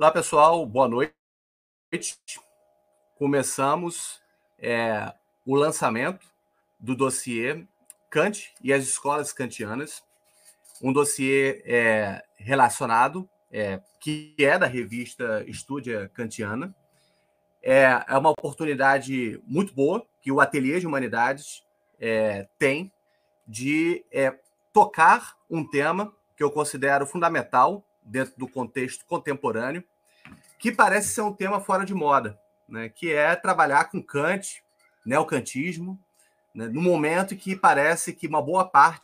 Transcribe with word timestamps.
Olá, 0.00 0.12
pessoal, 0.12 0.64
boa 0.64 0.86
noite. 0.86 1.12
Começamos 3.16 4.22
é, 4.56 5.12
o 5.44 5.56
lançamento 5.56 6.24
do 6.78 6.94
dossiê 6.94 7.66
Kant 8.08 8.54
e 8.62 8.72
as 8.72 8.84
escolas 8.84 9.32
kantianas, 9.32 10.04
um 10.80 10.92
dossiê 10.92 11.64
é, 11.66 12.22
relacionado, 12.36 13.28
é, 13.50 13.80
que 13.98 14.36
é 14.38 14.56
da 14.56 14.66
revista 14.66 15.42
Estúdia 15.48 16.08
Kantiana. 16.14 16.72
É, 17.60 18.04
é 18.06 18.16
uma 18.16 18.30
oportunidade 18.30 19.42
muito 19.48 19.74
boa 19.74 20.06
que 20.22 20.30
o 20.30 20.40
Ateliê 20.40 20.78
de 20.78 20.86
Humanidades 20.86 21.64
é, 21.98 22.46
tem 22.56 22.92
de 23.48 24.04
é, 24.12 24.38
tocar 24.72 25.36
um 25.50 25.68
tema 25.68 26.14
que 26.36 26.44
eu 26.44 26.52
considero 26.52 27.04
fundamental 27.04 27.84
dentro 28.08 28.34
do 28.36 28.48
contexto 28.48 29.04
contemporâneo, 29.04 29.84
que 30.58 30.72
parece 30.72 31.08
ser 31.08 31.22
um 31.22 31.32
tema 31.32 31.60
fora 31.60 31.84
de 31.84 31.94
moda, 31.94 32.38
né? 32.68 32.88
que 32.88 33.12
é 33.12 33.34
trabalhar 33.36 33.90
com 33.90 34.02
Kant, 34.02 34.62
neocantismo, 35.04 35.98
né? 36.54 36.66
no 36.68 36.82
momento 36.82 37.36
que 37.36 37.54
parece 37.54 38.12
que 38.12 38.26
uma 38.26 38.42
boa 38.42 38.68
parte 38.68 39.02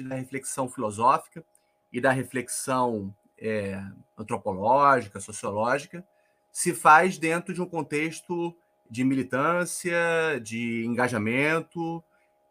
da 0.00 0.14
reflexão 0.14 0.68
filosófica 0.68 1.44
e 1.92 2.00
da 2.00 2.12
reflexão 2.12 3.14
é, 3.38 3.82
antropológica, 4.16 5.18
sociológica, 5.18 6.04
se 6.52 6.74
faz 6.74 7.16
dentro 7.18 7.54
de 7.54 7.62
um 7.62 7.66
contexto 7.66 8.54
de 8.90 9.04
militância, 9.04 10.40
de 10.42 10.84
engajamento, 10.84 12.02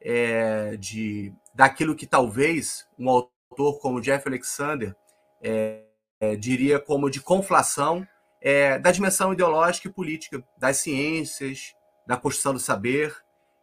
é, 0.01 0.77
de 0.77 1.33
daquilo 1.53 1.95
que 1.95 2.07
talvez 2.07 2.87
um 2.97 3.09
autor 3.09 3.79
como 3.79 4.01
Jeff 4.01 4.25
Alexander 4.27 4.95
é, 5.41 5.83
é, 6.19 6.35
diria 6.35 6.79
como 6.79 7.09
de 7.09 7.21
conflação 7.21 8.07
é, 8.41 8.77
da 8.79 8.91
dimensão 8.91 9.33
ideológica 9.33 9.87
e 9.87 9.91
política 9.91 10.43
das 10.57 10.77
ciências, 10.77 11.75
da 12.05 12.17
construção 12.17 12.53
do 12.53 12.59
saber. 12.59 13.15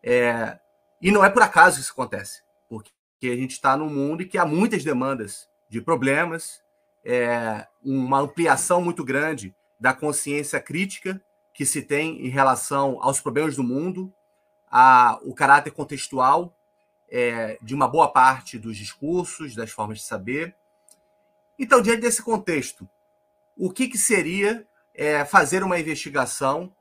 É, 0.02 0.58
e 1.00 1.10
não 1.10 1.24
é 1.24 1.30
por 1.30 1.42
acaso 1.42 1.76
que 1.76 1.82
isso 1.82 1.92
acontece, 1.92 2.42
porque 2.68 2.90
a 3.24 3.36
gente 3.36 3.52
está 3.52 3.76
num 3.76 3.90
mundo 3.90 4.22
em 4.22 4.28
que 4.28 4.38
há 4.38 4.46
muitas 4.46 4.84
demandas 4.84 5.48
de 5.68 5.80
problemas, 5.80 6.62
é, 7.04 7.66
uma 7.82 8.20
ampliação 8.20 8.80
muito 8.80 9.04
grande 9.04 9.54
da 9.78 9.92
consciência 9.92 10.60
crítica 10.60 11.20
que 11.52 11.64
se 11.64 11.82
tem 11.82 12.26
em 12.26 12.28
relação 12.28 12.98
aos 13.00 13.20
problemas 13.20 13.56
do 13.56 13.64
mundo, 13.64 14.12
a, 14.70 15.18
o 15.22 15.34
caráter 15.34 15.70
contextual 15.70 16.54
é, 17.10 17.58
de 17.62 17.74
uma 17.74 17.88
boa 17.88 18.08
parte 18.12 18.58
dos 18.58 18.76
discursos, 18.76 19.54
das 19.54 19.70
formas 19.70 19.98
de 19.98 20.04
saber, 20.04 20.54
então, 21.58 21.80
diante 21.80 22.02
desse 22.02 22.22
contexto, 22.22 22.88
o 23.56 23.70
que, 23.70 23.88
que 23.88 23.98
seria 23.98 24.66
é, 24.94 25.24
fazer 25.24 25.62
uma 25.62 25.78
investigação 25.78 26.74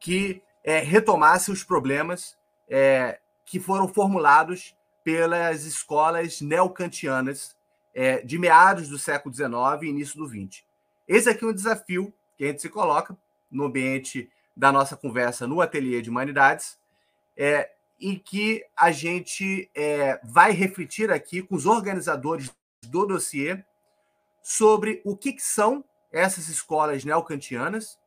que 0.00 0.42
é, 0.62 0.78
retomasse 0.78 1.50
os 1.50 1.62
problemas 1.62 2.36
é, 2.68 3.20
que 3.44 3.60
foram 3.60 3.86
formulados 3.86 4.74
pelas 5.02 5.64
escolas 5.64 6.40
neocantianas 6.40 7.54
é, 7.94 8.22
de 8.22 8.38
meados 8.38 8.88
do 8.88 8.98
século 8.98 9.34
XIX 9.34 9.82
e 9.82 9.86
início 9.86 10.18
do 10.18 10.28
XX? 10.28 10.64
Esse 11.06 11.28
aqui 11.28 11.44
é 11.44 11.48
um 11.48 11.54
desafio 11.54 12.12
que 12.36 12.44
a 12.44 12.48
gente 12.48 12.62
se 12.62 12.68
coloca 12.68 13.16
no 13.50 13.64
ambiente 13.64 14.30
da 14.56 14.72
nossa 14.72 14.96
conversa 14.96 15.46
no 15.46 15.60
Ateliê 15.60 16.00
de 16.00 16.10
Humanidades, 16.10 16.78
é, 17.36 17.70
em 18.00 18.18
que 18.18 18.64
a 18.76 18.90
gente 18.90 19.70
é, 19.74 20.20
vai 20.24 20.52
refletir 20.52 21.10
aqui 21.10 21.42
com 21.42 21.54
os 21.54 21.66
organizadores 21.66 22.50
do 22.82 23.06
dossiê 23.06 23.62
sobre 24.42 25.00
o 25.04 25.16
que, 25.16 25.32
que 25.32 25.42
são 25.42 25.84
essas 26.14 26.48
escolas 26.48 27.04
neocantianas, 27.04 27.98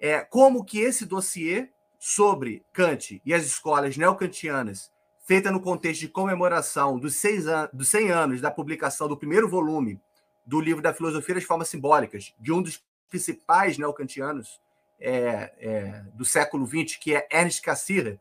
é, 0.00 0.20
como 0.20 0.64
que 0.64 0.80
esse 0.80 1.06
dossiê 1.06 1.70
sobre 1.98 2.64
Kant 2.72 3.22
e 3.24 3.32
as 3.32 3.44
escolas 3.44 3.96
neocantianas, 3.96 4.90
feita 5.24 5.50
no 5.50 5.60
contexto 5.60 6.00
de 6.00 6.08
comemoração 6.08 6.98
dos, 6.98 7.14
seis 7.14 7.46
an 7.46 7.70
dos 7.72 7.88
100 7.88 8.10
anos 8.10 8.40
da 8.40 8.50
publicação 8.50 9.06
do 9.06 9.16
primeiro 9.16 9.48
volume 9.48 10.00
do 10.44 10.60
livro 10.60 10.82
da 10.82 10.92
Filosofia 10.92 11.36
das 11.36 11.44
Formas 11.44 11.68
Simbólicas, 11.68 12.34
de 12.40 12.52
um 12.52 12.60
dos 12.60 12.82
principais 13.08 13.78
neocantianos 13.78 14.60
é, 14.98 15.52
é, 15.58 16.04
do 16.14 16.24
século 16.24 16.66
XX, 16.66 16.96
que 16.96 17.14
é 17.14 17.28
Ernst 17.30 17.62
Cassirer, 17.62 18.18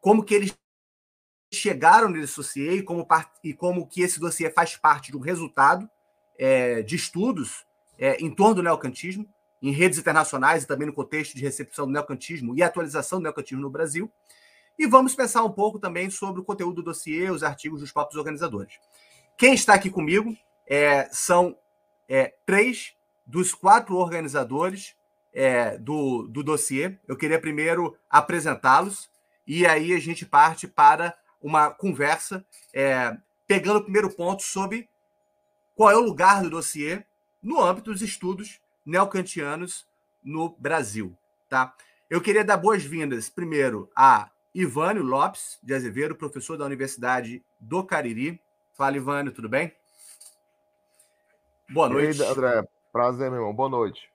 como 0.00 0.24
que 0.24 0.34
eles 0.34 0.56
chegaram 1.52 2.08
nesse 2.08 2.36
dossiê 2.36 2.72
e 2.72 2.82
como, 2.82 3.06
e 3.44 3.54
como 3.54 3.86
que 3.86 4.02
esse 4.02 4.18
dossiê 4.18 4.50
faz 4.50 4.76
parte 4.76 5.12
de 5.12 5.16
um 5.16 5.20
resultado 5.20 5.88
é, 6.36 6.82
de 6.82 6.96
estudos 6.96 7.67
é, 7.98 8.16
em 8.22 8.30
torno 8.30 8.56
do 8.56 8.62
neocantismo, 8.62 9.28
em 9.60 9.72
redes 9.72 9.98
internacionais 9.98 10.62
e 10.62 10.66
também 10.66 10.86
no 10.86 10.92
contexto 10.92 11.34
de 11.34 11.42
recepção 11.42 11.86
do 11.86 11.92
neocantismo 11.92 12.56
e 12.56 12.62
atualização 12.62 13.18
do 13.18 13.24
neocantismo 13.24 13.62
no 13.62 13.70
Brasil. 13.70 14.10
E 14.78 14.86
vamos 14.86 15.14
pensar 15.14 15.42
um 15.42 15.50
pouco 15.50 15.78
também 15.78 16.08
sobre 16.08 16.40
o 16.40 16.44
conteúdo 16.44 16.76
do 16.76 16.82
dossiê, 16.84 17.30
os 17.30 17.42
artigos 17.42 17.80
dos 17.80 17.90
próprios 17.90 18.16
organizadores. 18.16 18.74
Quem 19.36 19.54
está 19.54 19.74
aqui 19.74 19.90
comigo 19.90 20.36
é, 20.66 21.08
são 21.10 21.56
é, 22.08 22.34
três 22.46 22.94
dos 23.26 23.52
quatro 23.52 23.96
organizadores 23.96 24.94
é, 25.34 25.76
do, 25.78 26.28
do 26.28 26.42
dossiê. 26.42 26.96
Eu 27.08 27.16
queria 27.16 27.40
primeiro 27.40 27.96
apresentá-los 28.08 29.10
e 29.46 29.66
aí 29.66 29.92
a 29.92 29.98
gente 29.98 30.24
parte 30.24 30.68
para 30.68 31.16
uma 31.40 31.70
conversa, 31.70 32.44
é, 32.72 33.16
pegando 33.46 33.78
o 33.78 33.82
primeiro 33.82 34.10
ponto 34.10 34.42
sobre 34.42 34.88
qual 35.74 35.90
é 35.90 35.96
o 35.96 36.04
lugar 36.04 36.42
do 36.42 36.50
dossiê 36.50 37.04
no 37.42 37.62
âmbito 37.62 37.92
dos 37.92 38.02
estudos 38.02 38.60
neocantianos 38.84 39.86
no 40.22 40.50
Brasil. 40.58 41.16
Tá? 41.48 41.74
Eu 42.08 42.20
queria 42.20 42.44
dar 42.44 42.56
boas-vindas, 42.56 43.28
primeiro, 43.28 43.90
a 43.94 44.30
Ivânio 44.54 45.02
Lopes 45.02 45.58
de 45.62 45.74
Azevedo, 45.74 46.14
professor 46.14 46.56
da 46.56 46.64
Universidade 46.64 47.44
do 47.60 47.84
Cariri. 47.84 48.40
Fala, 48.74 48.96
Ivânio, 48.96 49.32
tudo 49.32 49.48
bem? 49.48 49.74
Boa 51.70 51.88
noite. 51.88 52.22
Ei, 52.22 52.28
André, 52.28 52.66
prazer, 52.90 53.30
meu 53.30 53.40
irmão. 53.40 53.54
Boa 53.54 53.68
noite. 53.68 54.10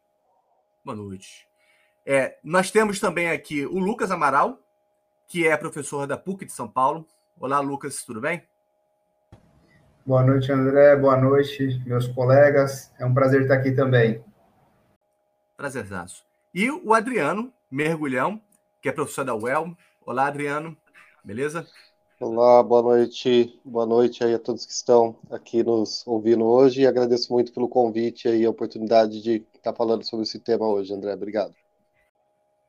Boa 0.83 0.95
noite. 0.95 1.47
É, 2.05 2.37
nós 2.43 2.71
temos 2.71 2.99
também 2.99 3.29
aqui 3.29 3.65
o 3.65 3.79
Lucas 3.79 4.11
Amaral, 4.11 4.59
que 5.27 5.47
é 5.47 5.55
professor 5.55 6.05
da 6.07 6.17
PUC 6.17 6.45
de 6.45 6.51
São 6.51 6.67
Paulo. 6.67 7.07
Olá, 7.39 7.59
Lucas, 7.59 8.03
tudo 8.03 8.19
bem? 8.19 8.45
Boa 10.05 10.21
noite, 10.21 10.51
André. 10.51 10.97
Boa 10.97 11.15
noite, 11.15 11.81
meus 11.85 12.09
colegas. 12.09 12.91
É 12.99 13.05
um 13.05 13.13
prazer 13.13 13.43
estar 13.43 13.53
aqui 13.53 13.71
também. 13.71 14.21
Prazerzaço. 15.55 16.25
E 16.53 16.69
o 16.69 16.93
Adriano 16.93 17.53
Mergulhão, 17.71 18.41
que 18.81 18.89
é 18.89 18.91
professor 18.91 19.23
da 19.23 19.33
UEL. 19.33 19.77
Olá, 20.05 20.27
Adriano. 20.27 20.75
Beleza? 21.23 21.65
Olá, 22.19 22.61
boa 22.61 22.81
noite. 22.81 23.57
Boa 23.63 23.85
noite 23.85 24.25
aí 24.25 24.33
a 24.33 24.39
todos 24.39 24.65
que 24.65 24.73
estão 24.73 25.15
aqui 25.31 25.63
nos 25.63 26.05
ouvindo 26.05 26.43
hoje 26.43 26.81
e 26.81 26.87
agradeço 26.87 27.31
muito 27.31 27.53
pelo 27.53 27.69
convite 27.69 28.27
e 28.27 28.43
a 28.43 28.49
oportunidade 28.49 29.23
de 29.23 29.45
estar 29.55 29.73
falando 29.73 30.03
sobre 30.03 30.23
esse 30.23 30.37
tema 30.37 30.67
hoje, 30.67 30.93
André. 30.93 31.13
Obrigado. 31.13 31.55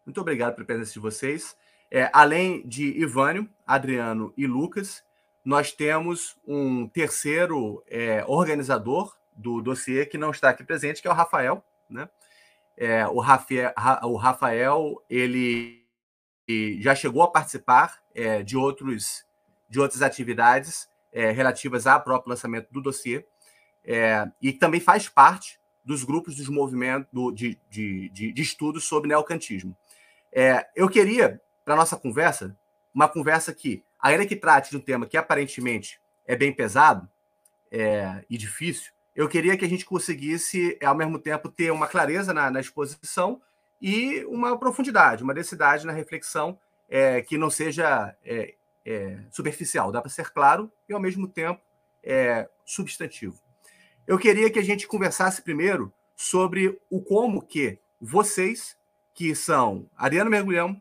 Muito 0.07 0.21
obrigado 0.21 0.55
pela 0.55 0.67
presença 0.69 0.93
de 0.93 1.01
vocês. 1.01 1.57
É, 1.91 2.09
além 2.13 2.65
de 2.65 2.97
Ivânio, 2.97 3.49
Adriano 3.67 4.33
e 4.37 4.47
Lucas, 4.47 5.03
nós 5.45 5.73
temos 5.73 6.37
um 6.47 6.89
terceiro 6.89 7.85
é, 7.87 8.25
organizador 8.27 9.15
do 9.37 9.61
dossiê 9.61 10.07
que 10.07 10.17
não 10.17 10.31
está 10.31 10.49
aqui 10.49 10.65
presente, 10.65 11.03
que 11.03 11.09
é 11.09 11.11
o 11.11 11.15
Rafael. 11.15 11.63
Né? 11.91 12.09
É, 12.77 13.07
o, 13.07 13.21
Rafael 13.21 13.73
o 14.05 14.17
Rafael 14.17 15.05
ele 15.09 15.85
já 16.81 16.95
chegou 16.95 17.23
a 17.23 17.31
participar 17.31 17.99
é, 18.15 18.43
de, 18.43 18.57
outros, 18.57 19.25
de 19.69 19.81
outras 19.81 20.03
atividades 20.03 20.89
é, 21.13 21.31
relativas 21.31 21.87
ao 21.87 22.03
próprio 22.03 22.31
lançamento 22.31 22.71
do 22.71 22.83
dossiê 22.83 23.25
é, 23.85 24.27
e 24.41 24.53
também 24.53 24.81
faz 24.81 25.09
parte 25.09 25.59
dos 25.85 26.03
grupos 26.03 26.37
dos 26.37 26.49
movimentos 26.49 27.09
de, 27.35 27.59
de, 27.69 28.09
de, 28.09 28.33
de 28.33 28.43
estudos 28.43 28.85
sobre 28.85 29.09
neocantismo. 29.09 29.77
É, 30.33 30.67
eu 30.75 30.89
queria, 30.89 31.41
para 31.65 31.77
nossa 31.77 31.97
conversa, 31.97 32.57
uma 32.95 33.09
conversa 33.09 33.53
que 33.53 33.85
ainda 34.05 34.27
que 34.27 34.37
trate 34.37 34.71
de 34.71 34.77
um 34.77 34.81
tema 34.81 35.07
que 35.07 35.17
aparentemente 35.17 35.99
é 36.27 36.37
bem 36.37 36.53
pesado 36.53 37.09
é, 37.71 38.23
e 38.29 38.37
difícil, 38.37 38.93
eu 39.17 39.27
queria 39.27 39.57
que 39.57 39.65
a 39.65 39.69
gente 39.69 39.87
conseguisse, 39.87 40.79
ao 40.85 40.95
mesmo 40.95 41.19
tempo, 41.19 41.49
ter 41.49 41.71
uma 41.73 41.87
clareza 41.87 42.35
na, 42.35 42.51
na 42.51 42.61
exposição 42.61 43.41
e 43.81 44.23
uma 44.27 44.59
profundidade, 44.59 45.23
uma 45.23 45.33
densidade 45.33 45.87
na 45.87 45.93
reflexão 45.93 46.59
é, 46.89 47.23
que 47.23 47.39
não 47.39 47.49
seja 47.49 48.15
é, 48.23 48.55
é 48.85 49.21
superficial. 49.31 49.91
Dá 49.91 50.03
para 50.03 50.11
ser 50.11 50.31
claro 50.31 50.71
e, 50.87 50.93
ao 50.93 51.01
mesmo 51.01 51.27
tempo, 51.27 51.63
é, 52.03 52.47
substantivo. 52.65 53.41
Eu 54.07 54.19
queria 54.19 54.51
que 54.51 54.59
a 54.59 54.65
gente 54.65 54.87
conversasse 54.87 55.41
primeiro 55.41 55.91
sobre 56.15 56.79
o 56.91 57.01
como 57.01 57.41
que 57.41 57.79
vocês, 57.99 58.77
que 59.15 59.35
são 59.35 59.89
Ariano 59.97 60.31
Mergulhão, 60.31 60.81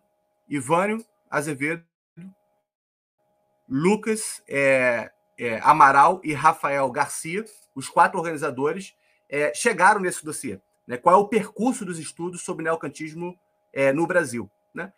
Ivânio 0.49 1.05
Azevedo 1.29 1.85
Lucas 3.67 4.41
é, 4.47 5.11
é, 5.37 5.59
Amaral 5.61 6.21
e 6.23 6.33
Rafael 6.33 6.89
Garcia, 6.91 7.45
os 7.75 7.89
quatro 7.89 8.19
organizadores, 8.19 8.95
é, 9.29 9.53
chegaram 9.53 9.99
nesse 9.99 10.23
dossiê. 10.23 10.59
Né? 10.87 10.97
Qual 10.97 11.15
é 11.15 11.17
o 11.17 11.27
percurso 11.27 11.85
dos 11.85 11.97
estudos 11.97 12.41
sobre 12.41 12.63
neocantismo 12.63 13.37
é, 13.71 13.91
no 13.91 14.05
Brasil? 14.05 14.49
Né? 14.73 14.91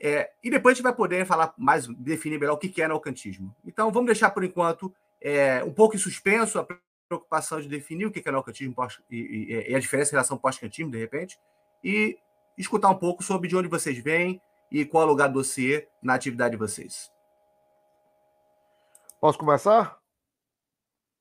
É, 0.00 0.30
e 0.42 0.50
depois 0.50 0.72
a 0.72 0.74
gente 0.76 0.84
vai 0.84 0.94
poder 0.94 1.24
falar 1.26 1.54
mais, 1.56 1.86
definir 1.86 2.38
melhor 2.38 2.54
o 2.54 2.58
que 2.58 2.82
é 2.82 2.88
neocantismo. 2.88 3.54
Então, 3.64 3.90
vamos 3.90 4.06
deixar 4.06 4.30
por 4.30 4.44
enquanto 4.44 4.92
é, 5.20 5.62
um 5.64 5.72
pouco 5.72 5.94
em 5.94 5.98
suspenso 5.98 6.58
a 6.58 6.66
preocupação 7.08 7.60
de 7.60 7.68
definir 7.68 8.06
o 8.06 8.10
que 8.10 8.26
é 8.26 8.32
neocantismo 8.32 8.74
e, 9.10 9.16
e, 9.16 9.70
e 9.70 9.74
a 9.74 9.78
diferença 9.78 10.10
em 10.10 10.14
relação 10.14 10.36
ao 10.36 10.40
pós-cantismo, 10.40 10.90
de 10.90 10.98
repente, 10.98 11.38
e 11.82 12.18
escutar 12.58 12.88
um 12.88 12.96
pouco 12.96 13.22
sobre 13.22 13.48
de 13.48 13.56
onde 13.56 13.68
vocês 13.68 13.98
vêm 13.98 14.40
e 14.70 14.84
qual 14.84 15.04
é 15.04 15.06
o 15.06 15.08
lugar 15.08 15.28
do 15.28 15.34
dossiê 15.34 15.86
na 16.02 16.14
atividade 16.14 16.52
de 16.52 16.58
vocês. 16.58 17.10
Posso 19.20 19.38
começar? 19.38 19.98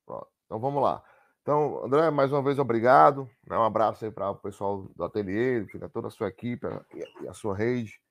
Pronto. 0.06 0.28
Então 0.46 0.60
vamos 0.60 0.82
lá. 0.82 1.04
Então, 1.42 1.86
André, 1.86 2.10
mais 2.10 2.32
uma 2.32 2.42
vez, 2.42 2.58
obrigado. 2.58 3.30
Um 3.50 3.64
abraço 3.64 4.04
aí 4.04 4.12
para 4.12 4.32
o 4.32 4.36
pessoal 4.36 4.90
do 4.96 5.04
ateliê, 5.04 5.66
toda 5.94 6.08
a 6.08 6.12
sua 6.12 6.28
equipe 6.28 6.66
e 7.22 7.28
a 7.28 7.34
sua 7.34 7.56
rede 7.56 8.02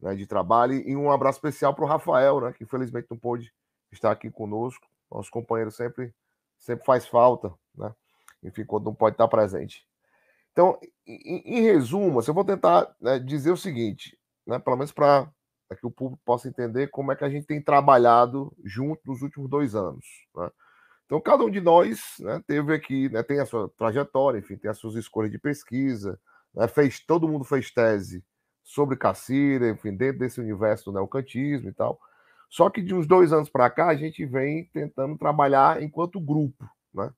né, 0.00 0.14
de 0.14 0.26
trabalho. 0.26 0.74
E 0.74 0.94
um 0.94 1.10
abraço 1.10 1.38
especial 1.38 1.74
para 1.74 1.84
o 1.84 1.88
Rafael, 1.88 2.40
né, 2.40 2.52
que 2.52 2.62
infelizmente 2.62 3.06
não 3.10 3.18
pôde 3.18 3.52
estar 3.90 4.10
aqui 4.10 4.30
conosco. 4.30 4.86
Nosso 5.10 5.30
companheiro 5.30 5.70
sempre, 5.70 6.14
sempre 6.58 6.84
faz 6.84 7.06
falta, 7.06 7.52
né? 7.74 7.94
Enfim, 8.42 8.64
quando 8.64 8.84
não 8.84 8.94
pode 8.94 9.14
estar 9.14 9.28
presente. 9.28 9.86
Então, 10.52 10.78
em, 11.06 11.58
em 11.58 11.62
resumo, 11.62 12.18
assim, 12.18 12.30
eu 12.30 12.34
vou 12.34 12.44
tentar 12.44 12.94
né, 13.00 13.18
dizer 13.18 13.50
o 13.50 13.56
seguinte, 13.56 14.18
né, 14.46 14.58
pelo 14.58 14.76
menos 14.76 14.92
para 14.92 15.28
que 15.74 15.86
o 15.86 15.90
público 15.90 16.22
possa 16.24 16.48
entender 16.48 16.88
como 16.88 17.12
é 17.12 17.16
que 17.16 17.24
a 17.24 17.28
gente 17.28 17.46
tem 17.46 17.62
trabalhado 17.62 18.52
junto 18.64 19.00
nos 19.06 19.22
últimos 19.22 19.48
dois 19.48 19.74
anos. 19.74 20.04
Né? 20.36 20.50
Então, 21.06 21.20
cada 21.20 21.44
um 21.44 21.50
de 21.50 21.60
nós 21.60 22.16
né, 22.20 22.42
teve 22.46 22.74
aqui, 22.74 23.08
né, 23.08 23.22
tem 23.22 23.40
a 23.40 23.46
sua 23.46 23.68
trajetória, 23.70 24.38
enfim, 24.38 24.56
tem 24.56 24.70
as 24.70 24.78
suas 24.78 24.94
escolhas 24.94 25.30
de 25.30 25.38
pesquisa, 25.38 26.18
né, 26.54 26.66
fez, 26.66 27.00
todo 27.00 27.28
mundo 27.28 27.44
fez 27.44 27.70
tese 27.70 28.24
sobre 28.62 28.96
Cacira, 28.96 29.68
enfim, 29.68 29.94
dentro 29.94 30.20
desse 30.20 30.40
universo 30.40 30.86
do 30.86 30.94
neocantismo 30.94 31.68
e 31.68 31.72
tal. 31.72 32.00
Só 32.48 32.70
que 32.70 32.80
de 32.80 32.94
uns 32.94 33.06
dois 33.06 33.32
anos 33.32 33.50
para 33.50 33.68
cá, 33.68 33.88
a 33.88 33.96
gente 33.96 34.24
vem 34.24 34.64
tentando 34.72 35.18
trabalhar 35.18 35.82
enquanto 35.82 36.20
grupo. 36.20 36.64
Né? 36.92 37.12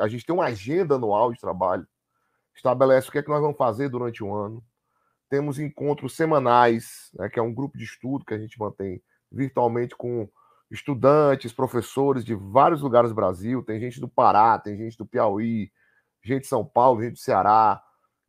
A 0.00 0.08
gente 0.08 0.24
tem 0.24 0.34
uma 0.34 0.46
agenda 0.46 0.94
anual 0.94 1.32
de 1.32 1.40
trabalho, 1.40 1.86
estabelece 2.54 3.08
o 3.08 3.12
que 3.12 3.18
é 3.18 3.22
que 3.22 3.28
nós 3.28 3.40
vamos 3.40 3.56
fazer 3.56 3.88
durante 3.88 4.24
o 4.24 4.34
ano. 4.34 4.64
Temos 5.30 5.58
encontros 5.58 6.14
semanais, 6.14 7.10
né, 7.14 7.28
que 7.30 7.38
é 7.38 7.42
um 7.42 7.54
grupo 7.54 7.78
de 7.78 7.84
estudo 7.84 8.24
que 8.24 8.34
a 8.34 8.38
gente 8.38 8.58
mantém 8.58 9.00
virtualmente 9.30 9.96
com 9.96 10.28
estudantes, 10.70 11.52
professores 11.52 12.24
de 12.24 12.34
vários 12.34 12.82
lugares 12.82 13.10
do 13.10 13.14
Brasil. 13.14 13.62
Tem 13.62 13.80
gente 13.80 14.00
do 14.00 14.08
Pará, 14.08 14.58
tem 14.58 14.76
gente 14.76 14.98
do 14.98 15.06
Piauí, 15.06 15.70
gente 16.22 16.42
de 16.42 16.46
São 16.48 16.64
Paulo, 16.64 17.02
gente 17.02 17.12
do 17.12 17.18
Ceará, 17.18 17.82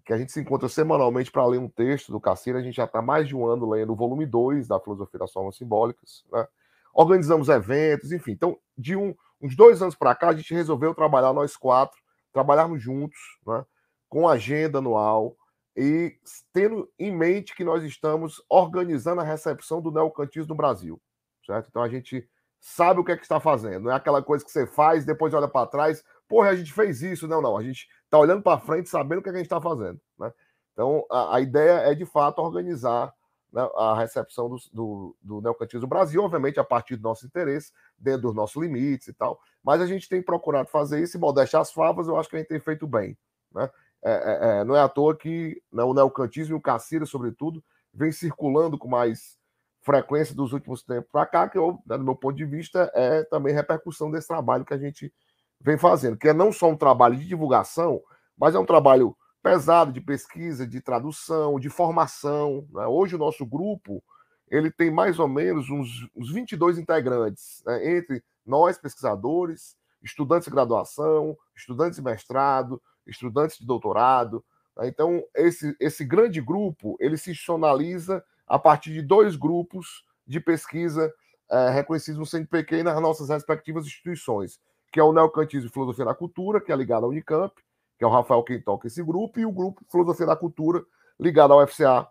que 0.06 0.14
a 0.14 0.18
gente 0.18 0.32
se 0.32 0.40
encontra 0.40 0.70
semanalmente 0.70 1.32
para 1.32 1.46
ler 1.46 1.60
um 1.60 1.68
texto 1.68 2.12
do 2.12 2.20
Cassino. 2.20 2.58
A 2.58 2.62
gente 2.62 2.76
já 2.76 2.86
está 2.86 3.02
mais 3.02 3.28
de 3.28 3.36
um 3.36 3.46
ano 3.46 3.70
lendo 3.70 3.94
o 3.94 3.96
volume 3.96 4.26
2 4.26 4.68
da 4.68 4.80
Filosofia 4.80 5.20
das 5.20 5.32
Formas 5.32 5.56
Simbólicas. 5.56 6.24
Né? 6.32 6.48
Organizamos 6.94 7.50
eventos, 7.50 8.12
enfim. 8.12 8.32
Então, 8.32 8.58
de 8.78 8.96
um, 8.96 9.16
uns 9.42 9.56
dois 9.56 9.82
anos 9.82 9.96
para 9.96 10.16
cá, 10.16 10.30
a 10.30 10.36
gente 10.36 10.54
resolveu 10.54 10.94
trabalhar 10.94 11.34
nós 11.34 11.56
quatro, 11.58 11.98
trabalharmos 12.32 12.82
juntos, 12.82 13.20
né? 13.46 13.66
com 14.10 14.28
agenda 14.28 14.80
anual 14.80 15.36
e 15.76 16.18
tendo 16.52 16.92
em 17.00 17.16
mente 17.16 17.56
que 17.56 17.64
nós 17.64 17.84
estamos 17.84 18.44
organizando 18.50 19.22
a 19.22 19.24
recepção 19.24 19.82
do 19.82 19.92
neocantismo 19.92 20.50
no 20.50 20.56
Brasil. 20.56 21.02
Certo? 21.46 21.68
Então, 21.70 21.82
a 21.82 21.90
gente 21.90 22.28
sabe 22.60 23.00
o 23.00 23.04
que 23.04 23.12
é 23.12 23.18
que 23.18 23.24
está 23.24 23.40
fazendo. 23.40 23.84
Não 23.84 23.92
é 23.92 23.96
aquela 23.96 24.22
coisa 24.22 24.46
que 24.46 24.52
você 24.52 24.68
faz, 24.68 25.04
depois 25.06 25.34
olha 25.34 25.48
para 25.48 25.68
trás, 25.68 26.04
porra, 26.28 26.50
a 26.50 26.56
gente 26.56 26.72
fez 26.72 27.02
isso. 27.02 27.28
Não, 27.28 27.42
não. 27.42 27.58
A 27.58 27.64
gente 27.64 27.88
está 28.06 28.18
olhando 28.18 28.42
para 28.42 28.60
frente, 28.60 28.90
sabendo 28.90 29.20
o 29.20 29.24
que, 29.24 29.30
é 29.30 29.32
que 29.32 29.38
a 29.38 29.42
gente 29.42 29.48
está 29.48 29.62
fazendo. 29.62 30.00
Né? 30.20 30.32
Então, 30.74 31.06
a, 31.10 31.38
a, 31.38 31.42
ideia 31.42 31.92
é, 31.92 31.96
de 31.96 32.06
fato, 32.06 32.40
organizar 32.40 33.14
né, 33.52 33.68
a 33.76 33.98
recepção 33.98 34.50
do, 34.50 34.58
do, 34.72 35.16
do 35.22 35.42
neocantismo 35.42 35.82
no 35.82 35.88
Brasil, 35.88 36.24
obviamente, 36.24 36.60
a 36.60 36.64
partir 36.64 36.96
do 36.96 37.04
nosso 37.04 37.26
interesse, 37.26 37.72
dentro 37.98 38.22
dos 38.22 38.36
nossos 38.36 38.62
limites 38.62 39.08
e 39.08 39.14
tal. 39.14 39.40
Mas 39.64 39.82
a 39.82 39.88
gente 39.88 40.08
tem 40.08 40.22
procurado 40.22 40.70
fazer 40.70 41.02
isso 41.02 41.18
e 41.18 41.20
modéstia 41.20 41.60
as 41.60 41.72
favas, 41.72 42.08
eu 42.08 42.18
acho 42.18 42.30
que 42.30 42.36
a 42.36 42.40
gente 42.40 42.50
tem 42.50 42.60
feito 42.60 42.86
bem. 42.88 43.18
Né? 43.54 43.70
É, 44.04 44.12
é, 44.12 44.60
é, 44.60 44.64
não 44.64 44.76
é 44.76 44.82
à 44.82 44.90
toa 44.90 45.16
que 45.16 45.62
né, 45.72 45.84
o 45.84 45.94
neocantismo 45.94 46.56
e 46.56 46.58
o 46.58 46.62
Cacira, 46.62 47.06
sobretudo, 47.06 47.64
vem 47.94 48.12
circulando 48.12 48.78
com 48.78 48.88
mais 48.88 49.38
frequência 49.82 50.36
dos 50.36 50.54
últimos 50.54 50.84
tempos 50.84 51.10
para 51.12 51.26
cá, 51.26 51.50
que 51.50 51.58
eu, 51.58 51.80
né, 51.86 51.98
do 51.98 52.04
meu 52.04 52.16
ponto 52.16 52.36
de 52.36 52.46
vista, 52.46 52.92
é 52.94 53.24
também 53.24 53.54
repercussão 53.54 54.12
desse 54.12 54.28
trabalho 54.28 54.66
que 54.66 54.74
a 54.74 54.78
gente 54.78 55.14
vem 55.60 55.78
fazendo, 55.78 56.18
que 56.18 56.30
é 56.30 56.34
não 56.34 56.52
só 56.52 56.70
um 56.70 56.78
trabalho 56.78 57.16
de 57.16 57.28
divulgação, 57.28 58.02
mas 58.38 58.56
é 58.56 58.60
um 58.60 58.66
trabalho 58.66 59.16
pesado 59.42 59.92
de 59.92 60.02
pesquisa, 60.02 60.68
de 60.68 60.82
tradução, 60.82 61.60
de 61.60 61.70
formação. 61.70 62.68
Né? 62.72 62.86
Hoje 62.86 63.16
o 63.16 63.20
nosso 63.20 63.46
grupo 63.46 64.04
ele 64.50 64.70
tem 64.70 64.92
mais 64.92 65.18
ou 65.18 65.28
menos 65.28 65.70
uns, 65.70 66.08
uns 66.16 66.32
22 66.32 66.78
integrantes, 66.78 67.64
né? 67.66 67.98
entre 67.98 68.24
nós, 68.46 68.78
pesquisadores, 68.78 69.76
estudantes 70.04 70.46
de 70.46 70.52
graduação, 70.52 71.38
estudantes 71.56 71.98
de 71.98 72.04
mestrado, 72.04 72.82
estudantes 73.12 73.58
de 73.58 73.66
doutorado. 73.66 74.44
Né? 74.78 74.88
Então, 74.88 75.24
esse, 75.36 75.76
esse 75.80 76.04
grande 76.04 76.42
grupo 76.42 76.98
ele 77.00 77.18
se 77.18 77.32
institucionaliza 77.32 78.24
a 78.48 78.58
partir 78.58 78.92
de 78.92 79.02
dois 79.02 79.36
grupos 79.36 80.04
de 80.26 80.40
pesquisa 80.40 81.14
é, 81.50 81.70
reconhecidos 81.70 82.20
no 82.20 82.26
CNPq 82.26 82.78
e 82.78 82.84
nas 82.84 83.00
nossas 83.02 83.30
respectivas 83.30 83.86
instituições, 83.86 84.60
que 84.92 85.00
é 85.00 85.04
o 85.04 85.14
Neocantismo 85.14 85.68
e 85.68 85.72
Filosofia 85.72 86.06
da 86.06 86.16
Cultura, 86.16 86.62
que 86.62 86.72
é 86.72 86.76
ligado 86.76 87.06
à 87.06 87.10
Unicamp, 87.10 87.54
que 87.98 88.04
é 88.04 88.08
o 88.08 88.10
Rafael 88.10 88.44
quem 88.44 88.62
toca 88.62 88.88
esse 88.88 89.04
grupo, 89.04 89.40
e 89.40 89.46
o 89.46 89.52
grupo 89.52 89.82
Filosofia 89.90 90.26
da 90.26 90.36
Cultura, 90.36 90.84
ligado 91.20 91.54
ao 91.54 91.64
UFCA, 91.64 92.08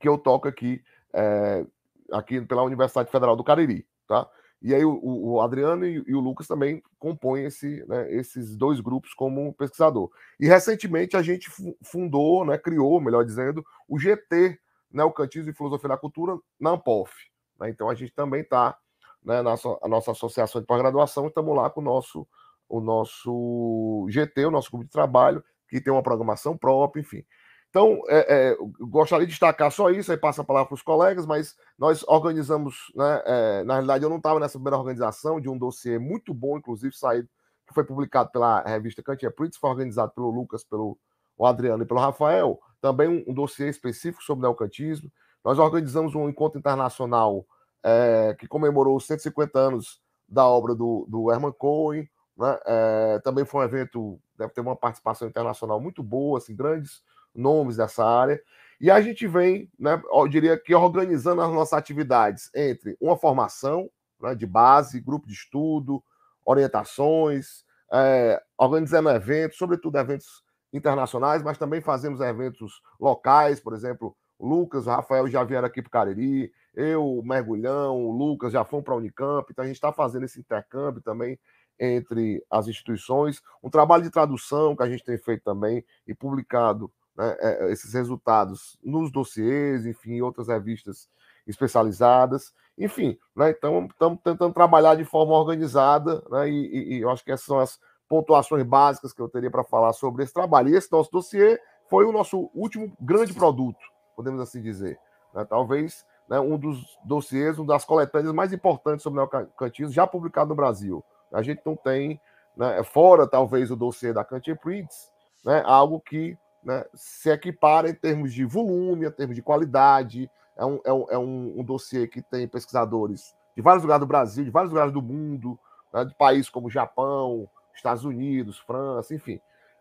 que 0.00 0.08
eu 0.08 0.18
toco 0.18 0.48
aqui, 0.48 0.82
é, 1.12 1.64
aqui 2.12 2.40
pela 2.42 2.62
Universidade 2.62 3.10
Federal 3.10 3.34
do 3.34 3.44
Cariri, 3.44 3.86
tá? 4.06 4.28
E 4.60 4.74
aí 4.74 4.84
o, 4.84 5.00
o 5.02 5.40
Adriano 5.40 5.86
e, 5.86 6.02
e, 6.06 6.14
o 6.14 6.20
Lucas 6.20 6.46
também 6.46 6.82
compõem 6.98 7.44
esse, 7.44 7.84
né, 7.86 8.12
esses 8.12 8.56
dois 8.56 8.80
grupos 8.80 9.14
como 9.14 9.52
pesquisador. 9.54 10.10
E 10.38 10.46
recentemente 10.46 11.16
a 11.16 11.22
gente 11.22 11.48
fundou, 11.82 12.44
né, 12.44 12.58
criou, 12.58 13.00
melhor 13.00 13.24
dizendo, 13.24 13.64
o 13.88 13.98
GT 13.98 14.58
Neocantismo 14.90 15.50
e 15.50 15.54
Filosofia 15.54 15.90
da 15.90 15.96
Cultura 15.96 16.36
na 16.58 16.70
Ampof. 16.70 17.12
Né? 17.60 17.70
Então 17.70 17.88
a 17.88 17.94
gente 17.94 18.12
também 18.12 18.40
está, 18.40 18.76
né, 19.24 19.42
na 19.42 19.54
a 19.82 19.88
nossa 19.88 20.10
associação 20.10 20.60
de 20.60 20.66
pós-graduação, 20.66 21.28
estamos 21.28 21.54
lá 21.54 21.70
com 21.70 21.80
o 21.80 21.84
nosso, 21.84 22.26
o 22.68 22.80
nosso 22.80 24.06
GT, 24.10 24.46
o 24.46 24.50
nosso 24.50 24.70
grupo 24.70 24.86
de 24.86 24.90
trabalho, 24.90 25.44
que 25.68 25.80
tem 25.80 25.92
uma 25.92 26.02
programação 26.02 26.56
própria, 26.56 27.00
enfim. 27.00 27.24
Então, 27.70 28.00
é, 28.08 28.50
é, 28.50 28.56
gostaria 28.80 29.26
de 29.26 29.30
destacar 29.30 29.70
só 29.70 29.90
isso, 29.90 30.10
aí 30.10 30.16
passa 30.16 30.40
a 30.40 30.44
palavra 30.44 30.68
para 30.68 30.74
os 30.74 30.82
colegas, 30.82 31.26
mas 31.26 31.54
nós 31.78 32.02
organizamos, 32.08 32.90
né, 32.94 33.22
é, 33.26 33.64
na 33.64 33.74
realidade 33.74 34.04
eu 34.04 34.10
não 34.10 34.16
estava 34.16 34.40
nessa 34.40 34.58
primeira 34.58 34.78
organização 34.78 35.38
de 35.38 35.50
um 35.50 35.58
dossiê 35.58 35.98
muito 35.98 36.32
bom, 36.32 36.56
inclusive, 36.56 36.96
saído, 36.96 37.28
que 37.66 37.74
foi 37.74 37.84
publicado 37.84 38.30
pela 38.30 38.62
revista 38.62 39.02
Cantia 39.02 39.30
Prints, 39.30 39.58
foi 39.58 39.68
organizado 39.68 40.12
pelo 40.12 40.30
Lucas, 40.30 40.64
pelo 40.64 40.98
Adriano 41.38 41.82
e 41.82 41.86
pelo 41.86 42.00
Rafael, 42.00 42.58
também 42.80 43.08
um, 43.08 43.30
um 43.30 43.34
dossiê 43.34 43.68
específico 43.68 44.22
sobre 44.22 44.42
neocantismo. 44.42 45.12
Nós 45.44 45.58
organizamos 45.58 46.14
um 46.14 46.28
encontro 46.28 46.58
internacional 46.58 47.46
é, 47.82 48.34
que 48.38 48.48
comemorou 48.48 48.96
os 48.96 49.06
150 49.06 49.58
anos 49.58 50.00
da 50.26 50.46
obra 50.46 50.74
do, 50.74 51.06
do 51.08 51.30
Herman 51.30 51.52
Cohen. 51.52 52.08
Né? 52.36 52.58
É, 52.64 53.20
também 53.22 53.44
foi 53.44 53.60
um 53.60 53.64
evento, 53.64 54.20
deve 54.36 54.52
ter 54.52 54.60
uma 54.62 54.74
participação 54.76 55.28
internacional 55.28 55.80
muito 55.80 56.02
boa, 56.02 56.38
assim, 56.38 56.56
grandes 56.56 57.02
nomes 57.38 57.76
dessa 57.76 58.04
área. 58.04 58.40
E 58.80 58.90
a 58.90 59.00
gente 59.00 59.26
vem, 59.26 59.70
né, 59.78 60.00
eu 60.12 60.28
diria 60.28 60.58
que 60.58 60.74
organizando 60.74 61.42
as 61.42 61.52
nossas 61.52 61.72
atividades 61.72 62.50
entre 62.54 62.96
uma 63.00 63.16
formação 63.16 63.90
né, 64.20 64.34
de 64.34 64.46
base, 64.46 65.00
grupo 65.00 65.26
de 65.26 65.32
estudo, 65.32 66.02
orientações, 66.44 67.64
é, 67.92 68.40
organizando 68.56 69.10
eventos, 69.10 69.58
sobretudo 69.58 69.98
eventos 69.98 70.44
internacionais, 70.72 71.42
mas 71.42 71.58
também 71.58 71.80
fazemos 71.80 72.20
eventos 72.20 72.82
locais, 73.00 73.58
por 73.58 73.72
exemplo, 73.72 74.16
Lucas, 74.38 74.86
o 74.86 74.90
Rafael 74.90 75.26
já 75.26 75.42
vieram 75.42 75.66
aqui 75.66 75.82
para 75.82 75.88
o 75.88 75.90
Cariri, 75.90 76.52
eu, 76.74 77.20
Mergulhão, 77.24 77.96
o 77.96 78.12
Lucas 78.12 78.52
já 78.52 78.64
fomos 78.64 78.84
para 78.84 78.94
a 78.94 78.96
Unicamp, 78.98 79.50
então 79.50 79.64
a 79.64 79.66
gente 79.66 79.76
está 79.76 79.92
fazendo 79.92 80.24
esse 80.24 80.38
intercâmbio 80.38 81.02
também 81.02 81.38
entre 81.80 82.44
as 82.50 82.68
instituições, 82.68 83.42
um 83.62 83.70
trabalho 83.70 84.02
de 84.02 84.10
tradução 84.10 84.76
que 84.76 84.82
a 84.82 84.88
gente 84.88 85.04
tem 85.04 85.18
feito 85.18 85.42
também 85.42 85.84
e 86.06 86.14
publicado 86.14 86.92
né, 87.18 87.36
é, 87.40 87.72
esses 87.72 87.92
resultados 87.92 88.78
nos 88.82 89.10
dossiês, 89.10 89.84
enfim, 89.84 90.12
em 90.12 90.22
outras 90.22 90.46
revistas 90.46 91.10
especializadas, 91.48 92.54
enfim, 92.78 93.18
né, 93.34 93.50
então 93.50 93.86
estamos 93.86 94.20
tentando 94.22 94.54
trabalhar 94.54 94.94
de 94.94 95.04
forma 95.04 95.32
organizada, 95.32 96.22
né, 96.30 96.48
e, 96.48 96.94
e, 96.94 97.00
eu 97.00 97.10
acho 97.10 97.24
que 97.24 97.32
essas 97.32 97.44
são 97.44 97.58
as 97.58 97.80
pontuações 98.08 98.62
básicas 98.62 99.12
que 99.12 99.20
eu 99.20 99.28
teria 99.28 99.50
para 99.50 99.64
falar 99.64 99.92
sobre 99.92 100.22
esse 100.22 100.32
trabalho. 100.32 100.70
E 100.70 100.76
esse 100.76 100.90
nosso 100.90 101.10
dossiê 101.10 101.60
foi 101.90 102.06
o 102.06 102.12
nosso 102.12 102.50
último 102.54 102.90
grande 103.00 103.34
produto, 103.34 103.80
podemos 104.16 104.40
assim 104.40 104.62
dizer. 104.62 104.98
Né? 105.34 105.44
Talvez 105.44 106.06
né, 106.28 106.38
um 106.38 106.56
dos 106.56 106.98
dossiês, 107.04 107.58
uma 107.58 107.66
das 107.66 107.84
coletâneas 107.84 108.32
mais 108.32 108.52
importantes 108.52 109.02
sobre 109.02 109.18
neocantismo 109.18 109.92
já 109.92 110.06
publicado 110.06 110.50
no 110.50 110.54
Brasil. 110.54 111.04
A 111.32 111.42
gente 111.42 111.60
não 111.66 111.76
tem, 111.76 112.20
né, 112.56 112.82
fora 112.84 113.26
talvez 113.26 113.70
o 113.70 113.76
dossiê 113.76 114.12
da 114.12 114.24
Kantian 114.24 114.56
Prints, 114.56 115.10
né, 115.44 115.62
algo 115.66 116.00
que 116.00 116.38
né, 116.68 116.84
se 116.92 117.30
equipara 117.30 117.88
em 117.88 117.94
termos 117.94 118.34
de 118.34 118.44
volume, 118.44 119.06
em 119.06 119.10
termos 119.10 119.34
de 119.34 119.40
qualidade. 119.40 120.30
É 120.54 120.66
um, 120.66 120.80
é 120.84 120.92
um, 120.92 121.06
é 121.12 121.18
um, 121.18 121.60
um 121.60 121.64
dossiê 121.64 122.06
que 122.06 122.20
tem 122.20 122.46
pesquisadores 122.46 123.34
de 123.56 123.62
vários 123.62 123.82
lugares 123.82 124.00
do 124.00 124.06
Brasil, 124.06 124.44
de 124.44 124.50
vários 124.50 124.70
lugares 124.70 124.92
do 124.92 125.00
mundo, 125.00 125.58
né, 125.92 126.04
de 126.04 126.14
países 126.14 126.50
como 126.50 126.68
Japão, 126.68 127.48
Estados 127.74 128.04
Unidos, 128.04 128.58
França, 128.58 129.14
enfim. 129.14 129.40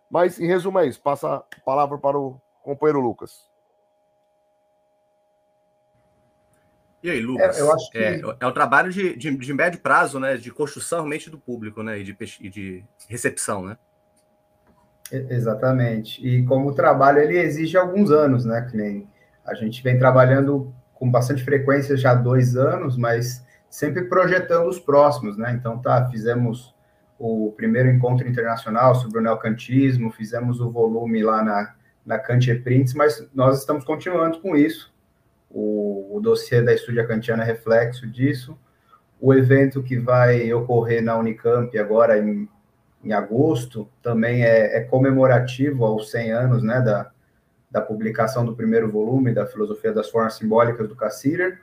Mas, 0.10 0.40
em 0.40 0.48
resumo, 0.48 0.80
é 0.80 0.88
isso. 0.88 1.02
Passa 1.02 1.36
a 1.36 1.60
palavra 1.66 1.98
para 1.98 2.18
o 2.18 2.40
companheiro 2.64 3.02
Lucas. 3.02 3.52
E 7.04 7.12
aí, 7.12 7.20
Lucas? 7.20 7.58
É, 7.58 7.62
eu 7.62 7.74
acho 7.74 7.92
que... 7.92 7.98
é, 7.98 8.22
é 8.40 8.48
um 8.48 8.54
trabalho 8.54 8.92
de, 8.92 9.16
de, 9.18 9.36
de, 9.36 9.54
médio 9.54 9.82
prazo, 9.82 10.20
né? 10.20 10.38
De 10.38 10.52
construção 10.52 11.00
realmente 11.00 11.30
do 11.30 11.38
público, 11.38 11.84
né? 11.84 12.00
E 12.00 12.04
de, 12.04 12.18
e 12.40 12.50
de 12.50 12.86
recepção, 13.10 13.66
né? 13.66 13.78
Exatamente. 15.12 16.26
E 16.26 16.44
como 16.44 16.70
o 16.70 16.74
trabalho 16.74 17.20
ele 17.20 17.38
exige 17.38 17.78
alguns 17.78 18.12
anos, 18.12 18.46
né? 18.46 18.62
Que 18.70 19.08
a 19.46 19.54
gente 19.54 19.82
vem 19.82 19.98
trabalhando 19.98 20.74
com 20.94 21.10
bastante 21.10 21.44
frequência 21.44 21.96
já 21.96 22.12
há 22.12 22.16
dois 22.16 22.58
anos, 22.58 22.98
mas 22.98 23.46
sempre 23.70 24.06
projetando 24.06 24.68
os 24.68 24.80
próximos, 24.80 25.38
né? 25.38 25.54
Então, 25.54 25.80
tá, 25.80 26.10
fizemos 26.10 26.76
o 27.20 27.54
primeiro 27.56 27.90
encontro 27.90 28.28
internacional 28.28 28.96
sobre 28.96 29.20
o 29.20 29.22
neocantismo, 29.22 30.12
fizemos 30.12 30.60
o 30.60 30.70
volume 30.70 31.24
lá 31.24 31.44
na, 31.44 31.74
na 32.06 32.20
Kant 32.20 32.54
Prints, 32.64 32.94
mas 32.94 33.28
nós 33.34 33.60
estamos 33.60 33.84
continuando 33.84 34.40
com 34.40 34.56
isso. 34.56 34.94
O, 35.50 36.18
o 36.18 36.20
dossiê 36.20 36.62
da 36.62 36.74
Estúdia 36.74 37.08
Kantiana 37.08 37.44
é 37.44 37.46
reflexo 37.46 38.06
disso. 38.06 38.58
O 39.20 39.34
evento 39.34 39.82
que 39.82 39.98
vai 39.98 40.52
ocorrer 40.54 41.02
na 41.02 41.18
Unicamp 41.18 41.76
agora 41.78 42.20
em, 42.20 42.48
em 43.08 43.14
agosto 43.14 43.88
também 44.04 44.44
é, 44.44 44.78
é 44.78 44.82
comemorativo 44.82 45.86
aos 45.86 46.12
100 46.12 46.32
anos 46.32 46.62
né, 46.62 46.82
da, 46.82 47.10
da 47.72 47.82
publicação 47.82 48.46
do 48.46 48.54
primeiro 48.54 48.92
volume 48.92 49.34
da 49.34 49.46
Filosofia 49.46 49.94
das 49.94 50.10
Formas 50.10 50.34
Simbólicas 50.34 50.90
do 50.90 50.96
Cassirer. 50.96 51.62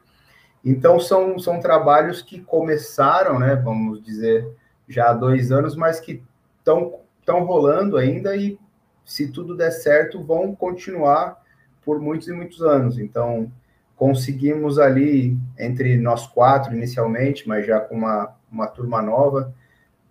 Então, 0.64 0.98
são, 0.98 1.38
são 1.38 1.60
trabalhos 1.60 2.22
que 2.22 2.40
começaram, 2.40 3.38
né, 3.38 3.56
vamos 3.56 4.02
dizer, 4.02 4.48
já 4.88 5.10
há 5.10 5.12
dois 5.12 5.52
anos, 5.52 5.76
mas 5.76 6.00
que 6.00 6.22
estão 6.58 7.44
rolando 7.44 7.98
ainda 7.98 8.34
e, 8.34 8.58
se 9.04 9.30
tudo 9.30 9.54
der 9.54 9.70
certo, 9.70 10.24
vão 10.24 10.54
continuar 10.54 11.42
por 11.84 12.00
muitos 12.00 12.26
e 12.28 12.32
muitos 12.32 12.62
anos. 12.62 12.98
Então, 12.98 13.52
conseguimos 13.96 14.78
ali, 14.78 15.36
entre 15.58 15.98
nós 15.98 16.26
quatro 16.26 16.74
inicialmente, 16.74 17.46
mas 17.46 17.66
já 17.66 17.80
com 17.80 17.96
uma, 17.96 18.34
uma 18.50 18.66
turma 18.66 19.02
nova, 19.02 19.52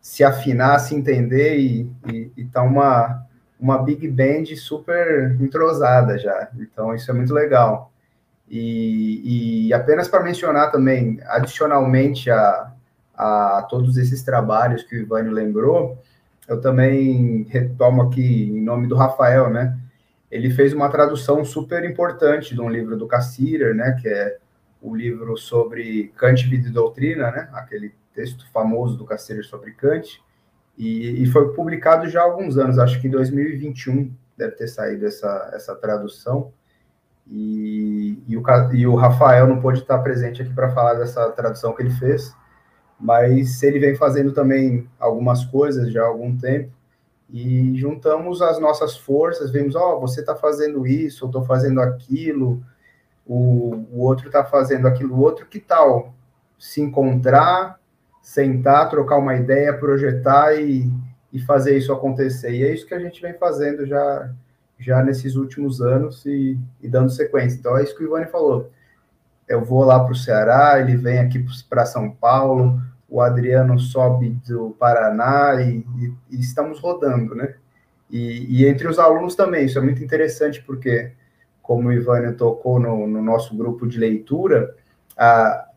se 0.03 0.21
afinar, 0.21 0.79
se 0.79 0.93
entender 0.93 1.57
e, 1.57 1.89
e, 2.11 2.31
e 2.35 2.43
tá 2.43 2.61
uma, 2.61 3.25
uma 3.57 3.81
big 3.81 4.05
band 4.09 4.53
super 4.57 5.37
entrosada 5.39 6.17
já. 6.17 6.49
Então, 6.59 6.93
isso 6.93 7.09
é 7.09 7.13
muito 7.13 7.33
legal. 7.33 7.89
E, 8.49 9.67
e 9.67 9.73
apenas 9.73 10.09
para 10.09 10.21
mencionar 10.21 10.73
também, 10.73 11.21
adicionalmente 11.25 12.29
a, 12.29 12.73
a 13.15 13.65
todos 13.69 13.95
esses 13.95 14.21
trabalhos 14.21 14.83
que 14.83 14.93
o 14.93 14.99
Ivânio 14.99 15.31
lembrou, 15.31 15.97
eu 16.49 16.59
também 16.59 17.47
retomo 17.49 18.01
aqui 18.01 18.49
em 18.49 18.61
nome 18.61 18.87
do 18.87 18.97
Rafael, 18.97 19.49
né? 19.49 19.79
Ele 20.29 20.49
fez 20.49 20.73
uma 20.73 20.89
tradução 20.89 21.45
super 21.45 21.89
importante 21.89 22.53
de 22.53 22.59
um 22.59 22.69
livro 22.69 22.97
do 22.97 23.07
Cassirer, 23.07 23.73
né? 23.73 23.97
Que 24.01 24.09
é 24.09 24.37
o 24.81 24.93
livro 24.93 25.37
sobre 25.37 26.11
Kant, 26.17 26.45
Vida 26.45 26.67
e 26.67 26.71
Doutrina, 26.71 27.31
né? 27.31 27.49
Aquele 27.53 27.95
texto 28.13 28.49
famoso 28.51 28.97
do 28.97 29.05
Cassirer 29.05 29.43
sobre 29.43 29.71
Kant. 29.71 30.21
E, 30.77 31.21
e, 31.21 31.25
foi 31.27 31.53
publicado 31.53 32.09
já 32.09 32.21
há 32.21 32.23
alguns 32.23 32.57
anos, 32.57 32.79
acho 32.79 32.99
que 32.99 33.07
em 33.07 33.11
2021 33.11 34.11
deve 34.35 34.53
ter 34.53 34.67
saído 34.67 35.05
essa, 35.05 35.51
essa 35.53 35.75
tradução. 35.75 36.51
E, 37.27 38.21
e, 38.27 38.35
o, 38.35 38.43
e 38.73 38.87
o 38.87 38.95
Rafael 38.95 39.47
não 39.47 39.61
pôde 39.61 39.79
estar 39.79 39.99
presente 39.99 40.41
aqui 40.41 40.53
para 40.53 40.71
falar 40.71 40.95
dessa 40.95 41.29
tradução 41.31 41.73
que 41.73 41.83
ele 41.83 41.91
fez, 41.91 42.35
mas 42.99 43.61
ele 43.61 43.79
vem 43.79 43.95
fazendo 43.95 44.33
também 44.33 44.89
algumas 44.99 45.45
coisas 45.45 45.91
já 45.91 46.03
há 46.03 46.07
algum 46.07 46.35
tempo. 46.35 46.71
E 47.29 47.75
juntamos 47.75 48.41
as 48.41 48.59
nossas 48.59 48.97
forças, 48.97 49.51
vimos, 49.51 49.75
ó, 49.75 49.95
oh, 49.95 49.99
você 50.01 50.19
está 50.19 50.35
fazendo 50.35 50.85
isso, 50.85 51.23
eu 51.23 51.27
estou 51.27 51.43
fazendo 51.43 51.81
aquilo, 51.81 52.63
o, 53.25 53.85
o 53.91 54.01
outro 54.01 54.27
está 54.27 54.43
fazendo 54.43 54.87
aquilo 54.87 55.19
outro, 55.19 55.45
que 55.45 55.59
tal 55.59 56.13
se 56.59 56.81
encontrar 56.81 57.79
sentar, 58.23 58.89
trocar 58.89 59.17
uma 59.17 59.35
ideia, 59.35 59.77
projetar 59.77 60.55
e, 60.55 60.89
e 61.31 61.39
fazer 61.41 61.77
isso 61.77 61.91
acontecer. 61.91 62.51
E 62.51 62.63
é 62.63 62.73
isso 62.73 62.87
que 62.87 62.93
a 62.93 62.99
gente 62.99 63.21
vem 63.21 63.33
fazendo 63.33 63.85
já, 63.85 64.31
já 64.79 65.03
nesses 65.03 65.35
últimos 65.35 65.81
anos 65.81 66.25
e, 66.25 66.57
e 66.81 66.87
dando 66.87 67.11
sequência. 67.11 67.57
Então 67.59 67.77
é 67.77 67.83
isso 67.83 67.95
que 67.95 68.03
o 68.03 68.07
Ivani 68.07 68.27
falou. 68.27 68.71
Eu 69.47 69.63
vou 69.63 69.83
lá 69.83 69.99
para 69.99 70.13
o 70.13 70.15
Ceará, 70.15 70.79
ele 70.79 70.95
vem 70.95 71.19
aqui 71.19 71.45
para 71.69 71.85
São 71.85 72.09
Paulo, 72.09 72.81
o 73.09 73.19
Adriano 73.19 73.77
sobe 73.77 74.29
do 74.47 74.71
Paraná 74.79 75.61
e, 75.61 75.85
e, 75.99 76.13
e 76.31 76.39
estamos 76.39 76.79
rodando, 76.79 77.35
né? 77.35 77.55
E, 78.09 78.63
entre 78.67 78.87
os 78.87 78.99
alunos 78.99 79.33
também, 79.33 79.65
isso 79.65 79.79
é 79.79 79.81
muito 79.81 80.03
interessante 80.03 80.61
porque, 80.61 81.11
como 81.63 81.89
o 81.89 81.91
Ivani 81.91 82.31
tocou 82.33 82.79
no, 82.79 83.07
no 83.07 83.23
nosso 83.23 83.57
grupo 83.57 83.87
de 83.87 83.97
leitura, 83.97 84.75
a, 85.17 85.67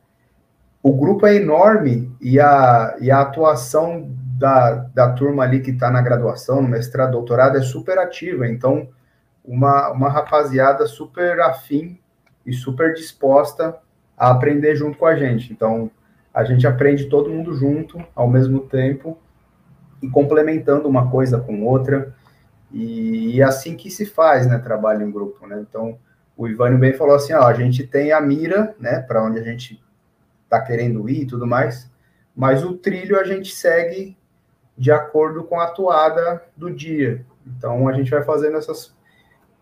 o 0.83 0.93
grupo 0.93 1.27
é 1.27 1.35
enorme 1.37 2.15
e 2.21 2.39
a, 2.39 2.97
e 3.01 3.11
a 3.11 3.21
atuação 3.21 4.09
da, 4.39 4.87
da 4.95 5.13
turma 5.13 5.43
ali 5.43 5.61
que 5.61 5.71
está 5.71 5.91
na 5.91 6.03
graduação, 6.03 6.63
no 6.63 6.69
mestrado, 6.69 7.13
doutorado, 7.13 7.57
é 7.57 7.63
super 7.63 7.99
ativa. 7.99 8.47
Então, 8.47 8.89
uma, 9.45 9.91
uma 9.91 10.09
rapaziada 10.09 10.87
super 10.87 11.41
afim 11.41 11.99
e 12.45 12.53
super 12.53 12.93
disposta 12.95 13.77
a 14.17 14.31
aprender 14.31 14.77
junto 14.77 14.99
com 14.99 15.07
a 15.07 15.17
gente. 15.17 15.53
Então, 15.53 15.91
a 16.33 16.45
gente 16.45 16.67
aprende 16.67 17.07
todo 17.07 17.31
mundo 17.31 17.55
junto, 17.55 17.99
ao 18.15 18.29
mesmo 18.29 18.61
tempo, 18.61 19.19
e 20.03 20.09
complementando 20.09 20.89
uma 20.89 21.11
coisa 21.11 21.41
com 21.41 21.65
outra. 21.65 22.15
E, 22.71 23.37
e 23.37 23.41
é 23.41 23.45
assim 23.45 23.77
que 23.77 23.91
se 23.91 24.05
faz, 24.05 24.47
né, 24.47 24.59
trabalho 24.59 25.07
em 25.07 25.11
grupo, 25.11 25.47
né? 25.47 25.65
Então, 25.67 25.99
o 26.37 26.47
Ivânio 26.47 26.79
bem 26.79 26.93
falou 26.93 27.15
assim, 27.15 27.33
ó, 27.33 27.47
a 27.47 27.55
gente 27.55 27.87
tem 27.87 28.13
a 28.13 28.21
mira, 28.21 28.75
né, 28.79 29.01
para 29.01 29.25
onde 29.25 29.39
a 29.39 29.43
gente 29.43 29.83
está 30.47 30.61
querendo 30.61 31.09
ir 31.09 31.23
e 31.23 31.27
tudo 31.27 31.47
mais, 31.47 31.91
mas 32.35 32.65
o 32.65 32.77
trilho 32.77 33.19
a 33.19 33.25
gente 33.25 33.55
segue 33.55 34.17
de 34.79 34.91
acordo 34.91 35.45
com 35.45 35.61
a 35.61 35.69
toada 35.69 36.43
do 36.57 36.71
dia. 36.71 37.25
Então 37.47 37.89
a 37.89 37.93
gente 37.93 38.11
vai 38.11 38.23
fazendo 38.23 38.57
essas 38.57 38.95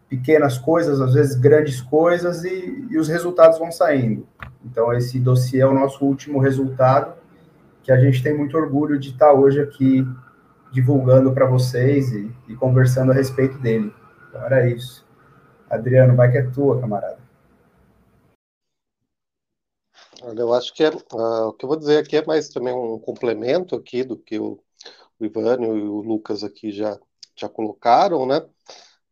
pequenas 0.08 0.58
coisas, 0.58 1.00
às 1.00 1.14
vezes 1.14 1.36
grandes 1.36 1.80
coisas, 1.80 2.44
e, 2.44 2.86
e 2.90 2.98
os 2.98 3.08
resultados 3.08 3.58
vão 3.58 3.72
saindo. 3.72 4.26
Então 4.64 4.92
esse 4.92 5.18
dossiê 5.18 5.60
é 5.60 5.66
o 5.66 5.74
nosso 5.74 6.04
último 6.04 6.38
resultado, 6.38 7.14
que 7.82 7.92
a 7.92 7.98
gente 7.98 8.22
tem 8.22 8.36
muito 8.36 8.56
orgulho 8.56 8.98
de 8.98 9.10
estar 9.10 9.32
hoje 9.32 9.60
aqui 9.60 10.06
divulgando 10.72 11.32
para 11.32 11.46
vocês 11.46 12.12
e, 12.12 12.30
e 12.48 12.54
conversando 12.54 13.12
a 13.12 13.14
respeito 13.14 13.58
dele. 13.58 13.92
Então 14.28 14.42
era 14.42 14.68
isso. 14.68 15.06
Adriano, 15.70 16.16
vai 16.16 16.30
que 16.30 16.38
é 16.38 16.42
tua, 16.42 16.80
camarada. 16.80 17.13
Eu 20.36 20.54
acho 20.54 20.72
que 20.74 20.82
é, 20.82 20.90
uh, 20.90 21.48
o 21.48 21.52
que 21.52 21.64
eu 21.64 21.68
vou 21.68 21.78
dizer 21.78 21.98
aqui 21.98 22.16
é 22.16 22.24
mais 22.24 22.48
também 22.48 22.74
um 22.74 22.98
complemento 22.98 23.76
aqui 23.76 24.02
do 24.02 24.16
que 24.16 24.38
o, 24.38 24.58
o 25.18 25.24
Ivânio 25.24 25.76
e 25.76 25.82
o 25.82 26.00
Lucas 26.00 26.42
aqui 26.42 26.72
já, 26.72 26.98
já 27.36 27.48
colocaram, 27.48 28.26
né? 28.26 28.46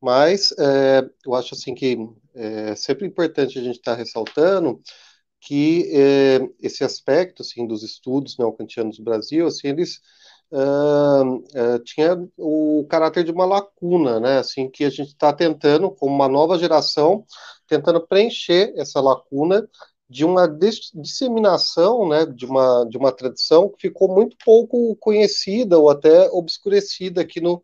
Mas 0.01 0.53
é, 0.59 1.09
eu 1.25 1.35
acho 1.35 1.55
assim 1.55 1.75
que 1.75 1.97
é 2.35 2.75
sempre 2.75 3.07
importante 3.07 3.59
a 3.59 3.63
gente 3.63 3.77
estar 3.77 3.93
tá 3.93 3.99
ressaltando 3.99 4.81
que 5.41 5.91
é, 5.95 6.41
esse 6.61 6.85
aspecto 6.85 7.43
assim 7.43 7.67
dos 7.67 7.83
estudos 7.83 8.39
neocantianos 8.39 8.97
do 8.99 9.05
Brasil, 9.05 9.47
assim, 9.47 9.69
eles 9.69 10.01
uh, 10.53 11.37
uh, 11.37 11.79
tinha 11.85 12.17
o 12.37 12.87
caráter 12.89 13.25
de 13.25 13.33
uma 13.33 13.45
lacuna, 13.45 14.21
né? 14.21 14.39
Assim 14.39 14.71
que 14.71 14.85
a 14.85 14.91
gente 14.91 15.09
está 15.09 15.33
tentando, 15.33 15.91
como 15.91 16.15
uma 16.15 16.29
nova 16.29 16.59
geração, 16.59 17.25
tentando 17.67 18.07
preencher 18.07 18.73
essa 18.77 19.01
lacuna 19.01 19.69
de 20.09 20.25
uma 20.25 20.47
disseminação 20.47 22.09
né, 22.09 22.27
de, 22.27 22.45
uma, 22.45 22.85
de 22.85 22.99
uma 22.99 23.13
tradição 23.13 23.69
que 23.69 23.89
ficou 23.89 24.09
muito 24.15 24.37
pouco 24.45 24.95
conhecida 24.97 25.79
ou 25.79 25.89
até 25.89 26.29
obscurecida 26.31 27.23
aqui 27.23 27.41
no, 27.41 27.63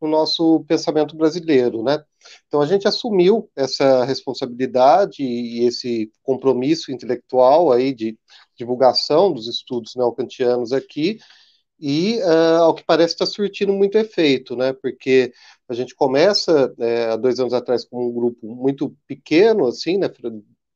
no 0.00 0.08
nosso 0.08 0.64
pensamento 0.68 1.16
brasileiro. 1.16 1.82
Né? 1.82 2.02
Então, 2.46 2.60
a 2.60 2.66
gente 2.66 2.86
assumiu 2.86 3.50
essa 3.56 4.04
responsabilidade 4.04 5.22
e 5.22 5.66
esse 5.66 6.10
compromisso 6.22 6.92
intelectual 6.92 7.72
aí 7.72 7.92
de 7.92 8.16
divulgação 8.56 9.32
dos 9.32 9.48
estudos 9.48 9.94
neocantianos 9.96 10.72
aqui, 10.72 11.18
e 11.80 12.18
uh, 12.22 12.62
ao 12.62 12.74
que 12.74 12.84
parece 12.84 13.14
está 13.14 13.24
surtindo 13.24 13.72
muito 13.72 13.96
efeito, 13.96 14.56
né? 14.56 14.72
Porque 14.72 15.32
a 15.68 15.74
gente 15.74 15.94
começa 15.94 16.74
é, 16.78 17.04
há 17.04 17.16
dois 17.16 17.38
anos 17.38 17.52
atrás 17.52 17.84
com 17.84 18.08
um 18.08 18.12
grupo 18.12 18.48
muito 18.48 18.96
pequeno, 19.06 19.66
assim, 19.66 19.96
né? 19.96 20.08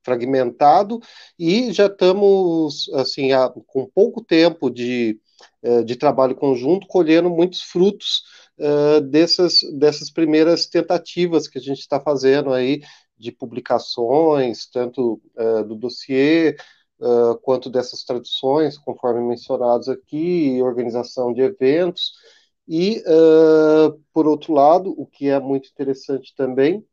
Fragmentado 0.03 1.01
e 1.39 1.73
já 1.73 1.87
estamos 1.87 2.89
assim 2.95 3.29
com 3.67 3.89
pouco 3.95 4.23
tempo 4.23 4.71
de, 4.71 5.19
eh, 5.63 5.83
de 5.83 5.97
trabalho 5.97 6.35
conjunto 6.35 6.87
colhendo 6.87 7.31
muitos 7.31 7.63
frutos 7.63 8.23
uh, 8.59 9.01
dessas, 9.01 9.61
dessas 9.79 10.11
primeiras 10.11 10.67
tentativas 10.67 11.49
que 11.49 11.59
a 11.59 11.61
gente 11.61 11.81
está 11.81 12.01
fazendo 12.01 12.53
aí 12.53 12.83
de 13.19 13.31
publicações, 13.33 14.67
tanto 14.67 15.21
uh, 15.37 15.65
do 15.65 15.77
dossiê 15.77 16.57
uh, 17.01 17.39
quanto 17.43 17.71
dessas 17.71 18.05
traduções, 18.05 18.77
conforme 18.79 19.21
mencionados 19.21 19.89
aqui, 19.89 20.61
organização 20.63 21.33
de 21.33 21.41
eventos. 21.43 22.13
E, 22.69 23.03
por 24.15 24.27
outro 24.27 24.55
lado, 24.55 24.95
o 24.97 25.05
que 25.05 25.29
é 25.29 25.39
muito 25.41 25.69
interessante 25.69 26.33
também 26.35 26.87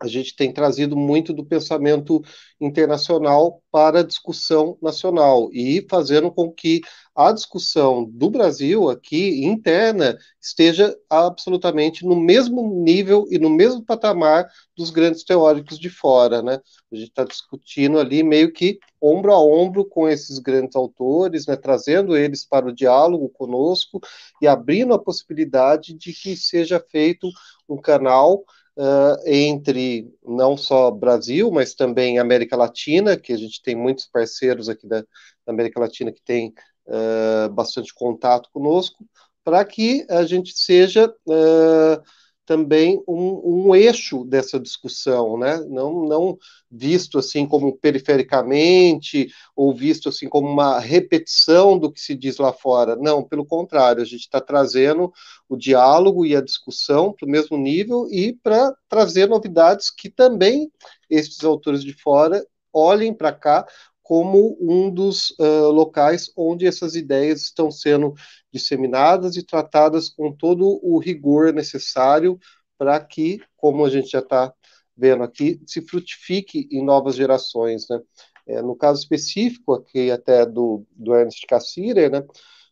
a 0.00 0.06
gente 0.06 0.34
tem 0.34 0.52
trazido 0.52 0.96
muito 0.96 1.32
do 1.32 1.44
pensamento 1.44 2.22
internacional 2.60 3.62
para 3.70 4.00
a 4.00 4.04
discussão 4.04 4.76
nacional 4.82 5.48
e 5.52 5.86
fazendo 5.88 6.30
com 6.30 6.52
que 6.52 6.80
a 7.14 7.30
discussão 7.30 8.04
do 8.04 8.28
Brasil 8.28 8.90
aqui 8.90 9.44
interna 9.44 10.18
esteja 10.40 10.96
absolutamente 11.08 12.04
no 12.04 12.16
mesmo 12.16 12.82
nível 12.82 13.26
e 13.30 13.38
no 13.38 13.48
mesmo 13.48 13.84
patamar 13.84 14.48
dos 14.76 14.90
grandes 14.90 15.22
teóricos 15.22 15.78
de 15.78 15.88
fora, 15.88 16.42
né? 16.42 16.60
A 16.92 16.96
gente 16.96 17.08
está 17.08 17.24
discutindo 17.24 18.00
ali 18.00 18.24
meio 18.24 18.52
que 18.52 18.80
ombro 19.00 19.32
a 19.32 19.40
ombro 19.40 19.84
com 19.84 20.08
esses 20.08 20.40
grandes 20.40 20.74
autores, 20.74 21.46
né? 21.46 21.54
Trazendo 21.54 22.16
eles 22.16 22.44
para 22.44 22.66
o 22.66 22.74
diálogo 22.74 23.28
conosco 23.28 24.00
e 24.42 24.48
abrindo 24.48 24.92
a 24.92 24.98
possibilidade 24.98 25.94
de 25.94 26.12
que 26.12 26.36
seja 26.36 26.84
feito 26.90 27.28
um 27.68 27.76
canal 27.76 28.44
uh, 28.76 29.16
entre 29.26 30.12
não 30.24 30.56
só 30.56 30.90
Brasil, 30.90 31.50
mas 31.50 31.74
também 31.74 32.18
América 32.18 32.56
Latina, 32.56 33.16
que 33.16 33.32
a 33.32 33.36
gente 33.36 33.62
tem 33.62 33.74
muitos 33.74 34.06
parceiros 34.06 34.68
aqui 34.68 34.86
da, 34.86 35.00
da 35.00 35.52
América 35.52 35.80
Latina 35.80 36.12
que 36.12 36.22
tem 36.22 36.52
uh, 36.86 37.48
bastante 37.52 37.92
contato 37.94 38.48
conosco, 38.52 39.04
para 39.42 39.64
que 39.64 40.06
a 40.08 40.24
gente 40.24 40.56
seja 40.56 41.08
uh, 41.26 42.02
também 42.46 43.02
um, 43.08 43.68
um, 43.68 43.74
eixo 43.74 44.24
dessa 44.24 44.58
discussão, 44.60 45.38
né? 45.38 45.58
não, 45.68 46.04
não 46.04 46.38
visto 46.70 47.18
assim 47.18 47.46
como 47.46 47.76
perifericamente, 47.76 49.28
ou 49.54 49.74
visto 49.74 50.08
assim 50.08 50.28
como 50.28 50.48
uma 50.48 50.78
repetição 50.78 51.78
do 51.78 51.90
que 51.90 52.00
se 52.00 52.14
diz 52.14 52.38
lá 52.38 52.52
fora. 52.52 52.96
Não, 52.96 53.22
pelo 53.22 53.46
contrário, 53.46 54.02
a 54.02 54.04
gente 54.04 54.20
está 54.20 54.40
trazendo 54.40 55.12
o 55.48 55.56
diálogo 55.56 56.26
e 56.26 56.34
a 56.36 56.40
discussão 56.40 57.12
para 57.12 57.26
o 57.26 57.30
mesmo 57.30 57.56
nível 57.56 58.06
e 58.10 58.32
para 58.32 58.74
trazer 58.88 59.28
novidades 59.28 59.90
que 59.90 60.10
também 60.10 60.70
esses 61.08 61.42
autores 61.44 61.82
de 61.82 61.92
fora 61.92 62.44
olhem 62.72 63.14
para 63.14 63.32
cá 63.32 63.66
como 64.04 64.54
um 64.60 64.90
dos 64.90 65.30
uh, 65.40 65.70
locais 65.70 66.30
onde 66.36 66.66
essas 66.66 66.94
ideias 66.94 67.40
estão 67.40 67.70
sendo 67.70 68.12
disseminadas 68.52 69.34
e 69.36 69.42
tratadas 69.42 70.10
com 70.10 70.30
todo 70.30 70.78
o 70.82 70.98
rigor 70.98 71.54
necessário 71.54 72.38
para 72.76 73.00
que, 73.00 73.40
como 73.56 73.82
a 73.82 73.88
gente 73.88 74.10
já 74.10 74.18
está 74.18 74.52
vendo 74.94 75.24
aqui, 75.24 75.58
se 75.66 75.80
frutifique 75.80 76.68
em 76.70 76.84
novas 76.84 77.16
gerações, 77.16 77.86
né? 77.88 77.98
É, 78.46 78.60
no 78.60 78.76
caso 78.76 79.00
específico 79.00 79.72
aqui 79.72 80.10
até 80.10 80.44
do, 80.44 80.84
do 80.90 81.14
Ernest 81.14 81.46
Cassirer, 81.46 82.10
né? 82.10 82.22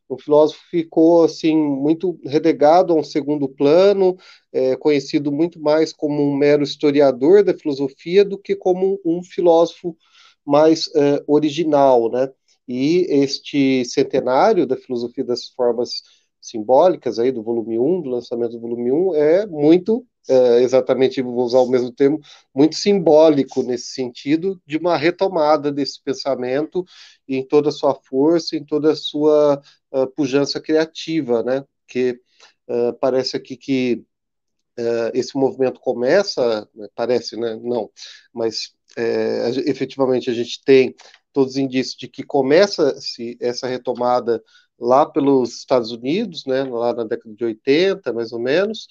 O 0.07 0.19
filósofo 0.19 0.61
ficou 0.71 1.25
assim 1.25 1.57
muito 1.57 2.21
relegado 2.27 2.93
a 2.93 2.97
um 2.97 3.03
segundo 3.03 3.49
plano, 3.49 4.19
é, 4.53 4.77
conhecido 4.77 5.33
muito 5.33 5.59
mais 5.59 5.95
como 5.95 6.23
um 6.23 6.37
mero 6.37 6.63
historiador 6.63 7.43
da 7.43 7.57
filosofia 7.57 8.23
do 8.23 8.37
que 8.37 8.55
como 8.55 9.01
um 9.03 9.23
filósofo 9.23 9.97
mais 10.45 10.89
é, 10.95 11.23
original, 11.27 12.11
né? 12.11 12.31
E 12.69 13.07
este 13.11 13.85
centenário 13.85 14.67
da 14.67 14.77
filosofia 14.77 15.25
das 15.25 15.49
formas 15.49 16.03
simbólicas 16.41 17.19
aí 17.19 17.31
do 17.31 17.43
volume 17.43 17.79
1, 17.79 18.03
do 18.03 18.11
lançamento 18.11 18.53
do 18.53 18.61
volume 18.61 18.91
1, 18.91 19.15
é 19.15 19.47
muito, 19.47 20.05
é, 20.29 20.63
exatamente, 20.63 21.23
vou 21.23 21.45
usar 21.45 21.61
o 21.61 21.69
mesmo 21.69 21.93
termo, 21.93 22.21
muito 22.55 22.75
simbólico 22.77 23.63
nesse 23.63 23.89
sentido 23.93 24.61
de 24.67 24.77
uma 24.77 24.97
retomada 24.97 25.71
desse 25.71 26.03
pensamento 26.03 26.85
em 27.29 27.47
toda 27.47 27.69
a 27.69 27.73
sua 27.73 27.95
força, 27.95 28.57
em 28.57 28.65
toda 28.65 28.93
a 28.93 28.97
sua 28.97 29.63
uh, 29.93 30.07
pujança 30.09 30.61
criativa, 30.61 31.43
né? 31.43 31.65
Que 31.87 32.21
uh, 32.69 32.93
parece 33.01 33.37
aqui 33.37 33.57
que 33.57 34.05
uh, 34.79 35.11
esse 35.15 35.37
movimento 35.37 35.81
começa, 35.81 36.69
né, 36.75 36.89
parece, 36.95 37.37
né? 37.37 37.59
Não, 37.63 37.91
mas 38.33 38.75
é, 38.97 39.51
efetivamente 39.67 40.31
a 40.31 40.35
gente 40.35 40.63
tem 40.65 40.95
todos 41.33 41.53
os 41.53 41.59
indícios 41.59 41.97
de 41.97 42.09
que 42.09 42.23
começa-se 42.23 43.37
essa 43.41 43.67
retomada 43.67 44.43
lá 44.79 45.07
pelos 45.07 45.59
Estados 45.59 45.93
Unidos, 45.93 46.45
né, 46.45 46.65
lá 46.65 46.93
na 46.93 47.05
década 47.05 47.35
de 47.35 47.45
80, 47.45 48.13
mais 48.13 48.33
ou 48.33 48.41
menos, 48.41 48.87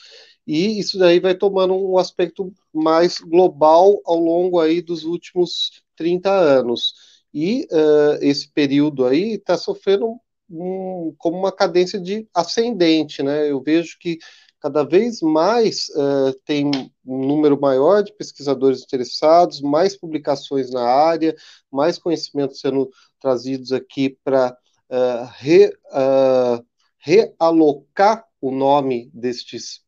e 0.48 0.80
isso 0.80 0.98
daí 0.98 1.20
vai 1.20 1.36
tomando 1.36 1.76
um 1.76 1.98
aspecto 1.98 2.52
mais 2.74 3.20
global 3.20 4.02
ao 4.06 4.18
longo 4.18 4.60
aí 4.60 4.82
dos 4.82 5.04
últimos 5.04 5.84
30 5.96 6.32
anos. 6.32 6.94
E 7.34 7.68
uh, 7.72 8.18
esse 8.22 8.50
período 8.52 9.06
aí 9.06 9.34
está 9.34 9.58
sofrendo 9.58 10.20
um, 10.50 11.14
como 11.18 11.38
uma 11.38 11.52
cadência 11.52 12.00
de 12.00 12.28
ascendente, 12.34 13.24
né? 13.24 13.50
Eu 13.50 13.62
vejo 13.62 13.98
que 14.00 14.18
cada 14.62 14.84
vez 14.84 15.22
mais 15.22 15.90
uh, 15.90 16.34
tem 16.46 16.70
um 17.04 17.26
número 17.26 17.60
maior 17.60 18.04
de 18.04 18.14
pesquisadores 18.14 18.84
interessados, 18.84 19.60
mais 19.60 19.98
publicações 19.98 20.70
na 20.70 20.84
área, 20.84 21.36
mais 21.72 21.98
conhecimentos 21.98 22.60
sendo 22.60 22.90
trazidos 23.20 23.72
aqui 23.72 24.18
para 24.24 24.56
uh, 24.90 25.30
re, 25.38 25.68
uh, 25.68 26.64
realocar 27.00 28.24
o 28.40 28.52
nome 28.52 29.10
destes 29.14 29.82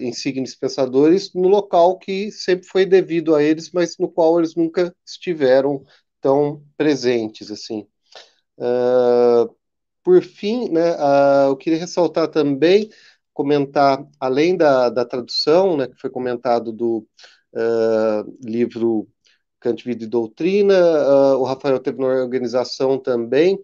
insignes 0.00 0.54
pensadores 0.54 1.32
no 1.32 1.48
local 1.48 1.96
que 1.96 2.30
sempre 2.30 2.66
foi 2.66 2.84
devido 2.84 3.34
a 3.34 3.42
eles, 3.42 3.70
mas 3.70 3.96
no 3.96 4.10
qual 4.10 4.38
eles 4.38 4.54
nunca 4.54 4.94
estiveram 5.06 5.82
tão 6.20 6.62
presentes 6.76 7.50
assim. 7.50 7.86
por 10.04 10.22
fim, 10.22 10.68
né, 10.68 10.94
eu 11.48 11.56
queria 11.56 11.78
ressaltar 11.78 12.28
também 12.28 12.90
comentar, 13.32 14.04
além 14.20 14.56
da, 14.56 14.88
da 14.88 15.04
tradução, 15.04 15.76
né, 15.76 15.86
que 15.86 16.00
foi 16.00 16.10
comentado 16.10 16.72
do 16.72 17.06
uh, 17.54 18.38
livro 18.42 19.08
Kant, 19.60 19.84
Vida 19.84 20.04
e 20.04 20.08
Doutrina, 20.08 20.74
uh, 20.74 21.38
o 21.38 21.44
Rafael 21.44 21.78
teve 21.78 21.98
uma 21.98 22.08
organização 22.08 22.98
também 22.98 23.58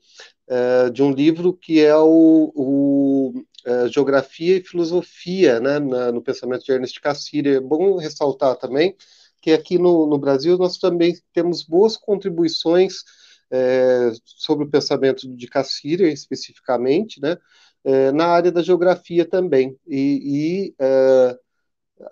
uh, 0.48 0.90
de 0.90 1.02
um 1.02 1.10
livro 1.10 1.52
que 1.52 1.84
é 1.84 1.96
o, 1.96 2.52
o 2.54 3.44
Geografia 3.90 4.56
e 4.56 4.64
Filosofia, 4.64 5.60
né, 5.60 5.78
na, 5.78 6.10
no 6.10 6.22
pensamento 6.22 6.64
de 6.64 6.72
Ernest 6.72 6.98
Cassirer. 7.02 7.56
É 7.56 7.60
bom 7.60 7.96
ressaltar 7.96 8.56
também 8.56 8.96
que 9.40 9.52
aqui 9.52 9.78
no, 9.78 10.06
no 10.06 10.18
Brasil 10.18 10.56
nós 10.56 10.78
também 10.78 11.14
temos 11.32 11.62
boas 11.62 11.96
contribuições 11.96 13.02
é, 13.50 14.10
sobre 14.24 14.64
o 14.64 14.70
pensamento 14.70 15.28
de 15.28 15.46
Cassirer 15.46 16.12
especificamente, 16.12 17.20
né, 17.20 17.36
é, 17.84 18.12
na 18.12 18.26
área 18.26 18.52
da 18.52 18.62
geografia 18.62 19.24
também. 19.28 19.78
E, 19.86 20.70
e 20.70 20.74
é, 20.78 21.38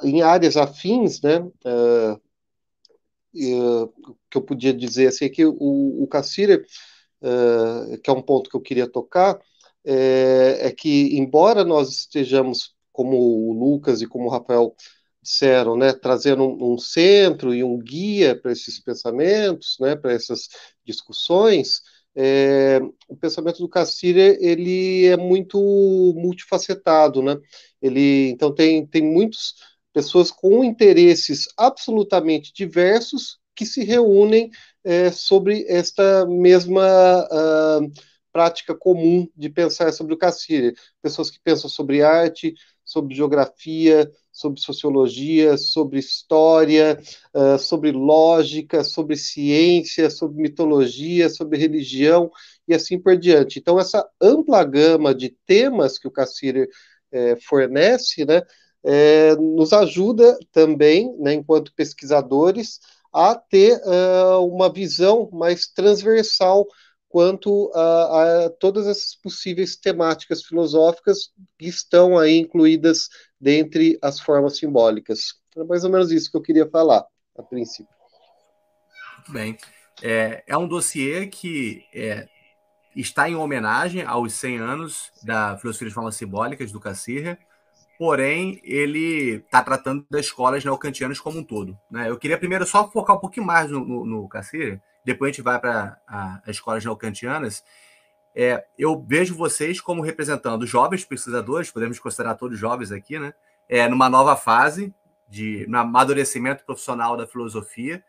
em 0.03 0.23
áreas 0.23 0.57
afins, 0.57 1.21
né, 1.21 1.47
é, 1.65 2.17
que 4.31 4.39
eu 4.39 4.43
podia 4.43 4.73
dizer 4.73 5.09
assim, 5.09 5.29
que 5.29 5.45
o, 5.45 5.55
o 5.55 6.09
que 8.03 8.11
é 8.11 8.13
um 8.13 8.23
ponto 8.23 8.49
que 8.49 8.57
eu 8.57 8.61
queria 8.61 8.89
tocar, 8.89 9.39
é, 9.85 10.73
que, 10.77 11.17
embora 11.17 11.65
nós 11.65 11.91
estejamos, 11.91 12.75
como 12.93 13.17
o 13.19 13.53
Lucas 13.53 14.01
e 14.01 14.07
como 14.07 14.27
o 14.27 14.31
Rafael 14.31 14.75
disseram, 15.23 15.77
né, 15.77 15.93
trazendo 15.93 16.45
um, 16.45 16.75
um 16.75 16.79
centro 16.79 17.55
e 17.55 17.63
um 17.63 17.79
guia 17.79 18.41
para 18.41 18.53
esses 18.53 18.79
pensamentos, 18.79 19.77
né, 19.81 19.97
para 19.97 20.13
essas 20.13 20.49
discussões, 20.85 21.83
é, 22.17 22.81
o 23.09 23.17
pensamento 23.17 23.59
do 23.59 23.69
Cassirer 23.69 24.39
ele 24.41 25.07
é 25.07 25.17
muito 25.17 25.59
multifacetado, 26.17 27.23
né? 27.23 27.37
Ele 27.81 28.31
então 28.31 28.55
tem 28.55 28.87
tem 28.87 29.03
muitas 29.03 29.55
pessoas 29.93 30.31
com 30.31 30.65
interesses 30.65 31.47
absolutamente 31.57 32.53
diversos 32.55 33.39
que 33.55 33.67
se 33.67 33.85
reúnem 33.85 34.51
é, 34.85 35.11
sobre 35.11 35.65
esta 35.69 36.27
mesma 36.27 37.27
uh, 37.31 37.91
prática 38.33 38.75
comum 38.75 39.27
de 39.35 39.49
pensar 39.49 39.93
sobre 39.93 40.15
o 40.15 40.19
Cassirer. 40.19 40.75
Pessoas 41.03 41.31
que 41.31 41.41
pensam 41.41 41.71
sobre 41.71 42.03
arte, 42.03 42.55
sobre 42.85 43.15
geografia, 43.15 44.11
sobre 44.37 44.61
sociologia, 44.61 45.57
sobre 45.57 45.99
história, 45.99 47.01
uh, 47.35 47.59
sobre 47.59 47.91
lógica, 47.91 48.85
sobre 48.85 49.17
ciência, 49.17 50.11
sobre 50.11 50.43
mitologia, 50.43 51.31
sobre 51.31 51.59
religião 51.59 52.31
e 52.69 52.75
assim 52.75 53.01
por 53.01 53.17
diante. 53.17 53.59
Então, 53.59 53.81
essa 53.81 54.07
ampla 54.21 54.63
gama 54.63 55.15
de 55.15 55.31
temas 55.47 55.99
que 55.99 56.07
o 56.07 56.11
Cassirer 56.11 56.69
eh, 57.13 57.37
fornece, 57.49 58.25
né, 58.27 58.43
eh, 58.85 59.37
nos 59.37 59.73
ajuda 59.73 60.37
também, 60.53 61.17
né, 61.19 61.35
enquanto 61.35 61.73
pesquisadores, 61.75 62.81
a 63.13 63.35
ter 63.35 63.81
uh, 63.87 64.45
uma 64.45 64.71
visão 64.71 65.31
mais 65.33 65.67
transversal 65.69 66.67
quanto 67.09 67.71
a, 67.75 68.45
a, 68.45 68.51
todas 68.51 68.87
essas 68.87 69.15
possíveis 69.15 69.75
temáticas 69.77 70.43
filosóficas 70.43 71.31
que 71.59 71.67
estão 71.67 72.19
aí 72.19 72.37
incluídas 72.37 73.09
dentre 73.41 73.99
as 74.03 74.21
formas 74.21 74.59
simbólicas. 74.59 75.35
É 75.57 75.65
mais 75.65 75.85
ou 75.85 75.91
menos 75.91 76.11
isso 76.11 76.31
que 76.31 76.37
eu 76.37 76.43
queria 76.43 76.69
falar, 76.69 77.05
a 77.37 77.43
princípio. 77.43 77.95
Muito 79.17 79.33
bem. 79.33 79.57
É, 80.03 80.45
é 80.47 80.57
um 80.57 80.69
dossiê 80.69 81.27
que 81.27 81.85
é, 81.95 82.29
está 82.95 83.29
em 83.29 83.35
homenagem 83.35 84.03
aos 84.03 84.35
100 84.35 84.59
anos 84.59 85.11
da 85.23 85.57
filosofia 85.59 85.89
de 85.89 85.95
formas 85.95 86.17
simbólicas 86.17 86.71
do 86.71 86.81
Cassirra, 86.81 87.39
porém 87.99 88.61
ele 88.63 89.37
está 89.37 89.63
tratando 89.63 90.07
das 90.11 90.27
escolas 90.27 90.65
neocantianas 90.65 91.19
como 91.19 91.39
um 91.39 91.45
todo. 91.45 91.79
Né? 91.91 92.11
Eu 92.11 92.19
queria 92.19 92.39
primeiro 92.39 92.67
só 92.67 92.91
focar 92.91 93.17
um 93.17 93.21
pouquinho 93.21 93.47
mais 93.47 93.71
no, 93.71 93.85
no, 93.85 94.05
no 94.05 94.29
depois 95.07 95.29
a 95.29 95.33
gente 95.33 95.45
vai 95.45 95.61
para 95.61 95.97
as 96.45 96.57
escolas 96.57 96.85
neocantianas. 96.85 97.63
É, 98.39 98.67
eu 98.79 99.03
vejo 99.03 99.35
vocês 99.35 99.81
como 99.81 100.03
representando 100.03 100.67
jovens 100.67 101.07
pesquisadores, 101.07 101.71
podemos 101.71 101.99
considerar 101.99 102.35
todos 102.35 102.59
jovens 102.59 102.93
aqui, 102.93 103.19
né? 103.19 103.33
É, 103.67 103.89
numa 103.89 104.11
nova 104.11 104.37
fase 104.37 104.95
de 105.27 105.65
no 105.69 105.79
amadurecimento 105.79 106.63
profissional 106.63 107.17
da 107.17 107.27
filosofia, 107.27 108.05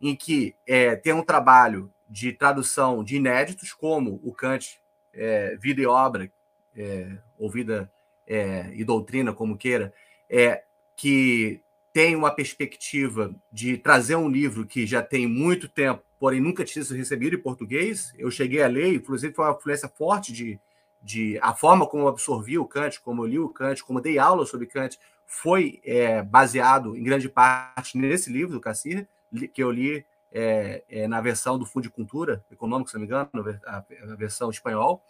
em 0.00 0.14
que 0.14 0.54
é, 0.64 0.94
tem 0.94 1.12
um 1.12 1.24
trabalho 1.24 1.92
de 2.08 2.32
tradução 2.32 3.02
de 3.02 3.16
inéditos, 3.16 3.72
como 3.72 4.20
o 4.22 4.32
Kant, 4.32 4.80
é, 5.12 5.56
Vida 5.56 5.82
e 5.82 5.86
Obra, 5.86 6.30
é, 6.76 7.18
ou 7.36 7.50
Vida 7.50 7.90
é, 8.28 8.70
e 8.74 8.84
Doutrina, 8.84 9.32
como 9.32 9.58
queira, 9.58 9.92
é, 10.30 10.62
que 10.96 11.60
tem 11.92 12.14
uma 12.14 12.30
perspectiva 12.30 13.34
de 13.52 13.76
trazer 13.76 14.14
um 14.14 14.28
livro 14.28 14.66
que 14.66 14.86
já 14.86 15.02
tem 15.02 15.26
muito 15.26 15.68
tempo, 15.68 16.04
porém 16.24 16.40
nunca 16.40 16.64
tinha 16.64 16.82
sido 16.82 16.96
recebido 16.96 17.36
em 17.36 17.38
português. 17.38 18.14
Eu 18.16 18.30
cheguei 18.30 18.62
a 18.62 18.66
ler, 18.66 18.94
inclusive 18.94 19.34
foi 19.34 19.44
uma 19.44 19.54
influência 19.54 19.90
forte 19.90 20.32
de, 20.32 20.58
de 21.02 21.38
a 21.42 21.52
forma 21.52 21.86
como 21.86 22.04
eu 22.04 22.08
absorvi 22.08 22.56
o 22.56 22.64
Kant, 22.64 22.98
como 23.02 23.22
eu 23.22 23.26
li 23.26 23.38
o 23.38 23.50
Kant, 23.50 23.84
como 23.84 24.00
dei 24.00 24.18
aula 24.18 24.46
sobre 24.46 24.66
Kant, 24.66 24.98
foi 25.26 25.82
é, 25.84 26.22
baseado 26.22 26.96
em 26.96 27.02
grande 27.02 27.28
parte 27.28 27.98
nesse 27.98 28.32
livro 28.32 28.54
do 28.54 28.60
Cassir, 28.60 29.06
que 29.52 29.62
eu 29.62 29.70
li 29.70 30.02
é, 30.32 30.82
é, 30.88 31.06
na 31.06 31.20
versão 31.20 31.58
do 31.58 31.66
Fundo 31.66 31.82
de 31.82 31.90
Cultura 31.90 32.42
Econômico, 32.50 32.88
se 32.88 32.96
não 32.96 33.02
me 33.02 33.06
engano, 33.06 33.28
a, 33.66 33.76
a 33.76 34.16
versão 34.16 34.48
espanhol. 34.48 35.04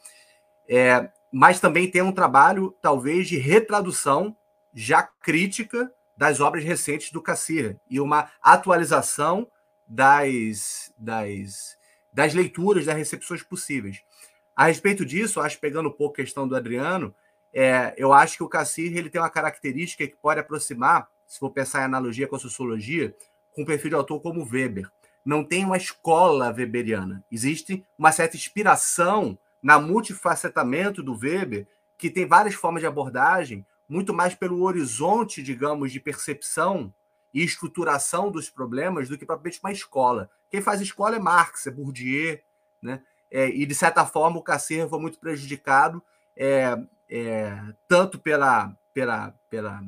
É, 0.68 1.08
mas 1.32 1.60
também 1.60 1.88
tem 1.88 2.02
um 2.02 2.10
trabalho, 2.10 2.74
talvez, 2.82 3.28
de 3.28 3.38
retradução 3.38 4.36
já 4.74 5.00
crítica 5.00 5.92
das 6.16 6.40
obras 6.40 6.64
recentes 6.64 7.12
do 7.12 7.22
Cassir 7.22 7.78
e 7.88 8.00
uma 8.00 8.32
atualização 8.42 9.46
das, 9.86 10.92
das, 10.96 11.76
das 12.12 12.34
leituras, 12.34 12.86
das 12.86 12.96
recepções 12.96 13.42
possíveis. 13.42 14.02
A 14.56 14.66
respeito 14.66 15.04
disso, 15.04 15.40
acho 15.40 15.58
pegando 15.58 15.88
um 15.88 15.92
pouco 15.92 16.14
a 16.14 16.24
questão 16.24 16.46
do 16.46 16.56
Adriano, 16.56 17.14
é, 17.52 17.94
eu 17.96 18.12
acho 18.12 18.36
que 18.36 18.42
o 18.42 18.48
Cassir 18.48 18.96
ele 18.96 19.10
tem 19.10 19.20
uma 19.20 19.30
característica 19.30 20.06
que 20.06 20.16
pode 20.16 20.40
aproximar, 20.40 21.08
se 21.26 21.38
for 21.38 21.50
pensar 21.50 21.82
em 21.82 21.84
analogia 21.84 22.26
com 22.26 22.36
a 22.36 22.40
sociologia, 22.40 23.14
com 23.54 23.62
um 23.62 23.64
perfil 23.64 23.90
de 23.90 23.96
autor 23.96 24.20
como 24.20 24.44
Weber 24.44 24.90
não 25.24 25.42
tem 25.42 25.64
uma 25.64 25.76
escola 25.76 26.52
weberiana. 26.52 27.24
Existe 27.32 27.84
uma 27.98 28.12
certa 28.12 28.36
inspiração 28.36 29.38
na 29.62 29.78
multifacetamento 29.78 31.02
do 31.02 31.18
Weber, 31.18 31.66
que 31.96 32.10
tem 32.10 32.26
várias 32.26 32.54
formas 32.54 32.82
de 32.82 32.86
abordagem, 32.86 33.64
muito 33.88 34.12
mais 34.12 34.34
pelo 34.34 34.62
horizonte, 34.62 35.42
digamos, 35.42 35.90
de 35.90 36.00
percepção 36.00 36.92
e 37.34 37.42
estruturação 37.42 38.30
dos 38.30 38.48
problemas 38.48 39.08
do 39.08 39.18
que 39.18 39.26
propriamente 39.26 39.60
uma 39.62 39.72
escola. 39.72 40.30
Quem 40.48 40.62
faz 40.62 40.80
escola 40.80 41.16
é 41.16 41.18
Marx, 41.18 41.66
é 41.66 41.70
Bourdieu, 41.70 42.38
né? 42.80 43.02
É, 43.30 43.48
e, 43.48 43.66
de 43.66 43.74
certa 43.74 44.06
forma, 44.06 44.38
o 44.38 44.42
Cassir 44.42 44.88
foi 44.88 45.00
muito 45.00 45.18
prejudicado, 45.18 46.00
é, 46.36 46.78
é, 47.10 47.58
tanto 47.88 48.18
pela, 48.18 48.72
pela, 48.94 49.34
pela 49.50 49.82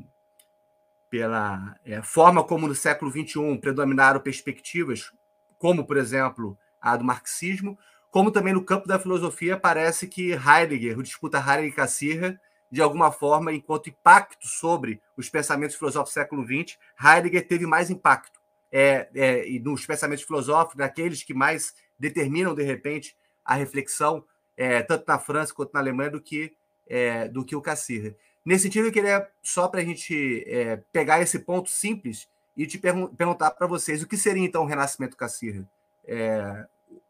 pela 1.08 1.76
é, 1.84 2.02
forma 2.02 2.42
como 2.42 2.66
no 2.66 2.74
século 2.74 3.10
XXI 3.10 3.58
predominaram 3.58 4.20
perspectivas 4.20 5.12
como, 5.58 5.86
por 5.86 5.96
exemplo, 5.96 6.58
a 6.80 6.96
do 6.96 7.04
marxismo, 7.04 7.78
como 8.10 8.30
também 8.30 8.52
no 8.52 8.64
campo 8.64 8.86
da 8.86 8.98
filosofia 8.98 9.56
parece 9.56 10.06
que 10.06 10.32
Heidegger, 10.32 10.98
o 10.98 11.02
disputa 11.02 11.38
Heidegger 11.38 11.64
e 11.68 11.72
Cassirra, 11.72 12.40
de 12.70 12.82
alguma 12.82 13.12
forma, 13.12 13.52
enquanto 13.52 13.88
impacto 13.88 14.46
sobre 14.46 15.00
os 15.16 15.28
pensamentos 15.28 15.76
filosóficos 15.76 16.12
do 16.12 16.14
século 16.14 16.44
XX, 16.44 16.78
Heidegger 17.02 17.46
teve 17.46 17.66
mais 17.66 17.90
impacto 17.90 18.40
é, 18.72 19.08
é, 19.14 19.58
nos 19.60 19.86
pensamentos 19.86 20.24
filosóficos, 20.24 20.76
daqueles 20.76 21.22
que 21.22 21.32
mais 21.32 21.74
determinam, 21.98 22.54
de 22.54 22.62
repente, 22.62 23.16
a 23.44 23.54
reflexão, 23.54 24.24
é, 24.56 24.82
tanto 24.82 25.04
na 25.06 25.18
França 25.18 25.54
quanto 25.54 25.72
na 25.72 25.80
Alemanha, 25.80 26.10
do 26.10 26.20
que, 26.20 26.54
é, 26.88 27.28
do 27.28 27.44
que 27.44 27.54
o 27.54 27.62
Cassirra. 27.62 28.14
Nesse 28.44 28.64
sentido, 28.64 28.86
eu 28.88 28.92
queria, 28.92 29.28
só 29.42 29.68
para 29.68 29.80
a 29.80 29.84
gente 29.84 30.44
é, 30.46 30.76
pegar 30.92 31.20
esse 31.20 31.38
ponto 31.38 31.70
simples, 31.70 32.28
e 32.56 32.66
te 32.66 32.78
pergun 32.78 33.08
perguntar 33.08 33.50
para 33.50 33.66
vocês 33.66 34.02
o 34.02 34.08
que 34.08 34.16
seria 34.16 34.42
então 34.42 34.62
o 34.62 34.66
renascimento 34.66 35.16
Cassirra? 35.16 35.68
É, 36.06 36.66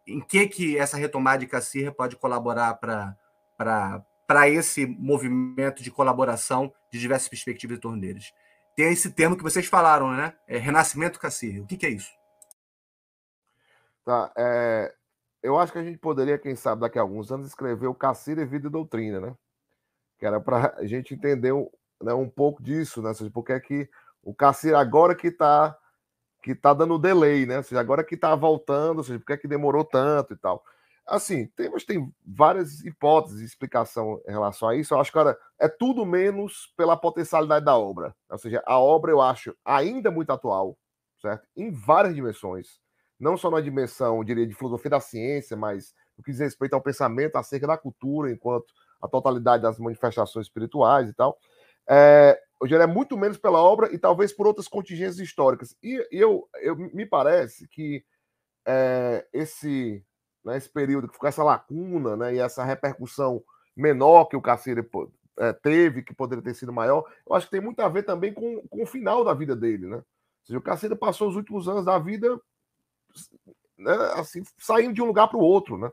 em 0.07 0.21
que 0.21 0.49
que 0.49 0.79
essa 0.79 0.97
retomada 0.97 1.39
de 1.39 1.47
Cassirra 1.47 1.93
pode 1.93 2.17
colaborar 2.17 2.75
para 2.75 4.05
esse 4.49 4.87
movimento 4.87 5.83
de 5.83 5.91
colaboração 5.91 6.73
de 6.93 6.99
diversas 6.99 7.29
perspectivas 7.29 7.79
em 7.79 7.81
torno 7.81 8.01
deles? 8.01 8.33
Tem 8.75 8.93
esse 8.93 9.11
termo 9.11 9.37
que 9.37 9.43
vocês 9.43 9.67
falaram, 9.67 10.13
né? 10.13 10.35
É 10.47 10.59
renascimento 10.59 11.19
Cassirra. 11.19 11.63
O 11.63 11.67
que, 11.67 11.77
que 11.77 11.87
é 11.87 11.91
isso? 11.91 12.11
Tá, 14.05 14.33
é, 14.37 14.95
eu 15.43 15.59
acho 15.59 15.73
que 15.73 15.79
a 15.79 15.83
gente 15.83 15.99
poderia, 15.99 16.39
quem 16.39 16.55
sabe, 16.55 16.81
daqui 16.81 16.99
a 16.99 17.03
alguns 17.03 17.31
anos, 17.33 17.47
escrever 17.47 17.87
o 17.87 17.95
Cassirra 17.95 18.45
Vida 18.45 18.69
e 18.69 18.71
Doutrina, 18.71 19.21
né? 19.21 19.35
Que 20.19 20.27
era 20.27 20.41
para 20.41 20.75
a 20.79 20.87
gente 20.87 21.15
entender 21.15 21.53
né, 22.03 22.13
um 22.13 22.29
pouco 22.29 22.63
disso, 22.63 23.01
né? 23.01 23.13
Porque 23.33 23.53
é 23.53 23.61
que 23.61 23.89
o 24.23 24.35
Cassir 24.35 24.75
agora 24.75 25.15
que 25.15 25.29
está 25.29 25.77
que 26.43 26.55
tá 26.55 26.73
dando 26.73 26.99
delay, 26.99 27.45
né? 27.47 27.57
Ou 27.57 27.63
seja, 27.63 27.81
agora 27.81 28.05
que 28.05 28.15
está 28.15 28.35
voltando, 28.35 28.99
ou 28.99 29.05
seja, 29.05 29.19
por 29.19 29.27
que, 29.27 29.33
é 29.33 29.37
que 29.37 29.49
demorou 29.49 29.85
tanto 29.85 30.33
e 30.35 30.37
tal. 30.37 30.63
Assim, 31.07 31.47
tem, 31.57 31.71
mas 31.71 31.85
tem 31.85 32.13
várias 32.27 32.85
hipóteses 32.85 33.39
de 33.39 33.45
explicação 33.45 34.21
em 34.27 34.33
relação 34.33 34.69
a 34.69 34.77
isso. 34.77 34.93
Eu 34.93 35.01
acho 35.01 35.11
que, 35.13 35.19
cara, 35.19 35.39
é 35.59 35.69
tudo 35.69 36.05
menos 36.05 36.73
pela 36.77 36.97
potencialidade 36.97 37.65
da 37.65 37.77
obra. 37.77 38.15
Ou 38.29 38.39
seja, 38.39 38.63
a 38.67 38.79
obra 38.79 39.13
eu 39.13 39.21
acho 39.21 39.55
ainda 39.65 40.11
muito 40.11 40.31
atual, 40.33 40.77
certo? 41.21 41.47
Em 41.57 41.71
várias 41.71 42.15
dimensões. 42.15 42.81
Não 43.21 43.37
só 43.37 43.51
na 43.51 43.61
dimensão, 43.61 44.17
eu 44.17 44.25
diria, 44.25 44.47
de 44.47 44.55
filosofia 44.55 44.91
da 44.91 45.01
ciência, 45.01 45.57
mas 45.57 45.95
no 46.19 46.25
que 46.25 46.33
diz 46.33 46.41
respeito 46.41 46.75
ao 46.75 46.83
pensamento 46.83 47.37
acerca 47.37 47.69
da 47.69 47.79
cultura, 47.79 48.31
enquanto 48.31 48.67
a 49.01 49.09
totalidade 49.09 49.63
das 49.63 49.79
manifestações 49.79 50.47
espirituais 50.47 51.09
e 51.09 51.15
tal. 51.15 51.39
É, 51.89 52.39
hoje 52.61 52.75
é 52.75 52.87
muito 52.87 53.17
menos 53.17 53.39
pela 53.39 53.61
obra 53.61 53.95
e 53.95 53.99
talvez 53.99 54.33
por 54.33 54.47
outras 54.47 54.67
contingências 54.67 55.21
históricas. 55.21 55.77
E 55.83 56.05
eu, 56.11 56.49
eu 56.61 56.77
me 56.77 57.07
parece 57.07 57.69
que 57.69 58.05
é, 58.67 59.27
esse, 59.33 60.05
né, 60.47 60.57
esse 60.57 60.69
período 60.69 61.09
que 61.09 61.15
ficou 61.15 61.29
essa 61.29 61.43
lacuna 61.43 62.17
né, 62.17 62.37
e 62.37 62.39
essa 62.39 62.65
repercussão 62.65 63.43
menor 63.77 64.27
que 64.27 64.37
o 64.37 64.41
Cacere 64.41 64.89
é, 65.39 65.53
teve, 65.53 66.03
que 66.03 66.15
poderia 66.15 66.43
ter 66.43 66.55
sido 66.55 66.73
maior, 66.73 67.05
eu 67.29 67.35
acho 67.35 67.47
que 67.47 67.51
tem 67.51 67.61
muito 67.61 67.81
a 67.81 67.89
ver 67.89 68.05
também 68.05 68.33
com, 68.33 68.63
com 68.69 68.85
o 68.85 68.87
final 68.87 69.25
da 69.25 69.35
vida 69.35 69.57
dele. 69.57 69.87
Né? 69.87 69.97
Ou 69.97 70.05
seja, 70.45 70.59
o 70.59 70.63
Cacere 70.63 70.95
passou 70.95 71.29
os 71.29 71.35
últimos 71.35 71.69
anos 71.69 71.85
da 71.85 71.99
vida 71.99 72.41
né, 73.77 73.93
assim, 74.15 74.45
saindo 74.57 74.95
de 74.95 75.03
um 75.03 75.07
lugar 75.07 75.27
para 75.27 75.37
o 75.37 75.43
outro, 75.43 75.77
né? 75.77 75.91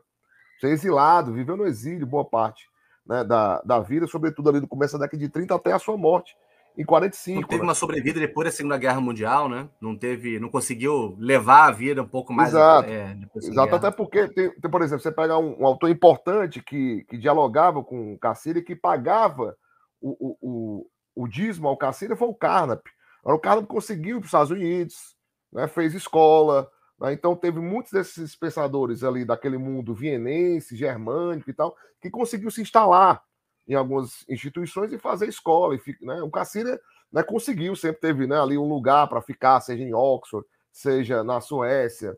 Ser 0.60 0.68
exilado, 0.68 1.32
viveu 1.32 1.56
no 1.56 1.66
exílio 1.66 2.06
boa 2.06 2.24
parte 2.24 2.70
né, 3.04 3.24
da, 3.24 3.60
da 3.62 3.80
vida, 3.80 4.06
sobretudo 4.06 4.48
ali 4.48 4.60
do 4.60 4.68
começo 4.68 4.96
da 4.96 5.04
década 5.04 5.18
de 5.18 5.28
30 5.28 5.54
até 5.54 5.72
a 5.72 5.78
sua 5.80 5.96
morte 5.96 6.36
em 6.76 6.84
45. 6.84 7.40
Não 7.40 7.48
teve 7.48 7.62
né? 7.62 7.68
uma 7.68 7.74
sobrevida 7.74 8.18
depois 8.18 8.46
da 8.46 8.52
Segunda 8.52 8.76
Guerra 8.76 9.00
Mundial, 9.00 9.48
né? 9.48 9.68
Não 9.80 9.96
teve, 9.96 10.40
não 10.40 10.48
conseguiu 10.48 11.16
levar 11.18 11.68
a 11.68 11.70
vida 11.70 12.02
um 12.02 12.08
pouco 12.08 12.32
mais. 12.32 12.50
Exato, 12.50 12.88
é, 12.88 13.16
Exato 13.36 13.76
até 13.76 13.90
porque, 13.90 14.28
tem, 14.28 14.50
tem, 14.50 14.70
por 14.70 14.82
exemplo, 14.82 15.02
você 15.02 15.12
pega 15.12 15.38
um, 15.38 15.60
um, 15.60 15.66
autor 15.66 15.88
importante 15.88 16.60
que, 16.60 17.04
que 17.08 17.16
dialogava 17.16 17.82
com 17.82 18.14
o 18.14 18.18
Cassiri, 18.18 18.62
que 18.62 18.74
pagava 18.74 19.56
o, 20.00 20.10
o, 20.10 20.36
o, 20.42 20.86
o 21.24 21.28
dízimo 21.28 21.68
ao 21.68 21.76
Cassiri, 21.76 22.16
foi 22.16 22.28
o 22.28 22.34
Carnap. 22.34 22.82
O 23.22 23.38
Carnap 23.38 23.66
conseguiu 23.66 24.16
ir 24.16 24.20
para 24.20 24.24
os 24.24 24.28
Estados 24.28 24.50
Unidos, 24.50 25.16
né, 25.52 25.68
fez 25.68 25.94
escola, 25.94 26.68
né, 27.00 27.12
então 27.12 27.36
teve 27.36 27.60
muitos 27.60 27.92
desses 27.92 28.34
pensadores 28.34 29.04
ali 29.04 29.24
daquele 29.24 29.56
mundo 29.56 29.94
vienense, 29.94 30.76
germânico 30.76 31.48
e 31.48 31.54
tal, 31.54 31.76
que 32.00 32.10
conseguiu 32.10 32.50
se 32.50 32.60
instalar 32.60 33.22
em 33.66 33.74
algumas 33.74 34.24
instituições 34.28 34.92
e 34.92 34.98
fazer 34.98 35.28
escola. 35.28 35.74
E, 35.74 36.04
né, 36.04 36.22
o 36.22 36.30
Cassira 36.30 36.80
né, 37.12 37.22
conseguiu, 37.22 37.74
sempre 37.76 38.00
teve 38.00 38.26
né, 38.26 38.40
ali 38.40 38.58
um 38.58 38.68
lugar 38.68 39.08
para 39.08 39.22
ficar, 39.22 39.60
seja 39.60 39.82
em 39.82 39.94
Oxford, 39.94 40.46
seja 40.72 41.22
na 41.22 41.40
Suécia, 41.40 42.16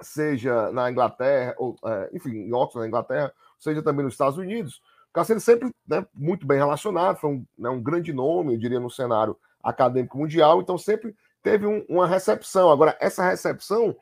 seja 0.00 0.70
na 0.72 0.90
Inglaterra, 0.90 1.54
ou, 1.58 1.76
é, 1.84 2.10
enfim, 2.12 2.30
em 2.30 2.52
Oxford, 2.52 2.80
na 2.80 2.88
Inglaterra, 2.88 3.32
seja 3.58 3.82
também 3.82 4.04
nos 4.04 4.14
Estados 4.14 4.38
Unidos. 4.38 4.80
O 5.10 5.12
Cassira 5.12 5.40
sempre 5.40 5.70
né, 5.86 6.06
muito 6.14 6.46
bem 6.46 6.58
relacionado, 6.58 7.18
foi 7.18 7.30
um, 7.30 7.46
né, 7.58 7.68
um 7.68 7.82
grande 7.82 8.12
nome, 8.12 8.54
eu 8.54 8.58
diria, 8.58 8.80
no 8.80 8.90
cenário 8.90 9.36
acadêmico 9.62 10.18
mundial, 10.18 10.60
então 10.60 10.76
sempre 10.78 11.14
teve 11.42 11.66
um, 11.66 11.84
uma 11.88 12.06
recepção. 12.06 12.70
Agora, 12.70 12.96
essa 13.00 13.28
recepção 13.28 13.96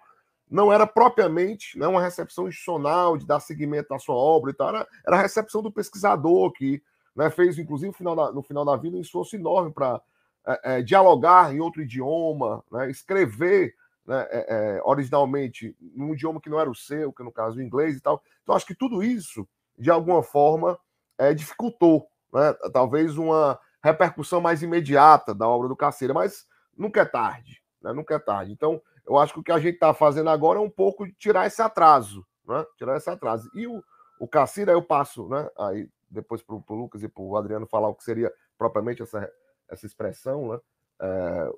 não 0.51 0.73
era 0.73 0.87
propriamente 0.87 1.79
né, 1.79 1.87
uma 1.87 2.03
recepção 2.03 2.49
institucional 2.49 3.17
de 3.17 3.25
dar 3.25 3.39
seguimento 3.39 3.95
à 3.95 3.99
sua 3.99 4.17
obra 4.17 4.51
e 4.51 4.55
tal, 4.55 4.71
era, 4.71 4.89
era 5.07 5.17
a 5.17 5.23
recepção 5.23 5.63
do 5.63 5.71
pesquisador 5.71 6.53
que 6.53 6.83
né, 7.15 7.31
fez, 7.31 7.57
inclusive, 7.59 7.89
no 7.89 7.97
final 7.97 8.17
da, 8.17 8.33
no 8.33 8.43
final 8.43 8.65
da 8.65 8.77
vida, 8.77 8.97
um 8.97 9.01
esforço 9.01 9.37
enorme 9.37 9.73
para 9.73 10.01
é, 10.47 10.79
é, 10.79 10.83
dialogar 10.83 11.55
em 11.55 11.61
outro 11.61 11.83
idioma, 11.83 12.65
né, 12.71 12.91
escrever 12.91 13.75
né, 14.05 14.27
é, 14.31 14.47
é, 14.49 14.83
originalmente 14.85 15.77
num 15.81 16.15
idioma 16.15 16.41
que 16.41 16.51
não 16.51 16.59
era 16.59 16.69
o 16.69 16.75
seu, 16.75 17.13
que 17.13 17.23
no 17.23 17.31
caso 17.31 17.59
o 17.59 17.63
inglês 17.63 17.97
e 17.97 18.01
tal. 18.01 18.23
Então, 18.43 18.55
acho 18.55 18.67
que 18.67 18.75
tudo 18.75 19.03
isso, 19.03 19.47
de 19.79 19.91
alguma 19.91 20.23
forma, 20.23 20.79
é, 21.17 21.33
dificultou, 21.33 22.09
né, 22.33 22.53
talvez 22.73 23.17
uma 23.17 23.59
repercussão 23.83 24.41
mais 24.41 24.63
imediata 24.63 25.33
da 25.33 25.49
obra 25.49 25.69
do 25.69 25.77
Caceira, 25.77 26.13
mas 26.13 26.47
nunca 26.77 27.03
é 27.03 27.05
tarde, 27.05 27.63
né, 27.81 27.93
nunca 27.93 28.15
é 28.15 28.19
tarde. 28.19 28.53
Então, 28.53 28.83
eu 29.07 29.19
acho 29.19 29.35
que 29.35 29.41
o 29.41 29.43
que 29.43 29.53
a 29.53 29.59
gente 29.59 29.75
está 29.75 29.93
fazendo 29.95 30.31
agora 30.31 30.59
é 30.59 30.63
um 30.63 30.71
pouco 30.71 31.07
de 31.07 31.13
tirar 31.13 31.47
esse 31.47 31.61
atraso, 31.61 32.27
né? 32.47 32.65
Tirar 32.77 32.97
esse 32.97 33.09
atraso. 33.09 33.51
E 33.55 33.67
o, 33.67 33.83
o 34.19 34.29
Cassira, 34.29 34.73
eu 34.73 34.83
passo, 34.83 35.29
né? 35.29 35.49
Aí 35.59 35.89
depois 36.11 36.43
para 36.43 36.55
o 36.55 36.65
Lucas 36.75 37.03
e 37.03 37.09
para 37.09 37.23
o 37.23 37.37
Adriano 37.37 37.67
falar 37.67 37.89
o 37.89 37.95
que 37.95 38.05
seria 38.05 38.33
propriamente 38.59 39.03
essa, 39.03 39.31
essa 39.69 39.87
expressão, 39.87 40.53
né? 40.53 40.61
É, 41.01 41.53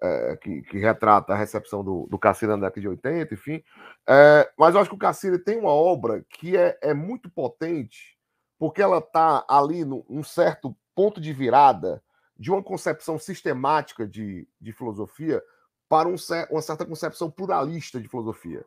é, 0.00 0.36
que, 0.36 0.62
que, 0.62 0.78
retrata 0.78 1.32
a 1.32 1.36
recepção 1.36 1.82
do, 1.82 2.06
do 2.08 2.18
Cassira 2.18 2.56
na 2.56 2.66
década 2.66 2.80
de 2.80 2.88
80, 2.88 3.34
enfim. 3.34 3.62
É, 4.06 4.48
mas 4.56 4.74
eu 4.74 4.80
acho 4.80 4.90
que 4.90 4.96
o 4.96 4.98
Cassira 4.98 5.38
tem 5.38 5.58
uma 5.58 5.72
obra 5.72 6.24
que 6.28 6.56
é, 6.56 6.78
é 6.80 6.94
muito 6.94 7.28
potente, 7.28 8.16
porque 8.58 8.80
ela 8.80 8.98
está 8.98 9.44
ali 9.48 9.84
num 9.84 10.22
certo 10.22 10.76
ponto 10.94 11.20
de 11.20 11.32
virada 11.32 12.02
de 12.38 12.50
uma 12.50 12.62
concepção 12.62 13.18
sistemática 13.18 14.06
de, 14.06 14.46
de 14.60 14.72
filosofia 14.72 15.42
para 15.88 16.08
um, 16.08 16.16
uma 16.50 16.62
certa 16.62 16.84
concepção 16.84 17.30
pluralista 17.30 18.00
de 18.00 18.08
filosofia. 18.08 18.64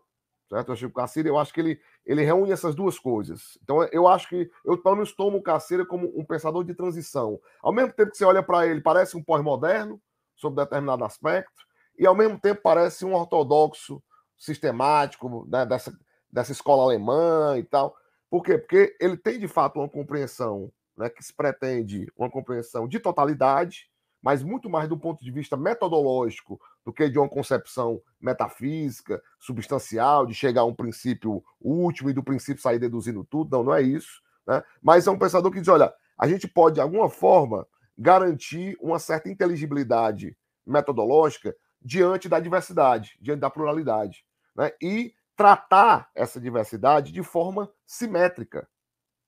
Certo? 0.50 0.74
O 0.74 0.92
Caceira, 0.92 1.30
eu 1.30 1.38
acho 1.38 1.54
que 1.54 1.62
ele, 1.62 1.82
ele 2.06 2.24
reúne 2.24 2.52
essas 2.52 2.76
duas 2.76 3.00
coisas. 3.00 3.58
Então, 3.64 3.84
eu 3.86 4.06
acho 4.06 4.28
que 4.28 4.52
eu, 4.66 4.78
pelo 4.78 4.96
menos, 4.96 5.14
tomo 5.14 5.38
o 5.38 5.42
Caceira 5.42 5.86
como 5.86 6.12
um 6.14 6.26
pensador 6.26 6.66
de 6.66 6.74
transição. 6.74 7.40
Ao 7.62 7.72
mesmo 7.72 7.94
tempo 7.94 8.12
que 8.12 8.18
você 8.18 8.26
olha 8.26 8.44
para 8.44 8.68
ele, 8.68 8.82
parece 8.82 9.16
um 9.16 9.24
pós-moderno, 9.24 10.02
sobre 10.36 10.62
determinado 10.62 11.06
aspecto, 11.06 11.62
e 11.98 12.06
ao 12.06 12.16
mesmo 12.16 12.40
tempo 12.40 12.62
parece 12.62 13.06
um 13.06 13.14
ortodoxo 13.14 14.04
sistemático 14.38 15.48
né, 15.48 15.66
dessa, 15.66 15.98
dessa 16.30 16.52
escola 16.52 16.84
alemã 16.84 17.58
e 17.58 17.64
tal. 17.64 17.96
Por 18.30 18.44
quê? 18.44 18.58
Porque 18.58 18.96
ele 19.00 19.16
tem, 19.16 19.40
de 19.40 19.48
fato, 19.48 19.80
uma 19.80 19.88
compreensão 19.88 20.72
né, 20.98 21.10
que 21.10 21.24
se 21.24 21.34
pretende 21.34 22.12
uma 22.18 22.30
compreensão 22.30 22.88
de 22.88 23.00
totalidade, 23.00 23.90
mas 24.22 24.44
muito 24.44 24.70
mais 24.70 24.90
do 24.90 24.98
ponto 24.98 25.24
de 25.24 25.32
vista 25.32 25.56
metodológico 25.56 26.60
do 26.84 26.92
que 26.92 27.10
de 27.10 27.20
uma 27.20 27.30
concepção 27.30 28.02
metafísica, 28.20 29.22
substancial, 29.40 30.26
de 30.26 30.34
chegar 30.34 30.62
a 30.62 30.66
um 30.66 30.74
princípio 30.74 31.44
último 31.60 32.10
e 32.10 32.14
do 32.14 32.24
princípio 32.24 32.62
sair 32.62 32.80
deduzindo 32.80 33.24
tudo. 33.24 33.52
Não, 33.52 33.64
não 33.64 33.74
é 33.74 33.82
isso. 33.82 34.22
Né? 34.48 34.64
Mas 34.82 35.08
é 35.08 35.12
um 35.12 35.20
pensador 35.20 35.52
que 35.52 35.60
diz: 35.60 35.68
olha, 35.68 35.94
a 36.18 36.28
gente 36.28 36.48
pode, 36.48 36.76
de 36.76 36.82
alguma 36.82 37.10
forma, 37.10 37.68
garantir 37.98 38.78
uma 38.82 39.00
certa 39.00 39.30
inteligibilidade 39.30 40.36
metodológica 40.66 41.56
diante 41.82 42.30
da 42.30 42.40
diversidade, 42.40 43.18
diante 43.20 43.40
da 43.40 43.50
pluralidade. 43.50 44.26
Né? 44.56 44.72
E 44.82 45.14
tratar 45.36 46.10
essa 46.14 46.40
diversidade 46.40 47.12
de 47.12 47.24
forma 47.24 47.72
simétrica. 47.86 48.68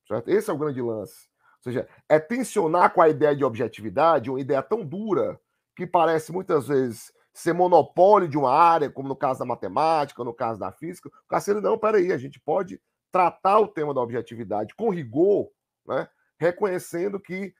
Certo? 0.08 0.30
Esse 0.30 0.50
é 0.50 0.54
o 0.54 0.58
grande 0.58 0.82
lance. 0.82 1.28
Ou 1.58 1.72
seja, 1.72 1.88
é 2.10 2.20
tensionar 2.20 2.94
com 2.94 3.02
a 3.02 3.10
ideia 3.10 3.36
de 3.36 3.44
objetividade, 3.44 4.30
uma 4.30 4.40
ideia 4.40 4.62
tão 4.62 4.86
dura 4.86 5.40
que 5.76 5.88
parece 5.88 6.32
muitas 6.32 6.68
vezes 6.68 7.12
ser 7.34 7.54
monopólio 7.54 8.28
de 8.28 8.38
uma 8.38 8.54
área, 8.54 8.90
como 8.90 9.10
no 9.10 9.16
caso 9.16 9.40
da 9.40 9.46
matemática, 9.46 10.24
no 10.24 10.34
caso 10.34 10.60
da 10.60 10.72
física. 10.72 11.10
O 11.10 11.28
Carceiro, 11.28 11.60
não, 11.60 11.78
peraí, 11.78 12.14
a 12.14 12.18
gente 12.18 12.40
pode 12.40 12.80
tratar 13.12 13.60
o 13.60 13.68
tema 13.68 13.94
da 13.94 14.02
objetividade 14.02 14.76
com 14.76 14.90
rigor, 14.90 15.50
né, 15.86 16.08
reconhecendo 16.38 17.20
que 17.20 17.54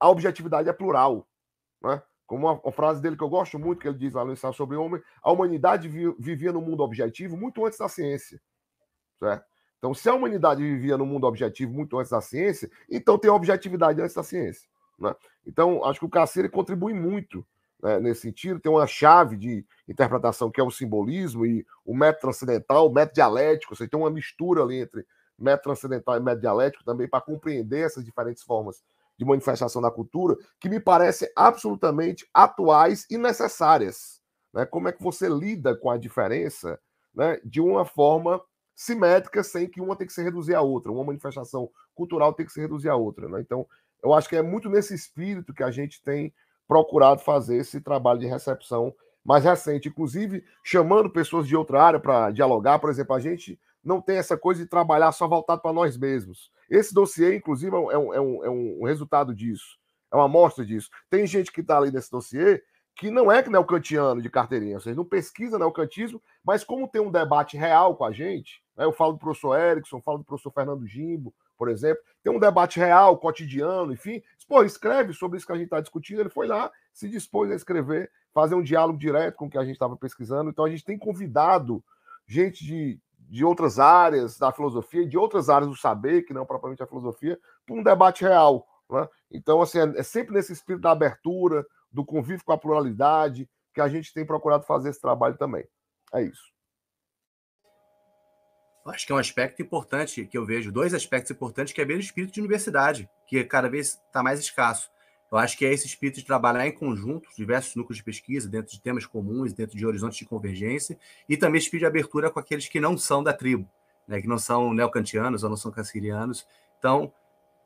a 0.00 0.08
objetividade 0.08 0.68
é 0.68 0.72
plural. 0.72 1.28
Né? 1.82 2.02
Como 2.26 2.46
uma, 2.46 2.60
uma, 2.60 2.72
frase 2.72 3.00
dele 3.00 3.16
que 3.16 3.22
eu 3.22 3.28
gosto 3.28 3.58
muito, 3.58 3.80
que 3.80 3.88
ele 3.88 3.98
diz 3.98 4.14
lá 4.14 4.24
no 4.24 4.32
ensaio 4.32 4.54
sobre 4.54 4.76
o 4.76 4.82
homem, 4.82 5.02
a 5.22 5.30
humanidade 5.30 5.88
vi, 5.88 6.10
vivia 6.18 6.52
no 6.52 6.60
mundo 6.60 6.82
objetivo 6.82 7.36
muito 7.36 7.64
antes 7.64 7.78
da 7.78 7.88
ciência. 7.88 8.40
Certo? 9.18 9.44
Então, 9.78 9.94
se 9.94 10.08
a 10.08 10.14
humanidade 10.14 10.62
vivia 10.62 10.96
no 10.96 11.06
mundo 11.06 11.26
objetivo 11.26 11.72
muito 11.72 11.98
antes 11.98 12.10
da 12.10 12.20
ciência, 12.20 12.70
então 12.90 13.18
tem 13.18 13.30
objetividade 13.30 14.00
antes 14.00 14.14
da 14.14 14.22
ciência. 14.22 14.68
Né? 14.98 15.14
Então, 15.46 15.84
acho 15.84 16.00
que 16.00 16.06
o 16.06 16.10
Caceira 16.10 16.48
contribui 16.48 16.92
muito 16.92 17.46
né, 17.82 18.00
nesse 18.00 18.22
sentido. 18.22 18.60
Tem 18.60 18.70
uma 18.70 18.86
chave 18.86 19.36
de 19.36 19.66
interpretação 19.86 20.50
que 20.50 20.60
é 20.60 20.64
o 20.64 20.70
simbolismo 20.70 21.46
e 21.46 21.66
o 21.84 21.94
método 21.94 22.22
transcendental, 22.22 22.86
o 22.86 22.92
método 22.92 23.14
dialético. 23.14 23.76
Você 23.76 23.88
tem 23.88 23.98
uma 23.98 24.10
mistura 24.10 24.62
ali 24.62 24.80
entre 24.80 25.06
método 25.38 25.64
transcendental 25.64 26.16
e 26.16 26.20
método 26.20 26.40
dialético 26.40 26.84
também 26.84 27.08
para 27.08 27.20
compreender 27.20 27.84
essas 27.84 28.04
diferentes 28.04 28.42
formas 28.42 28.82
de 29.16 29.24
manifestação 29.24 29.82
da 29.82 29.90
cultura 29.90 30.36
que 30.60 30.68
me 30.68 30.78
parecem 30.78 31.28
absolutamente 31.34 32.28
atuais 32.32 33.06
e 33.10 33.18
necessárias. 33.18 34.20
Né? 34.52 34.64
Como 34.64 34.88
é 34.88 34.92
que 34.92 35.02
você 35.02 35.28
lida 35.28 35.76
com 35.76 35.90
a 35.90 35.98
diferença 35.98 36.78
né, 37.14 37.40
de 37.44 37.60
uma 37.60 37.84
forma 37.84 38.40
simétrica, 38.78 39.42
sem 39.42 39.68
que 39.68 39.80
uma 39.80 39.96
tem 39.96 40.06
que 40.06 40.12
se 40.12 40.22
reduzir 40.22 40.54
à 40.54 40.60
outra. 40.60 40.92
Uma 40.92 41.02
manifestação 41.02 41.68
cultural 41.96 42.32
tem 42.32 42.46
que 42.46 42.52
se 42.52 42.60
reduzir 42.60 42.88
à 42.88 42.94
outra. 42.94 43.28
Né? 43.28 43.40
Então, 43.40 43.66
eu 44.00 44.14
acho 44.14 44.28
que 44.28 44.36
é 44.36 44.42
muito 44.42 44.70
nesse 44.70 44.94
espírito 44.94 45.52
que 45.52 45.64
a 45.64 45.70
gente 45.72 46.00
tem 46.00 46.32
procurado 46.68 47.22
fazer 47.22 47.56
esse 47.56 47.80
trabalho 47.80 48.20
de 48.20 48.26
recepção 48.26 48.94
mais 49.24 49.42
recente, 49.42 49.88
inclusive 49.88 50.44
chamando 50.62 51.10
pessoas 51.10 51.48
de 51.48 51.56
outra 51.56 51.82
área 51.82 51.98
para 51.98 52.30
dialogar. 52.30 52.78
Por 52.78 52.90
exemplo, 52.90 53.16
a 53.16 53.20
gente 53.20 53.58
não 53.82 54.00
tem 54.00 54.18
essa 54.18 54.36
coisa 54.36 54.62
de 54.62 54.68
trabalhar 54.68 55.10
só 55.12 55.26
voltado 55.26 55.62
para 55.62 55.72
nós 55.72 55.96
mesmos. 55.96 56.50
Esse 56.70 56.92
dossiê, 56.92 57.36
inclusive, 57.36 57.74
é 57.74 57.78
um, 57.78 57.90
é 58.12 58.20
um, 58.20 58.44
é 58.44 58.50
um 58.50 58.84
resultado 58.84 59.34
disso, 59.34 59.78
é 60.12 60.16
uma 60.16 60.26
amostra 60.26 60.64
disso. 60.64 60.90
Tem 61.08 61.26
gente 61.26 61.50
que 61.50 61.62
está 61.62 61.78
ali 61.78 61.90
nesse 61.90 62.10
dossiê 62.10 62.62
que 62.94 63.10
não 63.10 63.30
é 63.30 63.46
neocantiano 63.48 64.20
de 64.20 64.28
carteirinha, 64.28 64.80
vocês 64.80 64.96
não 64.96 65.04
pesquisa 65.04 65.56
neocantismo, 65.56 66.20
mas 66.44 66.64
como 66.64 66.88
tem 66.88 67.00
um 67.00 67.12
debate 67.12 67.56
real 67.56 67.94
com 67.94 68.04
a 68.04 68.10
gente, 68.10 68.60
né? 68.76 68.84
Eu 68.84 68.92
falo 68.92 69.12
do 69.12 69.18
professor 69.20 69.56
Erickson, 69.56 70.02
falo 70.02 70.18
do 70.18 70.24
professor 70.24 70.50
Fernando 70.50 70.84
Gimbo, 70.84 71.32
por 71.58 71.68
exemplo. 71.68 72.02
Tem 72.22 72.32
um 72.32 72.38
debate 72.38 72.78
real, 72.78 73.18
cotidiano, 73.18 73.92
enfim. 73.92 74.22
Pô, 74.46 74.62
escreve 74.62 75.12
sobre 75.12 75.36
isso 75.36 75.46
que 75.46 75.52
a 75.52 75.56
gente 75.56 75.64
está 75.64 75.80
discutindo. 75.80 76.20
Ele 76.20 76.30
foi 76.30 76.46
lá, 76.46 76.70
se 76.92 77.08
dispôs 77.08 77.50
a 77.50 77.54
escrever, 77.54 78.10
fazer 78.32 78.54
um 78.54 78.62
diálogo 78.62 78.98
direto 78.98 79.34
com 79.34 79.46
o 79.46 79.50
que 79.50 79.58
a 79.58 79.64
gente 79.64 79.74
estava 79.74 79.96
pesquisando. 79.96 80.48
Então 80.48 80.64
a 80.64 80.70
gente 80.70 80.84
tem 80.84 80.96
convidado 80.96 81.84
gente 82.26 82.64
de, 82.64 82.98
de 83.18 83.44
outras 83.44 83.78
áreas 83.78 84.38
da 84.38 84.52
filosofia, 84.52 85.06
de 85.06 85.18
outras 85.18 85.50
áreas 85.50 85.68
do 85.68 85.76
saber, 85.76 86.22
que 86.22 86.32
não 86.32 86.46
propriamente 86.46 86.82
a 86.82 86.86
filosofia, 86.86 87.38
para 87.66 87.74
um 87.74 87.82
debate 87.82 88.22
real. 88.22 88.66
Né? 88.88 89.06
Então, 89.30 89.60
assim, 89.60 89.80
é, 89.80 89.98
é 89.98 90.02
sempre 90.02 90.32
nesse 90.32 90.52
espírito 90.52 90.82
da 90.82 90.92
abertura, 90.92 91.66
do 91.90 92.04
convívio 92.04 92.44
com 92.44 92.52
a 92.52 92.58
pluralidade, 92.58 93.48
que 93.74 93.80
a 93.80 93.88
gente 93.88 94.14
tem 94.14 94.24
procurado 94.24 94.64
fazer 94.64 94.90
esse 94.90 95.00
trabalho 95.00 95.36
também. 95.36 95.66
É 96.12 96.22
isso 96.22 96.57
acho 98.90 99.06
que 99.06 99.12
é 99.12 99.14
um 99.14 99.18
aspecto 99.18 99.62
importante 99.62 100.24
que 100.26 100.36
eu 100.36 100.44
vejo, 100.44 100.72
dois 100.72 100.94
aspectos 100.94 101.30
importantes, 101.30 101.72
que 101.72 101.80
é 101.80 101.84
bem 101.84 101.96
o 101.96 102.00
espírito 102.00 102.32
de 102.32 102.40
universidade, 102.40 103.08
que 103.26 103.42
cada 103.44 103.68
vez 103.68 104.00
está 104.06 104.22
mais 104.22 104.40
escasso. 104.40 104.90
Eu 105.30 105.36
acho 105.36 105.58
que 105.58 105.66
é 105.66 105.72
esse 105.72 105.86
espírito 105.86 106.16
de 106.16 106.24
trabalhar 106.24 106.66
em 106.66 106.72
conjunto, 106.72 107.28
diversos 107.36 107.76
núcleos 107.76 107.98
de 107.98 108.04
pesquisa, 108.04 108.48
dentro 108.48 108.72
de 108.72 108.80
temas 108.80 109.04
comuns, 109.04 109.52
dentro 109.52 109.76
de 109.76 109.86
horizontes 109.86 110.18
de 110.18 110.24
convergência, 110.24 110.98
e 111.28 111.36
também 111.36 111.58
espírito 111.58 111.82
de 111.82 111.86
abertura 111.86 112.30
com 112.30 112.40
aqueles 112.40 112.66
que 112.66 112.80
não 112.80 112.96
são 112.96 113.22
da 113.22 113.32
tribo, 113.32 113.68
né, 114.06 114.22
que 114.22 114.26
não 114.26 114.38
são 114.38 114.72
neocantianos 114.72 115.42
ou 115.44 115.50
não 115.50 115.56
são 115.56 115.70
cancerianos. 115.70 116.46
Então, 116.78 117.12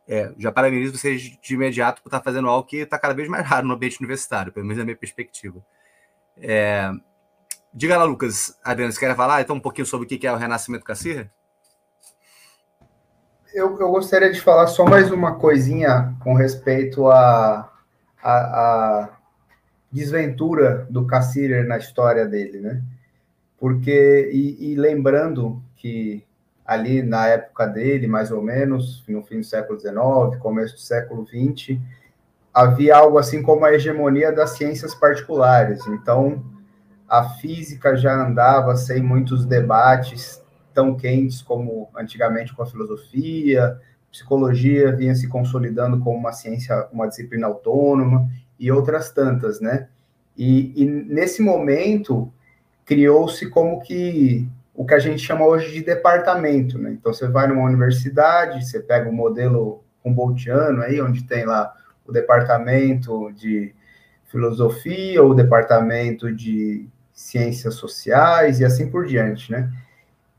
é, 0.09 0.33
já 0.37 0.51
parabenizo 0.51 0.99
vocês 0.99 1.23
de 1.23 1.55
imediato 1.55 2.03
por 2.03 2.09
estar 2.09 2.21
fazendo 2.21 2.49
algo 2.49 2.67
que 2.67 2.79
está 2.79 2.99
cada 2.99 3.15
vez 3.15 3.29
mais 3.29 3.47
raro 3.47 3.67
no 3.69 3.75
ambiente 3.75 4.01
universitário, 4.01 4.53
pelo 4.53 4.67
menos 4.67 4.79
na 4.79 4.85
minha 4.85 4.97
perspectiva. 4.97 5.65
É, 6.37 6.91
Diga 7.75 7.97
lá, 7.97 8.05
Lucas. 8.05 8.55
Adriano, 8.63 8.93
você 8.93 9.01
quer 9.01 9.17
falar 9.17 9.41
então 9.41 9.57
um 9.57 9.61
pouquinho 9.61 9.87
sobre 9.87 10.05
o 10.05 10.09
que 10.09 10.27
é 10.27 10.33
o 10.33 10.37
Renascimento 10.37 10.85
Cacirra? 10.85 11.31
Eu, 13.55 13.79
eu 13.81 13.91
gostaria 13.91 14.31
de 14.31 14.41
falar 14.41 14.67
só 14.67 14.85
mais 14.85 15.11
uma 15.11 15.37
coisinha 15.37 16.15
com 16.21 16.35
respeito 16.35 17.09
à 17.09 17.71
a, 18.23 18.31
a, 18.31 19.01
a, 19.03 19.09
desventura 19.91 20.87
do 20.89 21.07
Cassirer 21.07 21.67
na 21.67 21.79
história 21.79 22.27
dele, 22.27 22.61
né? 22.61 22.83
Porque, 23.59 24.31
e, 24.33 24.73
e 24.73 24.75
lembrando 24.75 25.63
que 25.77 26.25
ali 26.65 27.03
na 27.03 27.27
época 27.29 27.67
dele, 27.67 28.07
mais 28.07 28.31
ou 28.31 28.43
menos, 28.43 29.05
no 29.09 29.23
fim 29.23 29.41
do 29.41 29.45
século 29.45 29.79
XIX, 29.79 30.41
começo 30.41 30.75
do 30.75 30.81
século 30.81 31.27
XX, 31.27 31.79
havia 32.53 32.97
algo 32.97 33.19
assim 33.19 33.43
como 33.43 33.65
a 33.65 33.73
hegemonia 33.73 34.33
das 34.33 34.51
ciências 34.51 34.95
particulares. 34.95 35.87
Então, 35.87 36.43
a 37.13 37.25
física 37.25 37.95
já 37.95 38.27
andava 38.27 38.75
sem 38.75 39.03
muitos 39.03 39.45
debates 39.45 40.43
tão 40.73 40.97
quentes 40.97 41.43
como 41.43 41.91
antigamente 41.95 42.55
com 42.55 42.63
a 42.63 42.67
filosofia, 42.67 43.79
psicologia 44.11 44.97
vinha 44.97 45.15
se 45.15 45.29
consolidando 45.29 46.01
como 46.01 46.17
uma 46.17 46.33
ciência, 46.33 46.89
uma 46.91 47.07
disciplina 47.07 47.47
autônoma 47.47 48.31
e 48.59 48.73
outras 48.73 49.11
tantas, 49.11 49.61
né? 49.61 49.89
E, 50.39 50.73
e 50.75 50.87
nesse 50.87 51.43
momento 51.43 52.33
criou-se 52.87 53.47
como 53.51 53.83
que 53.83 54.49
o 54.75 54.87
que 54.87 54.95
a 54.95 54.99
gente 54.99 55.19
chama 55.21 55.45
hoje 55.45 55.71
de 55.71 55.85
departamento, 55.85 56.79
né? 56.79 56.93
Então 56.93 57.13
você 57.13 57.29
vai 57.29 57.47
numa 57.47 57.63
universidade, 57.63 58.65
você 58.65 58.81
pega 58.81 59.11
o 59.11 59.13
um 59.13 59.15
modelo 59.15 59.85
Humboldtiano 60.03 60.81
aí, 60.81 60.99
onde 61.03 61.25
tem 61.25 61.45
lá 61.45 61.75
o 62.07 62.11
departamento 62.11 63.31
de 63.35 63.75
filosofia, 64.29 65.23
o 65.23 65.35
departamento 65.35 66.35
de 66.35 66.89
ciências 67.13 67.75
sociais 67.75 68.61
e 68.61 68.65
assim 68.65 68.91
por 68.91 69.07
diante, 69.07 69.51
né? 69.51 69.73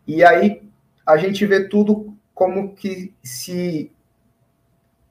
E 0.07 0.23
aí 0.23 0.61
a 1.05 1.17
gente 1.17 1.45
vê 1.45 1.67
tudo 1.67 2.15
como 2.33 2.73
que 2.75 3.13
se 3.23 3.91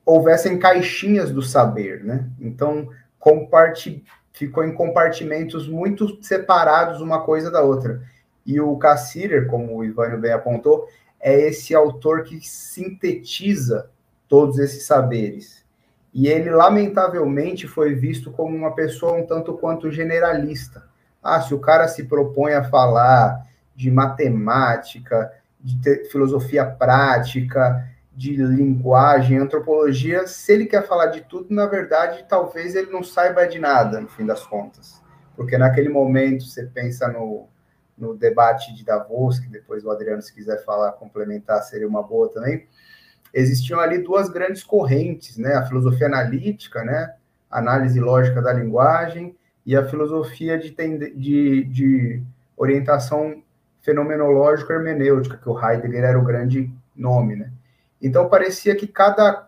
houvessem 0.05 0.59
caixinhas 0.59 1.31
do 1.31 1.41
saber, 1.41 2.03
né? 2.03 2.29
Então, 2.39 2.89
comparte 3.17 4.03
ficou 4.33 4.63
em 4.63 4.73
compartimentos 4.73 5.67
muito 5.67 6.21
separados 6.23 6.99
uma 6.99 7.21
coisa 7.21 7.51
da 7.51 7.61
outra. 7.61 8.01
E 8.45 8.59
o 8.59 8.75
Cassirer, 8.77 9.47
como 9.47 9.77
o 9.77 9.85
Ivânio 9.85 10.19
bem 10.19 10.33
apontou, 10.33 10.87
é 11.19 11.39
esse 11.47 11.73
autor 11.73 12.23
que 12.23 12.41
sintetiza 12.41 13.89
todos 14.27 14.57
esses 14.57 14.85
saberes. 14.85 15.63
E 16.13 16.27
ele, 16.27 16.49
lamentavelmente, 16.49 17.67
foi 17.67 17.93
visto 17.93 18.31
como 18.31 18.55
uma 18.55 18.75
pessoa 18.75 19.13
um 19.13 19.25
tanto 19.25 19.53
quanto 19.53 19.89
generalista. 19.89 20.83
Ah, 21.23 21.41
se 21.41 21.53
o 21.53 21.59
cara 21.59 21.87
se 21.87 22.03
propõe 22.03 22.53
a 22.53 22.63
falar 22.63 23.47
de 23.75 23.89
matemática, 23.89 25.31
de 25.59 26.05
filosofia 26.09 26.65
prática, 26.65 27.87
de 28.15 28.35
linguagem, 28.35 29.37
antropologia, 29.37 30.27
se 30.27 30.51
ele 30.51 30.65
quer 30.65 30.85
falar 30.85 31.07
de 31.07 31.21
tudo, 31.21 31.53
na 31.53 31.65
verdade, 31.65 32.25
talvez 32.29 32.75
ele 32.75 32.91
não 32.91 33.01
saiba 33.01 33.47
de 33.47 33.57
nada, 33.57 33.99
no 33.99 34.07
fim 34.07 34.25
das 34.25 34.45
contas. 34.45 35.01
Porque 35.35 35.57
naquele 35.57 35.89
momento, 35.89 36.45
você 36.45 36.65
pensa 36.65 37.07
no, 37.07 37.47
no 37.97 38.15
debate 38.15 38.73
de 38.75 38.85
Davos, 38.85 39.39
que 39.39 39.47
depois 39.47 39.83
o 39.83 39.89
Adriano, 39.89 40.21
se 40.21 40.33
quiser 40.33 40.63
falar, 40.63 40.91
complementar, 40.93 41.63
seria 41.63 41.87
uma 41.87 42.03
boa 42.03 42.29
também, 42.29 42.67
existiam 43.33 43.79
ali 43.79 43.97
duas 43.97 44.29
grandes 44.29 44.63
correntes, 44.63 45.37
né? 45.37 45.55
A 45.55 45.65
filosofia 45.65 46.05
analítica, 46.05 46.83
né? 46.83 47.15
Análise 47.49 47.99
lógica 47.99 48.41
da 48.41 48.53
linguagem, 48.53 49.35
e 49.65 49.75
a 49.75 49.85
filosofia 49.85 50.57
de, 50.57 50.71
de, 51.15 51.63
de 51.63 52.23
orientação 52.57 53.41
fenomenológica 53.81 54.73
hermenêutica, 54.73 55.37
que 55.37 55.49
o 55.49 55.59
Heidegger 55.59 56.03
era 56.03 56.19
o 56.19 56.23
grande 56.23 56.71
nome, 56.95 57.35
né? 57.35 57.51
Então 58.01 58.29
parecia 58.29 58.75
que 58.75 58.87
cada 58.87 59.47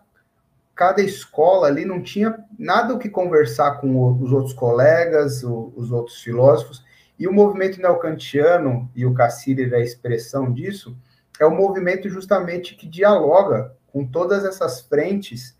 cada 0.74 1.00
escola 1.00 1.68
ali 1.68 1.86
não 1.86 2.02
tinha 2.02 2.38
nada 2.58 2.92
o 2.92 2.98
que 2.98 3.08
conversar 3.08 3.80
com 3.80 4.22
os 4.22 4.30
outros 4.30 4.52
colegas, 4.52 5.42
os 5.42 5.90
outros 5.90 6.20
filósofos, 6.20 6.84
e 7.18 7.26
o 7.26 7.32
movimento 7.32 7.80
neocantiano, 7.80 8.90
e 8.94 9.06
o 9.06 9.14
Cassirer 9.14 9.72
é 9.72 9.76
a 9.76 9.80
expressão 9.80 10.52
disso, 10.52 10.94
é 11.40 11.46
um 11.46 11.56
movimento 11.56 12.10
justamente 12.10 12.76
que 12.76 12.86
dialoga 12.86 13.72
com 13.90 14.06
todas 14.06 14.44
essas 14.44 14.82
frentes, 14.82 15.56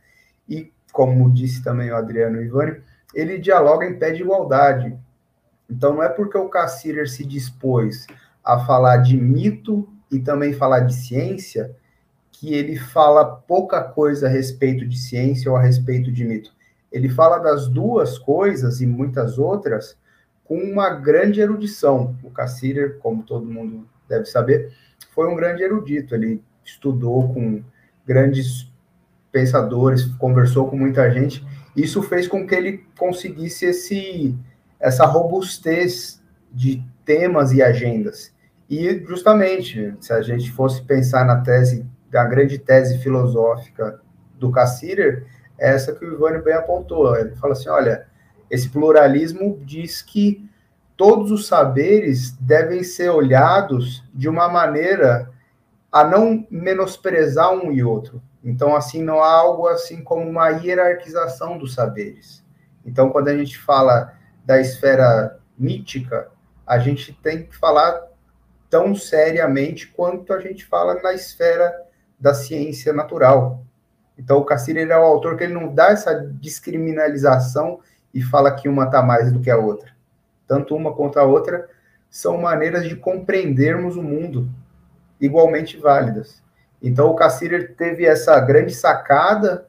e, 0.46 0.70
como 0.92 1.32
disse 1.32 1.64
também 1.64 1.90
o 1.90 1.96
Adriano 1.96 2.42
Ivani, 2.42 2.82
ele 3.16 3.38
dialoga 3.38 3.86
em 3.86 3.98
pé 3.98 4.12
de 4.12 4.20
igualdade. 4.20 4.94
Então, 5.68 5.94
não 5.94 6.02
é 6.02 6.08
porque 6.08 6.36
o 6.36 6.50
Cassirer 6.50 7.08
se 7.08 7.24
dispôs 7.24 8.06
a 8.44 8.58
falar 8.58 8.98
de 8.98 9.16
mito 9.16 9.88
e 10.12 10.20
também 10.20 10.52
falar 10.52 10.80
de 10.80 10.94
ciência, 10.94 11.74
que 12.30 12.52
ele 12.52 12.76
fala 12.76 13.24
pouca 13.24 13.82
coisa 13.82 14.26
a 14.26 14.30
respeito 14.30 14.86
de 14.86 14.98
ciência 14.98 15.50
ou 15.50 15.56
a 15.56 15.62
respeito 15.62 16.12
de 16.12 16.24
mito. 16.24 16.52
Ele 16.92 17.08
fala 17.08 17.38
das 17.38 17.66
duas 17.66 18.18
coisas 18.18 18.82
e 18.82 18.86
muitas 18.86 19.38
outras 19.38 19.96
com 20.44 20.58
uma 20.58 20.90
grande 20.90 21.40
erudição. 21.40 22.14
O 22.22 22.30
Cassirer, 22.30 22.98
como 22.98 23.22
todo 23.22 23.46
mundo 23.46 23.88
deve 24.06 24.26
saber, 24.26 24.72
foi 25.14 25.26
um 25.26 25.34
grande 25.34 25.62
erudito. 25.62 26.14
Ele 26.14 26.42
estudou 26.62 27.32
com 27.32 27.62
grandes 28.06 28.70
pensadores, 29.32 30.04
conversou 30.04 30.68
com 30.68 30.76
muita 30.76 31.10
gente. 31.10 31.42
Isso 31.76 32.02
fez 32.02 32.26
com 32.26 32.46
que 32.46 32.54
ele 32.54 32.86
conseguisse 32.98 33.66
esse, 33.66 34.34
essa 34.80 35.04
robustez 35.04 36.22
de 36.50 36.82
temas 37.04 37.52
e 37.52 37.62
agendas. 37.62 38.34
E 38.68 39.04
justamente, 39.06 39.94
se 40.00 40.12
a 40.12 40.22
gente 40.22 40.50
fosse 40.50 40.82
pensar 40.82 41.24
na 41.24 41.40
tese 41.42 41.86
a 42.14 42.24
grande 42.24 42.58
tese 42.58 42.98
filosófica 42.98 44.00
do 44.38 44.50
Cassirer 44.50 45.26
é 45.58 45.70
essa 45.70 45.94
que 45.94 46.04
o 46.04 46.14
Ivânio 46.14 46.42
bem 46.42 46.54
apontou. 46.54 47.16
Ele 47.16 47.34
fala 47.36 47.52
assim: 47.52 47.68
olha, 47.68 48.06
esse 48.50 48.68
pluralismo 48.68 49.60
diz 49.64 50.02
que 50.02 50.48
todos 50.96 51.30
os 51.30 51.46
saberes 51.46 52.32
devem 52.32 52.82
ser 52.82 53.10
olhados 53.10 54.04
de 54.14 54.28
uma 54.28 54.48
maneira 54.48 55.30
a 55.90 56.04
não 56.04 56.46
menosprezar 56.50 57.52
um 57.52 57.70
e 57.72 57.82
outro. 57.82 58.22
Então, 58.46 58.76
assim, 58.76 59.02
não 59.02 59.20
há 59.24 59.32
algo 59.32 59.66
assim 59.66 60.04
como 60.04 60.22
uma 60.22 60.48
hierarquização 60.50 61.58
dos 61.58 61.74
saberes. 61.74 62.44
Então, 62.84 63.10
quando 63.10 63.26
a 63.26 63.36
gente 63.36 63.58
fala 63.58 64.14
da 64.44 64.60
esfera 64.60 65.40
mítica, 65.58 66.28
a 66.64 66.78
gente 66.78 67.12
tem 67.12 67.42
que 67.42 67.56
falar 67.56 68.06
tão 68.70 68.94
seriamente 68.94 69.88
quanto 69.88 70.32
a 70.32 70.38
gente 70.38 70.64
fala 70.64 70.94
na 71.02 71.12
esfera 71.12 71.74
da 72.20 72.32
ciência 72.34 72.92
natural. 72.92 73.64
Então, 74.16 74.38
o 74.38 74.44
Cassir 74.44 74.76
é 74.76 74.96
o 74.96 75.02
autor 75.02 75.36
que 75.36 75.42
ele 75.42 75.52
não 75.54 75.74
dá 75.74 75.88
essa 75.88 76.14
discriminalização 76.14 77.80
e 78.14 78.22
fala 78.22 78.54
que 78.54 78.68
uma 78.68 78.84
está 78.84 79.02
mais 79.02 79.32
do 79.32 79.40
que 79.40 79.50
a 79.50 79.58
outra. 79.58 79.90
Tanto 80.46 80.76
uma 80.76 80.94
quanto 80.94 81.18
a 81.18 81.24
outra 81.24 81.68
são 82.08 82.38
maneiras 82.38 82.88
de 82.88 82.94
compreendermos 82.94 83.96
o 83.96 84.02
mundo 84.04 84.48
igualmente 85.20 85.76
válidas. 85.76 86.45
Então, 86.82 87.08
o 87.08 87.14
Cassirer 87.14 87.74
teve 87.74 88.04
essa 88.04 88.38
grande 88.40 88.74
sacada, 88.74 89.66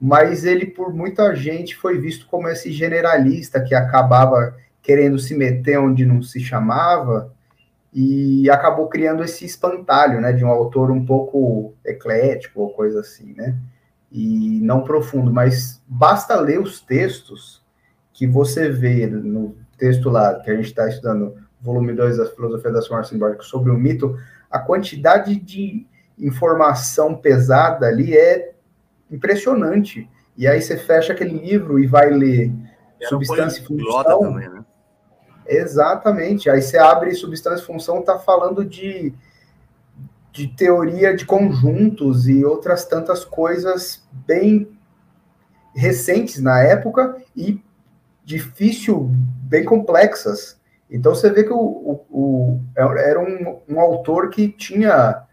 mas 0.00 0.44
ele, 0.44 0.66
por 0.66 0.92
muita 0.92 1.34
gente, 1.34 1.76
foi 1.76 1.98
visto 1.98 2.26
como 2.26 2.48
esse 2.48 2.72
generalista 2.72 3.60
que 3.60 3.74
acabava 3.74 4.54
querendo 4.82 5.18
se 5.18 5.34
meter 5.34 5.78
onde 5.78 6.04
não 6.06 6.22
se 6.22 6.40
chamava, 6.40 7.32
e 7.92 8.48
acabou 8.48 8.88
criando 8.88 9.24
esse 9.24 9.44
espantalho, 9.44 10.20
né, 10.20 10.32
de 10.32 10.44
um 10.44 10.48
autor 10.48 10.90
um 10.90 11.04
pouco 11.04 11.74
eclético 11.84 12.60
ou 12.60 12.70
coisa 12.70 13.00
assim, 13.00 13.34
né, 13.34 13.56
e 14.10 14.60
não 14.62 14.82
profundo, 14.82 15.32
mas 15.32 15.82
basta 15.86 16.38
ler 16.40 16.60
os 16.60 16.80
textos 16.80 17.62
que 18.12 18.26
você 18.26 18.68
vê 18.68 19.06
no 19.06 19.56
texto 19.76 20.08
lá 20.08 20.38
que 20.40 20.50
a 20.50 20.56
gente 20.56 20.66
está 20.66 20.88
estudando, 20.88 21.34
volume 21.60 21.92
2 21.92 22.18
da 22.18 22.26
Filosofia 22.26 22.70
da 22.70 22.82
Forma 22.82 23.04
Simbólica, 23.04 23.42
sobre 23.42 23.70
o 23.70 23.78
mito, 23.78 24.16
a 24.50 24.58
quantidade 24.58 25.36
de 25.36 25.86
informação 26.20 27.14
pesada 27.14 27.86
ali 27.86 28.16
é 28.16 28.52
impressionante. 29.10 30.08
E 30.36 30.46
aí 30.46 30.60
você 30.60 30.76
fecha 30.76 31.12
aquele 31.12 31.38
livro 31.38 31.78
e 31.78 31.86
vai 31.86 32.10
ler 32.10 32.52
Era 33.00 33.08
Substância 33.08 33.60
e 33.60 33.64
Função. 33.64 34.20
Também, 34.20 34.48
né? 34.48 34.64
Exatamente. 35.46 36.48
Aí 36.48 36.62
você 36.62 36.78
abre 36.78 37.14
substância 37.14 37.62
e 37.62 37.66
função, 37.66 37.98
está 37.98 38.18
falando 38.18 38.64
de, 38.64 39.12
de 40.32 40.46
teoria 40.46 41.14
de 41.14 41.26
conjuntos 41.26 42.28
e 42.28 42.44
outras 42.44 42.84
tantas 42.84 43.24
coisas 43.24 44.06
bem 44.26 44.78
recentes 45.74 46.40
na 46.40 46.60
época 46.60 47.16
e 47.36 47.60
difícil, 48.24 49.10
bem 49.42 49.64
complexas. 49.64 50.60
Então 50.88 51.14
você 51.14 51.30
vê 51.30 51.44
que 51.44 51.52
o, 51.52 51.58
o, 51.58 52.04
o 52.10 52.60
era 52.76 53.20
um, 53.20 53.60
um, 53.68 53.80
autor 53.80 54.30
que 54.30 54.48
tinha 54.48 55.24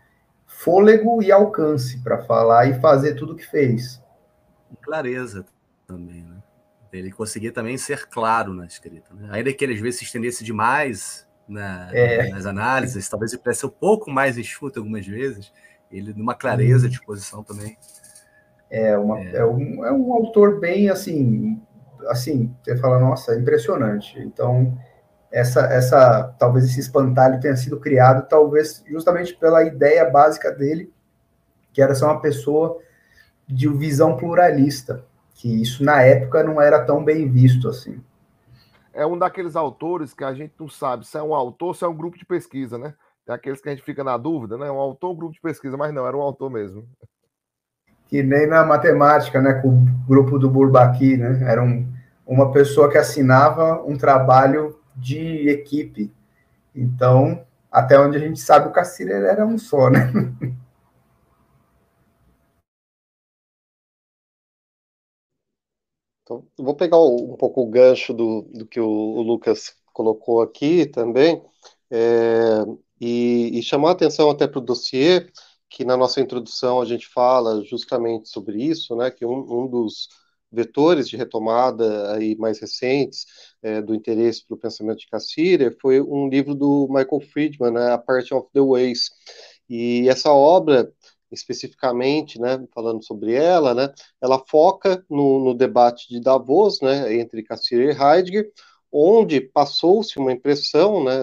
fôlego 0.58 1.22
e 1.22 1.32
alcance 1.32 2.00
para 2.00 2.24
falar 2.24 2.68
e 2.68 2.80
fazer 2.80 3.14
tudo 3.14 3.34
o 3.34 3.36
que 3.36 3.46
fez. 3.46 4.02
Clareza 4.82 5.46
também, 5.86 6.24
né? 6.24 6.38
Ele 6.92 7.12
conseguia 7.12 7.52
também 7.52 7.78
ser 7.78 8.08
claro 8.08 8.54
na 8.54 8.66
escrita. 8.66 9.14
Né? 9.14 9.28
Ainda 9.32 9.54
que 9.54 9.64
ele 9.64 9.76
às 9.76 9.80
vezes 9.80 10.00
se 10.00 10.06
estendesse 10.06 10.44
demais 10.44 11.28
na, 11.48 11.90
é. 11.94 12.30
nas 12.30 12.46
análises, 12.46 13.08
talvez 13.08 13.32
ele 13.32 13.42
pudesse 13.42 13.60
ser 13.62 13.66
um 13.68 13.70
pouco 13.70 14.10
mais 14.10 14.38
enxuto 14.38 14.80
algumas 14.80 15.06
vezes, 15.06 15.54
ele 15.92 16.14
numa 16.14 16.34
clareza 16.34 16.86
uhum. 16.86 16.90
de 16.90 16.96
exposição 16.96 17.44
também. 17.44 17.78
É, 18.70 18.98
uma, 18.98 19.20
é. 19.20 19.36
é, 19.36 19.46
um, 19.46 19.86
é 19.86 19.92
um 19.92 20.12
autor 20.12 20.60
bem 20.60 20.90
assim, 20.90 21.62
assim, 22.08 22.54
você 22.64 22.76
fala, 22.78 23.00
nossa, 23.00 23.34
é 23.34 23.40
impressionante. 23.40 24.20
Então, 24.20 24.76
essa, 25.32 25.62
essa, 25.66 26.36
talvez 26.40 26.66
esse 26.66 26.80
espantalho 26.80 27.40
tenha 27.40 27.56
sido 27.56 27.80
criado, 27.80 28.28
talvez 28.28 28.84
justamente 28.88 29.36
pela 29.36 29.64
ideia 29.64 30.10
básica 30.10 30.52
dele, 30.52 30.92
que 31.74 31.82
era 31.82 31.94
ser 31.94 32.06
uma 32.06 32.22
pessoa 32.22 32.80
de 33.48 33.68
visão 33.68 34.18
pluralista 34.18 35.06
que 35.38 35.62
isso 35.62 35.84
na 35.84 36.02
época 36.02 36.44
não 36.44 36.60
era 36.60 36.84
tão 36.84 37.04
bem 37.04 37.30
visto 37.30 37.70
assim. 37.70 38.02
É 38.92 39.06
um 39.06 39.18
daqueles 39.18 39.56
autores 39.56 40.14
que 40.14 40.24
a 40.24 40.34
gente 40.34 40.54
não 40.60 40.68
sabe 40.68 41.06
se 41.06 41.18
é 41.18 41.22
um 41.22 41.34
autor 41.34 41.76
se 41.76 41.86
é 41.86 41.88
um 41.88 41.96
grupo 41.96 42.18
de 42.18 42.26
pesquisa, 42.26 42.78
né? 42.78 42.96
Tem 43.24 43.36
aqueles 43.36 43.62
que 43.62 43.70
a 43.70 43.72
gente 43.72 43.84
fica 43.84 44.04
na 44.04 44.18
dúvida, 44.18 44.58
né? 44.58 44.70
Um 44.72 44.80
autor 44.80 45.12
um 45.12 45.16
grupo 45.16 45.34
de 45.34 45.42
pesquisa, 45.42 45.78
mas 45.78 45.94
não, 45.94 46.08
era 46.08 46.18
um 46.18 46.22
autor 46.22 46.50
mesmo. 46.50 46.88
Que 48.08 48.24
nem 48.24 48.48
na 48.48 48.66
matemática, 48.66 49.40
né? 49.40 49.54
Com 49.62 49.70
o 49.70 49.86
grupo 50.08 50.40
do 50.40 50.50
Bourbaki, 50.50 51.18
né? 51.18 51.44
Era 51.48 51.62
um, 51.62 51.88
uma 52.26 52.52
pessoa 52.52 52.90
que 52.90 52.98
assinava 52.98 53.84
um 53.86 53.96
trabalho 53.96 54.77
de 54.98 55.50
equipe. 55.50 56.12
Então, 56.76 57.46
até 57.72 58.00
onde 58.00 58.18
a 58.18 58.20
gente 58.20 58.40
sabe, 58.40 58.68
o 58.68 58.72
Cassirer 58.72 59.24
era 59.24 59.46
um 59.46 59.58
só, 59.58 59.90
né? 59.90 60.12
Então, 66.28 66.46
vou 66.58 66.76
pegar 66.76 67.00
um 67.00 67.38
pouco 67.38 67.62
o 67.62 67.70
gancho 67.70 68.14
do, 68.14 68.42
do 68.54 68.66
que 68.68 68.82
o, 68.82 68.86
o 68.86 69.22
Lucas 69.22 69.74
colocou 69.94 70.42
aqui 70.42 70.86
também, 70.86 71.42
é, 71.90 72.66
e, 73.00 73.58
e, 73.58 73.64
chamar 73.64 73.90
a 73.90 73.92
atenção 73.94 74.30
até 74.30 74.46
para 74.46 74.60
o 74.60 74.62
dossiê, 74.62 75.26
que 75.70 75.86
na 75.86 75.96
nossa 75.96 76.20
introdução 76.20 76.82
a 76.82 76.86
gente 76.86 77.08
fala 77.08 77.64
justamente 77.64 78.28
sobre 78.28 78.62
isso, 78.62 78.94
né, 78.96 79.10
que 79.10 79.26
um, 79.26 79.64
um 79.64 79.68
dos 79.70 80.10
vetores 80.52 81.08
de 81.10 81.18
retomada 81.18 82.14
aí 82.14 82.36
mais 82.38 82.60
recentes 82.60 83.26
é, 83.68 83.82
do 83.82 83.94
interesse 83.94 84.46
pelo 84.46 84.60
pensamento 84.60 85.00
de 85.00 85.08
Cassirer 85.08 85.76
foi 85.82 86.02
um 86.02 86.30
livro 86.30 86.56
do 86.56 86.88
Michael 86.90 87.22
Friedman, 87.32 87.72
né, 87.72 87.92
A 87.92 87.98
Part 87.98 88.34
of 88.34 88.48
the 88.54 88.62
Ways, 88.62 89.10
e 89.70 90.08
essa 90.08 90.32
obra 90.32 90.92
especificamente, 91.30 92.40
né, 92.40 92.66
falando 92.74 93.04
sobre 93.04 93.34
ela, 93.34 93.74
né, 93.74 93.94
ela 94.22 94.42
foca 94.48 95.04
no, 95.10 95.44
no 95.44 95.54
debate 95.54 96.08
de 96.08 96.22
Davos, 96.22 96.80
né, 96.82 97.14
entre 97.16 97.44
Cassirer 97.44 97.96
e 97.96 98.02
Heidegger, 98.02 98.50
onde 98.90 99.42
passou-se 99.42 100.18
uma 100.18 100.32
impressão, 100.32 101.04
né, 101.04 101.14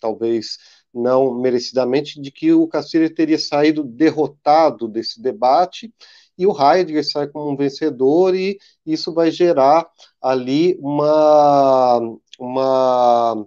talvez 0.00 0.56
não 0.92 1.34
merecidamente, 1.34 2.20
de 2.20 2.30
que 2.30 2.52
o 2.52 2.66
Cassirer 2.66 3.14
teria 3.14 3.38
saído 3.38 3.82
derrotado 3.84 4.88
desse 4.88 5.20
debate 5.20 5.92
e 6.36 6.46
o 6.46 6.52
Heidegger 6.52 7.08
sai 7.08 7.28
como 7.28 7.50
um 7.50 7.56
vencedor 7.56 8.34
e 8.34 8.58
isso 8.84 9.12
vai 9.12 9.30
gerar 9.30 9.88
ali 10.20 10.76
uma 10.80 12.00
uma 12.38 13.46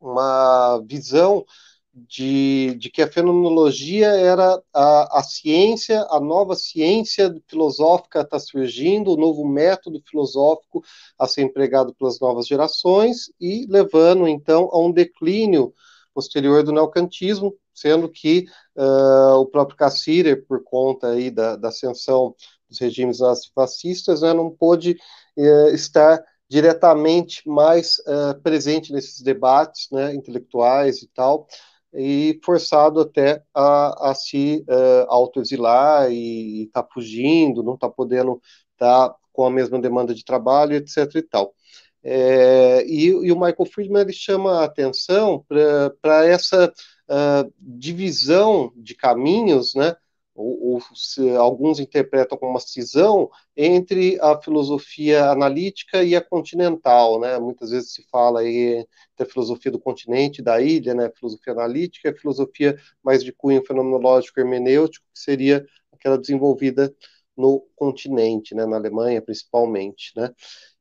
uma 0.00 0.78
visão 0.86 1.44
de, 1.92 2.76
de 2.78 2.90
que 2.90 3.02
a 3.02 3.10
fenomenologia 3.10 4.08
era 4.08 4.62
a, 4.72 5.18
a 5.18 5.22
ciência, 5.22 6.06
a 6.10 6.20
nova 6.20 6.54
ciência 6.54 7.34
filosófica 7.48 8.20
está 8.20 8.38
surgindo, 8.38 9.12
o 9.12 9.16
novo 9.16 9.44
método 9.46 10.00
filosófico 10.08 10.84
a 11.18 11.26
ser 11.26 11.42
empregado 11.42 11.94
pelas 11.94 12.20
novas 12.20 12.46
gerações 12.46 13.32
e 13.40 13.66
levando 13.68 14.28
então 14.28 14.68
a 14.72 14.78
um 14.78 14.92
declínio 14.92 15.74
posterior 16.18 16.64
do 16.64 16.72
neocantismo, 16.72 17.54
sendo 17.72 18.08
que 18.08 18.46
uh, 18.76 19.36
o 19.36 19.46
próprio 19.46 19.76
Cassirer, 19.76 20.44
por 20.48 20.64
conta 20.64 21.10
aí 21.10 21.30
da, 21.30 21.54
da 21.54 21.68
ascensão 21.68 22.34
dos 22.68 22.80
regimes 22.80 23.18
fascistas, 23.54 24.22
né, 24.22 24.32
não 24.32 24.50
pôde 24.50 24.98
uh, 25.36 25.68
estar 25.68 26.20
diretamente 26.48 27.48
mais 27.48 27.98
uh, 28.00 28.40
presente 28.42 28.92
nesses 28.92 29.22
debates 29.22 29.86
né, 29.92 30.12
intelectuais 30.12 31.02
e 31.02 31.08
tal, 31.14 31.46
e 31.94 32.40
forçado 32.44 33.00
até 33.00 33.40
a, 33.54 34.10
a 34.10 34.14
se 34.16 34.64
uh, 34.68 35.06
autoexilar 35.08 36.10
e 36.10 36.64
está 36.64 36.82
fugindo, 36.82 37.62
não 37.62 37.74
está 37.74 37.88
podendo 37.88 38.42
estar 38.72 39.10
tá 39.10 39.16
com 39.32 39.46
a 39.46 39.50
mesma 39.50 39.80
demanda 39.80 40.12
de 40.12 40.24
trabalho, 40.24 40.74
etc. 40.74 41.14
e 41.14 41.22
tal. 41.22 41.54
É, 42.02 42.84
e, 42.86 43.06
e, 43.06 43.32
o 43.32 43.34
Michael 43.38 43.66
Friedman 43.72 44.02
ele 44.02 44.12
chama 44.12 44.60
a 44.60 44.64
atenção 44.64 45.44
para 45.48 46.24
essa 46.24 46.72
uh, 47.08 47.52
divisão 47.58 48.72
de 48.76 48.94
caminhos, 48.94 49.74
né, 49.74 49.96
ou, 50.38 50.74
ou 50.74 50.82
se, 50.94 51.28
alguns 51.30 51.80
interpretam 51.80 52.38
como 52.38 52.52
uma 52.52 52.60
cisão 52.60 53.28
entre 53.56 54.16
a 54.20 54.40
filosofia 54.40 55.30
analítica 55.30 56.04
e 56.04 56.14
a 56.14 56.20
continental, 56.20 57.18
né? 57.18 57.36
Muitas 57.40 57.70
vezes 57.70 57.92
se 57.92 58.06
fala 58.08 58.40
aí 58.40 58.86
da 59.16 59.26
filosofia 59.26 59.72
do 59.72 59.80
continente, 59.80 60.40
da 60.40 60.60
ilha, 60.60 60.94
né? 60.94 61.10
Filosofia 61.18 61.52
analítica, 61.52 62.10
a 62.10 62.14
filosofia 62.14 62.78
mais 63.02 63.24
de 63.24 63.32
cunho 63.32 63.64
fenomenológico 63.66 64.38
hermenêutico, 64.38 65.04
que 65.12 65.20
seria 65.20 65.66
aquela 65.92 66.16
desenvolvida 66.16 66.94
no 67.38 67.64
continente, 67.76 68.54
né? 68.54 68.66
Na 68.66 68.76
Alemanha, 68.76 69.22
principalmente, 69.22 70.12
né? 70.16 70.30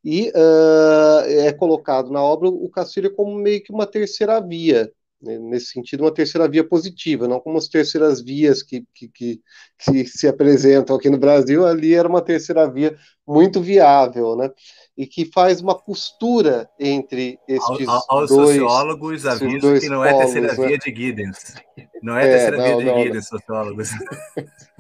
E 0.04 0.30
uh, 0.30 1.22
é 1.28 1.54
colocado 1.54 2.10
na 2.12 2.22
obra 2.22 2.50
o 2.50 2.70
Cassirer 2.70 3.14
como 3.14 3.36
meio 3.36 3.62
que 3.62 3.72
uma 3.72 3.86
terceira 3.86 4.40
via, 4.40 4.92
né, 5.22 5.38
nesse 5.38 5.68
sentido, 5.68 6.04
uma 6.04 6.14
terceira 6.14 6.48
via 6.48 6.64
positiva, 6.64 7.28
não 7.28 7.40
como 7.40 7.58
as 7.58 7.68
terceiras 7.68 8.22
vias 8.22 8.64
que, 8.64 8.86
que, 8.94 9.10
que, 9.10 9.42
que, 9.78 10.06
se 10.06 10.28
apresentam 10.28 10.96
aqui 10.96 11.10
no 11.10 11.18
Brasil, 11.18 11.66
ali 11.66 11.94
era 11.94 12.08
uma 12.08 12.22
terceira 12.22 12.72
via 12.72 12.96
muito 13.28 13.60
viável, 13.60 14.36
né? 14.36 14.50
E 14.96 15.06
que 15.06 15.26
faz 15.26 15.62
uma 15.62 15.76
costura 15.76 16.70
entre 16.80 17.40
estes 17.48 17.88
ao, 17.88 18.04
aos 18.08 18.30
dois... 18.30 18.58
sociólogos 18.58 19.26
aviso 19.26 19.80
que 19.80 19.90
não 19.90 20.06
é 20.06 20.18
terceira 20.18 20.56
né? 20.56 20.68
via 20.68 20.78
de 20.78 20.96
Giddens. 20.96 21.56
Não 22.02 22.16
é, 22.16 22.26
é 22.26 22.32
terceira 22.32 22.64
via 22.64 22.78
de 22.78 22.86
não, 22.86 23.04
Giddens, 23.04 23.28
sociólogos. 23.28 23.90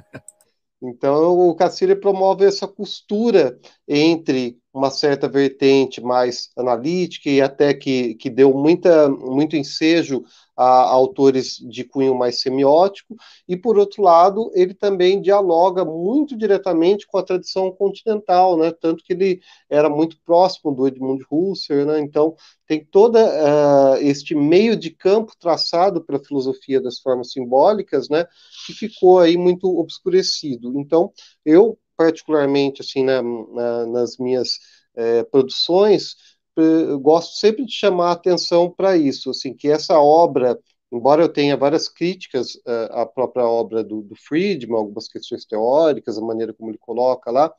Então, 0.81 1.49
o 1.49 1.55
Cassirer 1.55 1.99
promove 1.99 2.45
essa 2.45 2.67
costura 2.67 3.59
entre 3.87 4.59
uma 4.71 4.91
certa 4.91 5.27
vertente 5.27 5.99
mais 6.01 6.51
analítica 6.55 7.29
e 7.29 7.41
até 7.41 7.73
que, 7.73 8.13
que 8.15 8.29
deu 8.29 8.53
muita, 8.53 9.09
muito 9.09 9.55
ensejo 9.55 10.23
a 10.57 10.89
autores 10.89 11.57
de 11.59 11.83
cunho 11.83 12.15
mais 12.15 12.41
semiótico, 12.41 13.15
e 13.47 13.55
por 13.55 13.77
outro 13.77 14.01
lado, 14.01 14.49
ele 14.55 14.73
também 14.73 15.21
dialoga 15.21 15.85
muito 15.85 16.35
diretamente 16.35 17.05
com 17.05 17.19
a 17.19 17.23
tradição 17.23 17.71
continental, 17.71 18.57
né? 18.57 18.71
tanto 18.71 19.03
que 19.03 19.13
ele 19.13 19.39
era 19.69 19.87
muito 19.87 20.17
próximo 20.25 20.73
do 20.73 20.87
Edmund 20.87 21.23
Husserl, 21.29 21.85
né? 21.85 21.99
então 21.99 22.35
tem 22.65 22.83
todo 22.83 23.17
uh, 23.17 23.95
este 23.99 24.33
meio 24.33 24.75
de 24.75 24.89
campo 24.89 25.33
traçado 25.39 26.03
pela 26.03 26.23
filosofia 26.23 26.81
das 26.81 26.97
formas 26.97 27.31
simbólicas, 27.31 28.09
né? 28.09 28.25
que 28.65 28.73
ficou 28.73 29.19
aí 29.19 29.37
muito 29.37 29.67
obscurecido. 29.77 30.73
Então, 30.79 31.13
eu 31.45 31.77
particularmente 31.95 32.81
assim 32.81 33.03
na, 33.03 33.21
na, 33.21 33.85
nas 33.87 34.17
minhas 34.17 34.59
é, 34.95 35.23
produções 35.23 36.15
gosto 36.99 37.37
sempre 37.37 37.65
de 37.65 37.71
chamar 37.73 38.09
a 38.09 38.11
atenção 38.13 38.69
para 38.69 38.97
isso, 38.97 39.29
assim, 39.29 39.53
que 39.53 39.67
essa 39.69 39.99
obra, 39.99 40.57
embora 40.91 41.21
eu 41.21 41.29
tenha 41.29 41.57
várias 41.57 41.87
críticas 41.87 42.55
uh, 42.55 42.91
à 42.91 43.05
própria 43.05 43.45
obra 43.45 43.83
do, 43.83 44.01
do, 44.01 44.15
Friedman, 44.15 44.77
algumas 44.77 45.07
questões 45.07 45.45
teóricas, 45.45 46.17
a 46.17 46.21
maneira 46.21 46.53
como 46.53 46.71
ele 46.71 46.77
coloca 46.77 47.29
lá, 47.31 47.53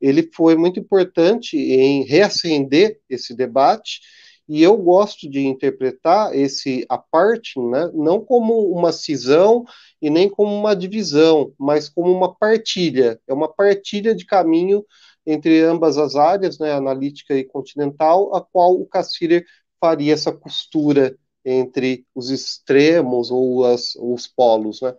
ele 0.00 0.28
foi 0.34 0.56
muito 0.56 0.78
importante 0.80 1.56
em 1.56 2.04
reacender 2.04 3.00
esse 3.08 3.34
debate, 3.34 4.00
e 4.48 4.62
eu 4.62 4.76
gosto 4.76 5.30
de 5.30 5.40
interpretar 5.40 6.36
esse 6.36 6.84
aparting, 6.88 7.70
né, 7.70 7.90
não 7.94 8.20
como 8.20 8.70
uma 8.72 8.92
cisão 8.92 9.64
e 10.00 10.10
nem 10.10 10.28
como 10.28 10.54
uma 10.54 10.74
divisão, 10.74 11.52
mas 11.58 11.88
como 11.88 12.10
uma 12.10 12.34
partilha, 12.34 13.20
é 13.26 13.32
uma 13.32 13.48
partilha 13.48 14.14
de 14.14 14.26
caminho 14.26 14.84
entre 15.26 15.62
ambas 15.62 15.98
as 15.98 16.16
áreas, 16.16 16.58
né, 16.58 16.72
analítica 16.72 17.34
e 17.34 17.44
continental, 17.44 18.34
a 18.34 18.40
qual 18.40 18.74
o 18.74 18.86
Cassirer 18.86 19.44
faria 19.80 20.14
essa 20.14 20.32
costura 20.32 21.16
entre 21.44 22.06
os 22.14 22.30
extremos 22.30 23.30
ou 23.30 23.64
as, 23.64 23.94
os 23.96 24.26
polos, 24.26 24.80
né? 24.80 24.94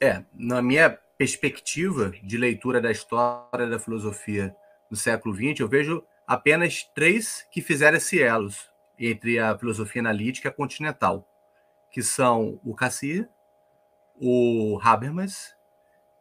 É, 0.00 0.24
na 0.34 0.60
minha 0.60 0.90
perspectiva 1.16 2.12
de 2.22 2.36
leitura 2.36 2.80
da 2.80 2.90
história 2.90 3.68
da 3.68 3.78
filosofia 3.78 4.54
do 4.90 4.96
século 4.96 5.34
XX, 5.34 5.60
eu 5.60 5.68
vejo 5.68 6.02
apenas 6.26 6.84
três 6.94 7.46
que 7.52 7.60
fizeram 7.60 7.96
esse 7.96 8.20
elos 8.20 8.68
entre 8.98 9.38
a 9.38 9.56
filosofia 9.56 10.02
analítica 10.02 10.48
e 10.48 10.50
a 10.50 10.54
continental, 10.54 11.26
que 11.92 12.02
são 12.02 12.60
o 12.64 12.74
Cassirer, 12.74 13.28
o 14.20 14.78
Habermas 14.82 15.54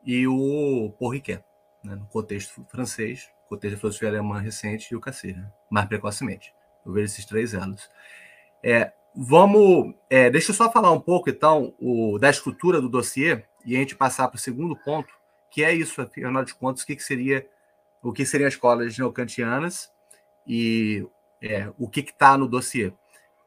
e 0.05 0.27
o 0.27 0.91
Porriquet 0.99 1.43
né, 1.83 1.95
no 1.95 2.05
contexto 2.07 2.65
francês, 2.69 3.29
contexto 3.49 3.75
da 3.75 3.79
filosofia 3.79 4.09
alemã 4.09 4.39
recente 4.39 4.89
e 4.91 4.95
o 4.95 4.99
Cassir, 4.99 5.37
né, 5.37 5.51
mais 5.69 5.87
precocemente. 5.87 6.53
Eu 6.85 6.93
vejo 6.93 7.05
esses 7.05 7.25
três 7.25 7.53
anos. 7.53 7.89
É, 8.63 8.91
vamos. 9.15 9.93
É, 10.09 10.29
deixa 10.29 10.51
eu 10.51 10.55
só 10.55 10.71
falar 10.71 10.91
um 10.91 10.99
pouco, 10.99 11.29
então, 11.29 11.73
o, 11.79 12.17
da 12.17 12.29
estrutura 12.29 12.81
do 12.81 12.89
dossiê 12.89 13.43
e 13.65 13.75
a 13.75 13.79
gente 13.79 13.95
passar 13.95 14.27
para 14.27 14.37
o 14.37 14.39
segundo 14.39 14.75
ponto, 14.75 15.13
que 15.49 15.63
é 15.63 15.73
isso, 15.73 16.01
afinal 16.01 16.43
de 16.43 16.55
contas, 16.55 16.83
o 16.83 16.87
que, 16.87 16.95
que 16.95 17.03
seria 17.03 17.47
o 18.01 18.11
que 18.11 18.25
seriam 18.25 18.47
as 18.47 18.55
escolas 18.55 18.97
neocantianas 18.97 19.91
e 20.47 21.05
é, 21.41 21.71
o 21.77 21.87
que 21.87 21.99
está 21.99 22.37
no 22.37 22.47
dossiê. 22.47 22.91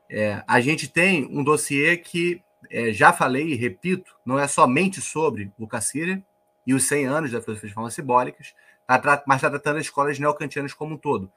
É, 0.08 0.42
a 0.46 0.60
gente 0.60 0.88
tem 0.88 1.26
um 1.26 1.42
dossiê 1.42 1.96
que, 1.96 2.40
é, 2.70 2.92
já 2.92 3.12
falei 3.12 3.48
e 3.48 3.54
repito, 3.54 4.14
não 4.24 4.38
é 4.38 4.46
somente 4.46 5.00
sobre 5.00 5.52
o 5.58 5.66
Cassirer, 5.66 6.22
e 6.66 6.74
os 6.74 6.84
100 6.84 7.06
anos 7.06 7.32
da 7.32 7.40
filosofia 7.40 7.68
de 7.68 7.74
formas 7.74 7.94
simbólicas, 7.94 8.54
tá 8.86 9.22
mas 9.26 9.36
está 9.36 9.50
tratando 9.50 9.76
as 9.76 9.86
escolas 9.86 10.18
neocantianas 10.18 10.72
como 10.72 10.94
um 10.94 10.98
todo. 10.98 11.30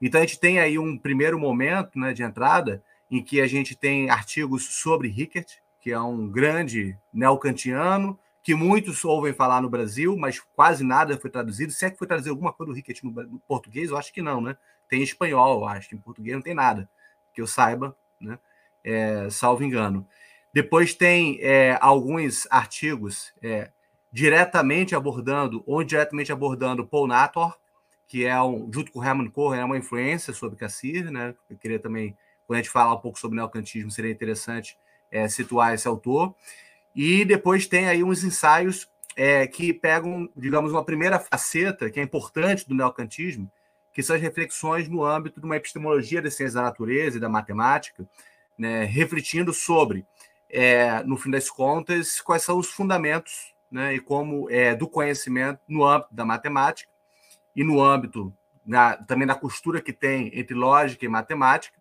Então, 0.00 0.20
a 0.20 0.24
gente 0.24 0.38
tem 0.38 0.58
aí 0.58 0.78
um 0.78 0.98
primeiro 0.98 1.38
momento 1.38 1.98
né, 1.98 2.12
de 2.12 2.22
entrada 2.22 2.82
em 3.10 3.22
que 3.22 3.40
a 3.40 3.46
gente 3.46 3.74
tem 3.74 4.10
artigos 4.10 4.66
sobre 4.76 5.08
Rickert, 5.08 5.58
que 5.80 5.92
é 5.92 6.00
um 6.00 6.28
grande 6.28 6.96
neocantiano, 7.12 8.18
que 8.42 8.54
muitos 8.54 9.04
ouvem 9.04 9.32
falar 9.32 9.62
no 9.62 9.70
Brasil, 9.70 10.16
mas 10.16 10.40
quase 10.54 10.84
nada 10.84 11.16
foi 11.18 11.30
traduzido. 11.30 11.72
Se 11.72 11.86
é 11.86 11.90
que 11.90 11.96
foi 11.96 12.06
traduzido 12.06 12.32
alguma 12.32 12.52
coisa 12.52 12.72
do 12.72 12.76
Rickert 12.76 13.00
no 13.02 13.40
português, 13.46 13.90
eu 13.90 13.96
acho 13.96 14.12
que 14.12 14.20
não, 14.20 14.40
né? 14.40 14.56
Tem 14.88 15.00
em 15.00 15.04
espanhol, 15.04 15.60
eu 15.60 15.68
acho 15.68 15.94
em 15.94 15.98
português 15.98 16.34
não 16.34 16.42
tem 16.42 16.54
nada 16.54 16.88
que 17.32 17.40
eu 17.40 17.46
saiba, 17.46 17.96
né? 18.20 18.38
é, 18.84 19.28
salvo 19.30 19.64
engano. 19.64 20.06
Depois 20.52 20.94
tem 20.94 21.38
é, 21.40 21.76
alguns 21.80 22.46
artigos 22.50 23.32
é, 23.42 23.70
diretamente 24.14 24.94
abordando, 24.94 25.64
ou 25.66 25.82
indiretamente 25.82 26.30
abordando 26.30 26.86
Paul 26.86 27.08
Nator, 27.08 27.58
que 28.06 28.24
é 28.24 28.40
um, 28.40 28.70
junto 28.72 28.92
com 28.92 29.02
Hermann 29.02 29.28
Cohen, 29.28 29.60
é 29.60 29.64
uma 29.64 29.76
influência 29.76 30.32
sobre 30.32 30.56
Cassir, 30.56 31.10
né? 31.10 31.34
Eu 31.50 31.58
queria 31.58 31.80
também, 31.80 32.16
quando 32.46 32.58
a 32.58 32.62
gente 32.62 32.70
falar 32.70 32.94
um 32.94 33.00
pouco 33.00 33.18
sobre 33.18 33.34
neocantismo, 33.34 33.90
seria 33.90 34.12
interessante 34.12 34.78
é, 35.10 35.26
situar 35.26 35.74
esse 35.74 35.88
autor. 35.88 36.32
E 36.94 37.24
depois 37.24 37.66
tem 37.66 37.88
aí 37.88 38.04
uns 38.04 38.22
ensaios 38.22 38.88
é, 39.16 39.48
que 39.48 39.72
pegam, 39.72 40.30
digamos, 40.36 40.70
uma 40.70 40.84
primeira 40.84 41.18
faceta 41.18 41.90
que 41.90 41.98
é 41.98 42.02
importante 42.04 42.68
do 42.68 42.74
neocantismo, 42.74 43.50
que 43.92 44.00
são 44.00 44.14
as 44.14 44.22
reflexões 44.22 44.88
no 44.88 45.04
âmbito 45.04 45.40
de 45.40 45.46
uma 45.46 45.56
epistemologia 45.56 46.22
da 46.22 46.30
ciência 46.30 46.54
da 46.54 46.62
natureza 46.62 47.16
e 47.16 47.20
da 47.20 47.28
matemática, 47.28 48.08
né, 48.56 48.84
refletindo 48.84 49.52
sobre, 49.52 50.06
é, 50.48 51.02
no 51.02 51.16
fim 51.16 51.32
das 51.32 51.50
contas, 51.50 52.20
quais 52.20 52.44
são 52.44 52.56
os 52.58 52.68
fundamentos 52.70 53.53
né, 53.74 53.92
e 53.92 53.98
como 53.98 54.48
é, 54.48 54.72
do 54.72 54.86
conhecimento 54.86 55.58
no 55.68 55.84
âmbito 55.84 56.14
da 56.14 56.24
matemática 56.24 56.88
e 57.56 57.64
no 57.64 57.82
âmbito 57.82 58.32
na, 58.64 58.96
também 58.96 59.26
da 59.26 59.34
costura 59.34 59.82
que 59.82 59.92
tem 59.92 60.30
entre 60.32 60.54
lógica 60.54 61.04
e 61.04 61.08
matemática. 61.08 61.76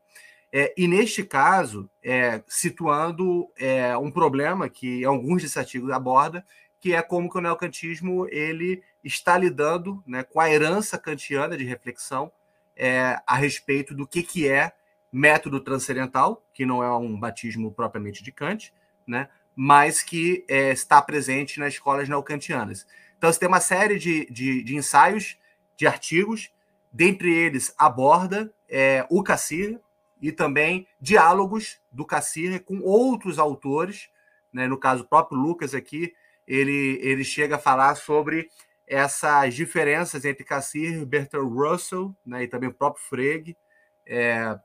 É, 0.51 0.73
e 0.75 0.87
neste 0.87 1.23
caso, 1.23 1.87
é, 2.03 2.41
situando 2.47 3.47
é, 3.55 3.95
um 3.95 4.09
problema 4.09 4.67
que 4.67 5.05
alguns 5.05 5.43
desses 5.43 5.55
artigos 5.55 5.91
abordam, 5.91 6.41
que 6.79 6.95
é 6.95 7.01
como 7.03 7.29
que 7.29 7.37
o 7.37 7.41
neocantismo 7.41 8.27
ele 8.29 8.81
está 9.03 9.37
lidando 9.37 10.03
né, 10.07 10.23
com 10.23 10.39
a 10.39 10.49
herança 10.49 10.97
kantiana 10.97 11.55
de 11.55 11.63
reflexão 11.63 12.31
é, 12.75 13.21
a 13.27 13.35
respeito 13.35 13.93
do 13.93 14.07
que, 14.07 14.23
que 14.23 14.49
é 14.49 14.73
método 15.11 15.59
transcendental, 15.59 16.43
que 16.51 16.65
não 16.65 16.83
é 16.83 16.91
um 16.91 17.19
batismo 17.19 17.71
propriamente 17.71 18.23
de 18.23 18.31
Kant, 18.31 18.73
né, 19.05 19.29
mas 19.55 20.01
que 20.01 20.43
é, 20.47 20.71
está 20.71 21.01
presente 21.01 21.59
nas 21.59 21.73
escolas 21.73 22.09
neocantianas. 22.09 22.85
Então, 23.17 23.31
você 23.31 23.39
tem 23.39 23.47
uma 23.47 23.59
série 23.59 23.97
de, 23.97 24.25
de, 24.29 24.63
de 24.63 24.75
ensaios, 24.75 25.37
de 25.77 25.87
artigos, 25.87 26.51
dentre 26.91 27.33
eles 27.33 27.73
aborda 27.77 28.53
é, 28.69 29.05
o 29.09 29.23
Cassir 29.23 29.79
e 30.21 30.31
também 30.31 30.87
diálogos 30.99 31.81
do 31.91 32.05
Cassir 32.05 32.63
com 32.63 32.79
outros 32.79 33.39
autores, 33.39 34.09
né, 34.51 34.67
no 34.67 34.77
caso 34.77 35.03
o 35.03 35.07
próprio 35.07 35.37
Lucas 35.37 35.73
aqui, 35.73 36.13
ele, 36.47 36.99
ele 37.01 37.23
chega 37.23 37.55
a 37.55 37.59
falar 37.59 37.95
sobre 37.95 38.49
essas 38.85 39.55
diferenças 39.55 40.25
entre 40.25 40.43
Cassir, 40.43 41.05
Bertrand 41.05 41.47
Russell 41.47 42.15
né, 42.25 42.43
e 42.43 42.47
também 42.47 42.69
o 42.69 42.73
próprio 42.73 43.03
Frege. 43.03 43.57
É, 44.05 44.57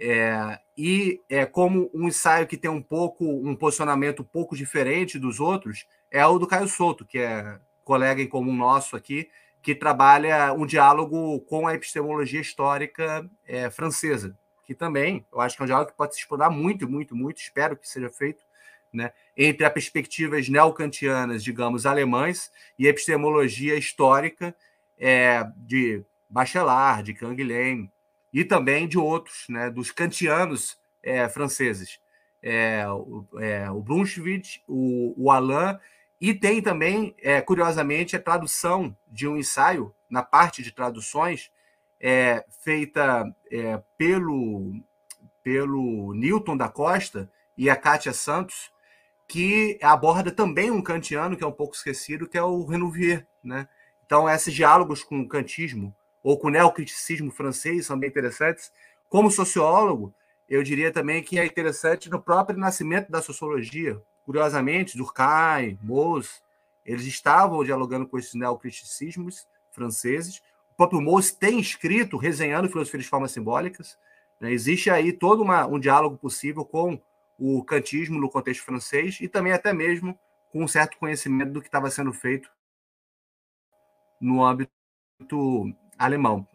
é, 0.00 0.58
e 0.78 1.20
é 1.28 1.44
como 1.44 1.90
um 1.92 2.08
ensaio 2.08 2.46
que 2.46 2.56
tem 2.56 2.70
um 2.70 2.80
pouco 2.80 3.22
um 3.26 3.54
posicionamento 3.54 4.20
um 4.20 4.24
pouco 4.24 4.56
diferente 4.56 5.18
dos 5.18 5.38
outros 5.38 5.86
é 6.10 6.24
o 6.24 6.38
do 6.38 6.46
Caio 6.46 6.66
Souto, 6.66 7.04
que 7.04 7.18
é 7.18 7.60
colega 7.84 8.22
em 8.22 8.26
comum 8.26 8.54
nosso 8.54 8.96
aqui, 8.96 9.28
que 9.62 9.74
trabalha 9.74 10.54
um 10.54 10.64
diálogo 10.64 11.40
com 11.42 11.66
a 11.66 11.74
epistemologia 11.74 12.40
histórica 12.40 13.28
é, 13.46 13.68
francesa, 13.68 14.34
que 14.64 14.74
também 14.74 15.26
eu 15.30 15.38
acho 15.38 15.54
que 15.54 15.62
é 15.62 15.64
um 15.64 15.66
diálogo 15.66 15.90
que 15.90 15.96
pode 15.96 16.14
se 16.14 16.20
explorar 16.20 16.48
muito, 16.48 16.88
muito, 16.88 17.14
muito, 17.14 17.38
espero 17.38 17.76
que 17.76 17.86
seja 17.86 18.08
feito 18.08 18.42
né, 18.90 19.12
entre 19.36 19.66
as 19.66 19.72
perspectivas 19.72 20.48
neocantianas, 20.48 21.44
digamos, 21.44 21.84
alemães, 21.84 22.50
e 22.78 22.86
epistemologia 22.86 23.76
histórica 23.76 24.56
é, 24.98 25.46
de 25.56 26.02
Bachelard, 26.28 27.02
de 27.02 27.14
Canguilhem, 27.14 27.90
e 28.32 28.44
também 28.44 28.86
de 28.86 28.98
outros, 28.98 29.44
né, 29.48 29.70
dos 29.70 29.90
kantianos 29.90 30.78
é, 31.02 31.28
franceses. 31.28 31.98
É, 32.42 32.86
o, 32.88 33.26
é, 33.38 33.70
o 33.70 33.80
Brunswick, 33.82 34.60
o, 34.66 35.14
o 35.16 35.30
Alain, 35.30 35.78
e 36.20 36.34
tem 36.34 36.62
também, 36.62 37.14
é, 37.18 37.40
curiosamente, 37.40 38.14
a 38.14 38.22
tradução 38.22 38.96
de 39.08 39.26
um 39.26 39.36
ensaio, 39.36 39.94
na 40.08 40.22
parte 40.22 40.62
de 40.62 40.72
traduções, 40.72 41.50
é, 42.00 42.44
feita 42.62 43.24
é, 43.50 43.80
pelo, 43.96 44.72
pelo 45.42 46.12
Newton 46.14 46.56
da 46.56 46.68
Costa 46.68 47.30
e 47.56 47.68
a 47.70 47.76
Kátia 47.76 48.12
Santos, 48.12 48.70
que 49.28 49.78
aborda 49.82 50.30
também 50.30 50.70
um 50.70 50.82
kantiano 50.82 51.36
que 51.36 51.44
é 51.44 51.46
um 51.46 51.52
pouco 51.52 51.74
esquecido, 51.74 52.28
que 52.28 52.36
é 52.36 52.42
o 52.42 52.64
Renouvier, 52.64 53.26
né? 53.44 53.68
Então, 54.04 54.28
esses 54.28 54.52
diálogos 54.52 55.04
com 55.04 55.20
o 55.20 55.28
kantismo 55.28 55.94
ou 56.22 56.38
com 56.38 56.48
o 56.48 56.50
neocriticismo 56.50 57.30
francês 57.30 57.86
são 57.86 57.98
bem 57.98 58.08
interessantes. 58.08 58.72
Como 59.08 59.30
sociólogo, 59.30 60.14
eu 60.48 60.62
diria 60.62 60.92
também 60.92 61.22
que 61.22 61.38
é 61.38 61.46
interessante 61.46 62.10
no 62.10 62.20
próprio 62.20 62.58
nascimento 62.58 63.10
da 63.10 63.22
sociologia. 63.22 64.00
Curiosamente, 64.24 64.96
Durkheim, 64.96 65.78
Mauss, 65.82 66.42
eles 66.84 67.06
estavam 67.06 67.64
dialogando 67.64 68.06
com 68.06 68.18
esses 68.18 68.34
neocriticismos 68.34 69.46
franceses. 69.72 70.42
O 70.72 70.76
próprio 70.76 71.00
Mauss 71.00 71.30
tem 71.30 71.60
escrito, 71.60 72.16
resenhando 72.16 72.68
filosofia 72.68 73.00
de 73.00 73.08
formas 73.08 73.32
simbólicas. 73.32 73.96
Né? 74.40 74.52
Existe 74.52 74.90
aí 74.90 75.12
todo 75.12 75.42
uma, 75.42 75.66
um 75.66 75.78
diálogo 75.78 76.16
possível 76.16 76.64
com 76.64 77.00
o 77.38 77.64
kantismo 77.64 78.20
no 78.20 78.28
contexto 78.28 78.64
francês 78.64 79.18
e 79.20 79.28
também 79.28 79.52
até 79.52 79.72
mesmo 79.72 80.18
com 80.50 80.62
um 80.62 80.68
certo 80.68 80.98
conhecimento 80.98 81.52
do 81.52 81.60
que 81.60 81.68
estava 81.68 81.90
sendo 81.90 82.12
feito 82.12 82.50
no 84.20 84.44
âmbito 84.44 84.70
alemão. 86.00 86.46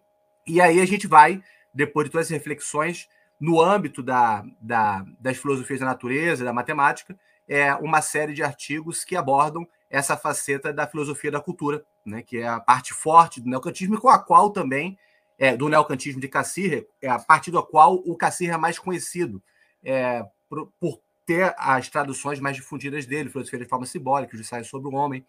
E 0.48 0.60
aí 0.60 0.82
a 0.82 0.86
gente 0.86 1.08
vai, 1.08 1.42
depois 1.74 2.06
de 2.06 2.12
todas 2.12 2.28
as 2.28 2.32
reflexões, 2.32 3.08
no 3.40 3.62
âmbito 3.62 4.02
da, 4.02 4.44
da, 4.60 5.06
das 5.20 5.38
filosofias 5.38 5.80
da 5.80 5.86
natureza, 5.86 6.44
da 6.44 6.54
matemática, 6.54 7.18
é 7.48 7.74
uma 7.76 8.02
série 8.02 8.34
de 8.34 8.42
artigos 8.44 9.04
que 9.04 9.16
abordam 9.16 9.68
essa 9.90 10.18
faceta 10.18 10.74
da 10.74 10.88
filosofia 10.88 11.32
da 11.32 11.40
cultura, 11.40 11.86
né, 12.06 12.22
que 12.22 12.38
é 12.38 12.48
a 12.48 12.60
parte 12.60 12.94
forte 12.94 13.40
do 13.40 13.50
neocantismo, 13.50 13.96
e 13.96 14.00
com 14.00 14.10
a 14.10 14.18
qual 14.18 14.50
também, 14.50 14.98
é, 15.38 15.56
do 15.56 15.70
neocantismo 15.70 16.20
de 16.20 16.28
Cassir, 16.28 16.88
é 17.02 17.08
a 17.08 17.20
partir 17.20 17.52
da 17.52 17.62
qual 17.62 17.96
o 17.96 18.16
Cassir 18.16 18.52
é 18.52 18.58
mais 18.58 18.80
conhecido, 18.80 19.42
é, 19.84 20.24
por, 20.50 20.72
por, 20.80 21.00
ter 21.26 21.56
as 21.58 21.90
traduções 21.90 22.40
mais 22.40 22.56
difundidas 22.56 23.08
dele, 23.08 23.32
Filosofia 23.32 23.58
de 23.58 23.66
Forma 23.66 23.88
Simbólica, 23.88 24.36
Os 24.36 24.42
Ensaios 24.42 24.68
sobre 24.68 24.88
o 24.88 24.94
Homem. 24.94 25.26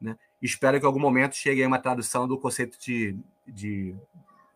Né? 0.00 0.16
Espero 0.42 0.78
que 0.78 0.84
em 0.84 0.86
algum 0.86 0.98
momento 0.98 1.36
chegue 1.36 1.60
aí 1.60 1.66
uma 1.66 1.78
tradução 1.78 2.26
do 2.26 2.36
conceito 2.36 2.76
de, 2.78 3.16
de 3.46 3.94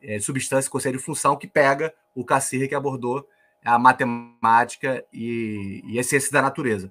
é, 0.03 0.19
substância, 0.19 0.71
conceito 0.71 0.99
de 0.99 1.05
função, 1.05 1.37
que 1.37 1.47
pega 1.47 1.95
o 2.15 2.25
Cassir 2.25 2.69
que 2.69 2.75
abordou 2.75 3.27
a 3.65 3.79
matemática 3.79 5.05
e, 5.13 5.83
e 5.87 5.99
a 5.99 6.05
ciência 6.05 6.33
da 6.33 6.43
natureza. 6.43 6.91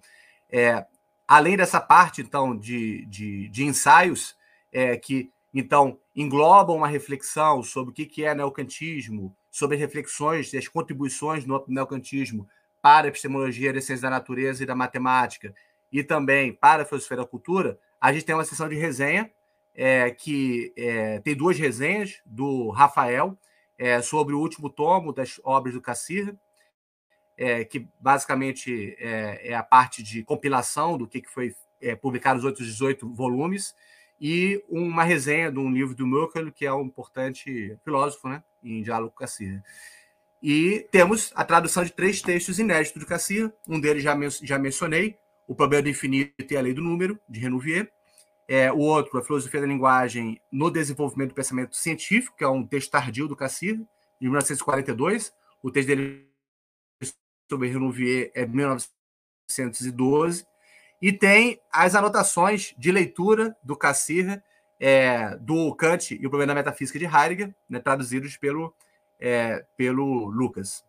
É, 0.49 0.85
além 1.27 1.57
dessa 1.57 1.81
parte, 1.81 2.21
então, 2.21 2.55
de, 2.55 3.05
de, 3.05 3.49
de 3.49 3.63
ensaios, 3.65 4.35
é, 4.71 4.95
que 4.95 5.29
então 5.53 5.97
englobam 6.15 6.75
uma 6.75 6.87
reflexão 6.87 7.63
sobre 7.63 7.91
o 7.91 7.93
que 7.93 8.23
é 8.23 8.35
neocantismo, 8.35 9.35
sobre 9.49 9.75
as 9.75 9.81
reflexões 9.81 10.51
e 10.51 10.57
as 10.57 10.67
contribuições 10.67 11.45
no 11.45 11.63
neocantismo 11.67 12.47
para 12.81 13.07
a 13.07 13.09
epistemologia 13.09 13.73
da 13.73 13.81
ciência 13.81 14.03
da 14.03 14.09
natureza 14.09 14.63
e 14.63 14.65
da 14.65 14.75
matemática, 14.75 15.55
e 15.91 16.03
também 16.03 16.53
para 16.53 16.83
a 16.83 16.85
filosofia 16.85 17.17
da 17.17 17.25
cultura, 17.25 17.79
a 17.99 18.13
gente 18.13 18.25
tem 18.25 18.35
uma 18.35 18.45
sessão 18.45 18.67
de 18.67 18.75
resenha, 18.75 19.31
é, 19.73 20.09
que 20.11 20.73
é, 20.77 21.19
tem 21.19 21.35
duas 21.35 21.57
resenhas 21.57 22.21
do 22.25 22.69
Rafael 22.69 23.37
é, 23.77 24.01
sobre 24.01 24.33
o 24.33 24.39
último 24.39 24.69
tomo 24.69 25.13
das 25.13 25.39
obras 25.43 25.73
do 25.73 25.81
Cassir, 25.81 26.35
é, 27.37 27.65
que 27.65 27.87
basicamente 27.99 28.95
é, 28.97 29.49
é, 29.49 29.55
a 29.55 29.63
parte 29.63 30.01
de 30.01 30.23
compilação 30.23 30.97
do 30.97 31.07
que, 31.07 31.21
que 31.21 31.29
foi 31.29 31.53
é, 31.81 31.95
publicado 31.95 32.37
nos 32.37 32.45
outros 32.45 32.65
18 32.67 33.13
volumes, 33.13 33.75
e 34.19 34.63
uma 34.69 35.03
resenha 35.03 35.51
de 35.51 35.59
um 35.59 35.69
livro 35.69 35.93
do 35.93 36.07
Merkel, 36.07 36.51
que 36.51 36.65
é 36.65 36.73
um 36.73 36.83
importante 36.83 37.77
filósofo 37.83 38.29
né, 38.29 38.41
em 38.63 38.81
diálogo 38.81 39.11
com 39.11 39.19
Cassir. 39.19 39.61
E 40.41 40.87
temos 40.91 41.31
a 41.35 41.43
tradução 41.43 41.83
de 41.83 41.91
três 41.91 42.21
textos 42.21 42.59
inéditos 42.59 43.01
do 43.01 43.07
Cassir. 43.07 43.51
Um 43.67 43.79
deles 43.79 44.03
já, 44.03 44.15
men 44.15 44.29
já 44.29 44.57
mencionei, 44.57 45.17
O 45.47 45.55
Problema 45.55 45.83
do 45.83 45.89
Infinito 45.89 46.33
e 46.51 46.57
a 46.57 46.61
Lei 46.61 46.73
do 46.73 46.81
Número, 46.81 47.19
de 47.29 47.39
Renouvier. 47.39 47.89
É, 48.47 48.71
o 48.71 48.77
outro, 48.77 49.17
A 49.17 49.23
Filosofia 49.23 49.61
da 49.61 49.67
Linguagem 49.67 50.39
no 50.51 50.69
Desenvolvimento 50.69 51.29
do 51.29 51.35
Pensamento 51.35 51.75
Científico, 51.75 52.37
que 52.37 52.43
é 52.43 52.47
um 52.47 52.65
texto 52.65 52.91
tardio 52.91 53.27
do 53.27 53.35
Cassir, 53.35 53.75
de 54.21 54.27
1942. 54.27 55.33
O 55.63 55.71
texto 55.71 55.87
dele 55.87 56.27
sobre 57.49 57.69
Renouvier 57.69 58.31
é 58.35 58.45
de 58.45 58.55
1912. 58.55 60.45
E 61.01 61.11
tem 61.11 61.59
as 61.71 61.95
anotações 61.95 62.73
de 62.77 62.91
leitura 62.91 63.55
do 63.63 63.75
Cassir, 63.75 64.41
é, 64.79 65.35
do 65.37 65.73
Kant 65.75 66.15
e 66.15 66.25
o 66.25 66.29
Problema 66.29 66.53
da 66.53 66.55
Metafísica 66.55 66.99
de 66.99 67.05
Heidegger, 67.05 67.55
né, 67.69 67.79
traduzidos 67.79 68.37
pelo 68.37 68.73
é, 69.19 69.65
pelo 69.77 70.25
Lucas. 70.25 70.83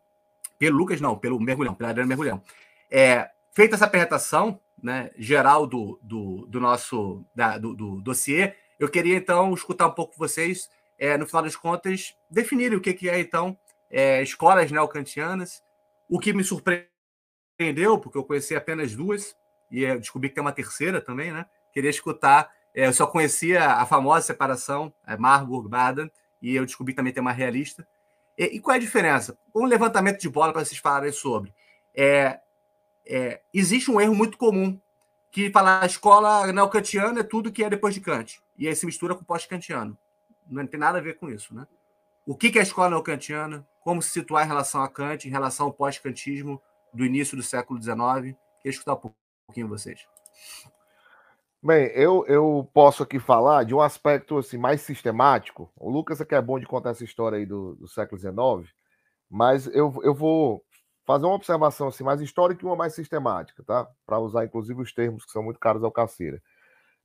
Pelo 0.58 0.76
Lucas, 0.76 1.00
não, 1.00 1.18
pelo 1.18 1.38
Mergulhão, 1.40 1.74
pelo 1.74 1.90
Adriano 1.90 2.08
Mergulhão. 2.08 2.42
É, 2.90 3.30
feita 3.56 3.74
essa 3.74 3.86
apresentação 3.86 4.60
né, 4.80 5.10
geral 5.16 5.66
do, 5.66 5.98
do, 6.02 6.46
do 6.46 6.60
nosso 6.60 7.24
da, 7.34 7.56
do, 7.56 7.74
do, 7.74 8.02
dossiê, 8.02 8.54
eu 8.78 8.88
queria 8.88 9.16
então 9.16 9.52
escutar 9.54 9.86
um 9.88 9.92
pouco 9.92 10.14
vocês, 10.18 10.68
é, 10.98 11.16
no 11.16 11.26
final 11.26 11.42
das 11.42 11.56
contas, 11.56 12.14
definirem 12.30 12.76
o 12.76 12.80
que, 12.80 12.92
que 12.92 13.08
é 13.08 13.18
então 13.18 13.58
é, 13.90 14.22
escolas 14.22 14.70
neocantianas. 14.70 15.62
O 16.08 16.20
que 16.20 16.32
me 16.32 16.44
surpreende 16.44 16.90
surpreendeu, 17.56 17.98
porque 17.98 18.18
eu 18.18 18.24
conheci 18.24 18.54
apenas 18.54 18.94
duas, 18.94 19.34
e 19.70 19.82
eu 19.82 19.98
descobri 19.98 20.28
que 20.28 20.34
tem 20.34 20.42
uma 20.42 20.52
terceira 20.52 21.00
também, 21.00 21.32
né? 21.32 21.46
Queria 21.72 21.90
escutar. 21.90 22.50
É, 22.74 22.86
eu 22.86 22.92
só 22.92 23.06
conhecia 23.06 23.64
a 23.64 23.86
famosa 23.86 24.26
separação, 24.26 24.92
é 25.06 25.16
Marburg 25.16 25.68
Baden, 25.68 26.10
e 26.42 26.54
eu 26.54 26.66
descobri 26.66 26.92
que 26.92 26.96
também 26.98 27.12
tem 27.12 27.22
uma 27.22 27.32
realista. 27.32 27.86
E, 28.38 28.44
e 28.56 28.60
qual 28.60 28.74
é 28.74 28.76
a 28.76 28.80
diferença? 28.80 29.36
Um 29.54 29.64
levantamento 29.64 30.20
de 30.20 30.28
bola 30.28 30.52
para 30.52 30.64
vocês 30.64 30.78
falarem 30.78 31.10
sobre. 31.10 31.52
É, 31.96 32.38
é, 33.06 33.40
existe 33.54 33.90
um 33.90 34.00
erro 34.00 34.14
muito 34.14 34.36
comum 34.36 34.78
que 35.30 35.50
fala 35.50 35.82
a 35.82 35.86
escola 35.86 36.52
neocantiana 36.52 37.20
é 37.20 37.22
tudo 37.22 37.52
que 37.52 37.62
é 37.62 37.70
depois 37.70 37.94
de 37.94 38.00
Kant. 38.00 38.40
E 38.58 38.66
aí 38.66 38.74
se 38.74 38.86
mistura 38.86 39.14
com 39.14 39.22
o 39.22 39.26
pós-kantiano. 39.26 39.96
Não 40.48 40.66
tem 40.66 40.80
nada 40.80 40.98
a 40.98 41.00
ver 41.00 41.18
com 41.18 41.28
isso, 41.28 41.54
né? 41.54 41.66
O 42.26 42.34
que 42.34 42.56
é 42.56 42.60
a 42.60 42.62
escola 42.62 42.90
neocantiana? 42.90 43.66
Como 43.82 44.02
se 44.02 44.10
situar 44.10 44.44
em 44.44 44.48
relação 44.48 44.82
a 44.82 44.88
Kant, 44.88 45.26
em 45.26 45.30
relação 45.30 45.66
ao 45.66 45.72
pós-kantismo 45.72 46.60
do 46.92 47.04
início 47.04 47.36
do 47.36 47.42
século 47.42 47.80
XIX? 47.80 47.96
Queria 48.62 48.70
escutar 48.70 48.94
um 48.94 49.12
pouquinho 49.46 49.68
vocês. 49.68 50.00
Bem, 51.62 51.86
eu, 51.94 52.24
eu 52.26 52.68
posso 52.72 53.02
aqui 53.02 53.18
falar 53.18 53.64
de 53.64 53.74
um 53.74 53.80
aspecto 53.80 54.38
assim, 54.38 54.56
mais 54.56 54.80
sistemático. 54.82 55.70
O 55.76 55.90
Lucas 55.90 56.20
é 56.20 56.24
que 56.24 56.34
é 56.34 56.40
bom 56.40 56.58
de 56.58 56.66
contar 56.66 56.90
essa 56.90 57.04
história 57.04 57.38
aí 57.38 57.46
do, 57.46 57.74
do 57.76 57.88
século 57.88 58.20
XIX, 58.20 58.74
mas 59.28 59.66
eu, 59.66 59.92
eu 60.02 60.14
vou 60.14 60.64
fazer 61.06 61.24
uma 61.24 61.36
observação 61.36 61.88
assim, 61.88 62.02
mais 62.02 62.20
histórica 62.20 62.62
e 62.62 62.66
uma 62.66 62.76
mais 62.76 62.94
sistemática, 62.94 63.62
tá? 63.62 63.88
Para 64.04 64.18
usar 64.18 64.44
inclusive 64.44 64.82
os 64.82 64.92
termos 64.92 65.24
que 65.24 65.30
são 65.30 65.42
muito 65.42 65.60
caros 65.60 65.84
ao 65.84 65.92
Caceira. 65.92 66.42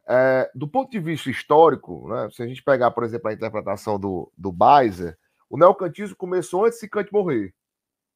É, 0.08 0.50
do 0.56 0.68
ponto 0.68 0.90
de 0.90 1.00
vista 1.00 1.30
histórico, 1.30 2.08
né, 2.10 2.28
se 2.32 2.42
a 2.42 2.48
gente 2.48 2.64
pegar, 2.64 2.90
por 2.92 3.04
exemplo, 3.04 3.30
a 3.30 3.34
interpretação 3.34 4.00
do, 4.00 4.32
do 4.36 4.52
Beiser, 4.52 5.18
o 5.48 5.58
neocantismo 5.58 6.16
começou 6.16 6.66
antes 6.66 6.80
de 6.80 6.90
Kant 6.90 7.12
morrer. 7.14 7.54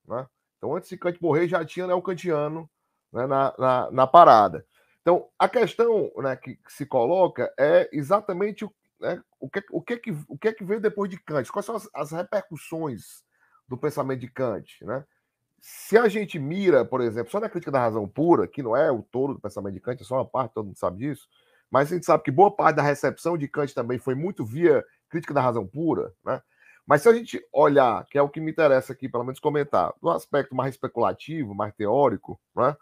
Né? 0.07 0.25
Então, 0.57 0.75
antes 0.75 0.89
de 0.89 0.97
Kant 0.97 1.21
morrer, 1.21 1.47
já 1.47 1.63
tinha 1.63 1.85
neocantiano 1.85 2.67
né, 3.13 3.27
na, 3.27 3.53
na, 3.57 3.91
na, 3.91 4.07
parada. 4.07 4.65
Então, 5.01 5.27
a 5.37 5.47
questão 5.47 6.11
né, 6.17 6.35
que, 6.35 6.55
que, 6.55 6.73
se 6.73 6.85
coloca 6.85 7.53
é 7.59 7.87
exatamente 7.93 8.65
o, 8.65 8.73
né, 8.99 9.21
o, 9.39 9.47
que, 9.47 9.63
o, 9.69 9.81
que, 9.81 10.01
o 10.27 10.37
que 10.37 10.47
é 10.47 10.53
que 10.53 10.63
veio 10.63 10.81
depois 10.81 11.11
de 11.11 11.19
Kant, 11.19 11.51
quais 11.51 11.65
são 11.65 11.75
as, 11.75 11.87
as 11.93 12.11
repercussões 12.11 13.23
do 13.67 13.77
pensamento 13.77 14.21
de 14.21 14.27
Kant. 14.29 14.83
Né? 14.83 15.05
Se 15.67 15.97
a 15.97 16.07
gente 16.07 16.37
mira, 16.37 16.85
por 16.85 17.01
exemplo, 17.01 17.31
só 17.31 17.39
na 17.39 17.49
crítica 17.49 17.71
da 17.71 17.79
razão 17.79 18.07
pura, 18.07 18.47
que 18.47 18.61
não 18.61 18.77
é 18.77 18.91
o 18.91 19.01
todo 19.01 19.33
do 19.33 19.39
pensamento 19.39 19.73
de 19.73 19.79
Kant, 19.79 19.99
é 19.99 20.05
só 20.05 20.17
uma 20.17 20.25
parte, 20.25 20.53
todo 20.53 20.67
mundo 20.67 20.77
sabe 20.77 20.99
disso, 20.99 21.27
mas 21.71 21.91
a 21.91 21.95
gente 21.95 22.05
sabe 22.05 22.21
que 22.21 22.29
boa 22.29 22.55
parte 22.55 22.75
da 22.75 22.83
recepção 22.83 23.35
de 23.35 23.47
Kant 23.47 23.73
também 23.73 23.97
foi 23.97 24.13
muito 24.13 24.45
via 24.45 24.85
crítica 25.09 25.33
da 25.33 25.41
razão 25.41 25.65
pura, 25.65 26.13
né? 26.23 26.39
Mas 26.85 27.01
se 27.01 27.09
a 27.09 27.13
gente 27.15 27.43
olhar, 27.51 28.05
que 28.05 28.15
é 28.15 28.21
o 28.21 28.29
que 28.29 28.39
me 28.39 28.51
interessa 28.51 28.93
aqui, 28.93 29.09
pelo 29.09 29.23
menos 29.23 29.39
comentar, 29.39 29.91
do 29.99 30.11
aspecto 30.11 30.53
mais 30.53 30.75
especulativo, 30.75 31.55
mais 31.55 31.73
teórico, 31.73 32.39
né? 32.55 32.77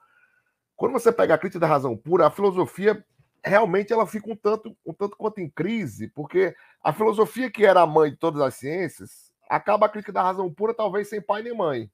Quando 0.75 0.91
você 0.91 1.09
pega 1.09 1.35
a 1.35 1.37
crítica 1.37 1.61
da 1.61 1.67
razão 1.67 1.95
pura, 1.95 2.27
a 2.27 2.31
filosofia 2.31 3.01
realmente 3.45 3.93
ela 3.93 4.05
fica 4.05 4.29
um 4.29 4.35
tanto, 4.35 4.75
um 4.85 4.91
tanto 4.91 5.15
quanto 5.15 5.39
em 5.39 5.49
crise, 5.49 6.09
porque 6.09 6.53
a 6.83 6.91
filosofia 6.91 7.49
que 7.49 7.65
era 7.65 7.79
a 7.79 7.87
mãe 7.87 8.11
de 8.11 8.17
todas 8.17 8.41
as 8.41 8.55
ciências 8.55 9.31
acaba 9.49 9.85
a 9.85 9.89
crítica 9.89 10.11
da 10.11 10.21
razão 10.21 10.53
pura 10.53 10.73
talvez 10.73 11.07
sem 11.07 11.21
pai 11.21 11.43
nem 11.43 11.55
mãe? 11.55 11.89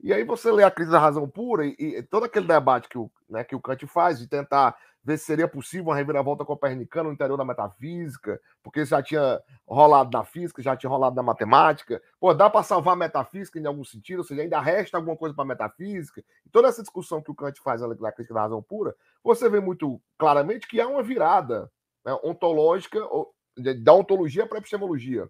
E 0.00 0.12
aí 0.12 0.22
você 0.24 0.50
lê 0.52 0.62
a 0.62 0.70
crítica 0.70 0.92
da 0.92 1.02
razão 1.02 1.28
pura 1.28 1.66
e, 1.66 1.74
e 1.78 2.02
todo 2.02 2.24
aquele 2.24 2.46
debate 2.46 2.88
que 2.88 2.98
o, 2.98 3.10
né, 3.28 3.42
que 3.42 3.56
o 3.56 3.60
Kant 3.60 3.84
faz 3.86 4.18
de 4.18 4.28
tentar 4.28 4.76
ver 5.02 5.16
se 5.16 5.24
seria 5.24 5.48
possível 5.48 5.86
uma 5.86 5.96
reviravolta 5.96 6.44
copernicana 6.44 7.08
no 7.08 7.14
interior 7.14 7.36
da 7.36 7.44
metafísica, 7.44 8.40
porque 8.62 8.84
já 8.84 9.02
tinha 9.02 9.40
rolado 9.66 10.10
na 10.16 10.24
física, 10.24 10.62
já 10.62 10.76
tinha 10.76 10.90
rolado 10.90 11.16
na 11.16 11.22
matemática. 11.22 12.02
Pô, 12.20 12.34
dá 12.34 12.50
para 12.50 12.62
salvar 12.62 12.92
a 12.92 12.96
metafísica 12.96 13.58
em 13.58 13.66
algum 13.66 13.84
sentido, 13.84 14.18
ou 14.18 14.24
seja, 14.24 14.42
ainda 14.42 14.60
resta 14.60 14.96
alguma 14.96 15.16
coisa 15.16 15.34
para 15.34 15.44
a 15.44 15.48
metafísica. 15.48 16.22
E 16.44 16.50
toda 16.50 16.68
essa 16.68 16.82
discussão 16.82 17.22
que 17.22 17.30
o 17.30 17.34
Kant 17.34 17.58
faz 17.62 17.80
na 17.80 18.12
crítica 18.12 18.34
da 18.34 18.42
razão 18.42 18.62
pura, 18.62 18.94
você 19.24 19.48
vê 19.48 19.60
muito 19.60 20.00
claramente 20.18 20.68
que 20.68 20.80
há 20.80 20.86
uma 20.86 21.02
virada 21.02 21.70
né, 22.04 22.16
ontológica, 22.22 23.00
da 23.82 23.94
ontologia 23.94 24.46
para 24.46 24.58
a 24.58 24.60
epistemologia 24.60 25.28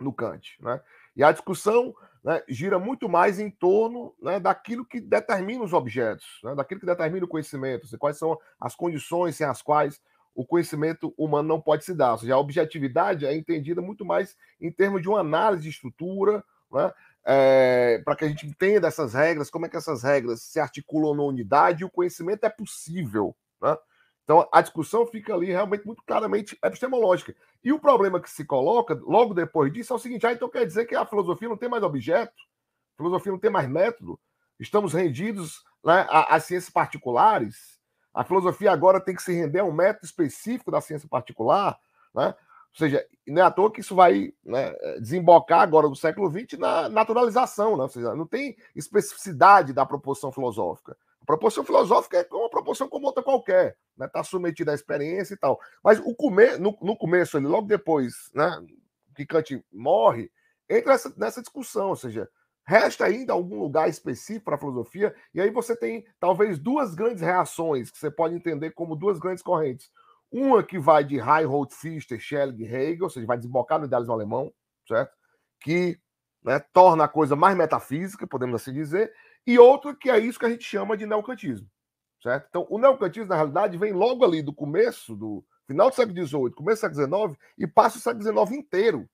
no 0.00 0.12
Kant. 0.12 0.56
Né? 0.60 0.80
E 1.16 1.24
a 1.24 1.32
discussão 1.32 1.94
né, 2.22 2.42
gira 2.48 2.78
muito 2.78 3.08
mais 3.08 3.38
em 3.38 3.50
torno 3.50 4.14
né, 4.20 4.40
daquilo 4.40 4.84
que 4.84 5.00
determina 5.00 5.62
os 5.62 5.72
objetos, 5.72 6.26
né, 6.42 6.54
daquilo 6.54 6.80
que 6.80 6.86
determina 6.86 7.24
o 7.24 7.28
conhecimento, 7.28 7.86
seja, 7.86 7.98
quais 7.98 8.18
são 8.18 8.38
as 8.60 8.74
condições 8.74 9.36
sem 9.36 9.46
as 9.46 9.62
quais 9.62 10.00
o 10.34 10.46
conhecimento 10.46 11.12
humano 11.18 11.48
não 11.48 11.60
pode 11.60 11.84
se 11.84 11.94
dar. 11.94 12.12
Ou 12.12 12.18
seja, 12.18 12.34
a 12.34 12.38
objetividade 12.38 13.26
é 13.26 13.34
entendida 13.34 13.82
muito 13.82 14.04
mais 14.04 14.36
em 14.60 14.70
termos 14.70 15.02
de 15.02 15.08
uma 15.08 15.20
análise 15.20 15.64
de 15.64 15.70
estrutura, 15.70 16.44
né, 16.70 16.92
é, 17.24 18.00
para 18.04 18.16
que 18.16 18.24
a 18.24 18.28
gente 18.28 18.46
entenda 18.46 18.88
essas 18.88 19.14
regras, 19.14 19.50
como 19.50 19.66
é 19.66 19.68
que 19.68 19.76
essas 19.76 20.02
regras 20.02 20.42
se 20.42 20.58
articulam 20.58 21.14
na 21.14 21.22
unidade 21.22 21.82
e 21.82 21.84
o 21.84 21.90
conhecimento 21.90 22.44
é 22.44 22.48
possível. 22.48 23.36
Né? 23.60 23.76
Então, 24.28 24.46
a 24.52 24.60
discussão 24.60 25.06
fica 25.06 25.32
ali 25.32 25.46
realmente 25.46 25.86
muito 25.86 26.02
claramente 26.04 26.58
epistemológica. 26.62 27.34
E 27.64 27.72
o 27.72 27.80
problema 27.80 28.20
que 28.20 28.28
se 28.28 28.44
coloca 28.44 28.92
logo 29.06 29.32
depois 29.32 29.72
disso 29.72 29.94
é 29.94 29.96
o 29.96 29.98
seguinte: 29.98 30.26
ah, 30.26 30.32
então 30.34 30.50
quer 30.50 30.66
dizer 30.66 30.84
que 30.84 30.94
a 30.94 31.06
filosofia 31.06 31.48
não 31.48 31.56
tem 31.56 31.66
mais 31.66 31.82
objeto, 31.82 32.34
a 32.92 32.96
filosofia 32.98 33.32
não 33.32 33.38
tem 33.38 33.50
mais 33.50 33.66
método, 33.66 34.20
estamos 34.60 34.92
rendidos 34.92 35.64
né, 35.82 36.06
às 36.10 36.44
ciências 36.44 36.70
particulares, 36.70 37.80
a 38.12 38.22
filosofia 38.22 38.70
agora 38.70 39.00
tem 39.00 39.14
que 39.14 39.22
se 39.22 39.32
render 39.32 39.60
a 39.60 39.64
um 39.64 39.72
método 39.72 40.04
específico 40.04 40.70
da 40.70 40.82
ciência 40.82 41.08
particular, 41.08 41.80
né? 42.14 42.26
Ou 42.26 42.78
seja, 42.78 43.06
não 43.26 43.40
é 43.40 43.46
à 43.46 43.50
toa 43.50 43.72
que 43.72 43.80
isso 43.80 43.94
vai 43.94 44.34
né, 44.44 44.74
desembocar 45.00 45.62
agora 45.62 45.88
no 45.88 45.96
século 45.96 46.30
XX 46.30 46.58
na 46.58 46.86
naturalização, 46.90 47.78
né? 47.78 47.84
ou 47.84 47.88
seja, 47.88 48.14
não 48.14 48.26
tem 48.26 48.58
especificidade 48.76 49.72
da 49.72 49.86
proposição 49.86 50.30
filosófica. 50.30 50.94
Proporção 51.28 51.62
filosófica 51.62 52.16
é 52.16 52.34
uma 52.34 52.48
proporção 52.48 52.88
como 52.88 53.06
outra 53.06 53.22
qualquer, 53.22 53.76
né? 53.98 54.06
Está 54.06 54.24
submetida 54.24 54.72
à 54.72 54.74
experiência 54.74 55.34
e 55.34 55.36
tal. 55.36 55.60
Mas 55.84 55.98
o 55.98 56.14
come... 56.14 56.56
no, 56.56 56.74
no 56.80 56.96
começo, 56.96 57.36
ali, 57.36 57.46
logo 57.46 57.66
depois 57.66 58.30
né, 58.34 58.64
que 59.14 59.26
Kant 59.26 59.62
morre, 59.70 60.32
entra 60.70 60.94
essa, 60.94 61.12
nessa 61.18 61.42
discussão, 61.42 61.90
ou 61.90 61.96
seja, 61.96 62.26
resta 62.66 63.04
ainda 63.04 63.34
algum 63.34 63.60
lugar 63.60 63.90
específico 63.90 64.46
para 64.46 64.54
a 64.54 64.58
filosofia, 64.58 65.14
e 65.34 65.38
aí 65.38 65.50
você 65.50 65.76
tem 65.76 66.02
talvez 66.18 66.58
duas 66.58 66.94
grandes 66.94 67.20
reações 67.20 67.90
que 67.90 67.98
você 67.98 68.10
pode 68.10 68.34
entender 68.34 68.70
como 68.70 68.96
duas 68.96 69.18
grandes 69.18 69.42
correntes. 69.42 69.90
Uma 70.32 70.62
que 70.62 70.78
vai 70.78 71.04
de 71.04 71.20
Reinhold 71.20 71.74
Fichte, 71.74 72.18
Schelling 72.18 72.64
Hegel, 72.64 73.04
ou 73.04 73.10
seja, 73.10 73.26
vai 73.26 73.36
desbocar 73.36 73.78
no 73.78 73.84
idealismo 73.84 74.14
alemão, 74.14 74.50
certo? 74.86 75.12
Que 75.60 76.00
né, 76.42 76.58
torna 76.72 77.04
a 77.04 77.08
coisa 77.08 77.36
mais 77.36 77.54
metafísica, 77.54 78.26
podemos 78.26 78.62
assim 78.62 78.72
dizer, 78.72 79.12
e 79.48 79.58
outro 79.58 79.96
que 79.96 80.10
é 80.10 80.18
isso 80.18 80.38
que 80.38 80.44
a 80.44 80.50
gente 80.50 80.62
chama 80.62 80.94
de 80.94 81.06
neocantismo. 81.06 81.66
Certo? 82.22 82.46
Então, 82.50 82.66
o 82.68 82.78
neocantismo, 82.78 83.30
na 83.30 83.36
realidade, 83.36 83.78
vem 83.78 83.94
logo 83.94 84.22
ali 84.22 84.42
do 84.42 84.52
começo, 84.52 85.16
do 85.16 85.42
final 85.66 85.88
do 85.88 85.96
século 85.96 86.26
XVIII, 86.26 86.50
começo 86.50 86.86
do 86.86 86.94
século 86.94 87.28
XIX, 87.28 87.40
e 87.56 87.66
passa 87.66 87.96
o 87.96 88.00
século 88.00 88.22
XIX 88.22 88.58
inteiro. 88.58 89.08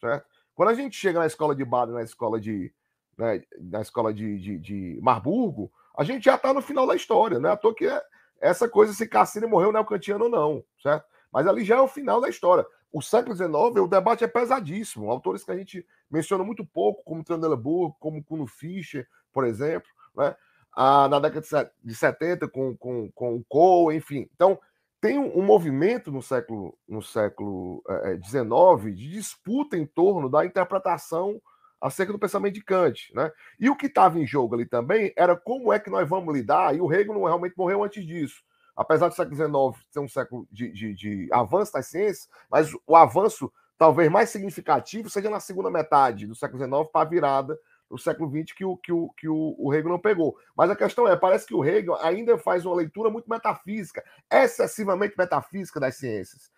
Certo? 0.00 0.24
Quando 0.54 0.68
a 0.68 0.74
gente 0.74 0.96
chega 0.96 1.18
na 1.18 1.26
escola 1.26 1.52
de 1.52 1.64
Baden, 1.64 1.96
na 1.96 2.04
escola 2.04 2.40
de, 2.40 2.72
né, 3.18 3.42
na 3.58 3.80
escola 3.80 4.14
de, 4.14 4.38
de, 4.38 4.58
de, 4.58 5.00
Marburgo, 5.02 5.72
a 5.98 6.04
gente 6.04 6.24
já 6.24 6.36
está 6.36 6.54
no 6.54 6.62
final 6.62 6.86
da 6.86 6.94
história, 6.94 7.40
né? 7.40 7.50
À 7.50 7.56
toa 7.56 7.74
que 7.74 7.86
é 7.86 8.00
essa 8.40 8.68
coisa 8.68 8.92
se 8.92 9.08
Cassini 9.08 9.48
morreu 9.48 9.72
neocantiano 9.72 10.26
ou 10.26 10.30
não, 10.30 10.64
certo? 10.80 11.06
Mas 11.32 11.44
ali 11.48 11.64
já 11.64 11.76
é 11.76 11.80
o 11.80 11.88
final 11.88 12.20
da 12.20 12.28
história. 12.28 12.64
O 12.92 13.02
século 13.02 13.34
XIX, 13.34 13.52
o 13.82 13.88
debate 13.88 14.22
é 14.22 14.28
pesadíssimo. 14.28 15.10
Autores 15.10 15.42
que 15.42 15.50
a 15.50 15.56
gente 15.56 15.84
menciona 16.08 16.44
muito 16.44 16.64
pouco, 16.64 17.02
como 17.02 17.24
Trandelaburg, 17.24 17.96
como 17.98 18.22
Kuno 18.22 18.46
Fischer, 18.46 19.08
por 19.36 19.44
exemplo, 19.44 19.86
né? 20.16 20.34
Ah, 20.72 21.08
na 21.10 21.20
década 21.20 21.70
de 21.84 21.94
70 21.94 22.48
com, 22.48 22.74
com, 22.74 23.10
com 23.12 23.34
o 23.36 23.44
Cole, 23.44 23.94
enfim. 23.94 24.26
Então, 24.34 24.58
tem 24.98 25.18
um, 25.18 25.42
movimento 25.42 26.10
no 26.10 26.22
século 26.22 26.74
no 26.88 27.02
século 27.02 27.82
XIX 28.24 28.86
é, 28.86 28.90
de 28.92 29.10
disputa 29.10 29.76
em 29.76 29.84
torno 29.84 30.30
da 30.30 30.46
interpretação 30.46 31.38
acerca 31.78 32.14
do 32.14 32.18
pensamento 32.18 32.54
de 32.54 32.64
Kant, 32.64 33.12
né? 33.14 33.30
E 33.60 33.68
o 33.68 33.76
que 33.76 33.88
estava 33.88 34.18
em 34.18 34.26
jogo 34.26 34.54
ali 34.54 34.64
também 34.64 35.12
era 35.18 35.36
como 35.36 35.70
é 35.70 35.78
que 35.78 35.90
nós 35.90 36.08
vamos 36.08 36.34
lidar, 36.34 36.74
e 36.74 36.80
o 36.80 36.90
Hegel 36.90 37.22
realmente 37.24 37.58
morreu 37.58 37.84
antes 37.84 38.06
disso. 38.06 38.42
Apesar 38.74 39.08
do 39.08 39.14
século 39.14 39.36
XIX 39.36 39.86
ser 39.90 40.00
um 40.00 40.08
século 40.08 40.48
de, 40.50 40.72
de, 40.72 40.94
de 40.94 41.28
avanço 41.30 41.74
das 41.74 41.88
ciências, 41.88 42.26
mas 42.50 42.70
o 42.86 42.96
avanço 42.96 43.52
talvez 43.76 44.10
mais 44.10 44.30
significativo 44.30 45.10
seja 45.10 45.28
na 45.28 45.40
segunda 45.40 45.70
metade 45.70 46.26
do 46.26 46.34
século 46.34 46.58
XIX 46.58 46.90
para 46.90 47.02
a 47.02 47.10
virada 47.10 47.58
no 47.90 47.98
século 47.98 48.30
XX 48.30 48.52
que 48.52 48.64
o, 48.64 48.76
que, 48.76 48.92
o, 48.92 49.08
que 49.10 49.28
o, 49.28 49.54
o 49.58 49.74
Hegel 49.74 49.90
não 49.90 49.98
pegou. 49.98 50.36
Mas 50.56 50.70
a 50.70 50.76
questão 50.76 51.06
é, 51.06 51.16
parece 51.16 51.46
que 51.46 51.54
o 51.54 51.64
Hegel 51.64 51.96
ainda 51.96 52.36
faz 52.38 52.64
uma 52.66 52.74
leitura 52.74 53.10
muito 53.10 53.28
metafísica, 53.28 54.04
excessivamente 54.30 55.14
metafísica 55.16 55.78
das 55.78 55.96
ciências, 55.96 56.50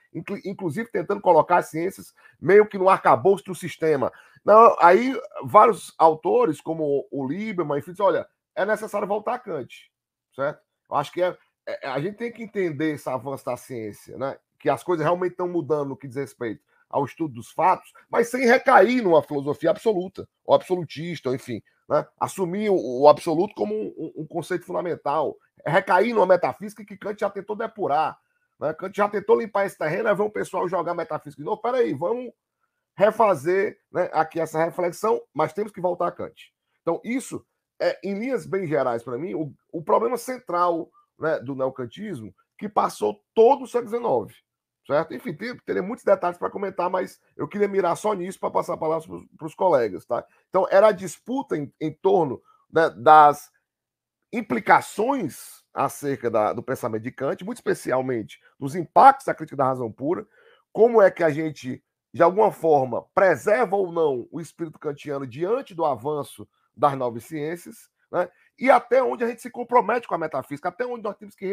inclusive 0.45 0.91
tentando 0.91 1.21
colocar 1.21 1.59
as 1.59 1.67
ciências 1.69 2.15
meio 2.41 2.67
que 2.67 2.79
no 2.79 2.89
arcabouço 2.89 3.45
do 3.45 3.55
sistema. 3.55 4.13
Não, 4.45 4.77
aí 4.81 5.15
vários 5.45 5.95
autores, 5.99 6.61
como 6.61 7.07
o 7.11 7.27
Lieberman, 7.27 7.79
enfim, 7.79 7.93
dizem, 7.93 8.07
olha, 8.07 8.27
é 8.55 8.65
necessário 8.65 9.07
voltar 9.07 9.35
a 9.35 9.39
Kant, 9.39 9.91
certo? 10.35 10.61
Eu 10.91 10.97
acho 10.97 11.13
que 11.13 11.23
é, 11.23 11.37
é, 11.67 11.89
a 11.89 12.01
gente 12.01 12.17
tem 12.17 12.33
que 12.33 12.43
entender 12.43 12.95
esse 12.95 13.09
avanço 13.09 13.45
da 13.45 13.57
ciência, 13.57 14.17
né? 14.17 14.39
que 14.59 14.69
as 14.69 14.83
coisas 14.83 15.05
realmente 15.05 15.33
estão 15.33 15.49
mudando 15.49 15.91
no 15.91 15.97
que 15.97 16.09
diz 16.09 16.17
respeito 16.17 16.61
ao 16.89 17.05
estudo 17.05 17.35
dos 17.35 17.51
fatos, 17.51 17.93
mas 18.11 18.29
sem 18.29 18.47
recair 18.47 19.03
numa 19.03 19.23
filosofia 19.23 19.71
absoluta, 19.71 20.29
ou 20.45 20.55
absolutista, 20.55 21.29
ou 21.29 21.35
enfim, 21.35 21.63
né? 21.89 22.07
assumir 22.19 22.71
o, 22.71 23.09
absoluto 23.09 23.55
como 23.55 23.75
um, 23.75 24.13
um, 24.17 24.27
conceito 24.27 24.65
fundamental, 24.65 25.37
recair 25.65 26.15
numa 26.15 26.27
metafísica 26.27 26.85
que 26.85 26.97
Kant 26.97 27.21
já 27.21 27.31
tentou 27.31 27.57
depurar. 27.57 28.19
Né? 28.59 28.73
Kant 28.75 28.97
já 28.97 29.09
tentou 29.09 29.39
limpar 29.39 29.67
esse 29.67 29.77
terreno, 29.77 30.09
aí 30.09 30.15
ver 30.15 30.23
o 30.23 30.31
pessoal 30.31 30.69
jogar 30.69 30.95
metafísica 30.95 31.43
novo. 31.43 31.61
Peraí, 31.61 31.95
vamos 31.95 32.33
refazer 32.97 33.79
né, 33.93 34.11
aqui 34.13 34.41
essa 34.41 34.63
reflexão, 34.63 35.23
mas 35.33 35.53
temos 35.53 35.73
que 35.73 35.81
voltar 35.81 36.09
a 36.09 36.13
Kant. 36.13 36.53
Então, 36.83 37.01
isso 37.05 37.45
é, 37.81 37.99
em 38.03 38.19
linhas 38.19 38.45
bem 38.45 38.67
gerais, 38.67 39.03
para 39.03 39.17
mim, 39.17 39.35
o, 39.35 39.55
o, 39.73 39.83
problema 39.83 40.17
central 40.17 40.91
né, 41.19 41.39
do 41.39 41.55
neocantismo 41.55 42.35
que 42.59 42.69
passou 42.69 43.23
todo 43.35 43.65
o 43.65 43.67
século 43.69 44.27
XIX. 44.27 44.43
Certo? 44.89 45.15
Enfim, 45.15 45.37
teria 45.67 45.83
muitos 45.83 46.03
detalhes 46.03 46.39
para 46.39 46.49
comentar, 46.49 46.89
mas 46.89 47.21
eu 47.37 47.47
queria 47.47 47.69
mirar 47.69 47.95
só 47.95 48.15
nisso 48.15 48.41
para 48.41 48.51
passar 48.51 48.73
a 48.73 48.79
palavra 48.79 49.07
para 49.37 49.47
os 49.47 49.55
colegas. 49.55 50.07
Tá? 50.07 50.25
Então, 50.49 50.67
era 50.71 50.89
a 50.89 50.93
disputa 50.93 51.59
em, 51.59 51.71
em 51.79 51.93
torno 51.93 52.41
né, 52.73 52.89
das 52.97 53.51
implicações 54.33 55.63
acerca 55.75 56.31
da, 56.31 56.55
do 56.55 56.63
pensamento 56.63 57.03
de 57.03 57.13
Kant, 57.13 57.45
muito 57.45 57.59
especialmente 57.59 58.41
dos 58.59 58.75
impactos 58.75 59.27
da 59.27 59.35
crítica 59.35 59.59
da 59.59 59.67
razão 59.67 59.93
pura, 59.93 60.27
como 60.73 61.03
é 61.03 61.11
que 61.11 61.23
a 61.23 61.29
gente, 61.29 61.85
de 62.11 62.23
alguma 62.23 62.51
forma, 62.51 63.05
preserva 63.15 63.77
ou 63.77 63.93
não 63.93 64.27
o 64.31 64.41
espírito 64.41 64.79
kantiano 64.79 65.27
diante 65.27 65.75
do 65.75 65.85
avanço 65.85 66.49
das 66.75 66.97
novas 66.97 67.25
ciências, 67.25 67.91
né? 68.11 68.29
e 68.59 68.71
até 68.71 69.03
onde 69.03 69.25
a 69.25 69.29
gente 69.29 69.43
se 69.43 69.51
compromete 69.51 70.09
com 70.09 70.15
a 70.15 70.19
metafísica, 70.19 70.69
até 70.69 70.85
onde 70.87 71.03
nós 71.03 71.17
temos 71.17 71.35
que 71.35 71.47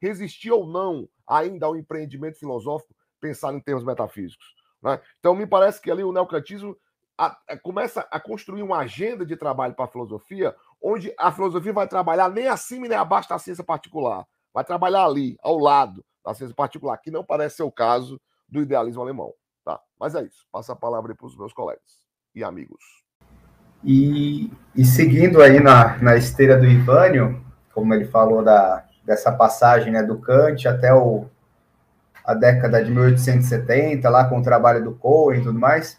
resistir, 0.00 0.50
ou 0.50 0.66
não 0.66 1.08
ainda 1.26 1.66
ao 1.66 1.76
empreendimento 1.76 2.38
filosófico 2.38 2.94
pensar 3.20 3.54
em 3.54 3.60
termos 3.60 3.84
metafísicos. 3.84 4.54
Né? 4.82 5.00
Então, 5.18 5.34
me 5.34 5.46
parece 5.46 5.80
que 5.80 5.90
ali 5.90 6.02
o 6.02 6.12
neocantismo 6.12 6.76
a, 7.16 7.36
começa 7.62 8.06
a 8.10 8.18
construir 8.18 8.62
uma 8.62 8.78
agenda 8.78 9.24
de 9.24 9.36
trabalho 9.36 9.74
para 9.74 9.84
a 9.84 9.88
filosofia, 9.88 10.54
onde 10.82 11.14
a 11.18 11.30
filosofia 11.30 11.72
vai 11.72 11.86
trabalhar 11.86 12.28
nem 12.28 12.48
acima 12.48 12.88
nem 12.88 12.98
abaixo 12.98 13.28
da 13.28 13.38
ciência 13.38 13.62
particular, 13.62 14.26
vai 14.52 14.64
trabalhar 14.64 15.04
ali, 15.04 15.36
ao 15.40 15.58
lado 15.58 16.04
da 16.24 16.34
ciência 16.34 16.54
particular, 16.54 16.98
que 16.98 17.10
não 17.10 17.24
parece 17.24 17.56
ser 17.56 17.62
o 17.62 17.72
caso 17.72 18.20
do 18.48 18.60
idealismo 18.60 19.00
alemão. 19.00 19.32
Tá? 19.64 19.80
Mas 19.98 20.14
é 20.14 20.22
isso. 20.22 20.46
Passa 20.50 20.72
a 20.72 20.76
palavra 20.76 21.14
para 21.14 21.26
os 21.26 21.36
meus 21.36 21.52
colegas 21.52 22.02
e 22.34 22.42
amigos. 22.42 23.01
E, 23.84 24.50
e 24.74 24.84
seguindo 24.84 25.42
aí 25.42 25.60
na, 25.60 25.96
na 25.98 26.16
esteira 26.16 26.56
do 26.56 26.66
Ivânio, 26.66 27.42
como 27.74 27.92
ele 27.94 28.04
falou 28.04 28.42
da, 28.42 28.84
dessa 29.04 29.32
passagem 29.32 29.92
né, 29.92 30.02
do 30.02 30.18
Kant 30.18 30.66
até 30.68 30.92
o, 30.94 31.26
a 32.24 32.34
década 32.34 32.82
de 32.82 32.90
1870, 32.90 34.08
lá 34.08 34.24
com 34.24 34.38
o 34.38 34.42
trabalho 34.42 34.84
do 34.84 34.94
Cohen 34.94 35.40
e 35.40 35.44
tudo 35.44 35.58
mais, 35.58 35.98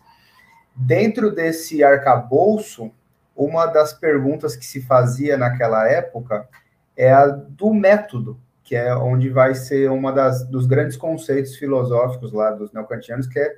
dentro 0.76 1.32
desse 1.32 1.84
arcabouço, 1.84 2.92
uma 3.36 3.66
das 3.66 3.94
perguntas 3.94 4.56
que 4.56 4.66
se 4.66 4.82
fazia 4.82 5.38
naquela 5.38 5.88
época 5.88 6.48
é 6.96 7.12
a 7.12 7.28
do 7.28 7.74
método, 7.74 8.40
que 8.64 8.76
é 8.76 8.96
onde 8.96 9.30
vai 9.30 9.56
ser 9.56 9.90
uma 9.90 10.12
das 10.12 10.44
dos 10.48 10.66
grandes 10.66 10.96
conceitos 10.96 11.56
filosóficos 11.56 12.32
lá 12.32 12.52
dos 12.52 12.72
neocantianos, 12.72 13.28
que 13.28 13.40
é 13.40 13.54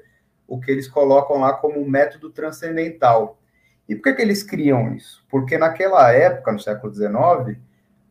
o 0.47 0.59
que 0.59 0.71
eles 0.71 0.87
colocam 0.87 1.39
lá 1.39 1.53
como 1.53 1.87
método 1.87 2.29
transcendental. 2.29 3.37
E 3.87 3.95
por 3.95 4.03
que, 4.03 4.13
que 4.13 4.21
eles 4.21 4.43
criam 4.43 4.93
isso? 4.95 5.23
Porque 5.29 5.57
naquela 5.57 6.11
época, 6.11 6.51
no 6.51 6.59
século 6.59 6.93
XIX, 6.93 7.59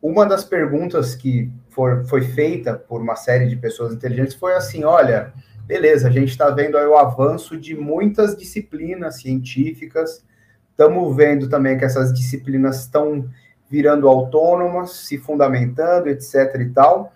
uma 0.01 0.25
das 0.25 0.43
perguntas 0.43 1.15
que 1.15 1.51
for, 1.69 2.05
foi 2.05 2.21
feita 2.21 2.75
por 2.75 3.01
uma 3.01 3.15
série 3.15 3.47
de 3.47 3.55
pessoas 3.55 3.93
inteligentes 3.93 4.35
foi 4.35 4.53
assim: 4.53 4.83
olha, 4.83 5.33
beleza, 5.65 6.07
a 6.07 6.11
gente 6.11 6.29
está 6.29 6.49
vendo 6.49 6.77
aí 6.77 6.85
o 6.85 6.97
avanço 6.97 7.57
de 7.57 7.75
muitas 7.75 8.37
disciplinas 8.37 9.19
científicas, 9.19 10.23
estamos 10.69 11.15
vendo 11.15 11.49
também 11.49 11.77
que 11.77 11.85
essas 11.85 12.13
disciplinas 12.13 12.81
estão 12.81 13.27
virando 13.69 14.07
autônomas, 14.07 14.91
se 14.91 15.17
fundamentando, 15.17 16.07
etc. 16.07 16.55
e 16.59 16.69
tal. 16.69 17.13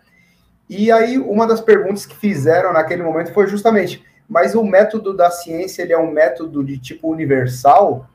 E 0.70 0.92
aí, 0.92 1.18
uma 1.18 1.48
das 1.48 1.62
perguntas 1.62 2.06
que 2.06 2.16
fizeram 2.16 2.74
naquele 2.74 3.04
momento 3.04 3.32
foi 3.34 3.48
justamente: 3.48 4.04
mas 4.28 4.56
o 4.56 4.64
método 4.64 5.16
da 5.16 5.32
ciência 5.32 5.84
ele 5.84 5.94
é 5.94 5.98
um 5.98 6.12
método 6.12 6.64
de 6.64 6.78
tipo 6.78 7.12
universal? 7.12 8.10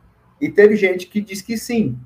E 0.44 0.50
teve 0.50 0.76
gente 0.76 1.06
que 1.06 1.22
diz 1.22 1.40
que 1.40 1.56
sim. 1.56 1.98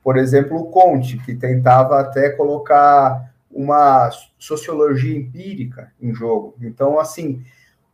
Por 0.00 0.16
exemplo, 0.16 0.56
o 0.56 0.66
Conte, 0.66 1.18
que 1.18 1.34
tentava 1.34 1.98
até 1.98 2.30
colocar 2.30 3.34
uma 3.50 4.08
sociologia 4.38 5.16
empírica 5.18 5.90
em 6.00 6.14
jogo. 6.14 6.54
Então, 6.60 7.00
assim, 7.00 7.42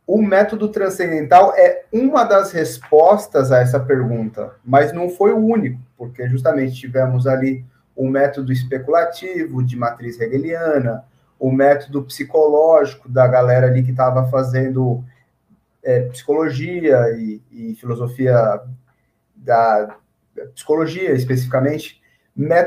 o 0.05 0.21
método 0.21 0.67
transcendental 0.67 1.51
é 1.55 1.85
uma 1.91 2.23
das 2.23 2.51
respostas 2.51 3.51
a 3.51 3.57
essa 3.57 3.79
pergunta, 3.79 4.53
mas 4.63 4.93
não 4.93 5.09
foi 5.09 5.33
o 5.33 5.43
único, 5.43 5.79
porque 5.97 6.29
justamente 6.29 6.75
tivemos 6.75 7.25
ali 7.25 7.65
o 7.95 8.07
método 8.07 8.51
especulativo 8.51 9.63
de 9.63 9.75
matriz 9.75 10.19
hegeliana, 10.19 11.05
o 11.39 11.51
método 11.51 12.03
psicológico 12.03 13.09
da 13.09 13.25
galera 13.25 13.65
ali 13.65 13.81
que 13.81 13.89
estava 13.89 14.29
fazendo 14.29 15.03
é, 15.83 16.01
psicologia 16.01 17.09
e, 17.17 17.41
e, 17.51 17.75
filosofia 17.75 18.61
da 19.41 19.97
psicologia 20.53 21.11
especificamente, 21.11 22.01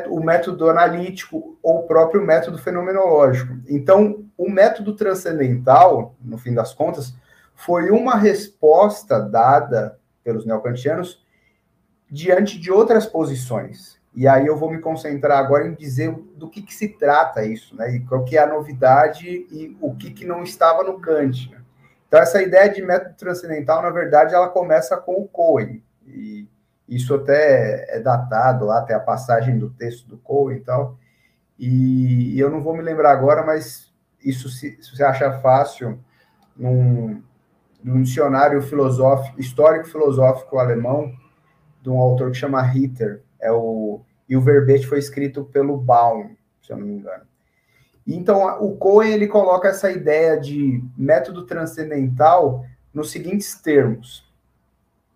o 0.09 0.21
método 0.21 0.69
analítico 0.69 1.59
ou 1.63 1.81
o 1.81 1.87
próprio 1.87 2.23
método 2.23 2.59
fenomenológico. 2.59 3.57
Então, 3.69 4.25
o 4.37 4.51
método 4.51 4.95
transcendental, 4.95 6.15
no 6.21 6.37
fim 6.37 6.53
das 6.53 6.75
contas, 6.75 7.15
foi 7.55 7.91
uma 7.91 8.17
resposta 8.17 9.19
dada 9.19 9.99
pelos 10.23 10.45
neocantianos 10.45 11.25
diante 12.11 12.59
de 12.59 12.71
outras 12.71 13.07
posições. 13.07 13.99
E 14.15 14.29
aí 14.29 14.47
eu 14.47 14.57
vou 14.57 14.71
me 14.71 14.79
concentrar 14.79 15.39
agora 15.39 15.67
em 15.67 15.75
dizer 15.75 16.13
do 16.37 16.49
que, 16.49 16.63
que 16.63 16.75
se 16.75 16.89
trata 16.89 17.45
isso, 17.45 17.75
né? 17.75 17.97
E 17.97 18.01
qual 18.01 18.25
que 18.25 18.37
é 18.37 18.43
a 18.43 18.47
novidade 18.47 19.29
e 19.29 19.77
o 19.81 19.95
que, 19.95 20.13
que 20.13 20.25
não 20.25 20.43
estava 20.45 20.85
no 20.85 21.01
Kant. 21.01 21.51
Né? 21.51 21.59
Então, 22.07 22.21
essa 22.21 22.41
ideia 22.41 22.69
de 22.69 22.81
método 22.81 23.17
transcendental, 23.17 23.83
na 23.83 23.91
verdade, 23.91 24.35
ela 24.35 24.49
começa 24.49 24.97
com 24.97 25.15
o 25.15 25.27
Cohen. 25.27 25.83
E 26.07 26.47
isso 26.89 27.15
até 27.15 27.97
é 27.97 28.01
datado 28.01 28.67
lá, 28.67 28.79
até 28.79 28.95
a 28.95 29.01
passagem 29.01 29.59
do 29.59 29.71
texto 29.71 30.07
do 30.07 30.19
Cohen 30.19 30.59
e 30.59 30.61
tal. 30.61 30.99
E, 31.59 32.39
eu 32.39 32.51
não 32.51 32.61
vou 32.61 32.77
me 32.77 32.83
lembrar 32.83 33.13
agora, 33.13 33.45
mas 33.45 33.93
isso 34.23 34.49
se, 34.49 34.79
se 34.83 34.95
você 34.95 35.03
acha 35.03 35.41
fácil 35.41 35.99
num, 36.57 37.23
num 37.83 38.03
dicionário 38.03 38.61
filosófico, 38.63 39.41
histórico-filosófico 39.41 40.59
alemão, 40.59 41.13
de 41.83 41.91
um 41.91 41.99
autor 41.99 42.31
que 42.31 42.39
chama 42.39 42.63
Ritter. 42.63 43.23
É 43.41 43.53
o, 43.53 44.01
e 44.29 44.37
o 44.37 44.41
verbete 44.41 44.87
foi 44.87 44.99
escrito 44.99 45.45
pelo 45.45 45.77
Baum, 45.77 46.35
se 46.63 46.73
eu 46.73 46.77
não 46.77 46.87
me 46.87 46.95
engano. 46.95 47.25
Então, 48.07 48.63
o 48.63 48.77
Cohen 48.77 49.13
ele 49.13 49.27
coloca 49.27 49.69
essa 49.69 49.91
ideia 49.91 50.39
de 50.39 50.85
método 50.97 51.47
transcendental 51.47 52.65
nos 52.93 53.11
seguintes 53.11 53.55
termos 53.55 54.25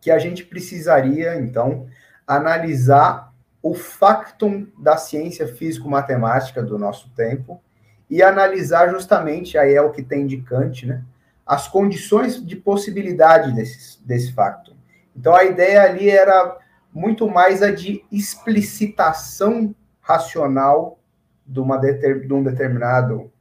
que 0.01 0.11
a 0.11 0.19
gente 0.19 0.45
precisaria, 0.45 1.37
então, 1.37 1.87
analisar 2.27 3.33
o 3.63 3.75
factum 3.75 4.67
da 4.79 4.97
ciência 4.97 5.47
físico-matemática 5.49 6.63
do 6.63 6.79
nosso 6.79 7.11
tempo 7.11 7.61
e 8.09 8.23
analisar 8.23 8.89
justamente, 8.91 9.59
aí 9.59 9.75
é 9.75 9.83
o 9.83 9.91
que 9.91 10.03
tem 10.03 10.27
de 10.27 10.39
Kant, 10.39 10.87
né, 10.87 11.03
as 11.45 11.67
condições 11.67 12.45
de 12.45 12.57
possibilidade 12.57 13.53
desse, 13.53 14.05
desse 14.07 14.33
factum. 14.33 14.75
Então, 15.17 15.35
a 15.35 15.45
ideia 15.45 15.83
ali 15.83 16.09
era 16.09 16.57
muito 16.93 17.29
mais 17.29 17.63
a 17.63 17.71
de 17.71 18.05
explicitação 18.13 19.75
racional 20.01 20.99
de, 21.47 21.61
uma 21.61 21.77
deter, 21.77 22.27
de 22.27 22.33
um 22.33 22.43
determinado 22.43 23.33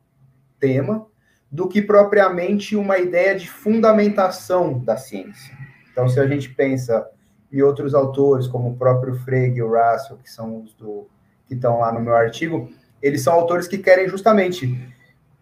tema 0.59 1.05
do 1.51 1.67
que 1.67 1.81
propriamente 1.81 2.75
uma 2.75 2.97
ideia 2.97 3.35
de 3.35 3.49
fundamentação 3.49 4.79
da 4.79 4.97
ciência. 4.97 5.55
Então, 5.97 6.07
se 6.07 6.19
a 6.19 6.27
gente 6.27 6.49
pensa 6.49 7.09
em 7.51 7.59
outros 7.63 7.95
autores, 7.95 8.45
como 8.45 8.69
o 8.69 8.77
próprio 8.77 9.15
Frege 9.15 9.57
e 9.57 9.63
o 9.63 9.69
Russell, 9.69 10.19
que 10.23 10.29
são 10.29 10.61
os 10.61 10.71
do, 10.75 11.07
que 11.47 11.55
estão 11.55 11.79
lá 11.79 11.91
no 11.91 11.99
meu 11.99 12.15
artigo, 12.15 12.69
eles 13.01 13.23
são 13.23 13.33
autores 13.33 13.67
que 13.67 13.79
querem 13.79 14.07
justamente 14.07 14.93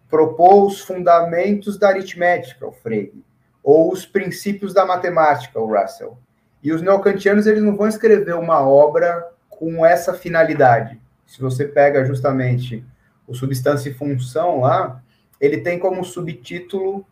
propor 0.08 0.64
os 0.64 0.80
fundamentos 0.80 1.78
da 1.78 1.88
aritmética, 1.88 2.66
o 2.66 2.72
Frege, 2.72 3.22
ou 3.62 3.92
os 3.92 4.06
princípios 4.06 4.72
da 4.72 4.86
matemática, 4.86 5.60
o 5.60 5.66
Russell. 5.66 6.16
E 6.62 6.72
os 6.72 6.80
neocantianos, 6.80 7.46
eles 7.46 7.62
não 7.62 7.76
vão 7.76 7.86
escrever 7.86 8.34
uma 8.34 8.66
obra 8.66 9.28
com 9.50 9.84
essa 9.84 10.14
finalidade. 10.14 10.98
Se 11.26 11.38
você 11.38 11.66
pega 11.66 12.02
justamente 12.06 12.82
o 13.26 13.34
Substância 13.34 13.90
e 13.90 13.94
Função 13.94 14.60
lá, 14.60 15.02
ele 15.38 15.58
tem 15.58 15.78
como 15.78 16.02
subtítulo 16.02 17.04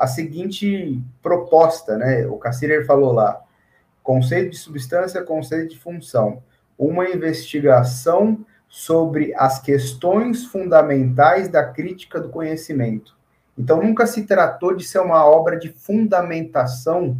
a 0.00 0.06
seguinte 0.06 0.98
proposta, 1.22 1.98
né? 1.98 2.26
O 2.26 2.38
Cassirer 2.38 2.86
falou 2.86 3.12
lá: 3.12 3.42
conceito 4.02 4.52
de 4.52 4.56
substância, 4.56 5.22
conceito 5.22 5.68
de 5.68 5.78
função. 5.78 6.42
Uma 6.78 7.10
investigação 7.10 8.44
sobre 8.66 9.34
as 9.34 9.60
questões 9.60 10.46
fundamentais 10.46 11.48
da 11.48 11.62
crítica 11.62 12.18
do 12.18 12.30
conhecimento. 12.30 13.14
Então, 13.58 13.82
nunca 13.82 14.06
se 14.06 14.24
tratou 14.24 14.74
de 14.74 14.84
ser 14.84 15.00
uma 15.00 15.22
obra 15.26 15.58
de 15.58 15.68
fundamentação 15.68 17.18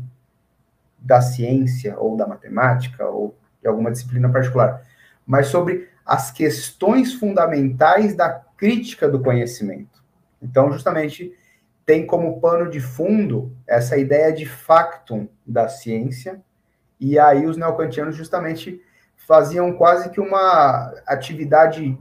da 0.98 1.20
ciência 1.20 1.98
ou 1.98 2.16
da 2.16 2.26
matemática 2.26 3.06
ou 3.06 3.34
de 3.60 3.68
alguma 3.68 3.90
disciplina 3.90 4.30
particular, 4.30 4.82
mas 5.26 5.48
sobre 5.48 5.88
as 6.06 6.30
questões 6.30 7.12
fundamentais 7.12 8.14
da 8.16 8.30
crítica 8.30 9.06
do 9.06 9.20
conhecimento. 9.20 10.02
Então, 10.40 10.72
justamente, 10.72 11.36
tem 11.90 12.06
como 12.06 12.40
pano 12.40 12.70
de 12.70 12.78
fundo 12.78 13.50
essa 13.66 13.96
ideia 13.96 14.32
de 14.32 14.46
factum 14.46 15.26
da 15.44 15.68
ciência, 15.68 16.40
e 17.00 17.18
aí 17.18 17.44
os 17.46 17.56
neocantianos 17.56 18.14
justamente 18.14 18.80
faziam 19.16 19.72
quase 19.72 20.08
que 20.08 20.20
uma 20.20 20.94
atividade 21.04 21.98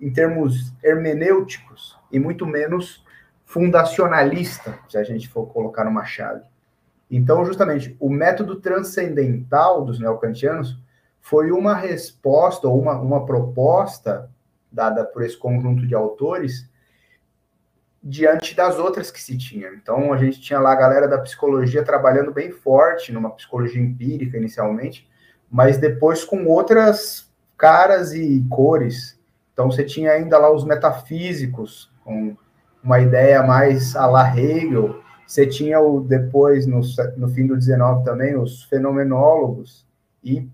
em 0.00 0.10
termos 0.10 0.72
hermenêuticos 0.82 1.98
e 2.10 2.18
muito 2.18 2.46
menos 2.46 3.04
fundacionalista, 3.44 4.78
se 4.88 4.96
a 4.96 5.04
gente 5.04 5.28
for 5.28 5.44
colocar 5.48 5.84
numa 5.84 6.06
chave. 6.06 6.46
Então, 7.10 7.44
justamente, 7.44 7.94
o 8.00 8.08
método 8.08 8.56
transcendental 8.56 9.84
dos 9.84 10.00
neocantianos 10.00 10.82
foi 11.20 11.52
uma 11.52 11.74
resposta 11.74 12.66
ou 12.66 12.80
uma, 12.80 12.98
uma 12.98 13.26
proposta 13.26 14.30
dada 14.72 15.04
por 15.04 15.22
esse 15.22 15.36
conjunto 15.36 15.86
de 15.86 15.94
autores 15.94 16.70
diante 18.08 18.54
das 18.54 18.78
outras 18.78 19.10
que 19.10 19.20
se 19.20 19.36
tinha. 19.36 19.68
Então, 19.70 20.12
a 20.12 20.16
gente 20.16 20.40
tinha 20.40 20.60
lá 20.60 20.72
a 20.72 20.76
galera 20.76 21.08
da 21.08 21.18
psicologia 21.18 21.82
trabalhando 21.82 22.32
bem 22.32 22.52
forte, 22.52 23.12
numa 23.12 23.30
psicologia 23.30 23.82
empírica 23.82 24.36
inicialmente, 24.36 25.08
mas 25.50 25.76
depois 25.76 26.24
com 26.24 26.46
outras 26.46 27.28
caras 27.58 28.12
e 28.14 28.46
cores. 28.48 29.18
Então, 29.52 29.68
você 29.68 29.82
tinha 29.82 30.12
ainda 30.12 30.38
lá 30.38 30.52
os 30.52 30.64
metafísicos, 30.64 31.92
com 32.04 32.36
uma 32.80 33.00
ideia 33.00 33.42
mais 33.42 33.96
a 33.96 34.06
la 34.06 34.38
Hegel. 34.38 35.02
Você 35.26 35.44
tinha 35.44 35.80
o, 35.80 36.00
depois, 36.00 36.64
no, 36.64 36.80
no 37.16 37.28
fim 37.28 37.44
do 37.44 37.56
19 37.56 38.04
também, 38.04 38.36
os 38.36 38.62
fenomenólogos 38.64 39.84
e 40.22 40.48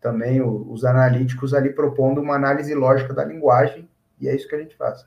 também 0.00 0.40
os 0.42 0.86
analíticos 0.86 1.52
ali 1.52 1.70
propondo 1.70 2.22
uma 2.22 2.34
análise 2.34 2.74
lógica 2.74 3.12
da 3.12 3.24
linguagem, 3.24 3.88
e 4.18 4.28
é 4.28 4.34
isso 4.34 4.48
que 4.48 4.54
a 4.54 4.58
gente 4.58 4.76
faz. 4.76 5.04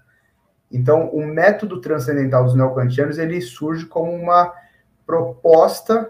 Então, 0.72 1.10
o 1.10 1.26
método 1.26 1.80
transcendental 1.80 2.44
dos 2.44 2.56
neocantianos, 2.56 3.18
ele 3.18 3.42
surge 3.42 3.86
como 3.86 4.12
uma 4.12 4.54
proposta 5.06 6.10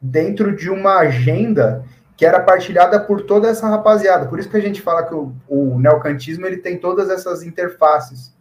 dentro 0.00 0.54
de 0.54 0.70
uma 0.70 0.98
agenda 0.98 1.84
que 2.16 2.24
era 2.24 2.40
partilhada 2.40 3.00
por 3.00 3.22
toda 3.22 3.48
essa 3.48 3.68
rapaziada. 3.68 4.26
Por 4.26 4.38
isso 4.38 4.48
que 4.48 4.56
a 4.56 4.62
gente 4.62 4.80
fala 4.80 5.04
que 5.04 5.14
o, 5.14 5.34
o 5.48 5.78
neocantismo 5.78 6.46
ele 6.46 6.58
tem 6.58 6.78
todas 6.78 7.10
essas 7.10 7.42
interfaces 7.42 8.34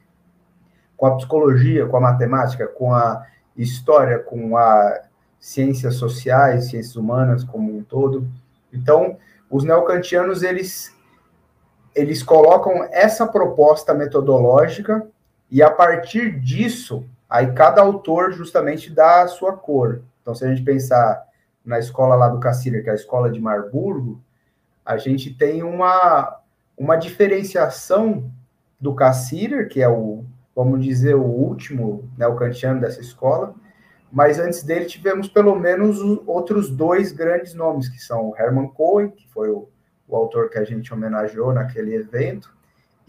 com 0.96 1.06
a 1.06 1.16
psicologia, 1.16 1.88
com 1.88 1.98
a 1.98 2.02
matemática, 2.02 2.68
com 2.68 2.94
a 2.94 3.26
história, 3.56 4.20
com 4.20 4.58
a 4.58 5.02
ciências 5.40 5.96
sociais, 5.96 6.66
ciências 6.66 6.96
humanas 6.96 7.44
como 7.44 7.76
um 7.76 7.82
todo. 7.82 8.28
Então, 8.72 9.18
os 9.50 9.64
neocantianos 9.64 10.44
eles 10.44 10.94
eles 11.96 12.22
colocam 12.22 12.88
essa 12.92 13.26
proposta 13.26 13.94
metodológica 13.94 15.08
e 15.52 15.64
a 15.64 15.72
partir 15.72 16.40
disso, 16.40 17.06
aí 17.30 17.52
cada 17.54 17.82
autor 17.82 18.32
justamente 18.32 18.92
dá 18.92 19.24
a 19.24 19.28
sua 19.28 19.56
cor. 19.56 20.02
Então, 20.22 20.36
se 20.36 20.46
a 20.46 20.50
gente 20.50 20.64
pensar 20.64 21.26
na 21.66 21.80
escola 21.80 22.16
lá 22.16 22.28
do 22.30 22.40
Cassiner, 22.40 22.84
que 22.84 22.90
é 22.90 22.94
a 22.94 22.96
escola 22.96 23.32
de 23.32 23.40
Marburgo, 23.40 24.22
a 24.86 24.98
gente 24.98 25.34
tem 25.34 25.64
uma, 25.64 26.40
uma 26.78 26.96
diferenciação 26.96 28.32
do 28.80 28.94
Cassiner, 28.94 29.68
que 29.68 29.82
é 29.82 29.90
o, 29.90 30.24
vamos 30.56 30.84
dizer, 30.84 31.16
o 31.16 31.24
último 31.24 32.10
neocantiano 32.18 32.80
dessa 32.80 33.02
escola, 33.02 33.54
mas 34.12 34.40
antes 34.40 34.64
dele 34.64 34.86
tivemos 34.86 35.28
pelo 35.28 35.56
menos 35.56 36.00
outros 36.26 36.70
dois 36.70 37.12
grandes 37.12 37.54
nomes, 37.54 37.90
que 37.90 38.00
são 38.00 38.30
o 38.30 38.36
Hermann 38.38 38.70
Cohen, 38.70 39.12
que 39.12 39.28
foi 39.30 39.50
o, 39.50 39.68
o 40.08 40.16
autor 40.16 40.50
que 40.50 40.58
a 40.58 40.64
gente 40.64 40.94
homenageou 40.94 41.54
naquele 41.54 41.94
evento, 41.96 42.56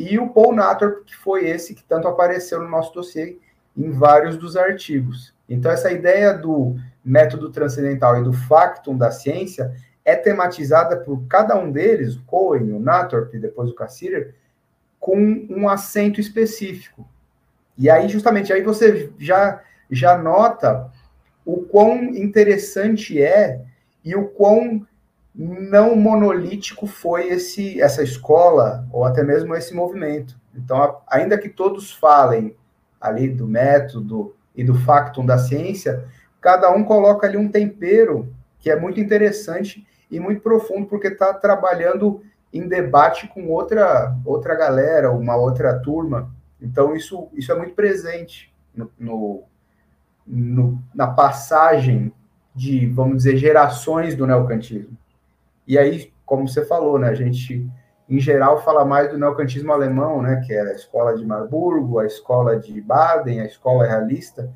e 0.00 0.18
o 0.18 0.30
Paul 0.30 0.54
Nator, 0.54 1.02
que 1.04 1.14
foi 1.14 1.46
esse 1.46 1.74
que 1.74 1.84
tanto 1.84 2.08
apareceu 2.08 2.58
no 2.58 2.70
nosso 2.70 2.94
dossiê 2.94 3.36
em 3.76 3.90
vários 3.90 4.38
dos 4.38 4.56
artigos. 4.56 5.34
Então, 5.46 5.70
essa 5.70 5.92
ideia 5.92 6.32
do 6.32 6.74
método 7.04 7.50
transcendental 7.50 8.18
e 8.18 8.24
do 8.24 8.32
factum 8.32 8.96
da 8.96 9.10
ciência 9.10 9.76
é 10.02 10.16
tematizada 10.16 10.96
por 10.96 11.22
cada 11.28 11.54
um 11.54 11.70
deles, 11.70 12.16
o 12.16 12.22
Cohen, 12.22 12.72
o 12.72 12.80
Nathorp 12.80 13.34
e 13.34 13.38
depois 13.38 13.68
o 13.68 13.74
Cassirer, 13.74 14.34
com 14.98 15.18
um 15.50 15.68
acento 15.68 16.18
específico. 16.18 17.06
E 17.76 17.90
aí, 17.90 18.08
justamente, 18.08 18.54
aí 18.54 18.62
você 18.62 19.12
já, 19.18 19.60
já 19.90 20.16
nota 20.16 20.90
o 21.44 21.58
quão 21.58 22.04
interessante 22.04 23.20
é 23.22 23.60
e 24.02 24.16
o 24.16 24.28
quão 24.28 24.86
não 25.42 25.96
monolítico 25.96 26.86
foi 26.86 27.28
esse 27.28 27.80
essa 27.80 28.02
escola 28.02 28.86
ou 28.92 29.06
até 29.06 29.22
mesmo 29.22 29.54
esse 29.54 29.74
movimento. 29.74 30.38
Então, 30.54 30.98
ainda 31.06 31.38
que 31.38 31.48
todos 31.48 31.90
falem 31.90 32.54
ali 33.00 33.26
do 33.30 33.46
método 33.46 34.36
e 34.54 34.62
do 34.62 34.74
factum 34.74 35.24
da 35.24 35.38
ciência, 35.38 36.04
cada 36.42 36.70
um 36.70 36.84
coloca 36.84 37.26
ali 37.26 37.38
um 37.38 37.48
tempero 37.48 38.30
que 38.58 38.68
é 38.68 38.78
muito 38.78 39.00
interessante 39.00 39.86
e 40.10 40.20
muito 40.20 40.42
profundo 40.42 40.86
porque 40.86 41.08
está 41.08 41.32
trabalhando 41.32 42.22
em 42.52 42.68
debate 42.68 43.26
com 43.28 43.48
outra 43.48 44.14
outra 44.26 44.54
galera, 44.54 45.10
uma 45.10 45.36
outra 45.36 45.78
turma. 45.78 46.30
Então 46.60 46.94
isso 46.94 47.30
isso 47.32 47.50
é 47.50 47.56
muito 47.56 47.72
presente 47.72 48.52
no, 48.74 48.90
no, 48.98 49.44
no 50.26 50.78
na 50.94 51.06
passagem 51.06 52.12
de 52.54 52.86
vamos 52.88 53.18
dizer 53.18 53.38
gerações 53.38 54.14
do 54.14 54.26
neocantismo. 54.26 54.99
E 55.70 55.78
aí, 55.78 56.12
como 56.26 56.48
você 56.48 56.64
falou, 56.64 56.98
né, 56.98 57.10
a 57.10 57.14
gente, 57.14 57.64
em 58.08 58.18
geral, 58.18 58.60
fala 58.60 58.84
mais 58.84 59.08
do 59.08 59.16
neocantismo 59.16 59.72
alemão, 59.72 60.20
né, 60.20 60.42
que 60.44 60.52
é 60.52 60.62
a 60.62 60.72
escola 60.72 61.16
de 61.16 61.24
Marburgo, 61.24 62.00
a 62.00 62.06
escola 62.06 62.58
de 62.58 62.80
Baden, 62.80 63.40
a 63.40 63.44
escola 63.44 63.86
realista. 63.86 64.50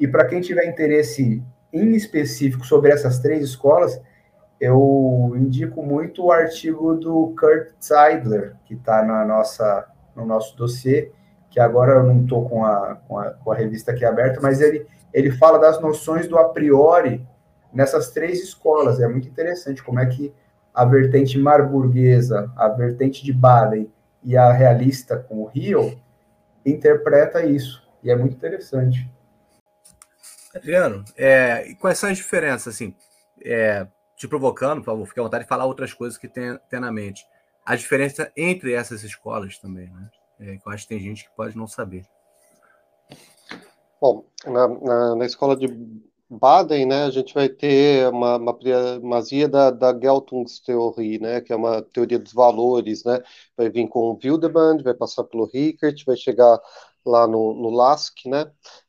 E 0.00 0.08
para 0.08 0.24
quem 0.24 0.40
tiver 0.40 0.64
interesse 0.64 1.42
em 1.70 1.90
específico 1.94 2.64
sobre 2.64 2.90
essas 2.90 3.18
três 3.18 3.44
escolas, 3.44 4.00
eu 4.58 5.34
indico 5.36 5.82
muito 5.82 6.24
o 6.24 6.32
artigo 6.32 6.94
do 6.94 7.34
Kurt 7.38 7.72
Zeidler, 7.78 8.56
que 8.64 8.72
está 8.72 9.02
na 9.02 9.22
nossa, 9.22 9.86
no 10.16 10.24
nosso 10.24 10.56
dossiê, 10.56 11.12
que 11.50 11.60
agora 11.60 11.96
eu 11.96 12.04
não 12.04 12.22
estou 12.22 12.48
com 12.48 12.64
a, 12.64 12.96
com, 13.06 13.18
a, 13.18 13.32
com 13.32 13.52
a 13.52 13.54
revista 13.54 13.92
aqui 13.92 14.02
aberta, 14.02 14.40
mas 14.40 14.62
ele, 14.62 14.86
ele 15.12 15.30
fala 15.30 15.58
das 15.58 15.78
noções 15.78 16.26
do 16.26 16.38
a 16.38 16.48
priori 16.48 17.22
nessas 17.70 18.12
três 18.12 18.42
escolas. 18.42 18.98
É 18.98 19.06
muito 19.06 19.28
interessante 19.28 19.82
como 19.82 20.00
é 20.00 20.06
que 20.06 20.32
a 20.74 20.84
vertente 20.84 21.38
marburguesa, 21.38 22.52
a 22.56 22.68
vertente 22.68 23.24
de 23.24 23.32
Baden 23.32 23.88
e 24.24 24.36
a 24.36 24.52
realista 24.52 25.16
com 25.16 25.42
o 25.42 25.46
Rio, 25.46 25.96
interpreta 26.66 27.44
isso. 27.44 27.82
E 28.02 28.10
é 28.10 28.16
muito 28.16 28.34
interessante. 28.34 29.08
Adriano, 30.54 31.04
é, 31.16 31.68
e 31.68 31.74
quais 31.74 31.98
são 31.98 32.10
as 32.10 32.16
diferenças, 32.16 32.74
assim, 32.74 32.94
é, 33.44 33.86
te 34.16 34.26
provocando, 34.26 34.80
por 34.80 34.86
favor, 34.86 35.06
fique 35.06 35.20
à 35.20 35.22
vontade 35.22 35.44
de 35.44 35.48
falar 35.48 35.64
outras 35.64 35.92
coisas 35.92 36.18
que 36.18 36.28
tem, 36.28 36.58
tem 36.68 36.80
na 36.80 36.90
mente. 36.90 37.26
A 37.64 37.76
diferença 37.76 38.30
entre 38.36 38.72
essas 38.72 39.02
escolas 39.02 39.58
também, 39.58 39.88
né? 39.90 40.10
É, 40.40 40.54
eu 40.56 40.72
acho 40.72 40.84
que 40.84 40.88
tem 40.88 41.00
gente 41.00 41.24
que 41.24 41.34
pode 41.36 41.56
não 41.56 41.66
saber. 41.66 42.04
Bom, 44.00 44.24
na, 44.44 44.68
na, 44.68 45.16
na 45.16 45.26
escola 45.26 45.56
de 45.56 45.66
Baden, 46.38 46.86
né, 46.86 47.04
a 47.04 47.10
gente 47.10 47.32
vai 47.34 47.48
ter 47.48 48.08
uma, 48.10 48.36
uma 48.36 48.54
primazia 48.58 49.48
da, 49.48 49.70
da 49.70 49.92
Geltungstheorie, 49.98 51.18
né, 51.18 51.40
que 51.40 51.52
é 51.52 51.56
uma 51.56 51.82
teoria 51.82 52.18
dos 52.18 52.32
valores, 52.32 53.04
né, 53.04 53.20
vai 53.56 53.70
vir 53.70 53.88
com 53.88 54.00
o 54.12 54.18
Wildeband, 54.22 54.82
vai 54.82 54.94
passar 54.94 55.24
pelo 55.24 55.46
Rickert, 55.46 56.04
vai 56.06 56.16
chegar 56.16 56.58
lá 57.04 57.26
no, 57.26 57.54
no 57.54 57.70
Lask, 57.70 58.14
né, 58.26 58.44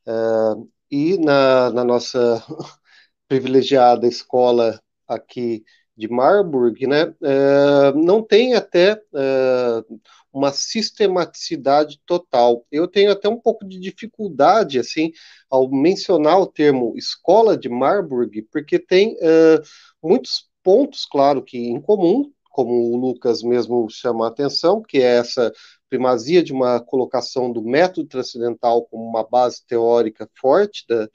uh, 0.08 0.70
e 0.92 1.18
na, 1.18 1.72
na 1.72 1.84
nossa 1.84 2.44
privilegiada 3.28 4.08
escola 4.08 4.80
aqui 5.08 5.64
de 5.98 6.08
Marburg, 6.08 6.86
né, 6.86 7.06
uh, 7.06 7.98
não 7.98 8.22
tem 8.22 8.54
até 8.54 8.94
uh, 9.14 10.00
uma 10.32 10.52
sistematicidade 10.52 12.00
total. 12.06 12.66
Eu 12.70 12.88
tenho 12.88 13.12
até 13.12 13.30
um 13.30 13.40
pouco 13.40 13.66
de 13.66 13.80
dificuldade, 13.80 14.78
assim, 14.78 15.12
ao 15.50 15.70
mencionar 15.72 16.40
o 16.40 16.48
termo 16.48 16.94
escola 16.98 17.58
de 17.58 17.70
Marburg, 17.70 18.42
porque 18.52 18.78
tem 18.78 19.14
uh, 19.14 19.62
muitos 20.04 20.50
pontos, 20.62 21.06
claro, 21.06 21.42
que 21.42 21.58
em 21.58 21.80
comum, 21.80 22.32
como 22.52 22.92
o 22.92 22.98
Lucas 22.98 23.42
mesmo 23.44 23.88
chama 23.90 24.26
a 24.26 24.30
atenção, 24.30 24.82
que 24.82 24.98
é 24.98 25.18
essa 25.18 25.54
primazia 25.90 26.44
de 26.44 26.52
uma 26.52 26.80
colocação 26.82 27.52
do 27.52 27.62
método 27.62 28.08
transcendental 28.08 28.86
como 28.86 29.04
uma 29.04 29.24
base 29.24 29.66
teórica 29.66 30.30
forte 30.36 30.86
da, 30.88 31.08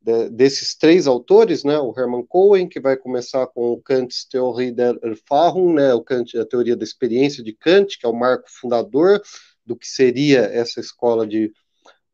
de, 0.00 0.30
desses 0.30 0.74
três 0.74 1.06
autores, 1.06 1.64
né, 1.64 1.78
o 1.78 1.92
Hermann 1.96 2.24
Cohen, 2.26 2.68
que 2.68 2.80
vai 2.80 2.96
começar 2.96 3.46
com 3.48 3.72
o 3.72 3.80
Kant's 3.82 4.24
Theorie 4.24 4.72
der 4.72 4.98
Erfahrung, 5.02 5.74
né, 5.74 5.92
o 5.94 6.02
Kant, 6.02 6.38
a 6.38 6.46
teoria 6.46 6.76
da 6.76 6.84
experiência 6.84 7.42
de 7.42 7.52
Kant, 7.52 7.98
que 7.98 8.06
é 8.06 8.08
o 8.08 8.14
marco 8.14 8.48
fundador 8.48 9.20
do 9.64 9.76
que 9.76 9.86
seria 9.86 10.40
essa 10.40 10.80
escola 10.80 11.26
de 11.26 11.52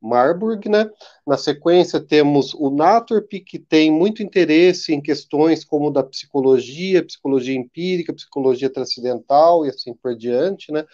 Marburg, 0.00 0.68
né? 0.68 0.88
Na 1.26 1.36
sequência 1.36 2.00
temos 2.00 2.54
o 2.54 2.70
Naturp, 2.70 3.32
que 3.40 3.58
tem 3.58 3.90
muito 3.90 4.22
interesse 4.22 4.92
em 4.92 5.00
questões 5.00 5.64
como 5.64 5.90
da 5.90 6.02
psicologia, 6.02 7.04
psicologia 7.04 7.56
empírica, 7.56 8.12
psicologia 8.12 8.70
transcendental 8.70 9.64
e 9.64 9.70
assim 9.70 9.94
por 9.94 10.14
diante, 10.14 10.70
né? 10.70 10.84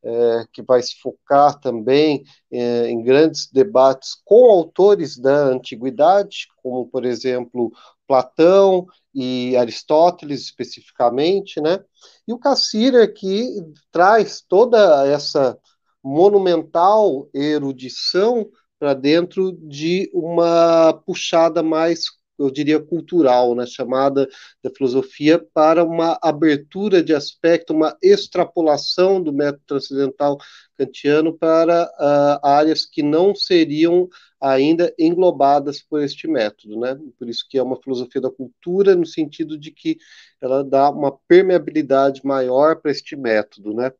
É, 0.00 0.44
que 0.52 0.62
vai 0.62 0.80
se 0.80 0.94
focar 1.00 1.58
também 1.58 2.22
é, 2.52 2.88
em 2.88 3.02
grandes 3.02 3.50
debates 3.50 4.16
com 4.24 4.48
autores 4.48 5.18
da 5.18 5.46
antiguidade, 5.46 6.46
como 6.62 6.86
por 6.86 7.04
exemplo 7.04 7.72
Platão 8.06 8.86
e 9.12 9.56
Aristóteles 9.56 10.42
especificamente, 10.42 11.60
né? 11.60 11.84
E 12.26 12.32
o 12.32 12.38
Cassirer 12.38 13.12
que 13.12 13.56
traz 13.90 14.40
toda 14.40 15.04
essa 15.06 15.58
monumental 16.02 17.28
erudição 17.34 18.48
para 18.78 18.94
dentro 18.94 19.52
de 19.52 20.10
uma 20.14 20.92
puxada 21.04 21.62
mais, 21.62 22.04
eu 22.38 22.50
diria, 22.50 22.80
cultural, 22.80 23.54
né, 23.54 23.66
chamada 23.66 24.28
da 24.62 24.70
filosofia, 24.70 25.38
para 25.52 25.84
uma 25.84 26.18
abertura 26.22 27.02
de 27.02 27.14
aspecto, 27.14 27.72
uma 27.72 27.96
extrapolação 28.02 29.22
do 29.22 29.32
método 29.32 29.64
transcendental 29.66 30.38
kantiano 30.76 31.36
para 31.36 31.84
uh, 31.84 32.46
áreas 32.46 32.86
que 32.86 33.02
não 33.02 33.34
seriam 33.34 34.08
ainda 34.40 34.94
englobadas 34.98 35.82
por 35.82 36.00
este 36.02 36.28
método, 36.28 36.78
né? 36.78 36.96
Por 37.18 37.28
isso 37.28 37.44
que 37.48 37.58
é 37.58 37.62
uma 37.62 37.80
filosofia 37.82 38.20
da 38.20 38.30
cultura 38.30 38.94
no 38.94 39.04
sentido 39.04 39.58
de 39.58 39.72
que 39.72 39.98
ela 40.40 40.62
dá 40.62 40.88
uma 40.90 41.10
permeabilidade 41.26 42.20
maior 42.24 42.76
para 42.76 42.92
este 42.92 43.16
método, 43.16 43.74
né? 43.74 43.90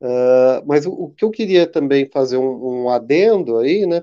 Uh, 0.00 0.66
mas 0.66 0.84
o, 0.84 0.90
o, 0.92 1.10
que 1.10 1.24
eu 1.24 1.30
queria 1.30 1.64
também 1.64 2.10
fazer 2.10 2.36
um, 2.36 2.84
um 2.84 2.90
adendo 2.90 3.58
aí, 3.58 3.86
né, 3.86 4.02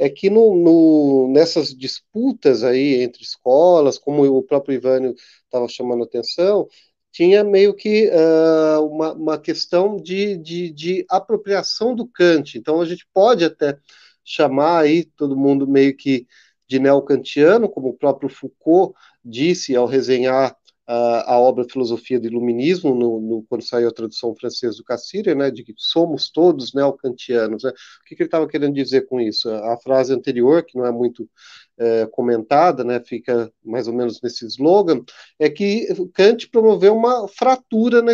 é 0.00 0.08
que 0.08 0.30
no, 0.30 0.56
no, 0.56 1.28
nessas 1.30 1.74
disputas 1.74 2.64
aí 2.64 3.02
entre 3.02 3.22
escolas, 3.22 3.98
como 3.98 4.24
o 4.24 4.42
próprio 4.42 4.74
Ivânio 4.74 5.14
estava 5.44 5.68
chamando 5.68 6.04
atenção, 6.04 6.66
tinha 7.12 7.44
meio 7.44 7.74
que 7.74 8.08
uh, 8.08 8.80
uma, 8.86 9.12
uma, 9.12 9.38
questão 9.38 9.96
de, 9.96 10.38
de, 10.38 10.70
de, 10.70 11.04
apropriação 11.10 11.94
do 11.94 12.06
Kant. 12.06 12.56
Então 12.56 12.80
a 12.80 12.86
gente 12.86 13.06
pode 13.12 13.44
até 13.44 13.76
chamar 14.24 14.80
aí 14.80 15.04
todo 15.04 15.36
mundo 15.36 15.68
meio 15.68 15.94
que 15.94 16.26
de 16.66 16.78
neocantiano, 16.78 17.68
como 17.68 17.88
o 17.88 17.96
próprio 17.96 18.30
Foucault 18.30 18.94
disse 19.22 19.76
ao 19.76 19.84
resenhar 19.84 20.56
a, 20.90 21.34
a 21.34 21.38
obra 21.38 21.64
Filosofia 21.70 22.18
do 22.18 22.26
Iluminismo, 22.26 22.92
no, 22.92 23.20
no, 23.20 23.44
quando 23.48 23.62
saiu 23.62 23.88
a 23.88 23.92
tradução 23.92 24.34
francesa 24.34 24.76
do 24.76 24.82
Cassirer, 24.82 25.36
né, 25.36 25.48
de 25.48 25.62
que 25.62 25.72
somos 25.76 26.28
todos 26.32 26.74
neocantianos. 26.74 27.62
Né? 27.62 27.70
O 27.70 28.04
que, 28.04 28.16
que 28.16 28.22
ele 28.24 28.26
estava 28.26 28.48
querendo 28.48 28.74
dizer 28.74 29.06
com 29.06 29.20
isso? 29.20 29.48
A, 29.48 29.74
a, 29.74 29.76
frase 29.76 30.12
anterior, 30.12 30.64
que 30.64 30.76
não 30.76 30.84
é 30.84 30.90
muito 30.90 31.30
é, 31.78 32.06
comentada, 32.06 32.82
né, 32.82 32.98
fica 32.98 33.52
mais 33.64 33.86
ou 33.86 33.94
menos 33.94 34.20
nesse 34.20 34.44
slogan, 34.46 35.00
é 35.38 35.48
que 35.48 35.86
Kant 36.12 36.48
promoveu 36.48 36.92
uma 36.92 37.28
fratura 37.28 38.02
na, 38.02 38.12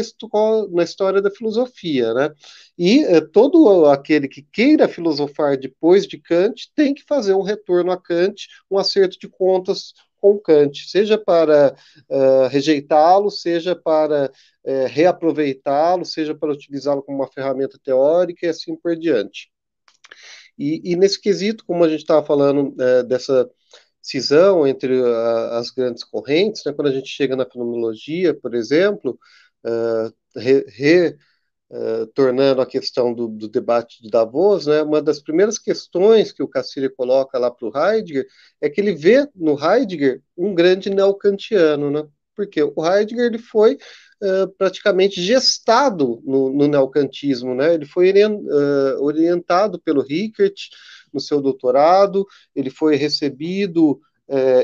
na 0.71 0.83
história 0.83 1.23
da 1.23 1.31
filosofia. 1.31 2.13
Né? 2.13 2.31
E 2.77 3.05
é, 3.05 3.23
todo 3.23 3.87
aquele 3.87 4.29
que 4.29 4.43
queira 4.53 4.87
filosofar 4.87 5.57
depois 5.57 6.07
de 6.07 6.19
Kant 6.19 6.71
tem 6.75 6.93
que 6.93 7.05
fazer 7.05 7.33
um 7.33 7.43
retorno 7.43 7.91
a 7.91 7.97
Kant, 7.97 8.49
um 8.71 8.77
acerto 8.77 9.19
de 9.19 9.29
contas 9.31 9.95
com 10.21 10.39
Kant, 10.39 10.89
seja 10.89 11.19
para 11.19 11.75
uh, 12.09 12.49
rejeitá-lo, 12.49 13.31
seja 13.31 13.75
para 13.75 14.31
uh, 14.65 14.87
reaproveitá-lo, 14.89 16.05
seja 16.05 16.35
para 16.35 16.53
utilizá-lo 16.53 17.03
como 17.03 17.19
uma 17.19 17.33
ferramenta 17.33 17.79
teórica 17.83 18.47
e 18.47 18.49
assim 18.49 18.77
por 18.77 18.97
diante. 18.97 19.51
E, 20.59 20.93
e 20.93 20.97
nesse 20.97 21.21
quesito, 21.21 21.65
como 21.67 21.85
a 21.85 21.89
gente 21.89 22.01
estava 22.01 22.25
falando 22.25 22.69
uh, 22.69 23.03
dessa 23.05 23.49
cisão 24.01 24.67
entre 24.67 25.03
as 25.51 25.71
grandes 25.71 26.05
correntes, 26.05 26.63
né, 26.65 26.73
quando 26.73 26.89
a 26.89 26.93
gente 26.93 27.09
chega 27.09 27.35
na 27.35 27.45
fenomenologia, 27.45 28.33
por 28.33 28.55
exemplo, 28.55 29.19
re, 30.37 30.65
re 30.69 31.17
Uh, 31.69 32.07
tornando 32.15 32.61
a 32.61 32.67
questão 32.67 33.13
do, 33.13 33.27
do, 33.27 33.49
debate 33.49 34.01
de 34.01 34.09
Davos, 34.09 34.69
né, 34.69 34.83
uma 34.83 35.03
das 35.03 35.21
primeiras 35.21 35.59
questões 35.59 36.31
que 36.31 36.41
o 36.41 36.47
Cassirer 36.47 36.95
coloca 36.95 37.37
lá 37.41 37.51
para 37.51 37.67
o 37.67 37.73
Heidegger 37.77 38.25
é 38.61 38.71
que 38.71 38.81
ele 38.81 38.95
vê 38.95 39.29
no 39.35 39.59
Heidegger 39.59 40.23
um 40.37 40.55
grande 40.55 40.89
neocantiano, 40.91 41.91
né, 41.91 42.07
porque 42.37 42.63
o 42.63 42.73
Heidegger 42.79 43.25
ele 43.25 43.39
foi 43.39 43.75
uh, 44.23 44.47
praticamente 44.57 45.21
gestado 45.21 46.23
no, 46.25 46.53
no 46.53 46.69
neocantismo, 46.69 47.53
né, 47.53 47.75
ele 47.75 47.85
foi 47.85 48.13
uh, 48.13 49.03
orientado 49.03 49.81
pelo 49.81 50.03
Rickert 50.03 50.69
no 51.13 51.19
seu 51.19 51.41
doutorado, 51.41 52.25
ele 52.55 52.71
foi 52.71 52.95
recebido 52.95 54.01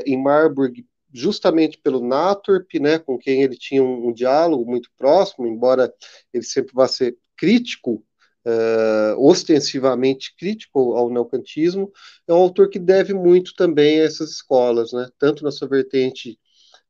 em 0.05 0.21
Marburg 0.21 0.85
justamente 1.13 1.77
pelo 1.77 2.05
Naturp, 2.05 2.73
né, 2.79 2.97
com 2.97 3.17
quem 3.17 3.43
ele 3.43 3.55
tinha 3.55 3.83
um, 3.83 4.09
um, 4.09 4.13
diálogo 4.13 4.69
muito 4.69 4.89
próximo, 4.97 5.47
embora 5.47 5.93
ele 6.33 6.43
sempre 6.43 6.73
vá 6.73 6.87
ser 6.87 7.15
crítico, 7.37 8.03
uh, 8.45 9.19
ostensivamente 9.19 10.35
crítico 10.37 10.93
ao 10.95 11.09
neocantismo, 11.09 11.91
é 12.27 12.33
um 12.33 12.37
autor 12.37 12.69
que 12.69 12.79
deve 12.79 13.13
muito 13.13 13.53
também 13.55 14.01
a 14.01 14.05
essas 14.05 14.31
escolas, 14.31 14.91
né, 14.91 15.07
tanto 15.19 15.43
na 15.43 15.51
sua 15.51 15.67
vertente 15.67 16.39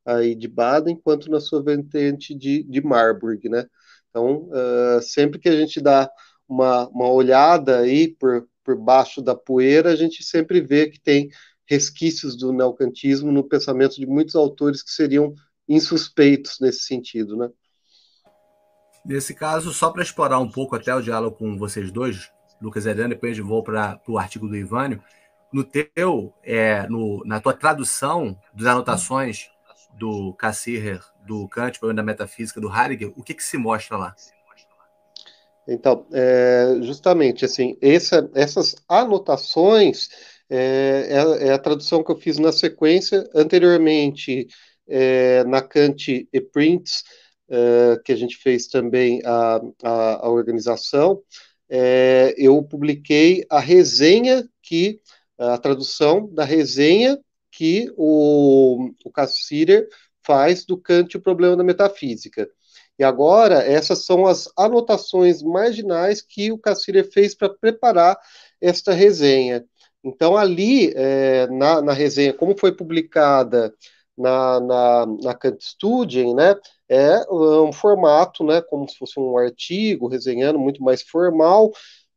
aí 0.04 0.34
de 0.34 0.48
Baden, 0.48 0.96
quanto 1.02 1.30
na 1.30 1.40
sua 1.40 1.62
vertente 1.62 2.34
de, 2.34 2.62
de 2.62 2.82
Marburg, 2.82 3.48
né. 3.48 3.66
Então, 4.10 4.48
uh, 4.48 5.02
sempre 5.02 5.38
que 5.38 5.48
a 5.48 5.56
gente 5.56 5.80
dá 5.80 6.08
uma, 6.48 6.88
uma 6.88 7.10
olhada 7.10 7.80
aí 7.80 8.14
por, 8.14 8.46
por 8.62 8.76
baixo 8.76 9.20
da 9.20 9.34
poeira, 9.34 9.90
a 9.90 9.96
gente 9.96 10.22
sempre 10.22 10.60
vê 10.60 10.88
que 10.88 11.00
tem 11.00 11.28
resquícios 11.66 12.36
do 12.36 12.52
neocantismo 12.52 13.32
no 13.32 13.44
pensamento 13.44 13.96
de 13.96 14.06
muitos 14.06 14.34
autores 14.34 14.82
que 14.82 14.90
seriam 14.90 15.34
insuspeitos 15.68 16.58
nesse 16.60 16.84
sentido, 16.84 17.36
né? 17.36 17.50
Nesse 19.04 19.34
caso, 19.34 19.72
só 19.72 19.90
para 19.90 20.02
explorar 20.02 20.38
um 20.38 20.50
pouco 20.50 20.76
até 20.76 20.94
o 20.94 21.02
diálogo 21.02 21.36
com 21.36 21.58
vocês 21.58 21.90
dois, 21.90 22.30
Lucas 22.60 22.86
e 22.86 22.90
Adriano, 22.90 23.14
depois 23.14 23.38
vou 23.38 23.62
para 23.62 24.00
o 24.08 24.18
artigo 24.18 24.48
do 24.48 24.56
Ivânio, 24.56 25.02
no 25.52 25.62
teu, 25.62 26.32
é, 26.42 26.86
no, 26.88 27.22
na 27.24 27.40
tua 27.40 27.52
tradução 27.52 28.38
das 28.54 28.66
anotações 28.66 29.50
do 29.98 30.32
Cassirer, 30.34 31.00
do 31.26 31.46
Kant, 31.48 31.78
da 31.94 32.02
metafísica 32.02 32.60
do 32.60 32.74
Heidegger, 32.74 33.12
o 33.16 33.22
que, 33.22 33.34
que 33.34 33.44
se 33.44 33.56
mostra 33.56 33.96
lá? 33.96 34.14
Então, 35.66 36.06
é, 36.12 36.78
justamente 36.82 37.44
assim, 37.44 37.76
essa, 37.80 38.30
essas 38.34 38.74
anotações 38.88 40.10
é, 40.50 41.08
é, 41.10 41.48
é, 41.48 41.52
a 41.52 41.58
tradução 41.58 42.02
que 42.02 42.10
eu 42.10 42.16
fiz 42.16 42.38
na 42.38 42.52
sequência. 42.52 43.28
Anteriormente, 43.34 44.46
é, 44.86 45.44
na 45.44 45.62
Kant 45.62 46.28
e 46.32 46.40
Prints, 46.40 47.02
é, 47.48 48.00
que 48.04 48.12
a 48.12 48.16
gente 48.16 48.36
fez 48.36 48.66
também 48.66 49.20
a, 49.24 49.60
a, 49.82 50.26
a 50.26 50.30
organização, 50.30 51.22
é, 51.68 52.34
eu 52.36 52.62
publiquei 52.62 53.44
a 53.50 53.58
resenha 53.58 54.48
que, 54.62 55.00
a 55.38 55.58
tradução 55.58 56.32
da 56.32 56.44
resenha 56.44 57.18
que 57.50 57.92
o, 57.96 58.90
o 59.04 59.10
Cassirer 59.10 59.88
faz 60.24 60.64
do 60.64 60.76
Kant 60.76 61.14
e 61.14 61.18
o 61.18 61.22
problema 61.22 61.56
da 61.56 61.64
metafísica. 61.64 62.48
E 62.98 63.04
agora, 63.04 63.56
essas 63.62 64.04
são 64.04 64.26
as 64.26 64.48
anotações 64.56 65.42
marginais 65.42 66.22
que 66.22 66.52
o 66.52 66.58
Cassirer 66.58 67.10
fez 67.10 67.34
para 67.34 67.48
preparar 67.48 68.16
esta 68.60 68.92
resenha. 68.92 69.64
Então, 70.04 70.36
ali, 70.36 70.92
é, 70.94 71.46
na, 71.48 71.80
na, 71.80 71.92
resenha, 71.94 72.34
como 72.34 72.56
foi 72.58 72.72
publicada 72.72 73.74
na, 74.16 74.60
na, 74.60 75.06
na 75.22 75.34
Kant 75.34 75.58
Studien, 75.64 76.34
né, 76.34 76.54
é 76.88 77.20
um 77.32 77.72
formato, 77.72 78.44
né, 78.44 78.60
como 78.62 78.88
se 78.88 78.98
fosse 78.98 79.18
um 79.18 79.36
artigo, 79.38 80.06
resenhando, 80.06 80.58
muito 80.58 80.82
mais 80.82 81.02
formal. 81.02 81.72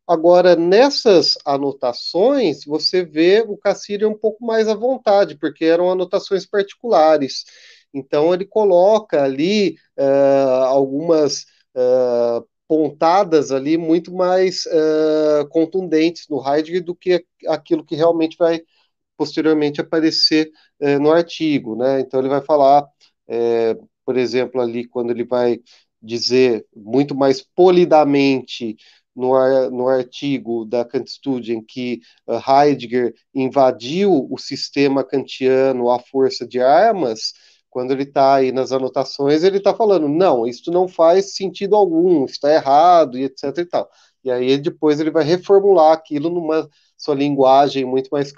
Agora, 0.06 0.56
nessas 0.56 1.36
anotações, 1.44 2.64
você 2.64 3.04
vê 3.04 3.44
o 3.46 3.56
Cassiri 3.56 4.04
um 4.06 4.16
pouco 4.16 4.44
mais 4.44 4.68
à 4.68 4.74
vontade, 4.74 5.36
porque 5.36 5.64
eram 5.64 5.90
anotações 5.90 6.46
particulares. 6.46 7.44
Então, 7.92 8.32
ele 8.34 8.44
coloca 8.46 9.22
ali 9.22 9.76
uh, 9.98 10.64
algumas 10.64 11.42
uh, 11.74 12.46
pontadas 12.68 13.50
ali 13.50 13.78
muito 13.78 14.14
mais 14.14 14.66
uh, 14.66 15.48
contundentes 15.48 16.26
no 16.28 16.46
Heidegger 16.46 16.84
do 16.84 16.94
que 16.94 17.24
aquilo 17.46 17.82
que 17.82 17.96
realmente 17.96 18.36
vai 18.38 18.60
posteriormente 19.16 19.80
aparecer 19.80 20.52
uh, 20.80 20.98
no 21.00 21.10
artigo, 21.10 21.74
né? 21.74 22.00
Então 22.00 22.20
ele 22.20 22.28
vai 22.28 22.42
falar, 22.42 22.82
uh, 22.82 23.88
por 24.04 24.18
exemplo, 24.18 24.60
ali 24.60 24.86
quando 24.86 25.10
ele 25.10 25.24
vai 25.24 25.58
dizer 26.00 26.66
muito 26.76 27.14
mais 27.14 27.42
polidamente 27.42 28.76
no, 29.16 29.70
no 29.70 29.88
artigo 29.88 30.64
da 30.64 30.84
Kant 30.84 31.10
Studien 31.10 31.60
que 31.60 32.00
Heidegger 32.28 33.12
invadiu 33.34 34.28
o 34.30 34.38
sistema 34.38 35.02
kantiano 35.02 35.90
à 35.90 35.98
força 35.98 36.46
de 36.46 36.60
armas, 36.60 37.32
quando 37.70 37.92
ele 37.92 38.04
está 38.04 38.34
aí 38.36 38.52
nas 38.52 38.72
anotações, 38.72 39.42
ele 39.44 39.58
está 39.58 39.74
falando, 39.74 40.08
não, 40.08 40.46
isso 40.46 40.70
não 40.70 40.88
faz 40.88 41.34
sentido 41.36 41.76
algum, 41.76 42.24
está 42.24 42.52
errado, 42.52 43.18
e 43.18 43.24
etc 43.24 43.58
e 43.58 43.64
tal. 43.64 43.90
E 44.24 44.30
aí 44.30 44.58
depois 44.58 45.00
ele 45.00 45.10
vai 45.10 45.24
reformular 45.24 45.92
aquilo 45.92 46.30
numa 46.30 46.68
sua 46.96 47.14
linguagem 47.14 47.84
muito 47.84 48.08
mais 48.10 48.32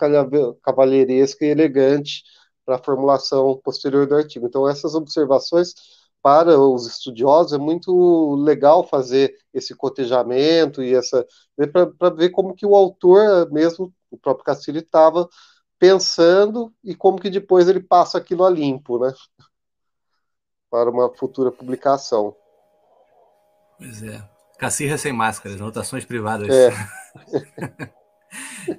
cavalheiresca 0.62 1.44
e 1.44 1.48
elegante 1.48 2.22
para 2.64 2.76
a 2.76 2.82
formulação 2.82 3.58
posterior 3.64 4.06
do 4.06 4.14
artigo. 4.14 4.46
Então 4.46 4.68
essas 4.68 4.94
observações 4.94 5.74
para 6.22 6.58
os 6.60 6.86
estudiosos 6.86 7.52
é 7.52 7.58
muito 7.58 8.34
legal 8.36 8.86
fazer 8.86 9.34
esse 9.54 9.74
cotejamento 9.74 10.82
e 10.82 10.94
essa 10.94 11.26
para 11.98 12.10
ver 12.10 12.30
como 12.30 12.54
que 12.54 12.66
o 12.66 12.76
autor 12.76 13.50
mesmo 13.50 13.92
o 14.10 14.18
próprio 14.18 14.44
Cassini 14.44 14.80
estava 14.80 15.28
pensando 15.80 16.70
e 16.84 16.94
como 16.94 17.18
que 17.18 17.30
depois 17.30 17.66
ele 17.66 17.80
passa 17.80 18.18
aquilo 18.18 18.44
a 18.44 18.50
limpo, 18.50 18.98
né? 18.98 19.12
Para 20.70 20.90
uma 20.90 21.12
futura 21.16 21.50
publicação. 21.50 22.36
Pois 23.78 24.02
é. 24.02 24.22
Cacirra 24.58 24.98
sem 24.98 25.10
máscaras, 25.10 25.58
anotações 25.58 26.04
privadas. 26.04 26.50
É, 26.54 26.70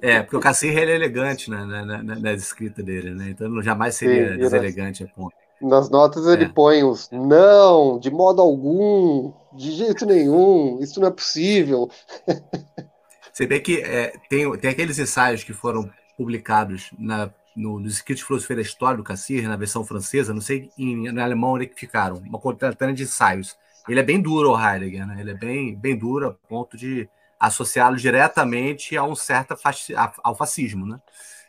é 0.00 0.22
porque 0.22 0.36
o 0.36 0.40
Cacirra 0.40 0.80
ele 0.80 0.92
é 0.92 0.94
elegante 0.94 1.50
né, 1.50 1.64
na, 1.64 1.84
na, 1.84 2.02
na, 2.20 2.32
escrita 2.32 2.84
dele, 2.84 3.10
né? 3.10 3.30
Então 3.30 3.60
jamais 3.60 3.96
seria 3.96 4.34
Sim, 4.34 4.38
deselegante 4.38 5.02
a 5.02 5.08
ponto. 5.08 5.34
Nas 5.60 5.90
notas 5.90 6.24
ele 6.26 6.44
é. 6.44 6.48
põe 6.48 6.84
os 6.84 7.10
não, 7.10 7.98
de 7.98 8.12
modo 8.12 8.40
algum, 8.40 9.32
de 9.52 9.72
jeito 9.72 10.06
nenhum, 10.06 10.78
isso 10.80 11.00
não 11.00 11.08
é 11.08 11.10
possível. 11.10 11.90
Você 13.32 13.46
vê 13.46 13.58
que 13.58 13.80
é, 13.80 14.12
tem, 14.28 14.56
tem 14.58 14.70
aqueles 14.70 14.98
ensaios 15.00 15.42
que 15.42 15.52
foram 15.52 15.90
publicados 16.22 16.90
na, 16.96 17.30
no, 17.56 17.80
nos 17.80 17.94
escritos 17.94 18.20
de 18.20 18.26
filosofia 18.26 18.56
da 18.56 18.62
história 18.62 18.96
do 18.96 19.02
Cassir, 19.02 19.48
na 19.48 19.56
versão 19.56 19.84
francesa, 19.84 20.32
não 20.32 20.40
sei 20.40 20.70
em, 20.78 21.08
em 21.08 21.18
alemão 21.18 21.54
onde 21.54 21.64
é 21.64 21.66
que 21.66 21.78
ficaram, 21.78 22.16
uma 22.18 22.38
coletânea 22.38 22.94
de 22.94 23.02
ensaios. 23.02 23.56
Ele 23.88 23.98
é 23.98 24.02
bem 24.02 24.22
duro, 24.22 24.52
o 24.52 24.58
Heidegger, 24.58 25.04
né? 25.04 25.16
ele 25.20 25.32
é 25.32 25.34
bem, 25.34 25.74
bem 25.74 25.98
duro 25.98 26.28
a 26.28 26.48
ponto 26.48 26.76
de 26.76 27.08
associá-lo 27.40 27.96
diretamente 27.96 28.96
a 28.96 29.02
um 29.02 29.16
certo 29.16 29.56
fasc... 29.56 29.90
ao 30.22 30.36
fascismo. 30.36 30.86
Né? 30.86 31.00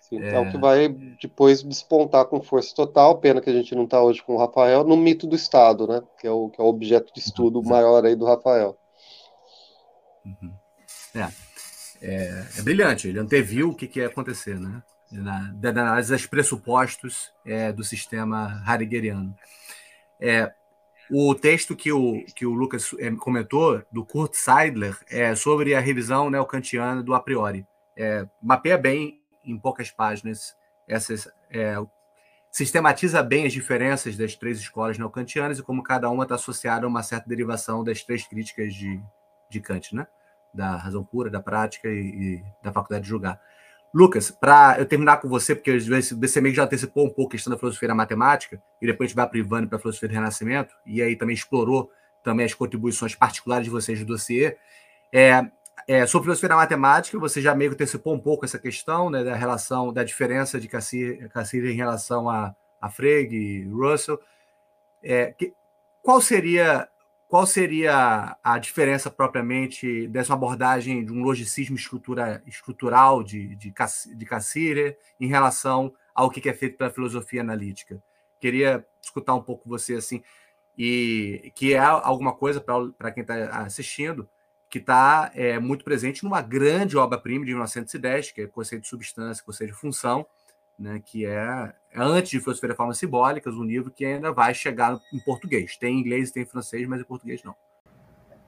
Sim, 0.01 0.19
é... 0.19 0.33
é 0.33 0.39
o 0.39 0.49
que 0.49 0.57
vai 0.57 0.89
depois 1.21 1.61
despontar 1.61 2.25
com 2.25 2.41
força 2.41 2.73
total, 2.73 3.19
pena 3.19 3.39
que 3.39 3.51
a 3.51 3.53
gente 3.53 3.75
não 3.75 3.83
está 3.83 4.01
hoje 4.01 4.23
com 4.23 4.33
o 4.33 4.39
Rafael, 4.39 4.83
no 4.83 4.97
mito 4.97 5.27
do 5.27 5.35
Estado, 5.35 5.87
né? 5.87 6.01
que, 6.19 6.25
é 6.25 6.31
o, 6.31 6.49
que 6.49 6.59
é 6.59 6.63
o 6.63 6.67
objeto 6.67 7.13
de 7.13 7.19
estudo 7.19 7.59
uhum, 7.59 7.69
maior 7.69 8.03
aí 8.03 8.15
do 8.15 8.25
Rafael. 8.25 8.75
Uhum. 10.25 10.51
É 11.13 11.52
é, 12.03 12.45
é 12.57 12.61
brilhante. 12.61 13.07
Ele 13.07 13.19
anteviu 13.19 13.69
o 13.69 13.75
que, 13.75 13.87
que 13.87 13.99
ia 13.99 14.07
acontecer, 14.07 14.59
né? 14.59 14.83
Na, 15.11 15.51
da 15.53 15.69
análise 15.69 16.11
dos 16.11 16.25
pressupostos 16.25 17.31
é, 17.45 17.71
do 17.71 17.83
sistema 17.83 18.63
heideggeriano. 18.67 19.35
É, 20.19 20.51
o 21.09 21.35
texto 21.35 21.75
que 21.75 21.91
o, 21.91 22.23
que 22.35 22.45
o 22.45 22.53
Lucas 22.53 22.91
é, 22.99 23.11
comentou, 23.11 23.81
do 23.91 24.03
Kurt 24.03 24.33
Seidler, 24.33 24.97
é 25.09 25.35
sobre 25.35 25.75
a 25.75 25.79
revisão 25.79 26.29
neocantiana 26.29 27.03
do 27.03 27.13
a 27.13 27.19
priori. 27.19 27.65
É, 27.95 28.27
mapeia 28.41 28.77
bem, 28.77 29.19
em 29.45 29.57
poucas 29.57 29.91
páginas, 29.91 30.55
essas, 30.87 31.27
é, 31.51 31.75
sistematiza 32.51 33.21
bem 33.21 33.45
as 33.45 33.53
diferenças 33.53 34.17
das 34.17 34.35
três 34.35 34.59
escolas 34.59 34.97
neocantianas 34.97 35.59
e 35.59 35.63
como 35.63 35.83
cada 35.83 36.09
uma 36.09 36.23
está 36.23 36.35
associada 36.35 36.85
a 36.85 36.89
uma 36.89 37.03
certa 37.03 37.29
derivação 37.29 37.83
das 37.83 38.03
três 38.03 38.27
críticas 38.27 38.73
de, 38.73 38.99
de 39.49 39.59
Kant, 39.61 39.95
né? 39.95 40.07
Da 40.53 40.75
razão 40.77 41.03
pura, 41.03 41.29
da 41.29 41.41
prática 41.41 41.87
e, 41.89 41.99
e 41.99 42.43
da 42.61 42.71
faculdade 42.71 43.03
de 43.03 43.09
julgar. 43.09 43.39
Lucas, 43.93 44.31
para 44.31 44.77
eu 44.79 44.85
terminar 44.85 45.17
com 45.17 45.29
você, 45.29 45.53
porque 45.53 45.77
você 45.79 46.41
meio 46.41 46.53
que 46.53 46.57
já 46.57 46.63
antecipou 46.63 47.05
um 47.05 47.09
pouco 47.09 47.29
a 47.29 47.31
questão 47.33 47.51
da 47.51 47.59
filosofia 47.59 47.87
da 47.87 47.95
matemática, 47.95 48.61
e 48.81 48.87
depois 48.87 49.07
a 49.07 49.07
gente 49.09 49.15
vai 49.15 49.29
para 49.29 49.37
Ivane 49.37 49.67
para 49.67 49.77
a 49.77 49.79
filosofia 49.79 50.09
do 50.09 50.13
Renascimento, 50.13 50.75
e 50.85 51.01
aí 51.01 51.15
também 51.15 51.35
explorou 51.35 51.91
também 52.23 52.45
as 52.45 52.53
contribuições 52.53 53.13
particulares 53.13 53.65
de 53.65 53.69
vocês 53.69 53.99
do 53.99 54.05
dossiê. 54.05 54.57
É, 55.11 55.45
é, 55.87 56.07
sobre 56.07 56.25
filosofia 56.25 56.49
da 56.49 56.55
matemática, 56.55 57.19
você 57.19 57.41
já 57.41 57.53
meio 57.53 57.71
que 57.71 57.75
antecipou 57.75 58.15
um 58.15 58.19
pouco 58.19 58.45
essa 58.45 58.57
questão 58.57 59.09
né, 59.09 59.23
da 59.23 59.35
relação, 59.35 59.93
da 59.93 60.03
diferença 60.03 60.59
de 60.59 60.67
Cassir 60.67 61.65
em 61.65 61.75
relação 61.75 62.29
a, 62.29 62.55
a 62.81 62.89
Frege 62.89 63.35
e 63.35 63.67
Russell. 63.69 64.19
É, 65.03 65.33
que, 65.33 65.53
qual 66.01 66.19
seria 66.21 66.87
qual 67.33 67.47
seria 67.47 68.37
a 68.43 68.59
diferença 68.59 69.09
propriamente 69.09 70.07
dessa 70.07 70.35
abordagem 70.35 71.03
de 71.03 71.11
um 71.11 71.23
logicismo 71.23 71.75
estrutura, 71.75 72.43
estrutural 72.45 73.23
de, 73.23 73.55
de, 73.55 73.73
de 74.15 74.25
Cassirer 74.27 74.99
em 75.19 75.25
relação 75.25 75.91
ao 76.13 76.29
que 76.29 76.47
é 76.47 76.53
feito 76.53 76.77
pela 76.77 76.91
filosofia 76.91 77.41
analítica? 77.41 77.99
Queria 78.39 78.85
escutar 79.01 79.33
um 79.33 79.41
pouco 79.41 79.67
você 79.67 79.95
assim, 79.95 80.21
e 80.77 81.51
que 81.55 81.73
é 81.73 81.79
alguma 81.79 82.33
coisa 82.33 82.61
para 82.61 83.11
quem 83.11 83.21
está 83.21 83.63
assistindo 83.63 84.29
que 84.69 84.77
está 84.77 85.31
é, 85.33 85.57
muito 85.57 85.83
presente 85.83 86.23
numa 86.23 86.39
grande 86.39 86.95
obra-prima 86.95 87.45
de 87.45 87.51
1910, 87.53 88.31
que 88.31 88.41
é 88.41 88.47
Conceito 88.47 88.83
de 88.83 88.89
Substância, 88.89 89.43
Conceito 89.43 89.71
de 89.71 89.79
Função, 89.79 90.23
né, 90.77 91.01
que 91.05 91.25
é, 91.25 91.73
antes 91.95 92.31
de 92.31 92.39
Filosofia 92.39 92.69
da 92.69 92.75
Formas 92.75 92.97
Simbólicas, 92.97 93.53
um 93.55 93.63
livro 93.63 93.91
que 93.91 94.05
ainda 94.05 94.31
vai 94.31 94.53
chegar 94.53 94.99
em 95.13 95.19
português. 95.19 95.77
Tem 95.77 95.95
em 95.95 95.99
inglês 95.99 96.29
e 96.29 96.33
tem 96.33 96.43
em 96.43 96.47
francês, 96.47 96.87
mas 96.87 97.01
em 97.01 97.05
português 97.05 97.43
não. 97.43 97.55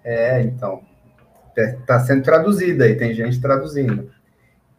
É, 0.04 0.42
então. 0.42 0.84
Está 1.56 2.00
sendo 2.02 2.22
traduzido 2.22 2.84
aí, 2.84 2.96
tem 2.96 3.14
gente 3.14 3.40
traduzindo. 3.40 4.12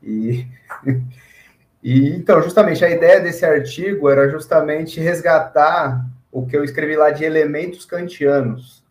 E, 0.03 0.47
e 1.83 2.11
então, 2.11 2.43
justamente, 2.43 2.85
a 2.85 2.91
ideia 2.91 3.21
desse 3.21 3.47
artigo 3.47 4.11
era 4.11 4.29
justamente 4.29 5.01
resgatar 5.01 6.07
o 6.31 6.47
que 6.47 6.55
eu 6.57 6.63
escrevi 6.63 6.97
lá 6.97 7.11
de 7.11 7.25
elementos 7.25 7.87
kantianos, 7.87 8.85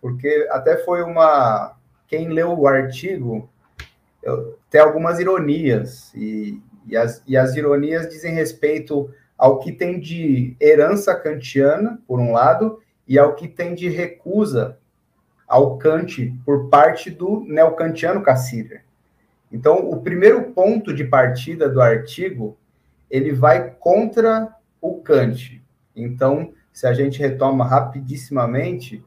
porque 0.00 0.48
até 0.50 0.78
foi 0.78 1.02
uma. 1.02 1.76
Quem 2.08 2.28
leu 2.28 2.58
o 2.58 2.66
artigo 2.66 3.48
eu, 4.22 4.58
tem 4.68 4.80
algumas 4.80 5.20
ironias, 5.20 6.12
e, 6.14 6.60
e 6.88 6.96
as, 6.96 7.22
e 7.26 7.36
as 7.36 7.54
ironias 7.54 8.08
dizem 8.08 8.34
respeito 8.34 9.10
ao 9.36 9.58
que 9.58 9.70
tem 9.70 10.00
de 10.00 10.56
herança 10.60 11.14
kantiana, 11.14 12.00
por 12.06 12.18
um 12.18 12.32
lado, 12.32 12.80
e 13.06 13.18
ao 13.18 13.34
que 13.34 13.46
tem 13.46 13.74
de 13.74 13.88
recusa 13.88 14.76
ao 15.46 15.78
Kant 15.78 16.34
por 16.44 16.68
parte 16.68 17.10
do 17.10 17.40
neocantiano 17.40 18.22
Cassirer. 18.22 18.84
Então, 19.50 19.88
o 19.88 20.02
primeiro 20.02 20.52
ponto 20.52 20.92
de 20.92 21.04
partida 21.04 21.68
do 21.68 21.80
artigo, 21.80 22.58
ele 23.10 23.32
vai 23.32 23.70
contra 23.78 24.54
o 24.80 25.00
Kant. 25.00 25.62
Então, 25.96 26.52
se 26.70 26.86
a 26.86 26.92
gente 26.92 27.18
retoma 27.18 27.64
rapidissimamente, 27.64 29.02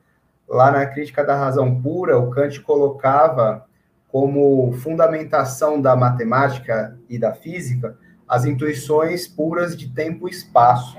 lá 0.49 0.71
na 0.71 0.85
crítica 0.85 1.23
da 1.23 1.35
razão 1.35 1.79
pura, 1.79 2.17
o 2.17 2.31
Kant 2.31 2.59
colocava 2.61 3.65
como 4.11 4.73
fundamentação 4.73 5.81
da 5.81 5.95
matemática 5.95 6.99
e 7.09 7.17
da 7.17 7.33
física 7.33 7.97
as 8.27 8.45
intuições 8.45 9.27
puras 9.27 9.75
de 9.75 9.89
tempo 9.89 10.27
e 10.27 10.31
espaço. 10.31 10.97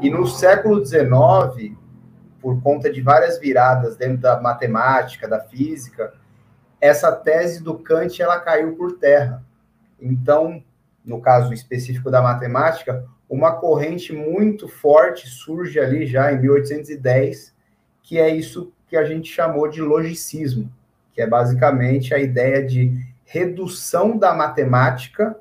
E 0.00 0.10
no 0.10 0.26
século 0.26 0.84
XIX, 0.84 1.76
por 2.40 2.60
conta 2.62 2.92
de 2.92 3.00
várias 3.00 3.38
viradas 3.38 3.96
dentro 3.96 4.18
da 4.18 4.40
matemática, 4.40 5.28
da 5.28 5.40
física, 5.40 6.12
essa 6.80 7.12
tese 7.12 7.62
do 7.62 7.78
Kant 7.78 8.20
ela 8.20 8.40
caiu 8.40 8.76
por 8.76 8.98
terra. 8.98 9.44
Então, 10.00 10.62
no 11.04 11.20
caso 11.20 11.52
específico 11.52 12.10
da 12.10 12.20
matemática, 12.22 13.04
uma 13.28 13.52
corrente 13.52 14.12
muito 14.12 14.68
forte 14.68 15.28
surge 15.28 15.78
ali 15.78 16.06
já 16.06 16.32
em 16.32 16.40
1810, 16.40 17.54
que 18.02 18.18
é 18.18 18.28
isso 18.28 18.72
que 18.88 18.96
a 18.96 19.04
gente 19.04 19.32
chamou 19.32 19.68
de 19.68 19.80
logicismo 19.80 20.70
que 21.12 21.20
é 21.20 21.26
basicamente 21.26 22.14
a 22.14 22.18
ideia 22.18 22.64
de 22.64 22.98
redução 23.24 24.16
da 24.16 24.34
matemática 24.34 25.36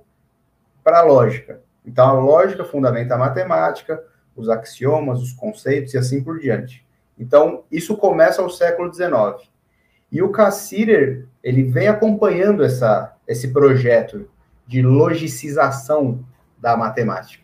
para 0.83 0.99
a 0.99 1.03
lógica. 1.03 1.61
Então, 1.85 2.07
a 2.07 2.13
lógica 2.13 2.63
fundamenta 2.63 3.15
a 3.15 3.17
matemática, 3.17 4.03
os 4.35 4.49
axiomas, 4.49 5.21
os 5.21 5.33
conceitos 5.33 5.93
e 5.93 5.97
assim 5.97 6.23
por 6.23 6.39
diante. 6.39 6.85
Então, 7.17 7.63
isso 7.71 7.97
começa 7.97 8.41
ao 8.41 8.49
século 8.49 8.93
XIX. 8.93 9.49
E 10.11 10.21
o 10.21 10.29
Cassirer, 10.29 11.25
ele 11.43 11.63
vem 11.63 11.87
acompanhando 11.87 12.63
essa, 12.63 13.15
esse 13.27 13.49
projeto 13.49 14.29
de 14.67 14.81
logicização 14.81 16.23
da 16.57 16.75
matemática. 16.77 17.43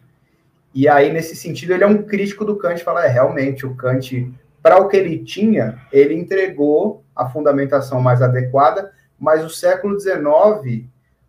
E 0.74 0.88
aí, 0.88 1.12
nesse 1.12 1.36
sentido, 1.36 1.74
ele 1.74 1.84
é 1.84 1.88
um 1.88 2.04
crítico 2.04 2.46
do 2.46 2.56
Kant, 2.56 2.84
fala, 2.84 3.06
é, 3.06 3.08
realmente, 3.08 3.66
o 3.66 3.76
Kant 3.76 4.32
para 4.62 4.78
o 4.78 4.88
que 4.88 4.98
ele 4.98 5.24
tinha, 5.24 5.82
ele 5.92 6.14
entregou 6.14 7.04
a 7.16 7.28
fundamentação 7.30 8.02
mais 8.02 8.22
adequada, 8.22 8.92
mas 9.20 9.44
o 9.44 9.50
século 9.50 10.00
XIX 10.00 10.86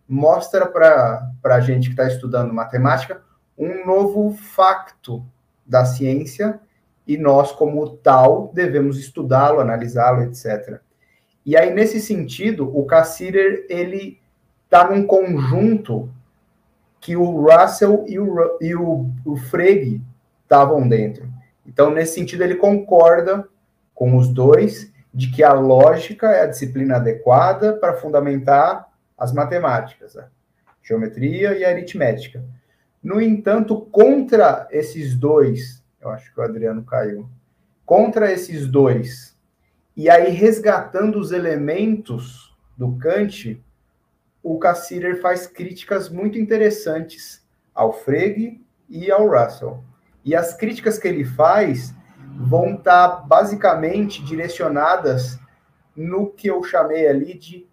mostra 0.09 0.67
para 0.67 1.31
a 1.45 1.61
gente 1.61 1.89
que 1.89 1.93
está 1.93 2.07
estudando 2.07 2.53
matemática 2.53 3.23
um 3.57 3.85
novo 3.85 4.35
facto 4.35 5.25
da 5.67 5.85
ciência 5.85 6.61
e 7.07 7.17
nós, 7.17 7.53
como 7.53 7.89
tal, 7.89 8.51
devemos 8.55 8.99
estudá-lo, 8.99 9.61
analisá-lo, 9.61 10.23
etc. 10.23 10.81
E 11.45 11.57
aí, 11.57 11.73
nesse 11.73 12.01
sentido, 12.01 12.71
o 12.79 12.85
Cassirer, 12.85 13.67
ele 13.69 14.21
está 14.65 14.89
num 14.89 15.07
conjunto 15.07 16.11
que 17.01 17.17
o 17.17 17.47
Russell 17.47 18.05
e 18.07 18.19
o, 18.19 18.59
e 18.61 18.75
o, 18.75 19.11
o 19.25 19.37
Frege 19.37 20.03
estavam 20.43 20.87
dentro. 20.87 21.27
Então, 21.69 21.91
nesse 21.91 22.15
sentido, 22.15 22.43
ele 22.43 22.55
concorda 22.57 23.47
com 23.95 24.17
os 24.17 24.29
dois 24.29 24.91
de 25.13 25.31
que 25.31 25.43
a 25.43 25.53
lógica 25.53 26.31
é 26.31 26.43
a 26.43 26.47
disciplina 26.47 26.97
adequada 26.97 27.75
para 27.75 27.97
fundamentar 27.97 28.89
as 29.17 29.33
matemáticas, 29.33 30.17
a 30.17 30.29
geometria 30.83 31.57
e 31.59 31.65
a 31.65 31.69
aritmética. 31.69 32.43
No 33.03 33.21
entanto, 33.21 33.83
contra 33.93 34.67
esses 34.71 35.15
dois, 35.15 35.85
eu 36.01 36.09
acho 36.11 36.33
que 36.33 36.41
o 36.41 36.43
Adriano 36.43 36.83
caiu, 36.85 37.29
contra 37.85 38.33
esses 38.33 38.67
dois, 38.67 39.37
e 39.95 40.09
aí 40.09 40.31
resgatando 40.31 41.19
os 41.19 41.33
elementos 41.33 42.57
do 42.77 42.97
Kant, 42.97 43.63
o 44.43 44.59
Cassirer 44.59 45.21
faz 45.21 45.47
críticas 45.47 46.09
muito 46.09 46.39
interessantes 46.39 47.47
ao 47.75 47.93
Frege 47.93 48.61
e 48.89 49.11
ao 49.11 49.29
Russell. 49.29 49.83
E 50.29 50.37
as 50.37 50.53
críticas 50.53 50.99
que 50.99 51.09
ele 51.09 51.25
faz 51.25 51.95
vão 52.37 52.75
estar 52.75 53.09
tá 53.09 53.17
basicamente 53.23 54.23
direcionadas 54.23 55.41
no 55.97 56.27
que 56.31 56.49
eu 56.49 56.63
chamei 56.63 57.09
ali 57.09 57.33
de 57.33 57.67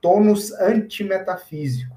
tônus 0.00 0.52
antimetafísico. 0.52 1.94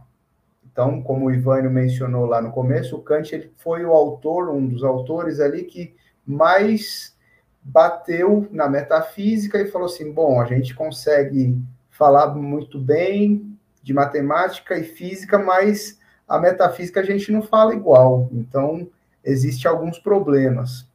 Então, 0.69 1.01
como 1.01 1.27
o 1.27 1.31
Ivânio 1.31 1.71
mencionou 1.71 2.25
lá 2.25 2.41
no 2.41 2.51
começo, 2.51 2.97
o 2.97 3.01
Kant 3.01 3.33
ele 3.33 3.49
foi 3.55 3.85
o 3.85 3.93
autor, 3.93 4.49
um 4.49 4.67
dos 4.67 4.83
autores 4.83 5.39
ali 5.39 5.63
que 5.63 5.95
mais 6.25 7.15
bateu 7.63 8.49
na 8.51 8.67
metafísica 8.67 9.61
e 9.61 9.71
falou 9.71 9.85
assim: 9.87 10.11
bom, 10.11 10.41
a 10.41 10.45
gente 10.45 10.75
consegue 10.75 11.57
falar 11.89 12.35
muito 12.35 12.77
bem 12.77 13.57
de 13.81 13.93
matemática 13.93 14.77
e 14.77 14.83
física, 14.83 15.39
mas 15.39 15.97
a 16.27 16.37
metafísica 16.37 16.99
a 16.99 17.03
gente 17.03 17.31
não 17.31 17.41
fala 17.41 17.73
igual. 17.73 18.27
Então, 18.33 18.89
existe 19.27 19.67
alguns 19.67 19.99
problemas. 19.99 20.87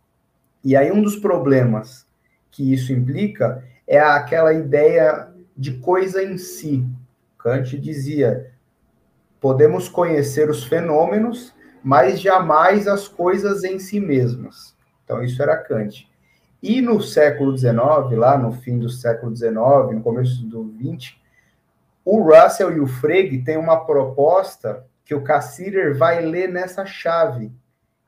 E 0.64 0.76
aí 0.76 0.90
um 0.90 1.02
dos 1.02 1.16
problemas 1.16 2.06
que 2.50 2.72
isso 2.72 2.92
implica 2.92 3.64
é 3.86 4.00
aquela 4.00 4.52
ideia 4.52 5.28
de 5.56 5.78
coisa 5.78 6.22
em 6.22 6.38
si. 6.38 6.86
Kant 7.38 7.78
dizia: 7.78 8.52
podemos 9.40 9.88
conhecer 9.88 10.48
os 10.48 10.64
fenômenos, 10.64 11.54
mas 11.82 12.20
jamais 12.20 12.86
as 12.86 13.08
coisas 13.08 13.64
em 13.64 13.78
si 13.78 14.00
mesmas. 14.00 14.76
Então, 15.04 15.22
isso 15.22 15.42
era 15.42 15.56
Kant. 15.56 16.08
E 16.62 16.80
no 16.80 17.02
século 17.02 17.56
XIX, 17.58 17.74
lá 18.12 18.38
no 18.38 18.52
fim 18.52 18.78
do 18.78 18.88
século 18.88 19.34
XIX, 19.34 19.52
no 19.92 20.00
começo 20.00 20.46
do 20.46 20.72
XX, 20.78 21.16
o 22.04 22.22
Russell 22.22 22.76
e 22.76 22.80
o 22.80 22.86
Frege 22.86 23.42
têm 23.42 23.56
uma 23.56 23.84
proposta 23.84 24.84
que 25.04 25.14
o 25.14 25.22
Cassirer 25.22 25.96
vai 25.98 26.24
ler 26.24 26.48
nessa 26.48 26.86
chave. 26.86 27.52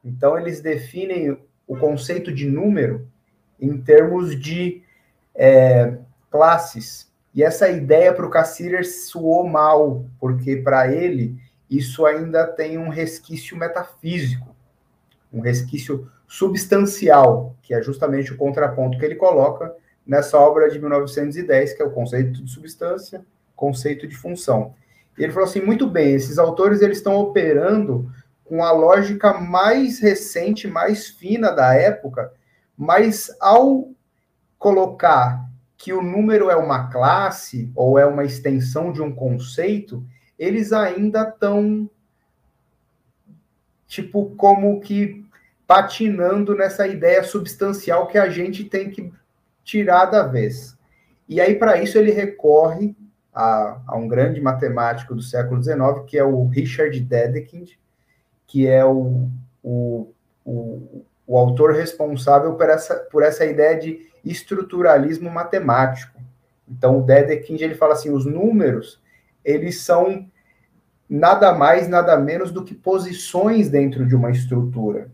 Então, 0.04 0.38
eles 0.38 0.60
definem 0.60 1.38
o 1.66 1.76
conceito 1.76 2.32
de 2.32 2.46
número 2.46 3.08
em 3.58 3.80
termos 3.80 4.38
de 4.38 4.82
é, 5.34 5.96
classes. 6.30 7.10
E 7.34 7.42
essa 7.42 7.68
ideia 7.68 8.12
para 8.12 8.26
o 8.26 8.30
Cassirer 8.30 8.86
soou 8.86 9.46
mal, 9.48 10.04
porque 10.20 10.56
para 10.56 10.92
ele 10.92 11.36
isso 11.68 12.06
ainda 12.06 12.46
tem 12.46 12.78
um 12.78 12.88
resquício 12.88 13.56
metafísico, 13.56 14.54
um 15.32 15.40
resquício 15.40 16.08
substancial, 16.28 17.56
que 17.62 17.74
é 17.74 17.82
justamente 17.82 18.32
o 18.32 18.36
contraponto 18.36 18.98
que 18.98 19.04
ele 19.04 19.16
coloca 19.16 19.74
nessa 20.06 20.38
obra 20.38 20.70
de 20.70 20.78
1910, 20.78 21.72
que 21.72 21.82
é 21.82 21.84
o 21.84 21.90
conceito 21.90 22.42
de 22.42 22.50
substância, 22.50 23.24
conceito 23.56 24.06
de 24.06 24.14
função. 24.16 24.74
E 25.18 25.22
ele 25.22 25.32
falou 25.32 25.48
assim, 25.48 25.60
muito 25.60 25.88
bem, 25.88 26.14
esses 26.14 26.38
autores 26.38 26.82
eles 26.82 26.98
estão 26.98 27.16
operando 27.16 28.10
com 28.44 28.62
a 28.62 28.70
lógica 28.70 29.32
mais 29.34 29.98
recente, 29.98 30.68
mais 30.68 31.08
fina 31.08 31.50
da 31.50 31.74
época, 31.74 32.32
mas 32.76 33.34
ao 33.40 33.88
colocar 34.58 35.48
que 35.76 35.92
o 35.92 36.02
número 36.02 36.50
é 36.50 36.56
uma 36.56 36.88
classe 36.90 37.70
ou 37.74 37.98
é 37.98 38.06
uma 38.06 38.24
extensão 38.24 38.92
de 38.92 39.02
um 39.02 39.14
conceito, 39.14 40.04
eles 40.38 40.72
ainda 40.72 41.28
estão 41.28 41.88
tipo 43.86 44.34
como 44.36 44.80
que 44.80 45.24
patinando 45.66 46.54
nessa 46.54 46.86
ideia 46.86 47.22
substancial 47.22 48.06
que 48.06 48.18
a 48.18 48.28
gente 48.28 48.64
tem 48.64 48.90
que 48.90 49.12
tirar 49.62 50.06
da 50.06 50.22
vez. 50.26 50.76
E 51.28 51.40
aí 51.40 51.54
para 51.54 51.80
isso 51.80 51.96
ele 51.96 52.10
recorre 52.10 52.94
a, 53.32 53.80
a, 53.86 53.96
um 53.96 54.06
grande 54.06 54.40
matemático 54.40 55.14
do 55.14 55.22
século 55.22 55.62
XIX, 55.62 56.04
que 56.06 56.18
é 56.18 56.24
o 56.24 56.46
Richard 56.46 56.98
Dedekind, 57.00 57.72
que 58.46 58.66
é 58.66 58.84
o, 58.84 59.28
o, 59.62 60.12
o, 60.44 61.04
o 61.26 61.38
autor 61.38 61.72
responsável 61.72 62.54
por 62.54 62.68
essa, 62.68 62.94
por 63.10 63.22
essa 63.22 63.44
ideia 63.44 63.78
de 63.78 64.06
estruturalismo 64.24 65.30
matemático. 65.30 66.18
Então, 66.68 66.98
o 66.98 67.02
Dedekind 67.02 67.60
ele 67.60 67.74
fala 67.74 67.92
assim, 67.94 68.10
os 68.10 68.24
números, 68.24 69.00
eles 69.44 69.80
são 69.80 70.26
nada 71.08 71.52
mais, 71.52 71.88
nada 71.88 72.16
menos 72.16 72.50
do 72.50 72.64
que 72.64 72.74
posições 72.74 73.68
dentro 73.68 74.06
de 74.06 74.14
uma 74.14 74.30
estrutura. 74.30 75.10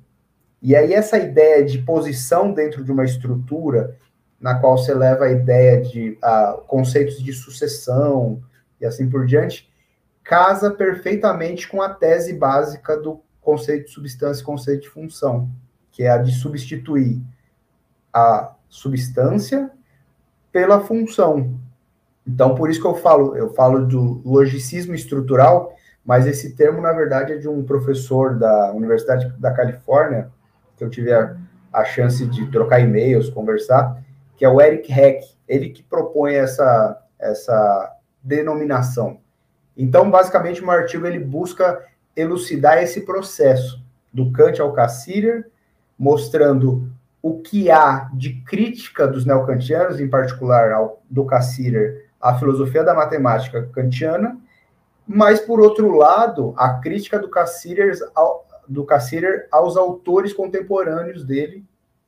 E 0.63 0.77
aí 0.77 0.93
essa 0.93 1.19
ideia 1.19 1.65
de 1.65 1.79
posição 1.79 2.53
dentro 2.53 2.85
de 2.85 2.93
uma 2.93 3.05
estrutura, 3.05 3.97
na 4.41 4.59
qual 4.59 4.77
você 4.77 4.95
leva 4.95 5.25
a 5.25 5.33
ideia 5.33 5.81
de 5.81 6.19
uh, 6.23 6.61
conceitos 6.63 7.23
de 7.23 7.33
sucessão 7.33 8.43
e 8.81 8.87
assim 8.87 9.09
por 9.09 9.27
diante, 9.27 9.70
casa 10.31 10.71
perfeitamente 10.71 11.67
com 11.67 11.83
a 11.83 11.93
tese 11.93 12.33
básica 12.33 12.97
do 12.97 13.21
conceito 13.41 13.87
de 13.87 13.91
substância 13.91 14.43
e 14.43 14.45
conceito 14.45 14.83
de 14.83 14.89
função, 14.89 15.51
que 15.91 16.05
é 16.05 16.11
a 16.11 16.19
de 16.19 16.31
substituir 16.31 17.21
a 18.13 18.55
substância 18.69 19.73
pela 20.53 20.83
função. 20.83 21.59
Então, 22.25 22.55
por 22.55 22.71
isso 22.71 22.81
que 22.81 22.87
eu 22.87 22.95
falo, 22.95 23.37
eu 23.37 23.53
falo 23.55 23.85
do 23.85 24.23
logicismo 24.25 24.95
estrutural, 24.95 25.75
mas 26.05 26.29
esse 26.29 26.55
termo, 26.55 26.81
na 26.81 26.93
verdade, 26.93 27.33
é 27.33 27.37
de 27.37 27.49
um 27.49 27.65
professor 27.65 28.39
da 28.39 28.73
Universidade 28.73 29.35
da 29.37 29.53
Califórnia, 29.53 30.31
que 30.77 30.85
eu 30.85 30.91
tive 30.91 31.13
a, 31.13 31.37
a 31.73 31.85
chance 31.85 32.25
de 32.25 32.49
trocar 32.53 32.79
e-mails, 32.79 33.29
conversar, 33.29 34.01
que 34.37 34.45
é 34.45 34.49
o 34.49 34.61
Eric 34.61 34.93
Heck, 34.93 35.27
ele 35.49 35.71
que 35.71 35.83
propõe 35.83 36.35
essa, 36.35 37.03
essa 37.19 37.97
denominação. 38.23 39.19
Então, 39.81 40.11
basicamente, 40.11 40.63
o 40.63 40.71
artigo 40.71 41.07
ele 41.07 41.19
busca 41.19 41.83
elucidar 42.15 42.83
esse 42.83 43.01
processo 43.01 43.83
do 44.13 44.31
Kant 44.31 44.61
ao 44.61 44.75
Cassirer, 44.75 45.51
mostrando 45.99 46.93
o 47.23 47.41
que 47.41 47.71
há 47.71 48.11
de 48.13 48.43
crítica 48.43 49.09
dos 49.09 49.25
neocantianos, 49.25 49.99
em 49.99 50.07
particular 50.07 50.71
ao, 50.71 51.03
do 51.09 51.25
Cassirer, 51.25 52.11
à 52.21 52.39
filosofia 52.39 52.85
da 52.85 52.93
matemática 52.93 53.71
kantiana, 53.73 54.39
mas, 55.07 55.41
por 55.41 55.59
outro 55.61 55.97
lado, 55.97 56.53
a 56.59 56.75
crítica 56.75 57.19
do 57.19 57.31
Cassirer, 57.31 57.99
ao, 58.15 58.47
do 58.69 58.85
Cassirer 58.85 59.49
aos 59.51 59.79
autores 59.79 60.35
contemporâneos 60.35 61.25
dele, 61.25 61.65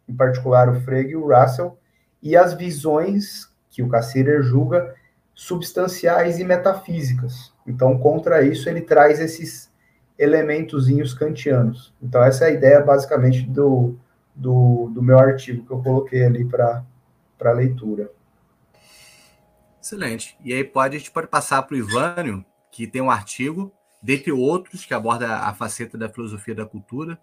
em 0.07 0.15
particular 0.15 0.69
o 0.69 0.79
Frege 0.83 1.13
e 1.13 1.17
o 1.17 1.27
Russell, 1.27 1.79
e 2.23 2.37
as 2.37 2.53
visões 2.53 3.51
que 3.71 3.83
o 3.83 3.89
Cassirer 3.89 4.43
julga 4.43 4.95
substanciais 5.35 6.39
e 6.39 6.45
metafísicas. 6.45 7.53
Então, 7.67 7.99
contra 7.99 8.43
isso, 8.43 8.69
ele 8.69 8.81
traz 8.81 9.21
esses 9.21 9.73
elementozinhos 10.19 11.15
kantianos. 11.15 11.95
Então, 12.03 12.23
essa 12.23 12.45
é 12.45 12.49
a 12.49 12.53
ideia, 12.53 12.81
basicamente, 12.81 13.43
do, 13.43 13.99
do, 14.35 14.91
do 14.95 15.03
meu 15.03 15.19
artigo 15.19 15.67
que 15.67 15.73
eu 15.73 15.83
coloquei 15.83 16.25
ali 16.25 16.45
para 16.45 16.85
leitura. 17.53 18.11
Excelente. 19.81 20.37
E 20.45 20.53
aí 20.53 20.63
pode, 20.63 20.97
a 20.97 20.99
gente 20.99 21.11
pode 21.11 21.27
passar 21.27 21.63
para 21.63 21.75
o 21.75 21.79
Ivânio, 21.79 22.45
que 22.71 22.87
tem 22.87 23.03
um 23.03 23.11
artigo, 23.11 23.73
dentre 24.03 24.31
outros, 24.31 24.85
que 24.85 24.95
aborda 24.95 25.39
a 25.39 25.55
faceta 25.55 25.99
da 25.99 26.09
filosofia 26.09 26.55
da 26.55 26.67
cultura 26.67 27.19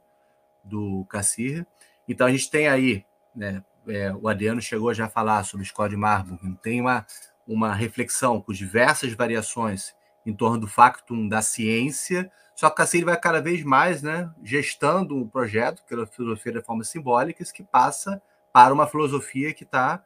do 0.63 1.05
Cassir. 1.05 1.65
Então, 2.07 2.27
a 2.27 2.31
gente 2.31 2.49
tem 2.49 2.67
aí, 2.67 3.05
né, 3.35 3.63
é, 3.87 4.13
o 4.13 4.27
Adriano 4.27 4.61
chegou 4.61 4.93
já 4.93 5.05
a 5.05 5.09
falar 5.09 5.43
sobre 5.43 5.65
Scott 5.65 5.95
Marburg, 5.95 6.57
tem 6.61 6.81
uma, 6.81 7.05
uma 7.49 7.73
reflexão 7.73 8.39
com 8.39 8.53
diversas 8.53 9.13
variações 9.13 9.95
em 10.25 10.33
torno 10.33 10.59
do 10.59 10.67
factum 10.67 11.27
da 11.27 11.41
ciência, 11.41 12.31
só 12.55 12.69
que 12.69 12.81
ele 12.93 13.05
vai 13.05 13.17
cada 13.17 13.41
vez 13.41 13.63
mais 13.63 14.03
né, 14.03 14.29
gestando 14.43 15.15
um 15.15 15.27
projeto, 15.27 15.83
que 15.87 15.95
é 15.95 15.97
a 15.97 16.05
filosofia 16.05 16.51
de 16.51 16.61
formas 16.61 16.89
simbólicas, 16.89 17.51
que 17.51 17.63
passa 17.63 18.21
para 18.53 18.73
uma 18.73 18.85
filosofia 18.85 19.53
que 19.53 19.63
está 19.63 20.03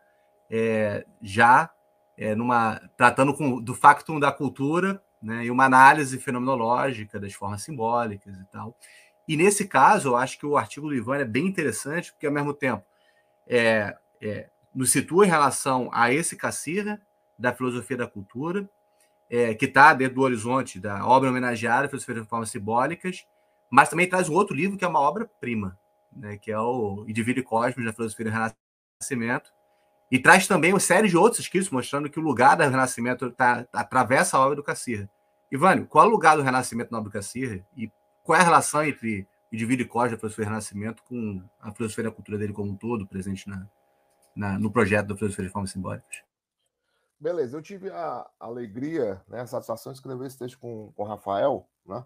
é, 0.49 1.06
já 1.22 1.70
é, 2.18 2.36
numa, 2.36 2.80
tratando 2.95 3.34
com, 3.34 3.60
do 3.60 3.74
factum 3.74 4.20
da 4.20 4.32
cultura 4.32 5.02
né, 5.22 5.45
e 5.45 5.52
uma 5.52 5.65
análise 5.65 6.20
fenomenológica 6.20 7.20
das 7.20 7.34
formas 7.34 7.64
simbólicas 7.64 8.38
e 8.38 8.45
tal. 8.45 8.78
E 9.28 9.36
nesse 9.36 9.68
caso, 9.68 10.10
eu 10.10 10.15
acho 10.15 10.38
que 10.38 10.45
o 10.45 10.57
artigo 10.57 10.88
do 10.88 10.95
Ivan 10.95 11.18
é 11.18 11.26
bem 11.26 11.48
interessante, 11.48 12.11
porque 12.11 12.28
ao 12.28 12.34
mesmo 12.34 12.53
tempo 12.53 12.84
é, 13.48 13.95
é, 14.22 14.49
nos 14.74 14.91
situa 14.91 15.26
em 15.26 15.30
relação 15.30 15.90
a 15.91 16.14
esse 16.14 16.36
Cassira, 16.36 17.02
da 17.38 17.54
filosofia 17.54 17.98
da 17.98 18.08
cultura, 18.08 18.70
é, 19.30 19.54
que 19.54 19.66
está 19.66 19.94
dentro 19.94 20.16
do 20.16 20.22
horizonte 20.22 20.80
da 20.80 21.06
obra 21.06 21.30
homenageada, 21.30 21.88
Filosofia 21.88 22.22
de 22.22 22.28
Formas 22.28 22.50
Simbólicas, 22.50 23.26
mas 23.72 23.90
também 23.90 24.08
traz 24.08 24.30
um 24.30 24.34
outro 24.34 24.56
livro 24.56 24.78
que 24.78 24.86
é 24.86 24.88
uma 24.88 25.00
obra-prima, 25.00 25.78
né, 26.16 26.38
que 26.38 26.52
é 26.52 26.60
o 26.60 27.04
Indivíduo 27.08 27.42
e 27.42 27.44
Cosmos 27.44 27.84
da 27.84 27.94
Filosofia 27.94 28.26
do 28.26 28.32
Renascimento, 28.32 29.52
e 30.12 30.20
traz 30.20 30.48
também 30.48 30.72
uma 30.72 30.80
série 30.80 31.08
de 31.08 31.18
outros 31.18 31.40
escritos 31.40 31.72
mostrando 31.72 32.10
que 32.10 32.20
o 32.20 32.24
lugar 32.24 32.56
do 32.56 32.64
Renascimento 32.64 33.32
tá, 33.32 33.66
atravessa 33.74 34.38
a 34.38 34.42
obra 34.42 34.56
do 34.56 34.64
Cassir. 34.64 35.10
Ivânio, 35.52 35.88
qual 35.88 36.06
é 36.06 36.08
o 36.08 36.12
lugar 36.12 36.38
do 36.38 36.44
Renascimento 36.44 36.92
na 36.92 37.00
obra 37.00 37.10
do 37.10 37.14
Cassir 37.14 37.66
e 37.76 37.92
qual 38.24 38.38
é 38.38 38.42
a 38.42 38.46
relação 38.46 38.86
entre 38.86 39.28
Indivíduo 39.52 39.86
e 39.86 39.88
Cosmos 39.88 40.12
da 40.12 40.18
Filosofia 40.20 40.46
do 40.46 40.50
Renascimento 40.50 41.04
com 41.04 41.44
a 41.60 41.72
filosofia 41.72 42.04
da 42.04 42.12
cultura 42.12 42.38
dele 42.38 42.54
como 42.54 42.72
um 42.72 42.76
todo, 42.76 43.08
presente 43.08 43.50
na, 43.50 43.68
na 44.36 44.60
no 44.60 44.72
projeto 44.72 45.08
da 45.08 45.16
Filosofia 45.16 45.46
de 45.46 45.52
Formas 45.52 45.72
Simbólicas? 45.72 46.24
Beleza, 47.24 47.56
eu 47.56 47.62
tive 47.62 47.90
a 47.90 48.30
alegria, 48.38 49.22
né, 49.30 49.40
a 49.40 49.48
satisfação 49.48 49.94
de 49.94 49.98
escrever 49.98 50.28
esse 50.28 50.38
texto 50.38 50.60
com 50.60 50.91
o 50.94 51.04
Rafael, 51.06 51.66
né? 51.86 52.04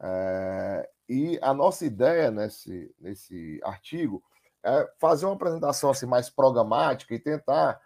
É, 0.00 0.88
e 1.08 1.36
a 1.42 1.52
nossa 1.52 1.84
ideia 1.84 2.30
nesse, 2.30 2.94
nesse 3.00 3.60
artigo 3.64 4.22
é 4.62 4.88
fazer 5.00 5.26
uma 5.26 5.34
apresentação 5.34 5.90
assim, 5.90 6.06
mais 6.06 6.30
programática 6.30 7.12
e 7.12 7.18
tentar 7.18 7.80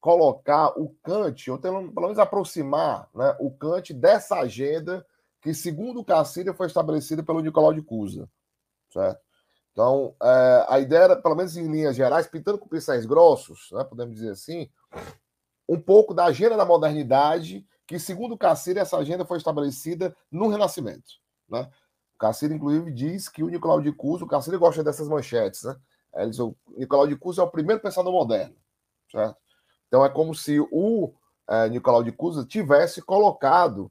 colocar 0.00 0.68
o 0.68 0.96
Kant, 1.02 1.50
ou 1.50 1.58
pelo 1.58 1.82
menos 1.82 2.18
aproximar 2.18 3.10
né, 3.14 3.36
o 3.38 3.50
Kant 3.50 3.92
dessa 3.92 4.36
agenda 4.36 5.06
que, 5.42 5.52
segundo 5.52 6.00
o 6.00 6.04
Cassida, 6.04 6.54
foi 6.54 6.66
estabelecida 6.66 7.22
pelo 7.22 7.40
Nicolau 7.40 7.74
de 7.74 7.82
Cusa. 7.82 8.26
Certo? 8.90 9.20
Então, 9.72 10.16
é, 10.22 10.66
a 10.66 10.80
ideia 10.80 11.02
era, 11.02 11.16
pelo 11.16 11.34
menos 11.34 11.58
em 11.58 11.70
linhas 11.70 11.94
gerais, 11.94 12.26
pintando 12.26 12.56
com 12.56 12.68
pincéis 12.68 13.04
grossos, 13.04 13.68
né, 13.72 13.84
podemos 13.84 14.14
dizer 14.14 14.30
assim, 14.30 14.70
um 15.68 15.80
pouco 15.80 16.12
da 16.14 16.24
agenda 16.24 16.56
da 16.56 16.64
modernidade, 16.64 17.66
que, 17.86 17.98
segundo 17.98 18.32
o 18.32 18.38
Cassida, 18.38 18.80
essa 18.80 18.96
agenda 18.96 19.24
foi 19.24 19.38
estabelecida 19.38 20.16
no 20.30 20.48
Renascimento. 20.48 21.20
Né? 21.48 21.68
O 22.14 22.18
Cassida, 22.18 22.54
inclusive, 22.54 22.90
diz 22.92 23.28
que 23.28 23.42
o 23.42 23.48
Nicolau 23.48 23.80
de 23.80 23.92
Cusa, 23.92 24.24
o 24.24 24.28
Cassida 24.28 24.56
gosta 24.56 24.82
dessas 24.82 25.08
manchetes, 25.08 25.64
né? 25.64 25.76
Ele 26.14 26.30
diz, 26.30 26.38
o 26.38 26.54
Nicolau 26.76 27.06
de 27.06 27.16
Cusa 27.16 27.40
é 27.40 27.44
o 27.44 27.50
primeiro 27.50 27.80
pensador 27.80 28.12
moderno, 28.12 28.54
certo? 29.10 29.36
Então 29.88 30.04
é 30.04 30.08
como 30.08 30.34
se 30.34 30.60
o 30.60 31.12
é, 31.48 31.68
Nicolau 31.68 32.02
de 32.02 32.12
Cusa 32.12 32.44
tivesse 32.44 33.00
colocado 33.02 33.90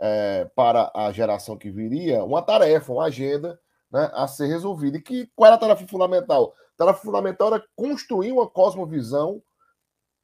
é, 0.00 0.50
para 0.54 0.90
a 0.94 1.12
geração 1.12 1.56
que 1.56 1.70
viria 1.70 2.24
uma 2.24 2.42
tarefa, 2.42 2.92
uma 2.92 3.04
agenda 3.04 3.60
né, 3.90 4.10
a 4.14 4.26
ser 4.26 4.46
resolvida. 4.46 4.96
E 4.96 5.02
que, 5.02 5.30
qual 5.34 5.46
era 5.46 5.56
a 5.56 5.58
tarefa 5.58 5.86
fundamental? 5.86 6.54
A 6.74 6.84
tarefa 6.84 7.00
fundamental 7.00 7.54
era 7.54 7.64
construir 7.76 8.32
uma 8.32 8.48
cosmovisão 8.48 9.42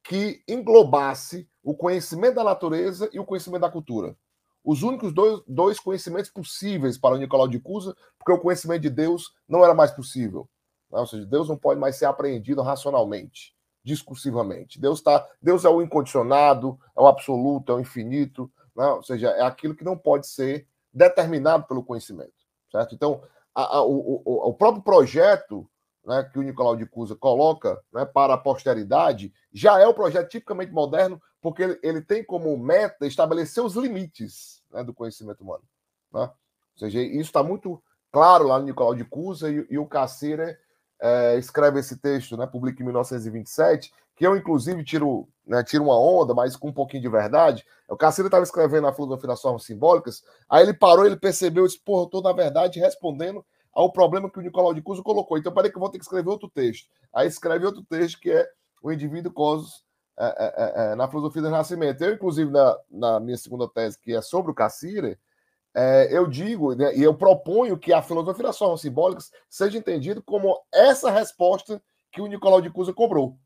que 0.07 0.41
englobasse 0.47 1.47
o 1.63 1.75
conhecimento 1.75 2.35
da 2.35 2.43
natureza 2.43 3.09
e 3.11 3.19
o 3.19 3.25
conhecimento 3.25 3.61
da 3.61 3.71
cultura. 3.71 4.15
Os 4.63 4.83
únicos 4.83 5.13
dois, 5.13 5.41
dois 5.47 5.79
conhecimentos 5.79 6.29
possíveis 6.29 6.97
para 6.97 7.15
o 7.15 7.17
Nicolau 7.17 7.47
de 7.47 7.59
Cusa, 7.59 7.95
porque 8.17 8.31
o 8.31 8.39
conhecimento 8.39 8.81
de 8.81 8.89
Deus 8.89 9.33
não 9.47 9.63
era 9.63 9.73
mais 9.73 9.91
possível. 9.91 10.49
Ou 10.89 11.05
seja, 11.05 11.25
Deus 11.25 11.49
não 11.49 11.57
pode 11.57 11.79
mais 11.79 11.97
ser 11.97 12.05
apreendido 12.05 12.61
racionalmente, 12.61 13.53
discursivamente. 13.83 14.79
Deus 14.79 15.01
tá, 15.01 15.25
Deus 15.41 15.65
é 15.65 15.69
o 15.69 15.81
incondicionado, 15.81 16.79
é 16.95 17.01
o 17.01 17.07
absoluto, 17.07 17.71
é 17.71 17.75
o 17.75 17.79
infinito, 17.79 18.51
né? 18.75 18.85
ou 18.87 19.03
seja, 19.03 19.29
é 19.29 19.41
aquilo 19.41 19.75
que 19.75 19.83
não 19.83 19.97
pode 19.97 20.27
ser 20.27 20.67
determinado 20.93 21.65
pelo 21.65 21.83
conhecimento, 21.83 22.33
certo? 22.71 22.95
Então, 22.95 23.21
a, 23.53 23.77
a, 23.77 23.83
o, 23.83 24.21
o, 24.25 24.49
o, 24.49 24.53
próprio 24.53 24.83
projeto 24.83 25.69
né, 26.07 26.23
que 26.23 26.39
o 26.39 26.41
Nicolau 26.41 26.77
de 26.77 26.85
Cusa 26.85 27.17
coloca 27.17 27.77
né, 27.91 28.05
para 28.05 28.35
a 28.35 28.37
posteridade 28.37 29.33
já 29.51 29.77
é 29.77 29.85
o 29.85 29.93
projeto 29.93 30.29
tipicamente 30.29 30.71
moderno, 30.71 31.21
porque 31.41 31.61
ele, 31.61 31.79
ele 31.83 32.01
tem 32.01 32.23
como 32.23 32.57
meta 32.57 33.05
estabelecer 33.05 33.61
os 33.61 33.75
limites 33.75 34.63
né, 34.71 34.85
do 34.85 34.93
conhecimento 34.93 35.41
humano. 35.41 35.63
Né? 36.13 36.21
Ou 36.21 36.79
seja, 36.79 37.01
isso 37.01 37.23
está 37.23 37.43
muito 37.43 37.83
claro 38.09 38.47
lá 38.47 38.57
no 38.57 38.65
Nicolau 38.65 38.95
de 38.95 39.03
Cusa 39.03 39.51
e, 39.51 39.67
e 39.69 39.77
o 39.77 39.85
Caceres 39.85 40.55
é, 40.99 41.37
escreve 41.37 41.81
esse 41.81 41.97
texto, 41.97 42.37
né, 42.37 42.47
publica 42.47 42.81
em 42.81 42.85
1927, 42.85 43.91
que 44.15 44.25
eu, 44.25 44.35
inclusive, 44.35 44.83
tiro, 44.85 45.27
né, 45.45 45.61
tiro 45.61 45.83
uma 45.83 45.99
onda, 45.99 46.33
mas 46.33 46.55
com 46.55 46.69
um 46.69 46.73
pouquinho 46.73 47.03
de 47.03 47.09
verdade. 47.09 47.65
O 47.89 47.97
Cacilda 47.97 48.29
estava 48.29 48.43
escrevendo 48.43 48.87
a 48.87 48.93
filosofia 48.93 49.27
das 49.27 49.41
formas 49.41 49.63
simbólicas, 49.63 50.23
aí 50.49 50.63
ele 50.63 50.73
parou, 50.73 51.05
ele 51.05 51.17
percebeu, 51.17 51.67
disse, 51.67 51.79
porra, 51.79 52.03
eu 52.03 52.05
estou, 52.05 52.21
na 52.21 52.31
verdade, 52.31 52.79
respondendo 52.79 53.45
ao 53.77 53.91
problema 53.91 54.27
que 54.27 54.39
o 54.39 54.41
Nicolau 54.41 54.73
de 54.73 54.81
Cuso 54.81 55.03
colocou. 55.03 55.37
Então, 55.37 55.53
parei 55.53 55.69
que 55.69 55.77
eu 55.77 55.79
vou 55.79 55.91
ter 55.91 55.99
que 55.99 56.03
escrever 56.03 56.27
outro 56.31 56.49
texto. 56.49 56.89
Aí 57.13 57.27
escreve 57.27 57.63
outro 57.63 57.83
texto, 57.83 58.19
que 58.19 58.31
é 58.31 58.49
o 58.81 58.91
indivíduo 58.91 59.31
cosmos 59.31 59.85
é, 60.17 60.25
é, 60.25 60.53
é, 60.57 60.91
é, 60.91 60.95
na 60.95 61.07
filosofia 61.07 61.43
do 61.43 61.49
Renascimento. 61.49 62.03
Eu, 62.03 62.15
inclusive, 62.15 62.49
na, 62.49 62.75
na 62.89 63.19
minha 63.19 63.37
segunda 63.37 63.69
tese, 63.69 63.99
que 63.99 64.15
é 64.15 64.21
sobre 64.21 64.51
o 64.51 64.55
Cassire, 64.55 65.19
é, 65.75 66.07
eu 66.11 66.25
digo 66.25 66.73
né, 66.73 66.95
e 66.95 67.03
eu 67.03 67.13
proponho 67.13 67.77
que 67.77 67.93
a 67.93 68.01
filosofia 68.01 68.45
das 68.45 68.57
formas 68.57 68.81
simbólicas 68.81 69.29
seja 69.47 69.77
entendida 69.77 70.23
como 70.23 70.59
essa 70.73 71.11
resposta 71.11 71.79
que 72.11 72.19
o 72.19 72.25
Nicolau 72.25 72.59
de 72.59 72.71
Cusa 72.71 72.91
cobrou. 72.91 73.37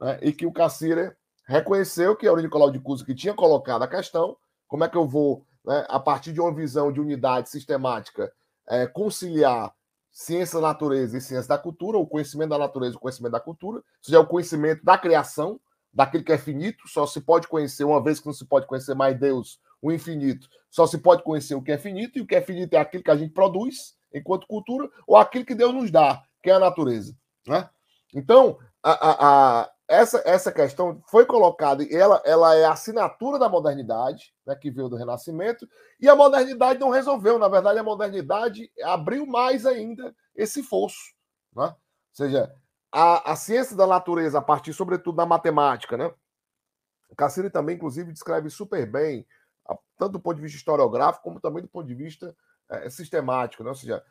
Né, 0.00 0.18
e 0.22 0.32
que 0.32 0.46
o 0.46 0.52
Cassira 0.52 1.14
reconheceu 1.46 2.16
que 2.16 2.26
era 2.26 2.34
o 2.34 2.40
Nicolau 2.40 2.70
de 2.70 2.80
Cusa 2.80 3.04
que 3.04 3.14
tinha 3.14 3.34
colocado 3.34 3.82
a 3.82 3.88
questão: 3.88 4.34
como 4.66 4.82
é 4.82 4.88
que 4.88 4.96
eu 4.96 5.06
vou, 5.06 5.44
né, 5.62 5.84
a 5.90 6.00
partir 6.00 6.32
de 6.32 6.40
uma 6.40 6.54
visão 6.54 6.90
de 6.90 7.02
unidade 7.02 7.50
sistemática, 7.50 8.32
é, 8.68 8.86
conciliar 8.86 9.74
ciência 10.10 10.60
da 10.60 10.68
natureza 10.68 11.18
e 11.18 11.20
ciência 11.20 11.48
da 11.48 11.58
cultura, 11.58 11.98
o 11.98 12.06
conhecimento 12.06 12.50
da 12.50 12.58
natureza 12.58 12.94
e 12.94 12.96
o 12.96 13.00
conhecimento 13.00 13.32
da 13.32 13.40
cultura, 13.40 13.78
ou 13.78 13.84
seja, 14.00 14.20
o 14.20 14.26
conhecimento 14.26 14.84
da 14.84 14.96
criação, 14.96 15.60
daquilo 15.92 16.24
que 16.24 16.32
é 16.32 16.38
finito, 16.38 16.88
só 16.88 17.06
se 17.06 17.20
pode 17.20 17.48
conhecer 17.48 17.84
uma 17.84 18.02
vez 18.02 18.20
que 18.20 18.26
não 18.26 18.32
se 18.32 18.44
pode 18.44 18.66
conhecer 18.66 18.94
mais 18.94 19.18
Deus, 19.18 19.60
o 19.80 19.92
infinito. 19.92 20.48
Só 20.70 20.86
se 20.86 20.98
pode 20.98 21.22
conhecer 21.22 21.54
o 21.54 21.62
que 21.62 21.72
é 21.72 21.78
finito, 21.78 22.18
e 22.18 22.22
o 22.22 22.26
que 22.26 22.34
é 22.34 22.40
finito 22.40 22.74
é 22.74 22.78
aquilo 22.78 23.02
que 23.02 23.10
a 23.10 23.16
gente 23.16 23.32
produz 23.32 23.96
enquanto 24.12 24.46
cultura, 24.46 24.88
ou 25.06 25.16
aquilo 25.16 25.44
que 25.44 25.54
Deus 25.54 25.74
nos 25.74 25.90
dá, 25.90 26.22
que 26.42 26.50
é 26.50 26.54
a 26.54 26.58
natureza. 26.60 27.16
Né? 27.46 27.68
Então, 28.14 28.58
a, 28.82 28.92
a, 28.92 29.60
a, 29.60 29.70
essa, 29.86 30.22
essa 30.24 30.50
questão 30.50 31.02
foi 31.08 31.26
colocada, 31.26 31.84
ela, 31.92 32.22
ela 32.24 32.54
é 32.54 32.64
a 32.64 32.72
assinatura 32.72 33.38
da 33.38 33.48
modernidade, 33.48 34.34
né, 34.46 34.54
que 34.54 34.70
veio 34.70 34.88
do 34.88 34.96
Renascimento, 34.96 35.68
e 36.00 36.08
a 36.08 36.16
modernidade 36.16 36.80
não 36.80 36.90
resolveu. 36.90 37.38
Na 37.38 37.48
verdade, 37.48 37.78
a 37.78 37.84
modernidade 37.84 38.70
abriu 38.82 39.26
mais 39.26 39.66
ainda 39.66 40.14
esse 40.34 40.62
fosso. 40.62 41.14
Né? 41.54 41.66
Ou 41.66 41.76
seja, 42.12 42.52
a, 42.90 43.32
a 43.32 43.36
ciência 43.36 43.76
da 43.76 43.86
natureza, 43.86 44.38
a 44.38 44.42
partir, 44.42 44.72
sobretudo, 44.72 45.16
da 45.16 45.26
matemática, 45.26 45.96
né? 45.96 46.12
Cassini 47.16 47.48
também, 47.48 47.76
inclusive, 47.76 48.12
descreve 48.12 48.50
super 48.50 48.90
bem 48.90 49.24
tanto 49.96 50.12
do 50.12 50.20
ponto 50.20 50.36
de 50.36 50.42
vista 50.42 50.58
historiográfico, 50.58 51.22
como 51.22 51.40
também 51.40 51.62
do 51.62 51.68
ponto 51.68 51.86
de 51.86 51.94
vista 51.94 52.36
é, 52.68 52.88
sistemático. 52.90 53.62
Né? 53.62 53.70
Ou 53.70 53.74
seja, 53.74 54.02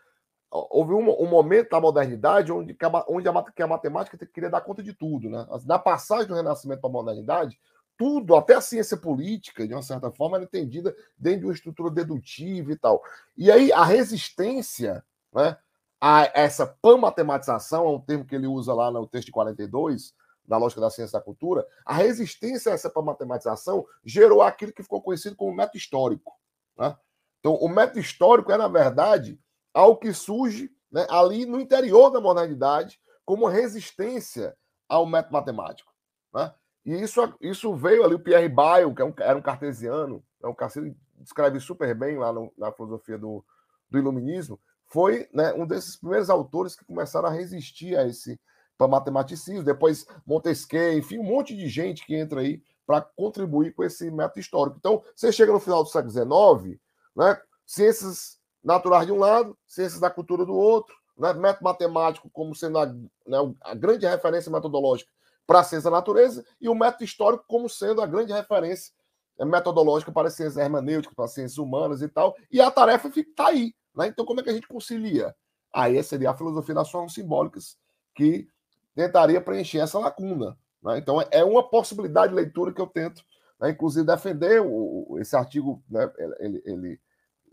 houve 0.53 0.93
um, 0.93 1.09
um, 1.23 1.27
momento 1.27 1.71
da 1.71 1.81
modernidade 1.81 2.51
onde, 2.51 2.77
onde 3.07 3.27
a, 3.27 3.43
que 3.51 3.63
a 3.63 3.67
matemática 3.67 4.17
queria 4.27 4.49
dar 4.49 4.61
conta 4.61 4.84
de 4.84 4.93
tudo. 4.93 5.30
Né? 5.30 5.45
Na 5.65 5.80
passagem 5.80 6.27
do 6.27 6.35
Renascimento 6.35 6.81
para 6.81 6.89
a 6.89 6.93
modernidade, 6.93 7.59
tudo, 7.97 8.35
até 8.35 8.53
a 8.53 8.61
ciência 8.61 8.95
política, 8.95 9.67
de 9.67 9.73
uma 9.73 9.81
certa 9.81 10.11
forma, 10.11 10.38
era 10.38 10.45
entendida 10.45 10.95
dentro 11.17 11.41
de 11.41 11.45
uma 11.47 11.53
estrutura 11.53 11.89
dedutiva 11.89 12.71
e 12.71 12.75
tal. 12.75 13.01
E 13.35 13.51
aí 13.51 13.71
a 13.71 13.84
resistência 13.84 15.03
né, 15.34 15.57
a 15.99 16.30
essa 16.35 16.67
pan-matematização, 16.67 17.85
é 17.85 17.89
um 17.89 17.99
termo 17.99 18.25
que 18.25 18.35
ele 18.35 18.45
usa 18.45 18.73
lá 18.73 18.91
no 18.91 19.07
texto 19.07 19.27
de 19.27 19.31
42, 19.31 20.13
da 20.45 20.57
lógica 20.57 20.81
da 20.81 20.89
ciência 20.89 21.17
da 21.17 21.23
cultura, 21.23 21.65
a 21.85 21.93
resistência 21.93 22.71
a 22.71 22.75
essa 22.75 22.91
matematização 23.01 23.85
gerou 24.03 24.41
aquilo 24.41 24.73
que 24.73 24.84
ficou 24.84 25.01
conhecido 25.01 25.35
como 25.35 25.55
método 25.55 25.77
histórico. 25.77 26.34
Né? 26.77 26.95
Então, 27.39 27.55
o 27.55 27.69
método 27.69 27.99
histórico 27.99 28.51
é, 28.51 28.57
na 28.57 28.67
verdade, 28.67 29.39
algo 29.74 30.00
que 30.00 30.14
surge 30.14 30.70
né, 30.91 31.06
ali 31.10 31.45
no 31.45 31.60
interior 31.60 32.10
da 32.10 32.22
modernidade 32.22 33.00
como 33.26 33.48
resistência 33.48 34.56
ao 34.88 35.06
método 35.06 35.34
matemático. 35.34 35.91
Né? 36.34 36.54
E 36.86 37.02
isso, 37.02 37.22
isso 37.41 37.74
veio 37.76 38.04
ali, 38.04 38.16
o 38.16 38.20
Pierre 38.20 38.50
Bayle, 38.50 38.94
que 38.94 39.02
é 39.02 39.06
um, 39.06 39.14
era 39.20 39.38
um 39.38 39.41
cartesiano, 39.41 40.24
é 40.41 40.48
um 40.48 40.54
cartesiano 40.54 40.95
descreve 41.18 41.60
super 41.60 41.95
bem 41.95 42.18
lá 42.18 42.34
no, 42.34 42.54
na 42.58 42.72
filosofia 42.72 43.18
do, 43.18 43.44
do 43.90 43.98
iluminismo, 43.98 44.60
foi 44.86 45.28
né, 45.34 45.54
um 45.54 45.66
desses 45.66 45.95
primeiros 45.95 46.30
autores 46.30 46.76
que 46.76 46.86
começaram 46.86 47.28
a 47.28 47.32
resistir 47.32 47.98
a 47.98 48.06
esse 48.06 48.40
matematicismo, 48.80 49.64
depois 49.64 50.06
Montesquieu, 50.26 50.98
enfim, 50.98 51.18
um 51.18 51.24
monte 51.24 51.56
de 51.56 51.70
gente 51.70 52.06
que 52.06 52.14
entra 52.14 52.41
aí 52.41 52.62
para 52.86 53.00
contribuir 53.00 53.74
com 53.74 53.82
esse 53.82 54.12
método 54.12 54.41
histórico. 54.41 54.76
Então, 54.78 55.02
você 55.16 55.32
chega 55.32 55.54
no 55.54 55.60
final 55.60 55.84
do 55.84 55.90
século 55.90 56.12
XIX, 56.12 56.82
né, 57.16 57.41
ciências 57.66 58.38
naturais 58.64 59.06
de 59.06 59.11
um 59.11 59.19
lado, 59.19 59.57
ciências 59.68 59.99
da 59.99 60.10
cultura 60.10 60.45
do 60.45 60.53
outro, 60.53 60.95
né, 61.18 61.34
método 61.34 61.65
matemático 61.65 62.30
como 62.31 62.56
sendo 62.56 62.80
a, 62.80 62.85
né, 62.85 63.56
a 63.61 63.76
grande 63.76 64.06
referência 64.06 64.52
metodológica 64.52 65.11
para 65.45 65.60
a 65.60 65.64
ciência 65.64 65.90
da 65.90 65.98
natureza, 65.98 66.45
e 66.60 66.69
o 66.69 66.76
método 66.76 67.03
histórico 67.03 67.44
como 67.48 67.69
sendo 67.69 68.02
a 68.02 68.07
grande 68.07 68.31
referência 68.31 68.94
metodológica 69.40 70.11
para 70.11 70.27
as 70.27 70.35
ciências 70.35 70.57
hermenêuticas, 70.57 71.15
para 71.15 71.26
as 71.26 71.34
ciências 71.34 71.57
humanas 71.57 72.02
e 72.02 72.07
tal, 72.07 72.35
e 72.52 72.61
a 72.61 72.72
tarefa 72.72 73.10
está 73.10 73.48
aí. 73.48 73.73
Né? 73.95 74.07
Então, 74.07 74.26
como 74.26 74.40
é 74.40 74.44
que 74.44 74.49
a 74.49 74.53
gente 74.53 74.68
concilia? 74.68 75.35
Aí 75.73 76.02
seria 76.03 76.31
a 76.31 76.38
filosofia 76.38 76.76
das 76.76 76.90
formas 76.90 77.14
simbólicas 77.14 77.77
que 78.15 78.48
tentaria 78.95 79.41
preencher 79.41 79.80
essa 79.80 79.99
lacuna. 79.99 80.57
Né? 80.81 80.98
Então, 80.98 81.22
é 81.31 81.44
uma 81.44 81.68
possibilidade 81.68 82.30
de 82.30 82.35
leitura 82.35 82.73
que 82.73 82.81
eu 82.81 82.88
tento, 82.88 83.23
né? 83.60 83.72
inclusive, 83.72 84.06
defender 84.06 84.61
o, 84.61 85.18
esse 85.19 85.35
artigo. 85.35 85.84
Né? 85.90 86.11
Ele, 86.40 86.61
ele, 86.65 87.02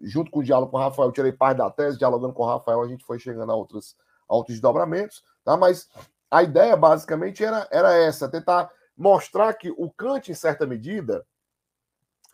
junto 0.01 0.31
com 0.31 0.41
o 0.41 0.45
diálogo 0.45 0.71
com 0.71 0.79
o 0.79 0.81
Rafael, 0.81 1.09
eu 1.09 1.13
tirei 1.13 1.33
parte 1.33 1.59
da 1.59 1.71
tese, 1.71 1.99
dialogando 1.99 2.33
com 2.33 2.43
o 2.43 2.47
Rafael, 2.47 2.81
a 2.83 2.89
gente 2.89 3.05
foi 3.05 3.19
chegando 3.19 3.51
a 3.53 3.55
outras, 3.55 3.97
altos 4.29 4.55
desdobramentos, 4.55 5.23
tá? 5.45 5.57
mas 5.57 5.89
a 6.31 6.43
ideia 6.43 6.77
basicamente 6.77 7.45
era, 7.45 7.67
era 7.71 7.93
essa, 7.95 8.29
tentar 8.29 8.71
mostrar 8.97 9.55
que 9.55 9.71
o 9.71 9.91
Kant, 9.91 10.31
em 10.31 10.35
certa 10.35 10.67
medida, 10.67 11.27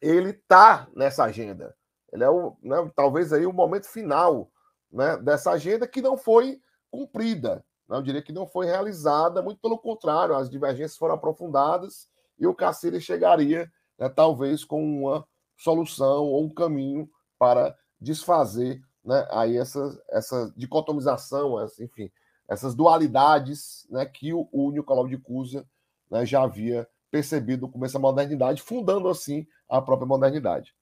ele 0.01 0.31
está 0.31 0.89
nessa 0.95 1.25
agenda. 1.25 1.75
Ele 2.13 2.25
é 2.25 2.31
o, 2.31 2.57
né, 2.63 2.91
talvez 2.95 3.33
aí 3.33 3.47
o 3.47 3.53
momento 3.53 3.87
final 3.87 4.51
né, 4.93 5.17
dessa 5.19 5.51
agenda 5.51 5.87
que 5.87 6.03
não 6.03 6.17
foi 6.17 6.61
cumprida. 6.91 7.65
Né? 7.89 7.97
Eu 7.97 8.03
diria 8.03 8.23
que 8.23 8.33
não 8.33 8.47
foi 8.47 8.67
realizada, 8.67 9.43
muito 9.43 9.61
pelo 9.61 9.79
contrário, 9.79 10.35
as 10.35 10.51
divergências 10.51 10.97
foram 10.97 11.15
aprofundadas 11.15 12.09
e 12.39 12.47
o 12.47 12.55
Cacilhas 12.55 13.03
chegaria, 13.03 13.71
né, 13.99 14.09
talvez, 14.09 14.65
com 14.65 14.83
uma 14.83 15.27
solução 15.57 16.25
ou 16.25 16.45
um 16.45 16.53
caminho 16.53 17.09
para 17.39 17.77
desfazer 18.01 18.81
né, 19.05 19.27
aí 19.31 19.57
essa, 19.57 20.03
essa 20.11 20.53
dicotomização, 20.57 21.61
essa, 21.61 21.83
enfim, 21.83 22.11
essas 22.49 22.75
dualidades 22.75 23.87
né, 23.91 24.05
que 24.05 24.33
o, 24.33 24.49
o 24.53 24.71
Nicolau 24.71 25.07
de 25.07 25.17
Cusa 25.17 25.67
né, 26.11 26.27
já 26.27 26.43
havia 26.43 26.89
percebido 27.11 27.67
no 27.67 27.73
começo 27.73 27.95
da 27.95 28.01
modernidade, 28.01 28.63
fundando 28.63 29.09
assim 29.09 29.47
a 29.69 29.81
própria 29.81 30.07
modernidade. 30.07 30.75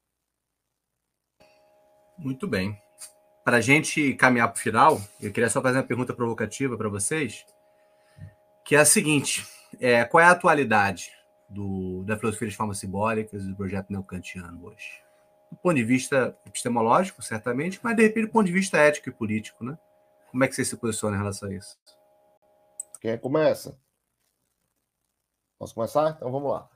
Muito 2.18 2.46
bem. 2.46 2.78
Para 3.44 3.58
a 3.58 3.60
gente 3.60 4.14
caminhar 4.14 4.48
para 4.48 4.58
o 4.58 4.62
final, 4.62 5.00
eu 5.20 5.30
queria 5.30 5.50
só 5.50 5.60
fazer 5.60 5.78
uma 5.78 5.84
pergunta 5.84 6.14
provocativa 6.14 6.78
para 6.78 6.88
vocês, 6.88 7.44
que 8.64 8.74
é 8.74 8.78
a 8.78 8.84
seguinte: 8.84 9.46
é, 9.78 10.04
qual 10.04 10.22
é 10.22 10.24
a 10.24 10.30
atualidade 10.30 11.10
do, 11.50 12.02
da 12.04 12.16
filosofia 12.16 12.48
das 12.48 12.56
formas 12.56 12.78
simbólicas 12.78 13.42
e 13.42 13.48
do 13.48 13.56
projeto 13.56 13.90
neocantiano 13.90 14.64
hoje? 14.64 15.03
Do 15.54 15.60
ponto 15.60 15.76
de 15.76 15.84
vista 15.84 16.36
epistemológico, 16.44 17.22
certamente, 17.22 17.78
mas 17.80 17.94
de 17.94 18.02
repente 18.02 18.26
do 18.26 18.32
ponto 18.32 18.46
de 18.46 18.52
vista 18.52 18.76
ético 18.76 19.08
e 19.08 19.12
político, 19.12 19.64
né? 19.64 19.78
Como 20.30 20.42
é 20.42 20.48
que 20.48 20.54
você 20.54 20.64
se 20.64 20.76
posiciona 20.76 21.14
em 21.14 21.20
relação 21.20 21.48
a 21.48 21.54
isso? 21.54 21.78
Quem 23.00 23.16
começa? 23.16 23.78
Posso 25.56 25.72
começar? 25.72 26.10
Então 26.16 26.32
vamos 26.32 26.50
lá. 26.50 26.68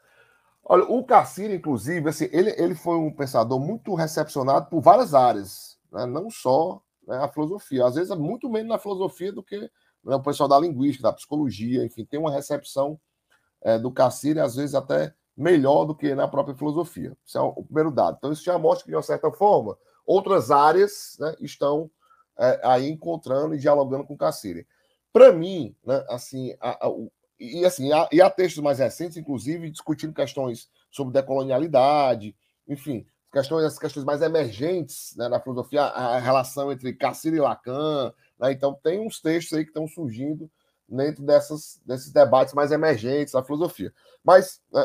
Olha, 0.65 0.85
o 0.85 1.03
Cassino, 1.03 1.55
inclusive, 1.55 2.09
assim, 2.09 2.29
ele, 2.31 2.51
ele 2.57 2.77
foi 2.77 2.97
um 2.97 3.13
pensador 3.13 3.59
muito 3.59 3.95
recepcionado 3.95 4.71
por 4.71 4.81
várias 4.81 5.13
áreas, 5.13 5.77
né? 5.91 6.07
não 6.07 6.31
só 6.31 6.81
né, 7.05 7.17
a 7.17 7.27
filosofia. 7.27 7.85
Às 7.85 7.97
vezes 7.97 8.13
é 8.13 8.17
muito 8.17 8.49
menos 8.49 8.69
na 8.69 8.79
filosofia 8.79 9.33
do 9.33 9.43
que 9.43 9.59
né, 9.59 10.15
o 10.15 10.23
pessoal 10.23 10.49
da 10.49 10.61
linguística, 10.61 11.03
da 11.03 11.13
psicologia, 11.13 11.85
enfim, 11.85 12.05
tem 12.05 12.21
uma 12.21 12.31
recepção 12.31 13.01
é, 13.61 13.77
do 13.77 13.91
Cassino, 13.91 14.41
às 14.41 14.55
vezes 14.55 14.77
até 14.77 15.13
melhor 15.39 15.85
do 15.85 15.95
que 15.95 16.15
na 16.15 16.27
própria 16.27 16.57
filosofia. 16.57 17.17
Isso 17.25 17.39
é 17.39 17.41
o 17.41 17.63
primeiro 17.63 17.93
dado. 17.93 18.17
Então, 18.19 18.33
isso 18.33 18.43
já 18.43 18.59
mostra 18.59 18.85
que, 18.85 18.91
de 18.91 18.97
uma 18.97 19.03
certa 19.03 19.31
forma, 19.31 19.79
outras 20.05 20.51
áreas 20.51 21.17
né, 21.21 21.35
estão 21.41 21.89
é, 22.37 22.61
aí 22.65 22.91
encontrando 22.91 23.55
e 23.55 23.59
dialogando 23.59 24.05
com 24.05 24.15
o 24.15 24.19
Cassini. 24.19 24.67
Para 25.13 25.33
mim, 25.33 25.77
né, 25.87 26.05
assim, 26.09 26.57
a, 26.61 26.89
a, 26.89 26.93
e 27.39 27.65
assim, 27.65 27.93
há, 27.93 28.09
e 28.11 28.21
há 28.21 28.29
textos 28.29 28.63
mais 28.63 28.81
recentes, 28.81 29.17
inclusive, 29.17 29.71
discutindo 29.71 30.13
questões 30.13 30.69
sobre 30.91 31.13
decolonialidade, 31.13 32.35
enfim, 32.67 33.07
questões, 33.33 33.65
as 33.65 33.79
questões 33.79 34.05
mais 34.05 34.21
emergentes 34.23 35.15
né, 35.17 35.29
na 35.29 35.41
filosofia, 35.41 35.83
a, 35.83 36.19
relação 36.19 36.73
entre 36.73 36.93
Cassini 36.95 37.37
e 37.37 37.41
Lacan. 37.41 38.13
Né, 38.41 38.51
então, 38.51 38.75
tem 38.83 38.99
uns 38.99 39.21
textos 39.21 39.57
aí 39.57 39.63
que 39.63 39.71
estão 39.71 39.87
surgindo 39.87 40.51
dentro 40.89 41.23
dessas, 41.23 41.81
desses 41.87 42.11
debates 42.11 42.55
mais 42.55 42.73
emergentes 42.73 43.35
da 43.35 43.45
filosofia. 43.45 43.93
Mas, 44.25 44.61
né, 44.73 44.85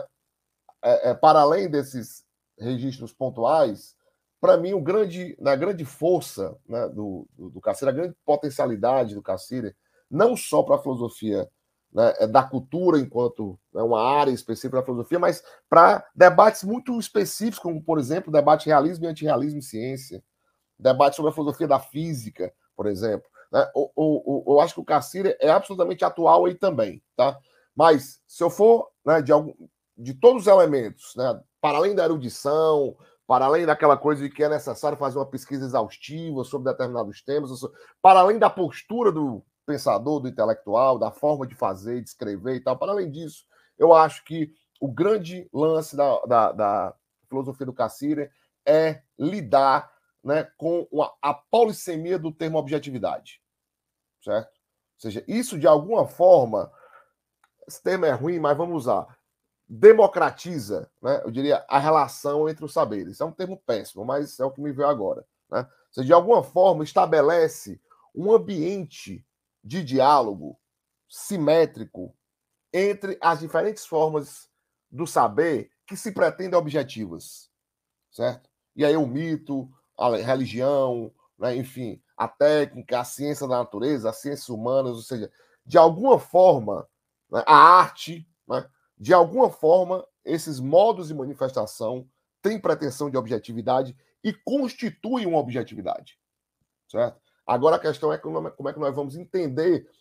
é, 0.83 1.11
é, 1.11 1.13
para 1.13 1.39
além 1.39 1.69
desses 1.69 2.23
registros 2.59 3.13
pontuais, 3.13 3.95
para 4.39 4.57
mim, 4.57 4.73
o 4.73 4.81
grande, 4.81 5.37
na 5.39 5.55
grande 5.55 5.85
força 5.85 6.57
né, 6.67 6.89
do, 6.89 7.25
do, 7.37 7.49
do 7.49 7.61
a 7.63 7.91
grande 7.91 8.13
potencialidade 8.25 9.15
do 9.15 9.21
Cassini, 9.21 9.73
não 10.11 10.35
só 10.35 10.61
para 10.61 10.75
a 10.75 10.81
filosofia 10.81 11.49
né, 11.93 12.13
é 12.19 12.27
da 12.27 12.43
cultura 12.43 12.99
enquanto 12.99 13.57
né, 13.73 13.81
uma 13.81 14.03
área 14.03 14.31
específica 14.31 14.77
da 14.77 14.83
filosofia, 14.83 15.19
mas 15.19 15.43
para 15.69 16.05
debates 16.13 16.63
muito 16.63 16.99
específicos, 16.99 17.59
como, 17.59 17.81
por 17.81 17.99
exemplo, 17.99 18.29
o 18.29 18.33
debate 18.33 18.65
realismo 18.65 19.05
e 19.05 19.07
antirrealismo 19.07 19.59
em 19.59 19.61
ciência, 19.61 20.23
debate 20.77 21.15
sobre 21.15 21.31
a 21.31 21.33
filosofia 21.33 21.67
da 21.67 21.79
física, 21.79 22.53
por 22.75 22.87
exemplo. 22.87 23.29
Né? 23.51 23.65
O, 23.73 23.91
o, 23.95 24.51
o, 24.51 24.55
eu 24.55 24.59
acho 24.59 24.73
que 24.73 24.81
o 24.81 24.85
Cassir 24.85 25.37
é 25.39 25.51
absolutamente 25.51 26.03
atual 26.03 26.45
aí 26.45 26.55
também, 26.55 27.01
tá? 27.15 27.37
Mas 27.75 28.19
se 28.27 28.43
eu 28.43 28.49
for 28.49 28.89
né, 29.05 29.21
de, 29.21 29.31
algum, 29.31 29.53
de 29.97 30.13
todos 30.13 30.43
os 30.43 30.47
elementos, 30.47 31.13
né, 31.15 31.41
para 31.61 31.77
além 31.77 31.95
da 31.95 32.03
erudição, 32.05 32.95
para 33.27 33.45
além 33.45 33.65
daquela 33.65 33.97
coisa 33.97 34.21
de 34.21 34.29
que 34.29 34.43
é 34.43 34.49
necessário 34.49 34.97
fazer 34.97 35.17
uma 35.17 35.29
pesquisa 35.29 35.65
exaustiva 35.65 36.43
sobre 36.43 36.71
determinados 36.71 37.21
temas, 37.21 37.51
para 38.01 38.19
além 38.19 38.37
da 38.37 38.49
postura 38.49 39.11
do 39.11 39.43
pensador, 39.65 40.19
do 40.19 40.27
intelectual, 40.27 40.99
da 40.99 41.11
forma 41.11 41.47
de 41.47 41.55
fazer, 41.55 42.01
de 42.01 42.09
escrever 42.09 42.55
e 42.55 42.59
tal. 42.59 42.77
Para 42.77 42.91
além 42.91 43.09
disso, 43.09 43.45
eu 43.77 43.93
acho 43.93 44.23
que 44.25 44.51
o 44.79 44.91
grande 44.91 45.49
lance 45.53 45.95
da, 45.95 46.19
da, 46.25 46.51
da 46.51 46.95
filosofia 47.29 47.65
do 47.65 47.73
Cassire 47.73 48.29
é 48.65 49.01
lidar 49.17 49.91
né, 50.23 50.43
com 50.57 50.87
a 51.21 51.33
polissemia 51.33 52.19
do 52.19 52.31
termo 52.31 52.57
objetividade. 52.57 53.41
Certo? 54.21 54.47
Ou 54.47 54.99
seja, 54.99 55.23
isso 55.27 55.59
de 55.59 55.67
alguma 55.67 56.07
forma, 56.07 56.71
esse 57.67 57.81
termo 57.81 58.05
é 58.05 58.11
ruim, 58.11 58.39
mas 58.39 58.57
vamos 58.57 58.83
usar, 58.83 59.07
democratiza, 59.75 60.87
né, 61.01 61.21
eu 61.25 61.31
diria, 61.31 61.65
a 61.67 61.79
relação 61.79 62.47
entre 62.47 62.63
os 62.63 62.71
saberes. 62.71 63.19
É 63.19 63.25
um 63.25 63.31
termo 63.31 63.57
péssimo, 63.57 64.05
mas 64.05 64.39
é 64.39 64.45
o 64.45 64.51
que 64.51 64.61
me 64.61 64.71
veio 64.71 64.87
agora. 64.87 65.25
Né? 65.49 65.67
Seja, 65.91 66.05
de 66.05 66.13
alguma 66.13 66.43
forma, 66.43 66.83
estabelece 66.83 67.81
um 68.13 68.31
ambiente 68.31 69.25
de 69.63 69.83
diálogo 69.83 70.59
simétrico 71.09 72.15
entre 72.71 73.17
as 73.19 73.39
diferentes 73.39 73.83
formas 73.83 74.47
do 74.91 75.07
saber 75.07 75.71
que 75.87 75.97
se 75.97 76.11
pretendem 76.11 76.57
objetivas, 76.57 77.49
certo? 78.11 78.49
E 78.75 78.85
aí 78.85 78.95
o 78.95 79.07
mito, 79.07 79.67
a 79.97 80.15
religião, 80.17 81.11
né, 81.37 81.55
enfim, 81.55 81.99
a 82.15 82.27
técnica, 82.27 82.99
a 82.99 83.03
ciência 83.03 83.47
da 83.47 83.57
natureza, 83.57 84.11
as 84.11 84.17
ciências 84.17 84.49
humanas, 84.49 84.93
ou 84.93 85.01
seja, 85.01 85.31
de 85.65 85.79
alguma 85.79 86.19
forma, 86.19 86.87
né, 87.31 87.43
a 87.47 87.55
arte, 87.55 88.27
né, 88.47 88.69
de 89.03 89.13
alguma 89.13 89.49
forma, 89.49 90.07
esses 90.23 90.61
modos 90.61 91.09
de 91.09 91.13
manifestação 91.13 92.07
têm 92.41 92.57
pretensão 92.57 93.09
de 93.09 93.17
objetividade 93.17 93.97
e 94.23 94.31
constituem 94.31 95.25
uma 95.25 95.39
objetividade, 95.39 96.17
certo? 96.89 97.19
Agora 97.45 97.75
a 97.75 97.79
questão 97.79 98.13
é 98.13 98.17
como 98.17 98.47
é 98.47 98.71
que 98.73 98.79
nós 98.79 98.95
vamos 98.95 99.17
entender 99.17 99.91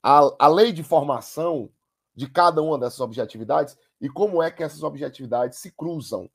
a, 0.00 0.20
a 0.38 0.46
lei 0.46 0.72
de 0.72 0.84
formação 0.84 1.68
de 2.14 2.30
cada 2.30 2.62
uma 2.62 2.78
dessas 2.78 3.00
objetividades 3.00 3.76
e 4.00 4.08
como 4.08 4.40
é 4.40 4.52
que 4.52 4.62
essas 4.62 4.84
objetividades 4.84 5.58
se 5.58 5.72
cruzam, 5.72 6.30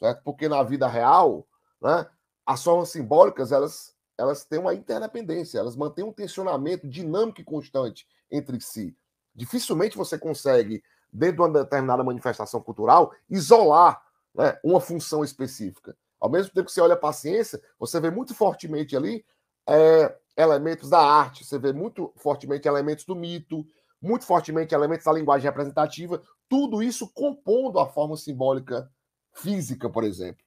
certo? 0.00 0.22
Porque 0.24 0.48
na 0.48 0.62
vida 0.62 0.88
real, 0.88 1.46
né, 1.82 2.08
as 2.46 2.64
formas 2.64 2.88
simbólicas 2.88 3.52
elas 3.52 3.94
elas 4.16 4.42
têm 4.42 4.58
uma 4.58 4.74
interdependência, 4.74 5.58
elas 5.58 5.76
mantêm 5.76 6.02
um 6.02 6.14
tensionamento 6.14 6.88
dinâmico 6.88 7.42
e 7.42 7.44
constante 7.44 8.06
entre 8.30 8.58
si. 8.58 8.96
Dificilmente 9.34 9.98
você 9.98 10.18
consegue, 10.18 10.82
dentro 11.12 11.36
de 11.36 11.42
uma 11.42 11.64
determinada 11.64 12.04
manifestação 12.04 12.60
cultural, 12.60 13.12
isolar 13.28 14.02
né, 14.34 14.58
uma 14.62 14.80
função 14.80 15.24
específica. 15.24 15.96
Ao 16.20 16.30
mesmo 16.30 16.52
tempo 16.52 16.66
que 16.66 16.72
você 16.72 16.80
olha 16.80 16.98
a 17.00 17.12
ciência, 17.12 17.60
você 17.78 18.00
vê 18.00 18.10
muito 18.10 18.34
fortemente 18.34 18.96
ali 18.96 19.24
é, 19.66 20.16
elementos 20.36 20.90
da 20.90 21.00
arte, 21.00 21.44
você 21.44 21.58
vê 21.58 21.72
muito 21.72 22.12
fortemente 22.16 22.66
elementos 22.66 23.04
do 23.04 23.14
mito, 23.14 23.66
muito 24.00 24.24
fortemente 24.24 24.74
elementos 24.74 25.04
da 25.04 25.12
linguagem 25.12 25.48
representativa, 25.48 26.22
tudo 26.48 26.82
isso 26.82 27.08
compondo 27.12 27.78
a 27.78 27.86
forma 27.86 28.16
simbólica 28.16 28.90
física, 29.32 29.88
por 29.88 30.04
exemplo, 30.04 30.44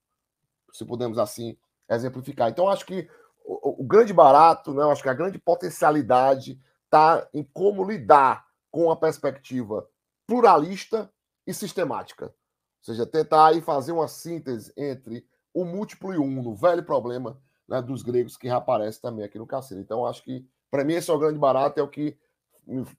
se 0.74 0.86
podemos 0.86 1.18
assim 1.18 1.58
exemplificar. 1.90 2.50
Então, 2.50 2.70
acho 2.70 2.86
que 2.86 3.08
o, 3.44 3.82
o 3.82 3.84
grande 3.84 4.14
barato, 4.14 4.74
né, 4.74 4.84
acho 4.92 5.04
que 5.04 5.10
a 5.10 5.14
grande 5.14 5.38
potencialidade 5.38 6.60
está 6.86 7.28
em 7.34 7.44
como 7.54 7.84
lidar 7.84 8.46
com 8.70 8.90
a 8.90 8.96
perspectiva 8.96 9.88
pluralista 10.32 11.12
e 11.45 11.53
sistemática. 11.53 12.28
Ou 12.28 12.86
seja, 12.86 13.06
tentar 13.06 13.48
aí 13.48 13.60
fazer 13.60 13.91
uma 13.91 14.08
síntese 14.08 14.72
entre 14.78 15.28
o 15.53 15.66
múltiplo 15.66 16.14
e 16.14 16.18
o 16.18 16.24
uno, 16.24 16.56
velho 16.56 16.84
problema 16.84 17.38
né, 17.68 17.82
dos 17.82 18.02
gregos 18.02 18.38
que 18.38 18.48
reaparece 18.48 19.02
também 19.02 19.26
aqui 19.26 19.38
no 19.38 19.45
Cacilho. 19.45 19.82
Então, 19.82 20.06
acho 20.06 20.24
que, 20.24 20.48
para 20.72 20.86
mim, 20.86 20.94
esse 20.94 21.12
é 21.12 21.14
o 21.14 21.20
grande 21.20 21.38
barato, 21.38 21.82
é 21.82 21.84
o 21.84 21.88
que 21.90 22.18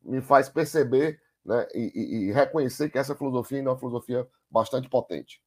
me, 0.03 0.21
faz 0.21 0.51
perceber 0.51 1.23
né, 1.43 1.67
e, 1.75 2.27
e, 2.29 2.33
reconhecer 2.33 2.91
que 2.91 2.99
essa 2.99 3.15
filosofia 3.15 3.61
é 3.61 3.63
uma 3.63 3.79
filosofia 3.79 4.29
bastante 4.51 4.91
potente. 4.91 5.43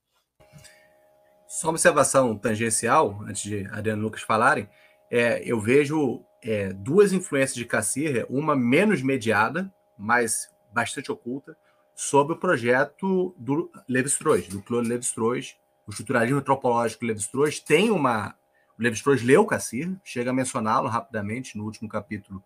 Só 1.48 1.68
uma 1.68 1.74
observação 1.74 2.36
tangencial, 2.36 3.22
antes 3.28 3.44
de 3.44 3.68
Adriano 3.68 4.02
Lucas 4.02 4.24
falarem, 4.24 4.68
é, 5.12 5.40
eu 5.46 5.60
vejo 5.60 6.26
é, 6.44 6.74
duas 6.74 7.14
influências 7.14 7.56
de 7.56 7.64
Cassir, 7.64 8.26
uma 8.28 8.56
menos 8.56 9.04
mediada, 9.04 9.72
mas 9.96 10.50
bastante 10.74 11.12
oculta, 11.12 11.56
sobre 11.96 12.34
o 12.34 12.38
projeto 12.38 13.34
do 13.38 13.72
Levi-Strauss, 13.88 14.48
do 14.48 14.62
Claude 14.62 14.90
Levi-Strauss, 14.90 15.56
o 15.88 15.92
estruturalismo 15.92 16.40
antropológico 16.40 17.06
Levi-Strauss 17.06 17.60
tem 17.60 17.90
uma 17.90 18.36
o 18.78 18.84
Levi-Strauss 18.84 19.24
leu 19.24 19.46
Cassir, 19.46 19.96
chega 20.04 20.32
a 20.32 20.34
mencioná-lo 20.34 20.90
rapidamente 20.90 21.58
no 21.58 21.64
último 21.64 21.88
capítulo 21.88 22.44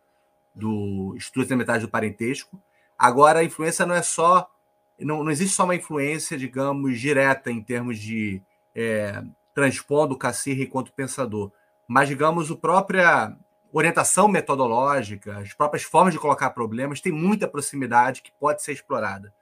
do 0.53 1.15
estudo 1.17 1.47
da 1.47 1.55
metade 1.55 1.85
do 1.85 1.89
parentesco. 1.89 2.61
Agora, 2.97 3.39
a 3.39 3.43
influência 3.43 3.85
não 3.85 3.95
é 3.95 4.01
só. 4.01 4.47
Não, 4.99 5.23
não 5.23 5.31
existe 5.31 5.55
só 5.55 5.63
uma 5.63 5.75
influência, 5.75 6.37
digamos, 6.37 6.99
direta 6.99 7.49
em 7.49 7.63
termos 7.63 7.97
de 7.97 8.41
é, 8.75 9.23
transpondo 9.55 10.13
o 10.13 10.17
Cassirra 10.17 10.61
enquanto 10.61 10.93
pensador, 10.93 11.51
mas, 11.87 12.07
digamos, 12.07 12.51
a 12.51 12.55
própria 12.55 13.35
orientação 13.71 14.27
metodológica, 14.27 15.39
as 15.39 15.53
próprias 15.53 15.83
formas 15.83 16.13
de 16.13 16.19
colocar 16.19 16.49
problemas, 16.51 17.01
tem 17.01 17.11
muita 17.11 17.47
proximidade 17.47 18.21
que 18.21 18.31
pode 18.39 18.61
ser 18.61 18.73
explorada. 18.73 19.33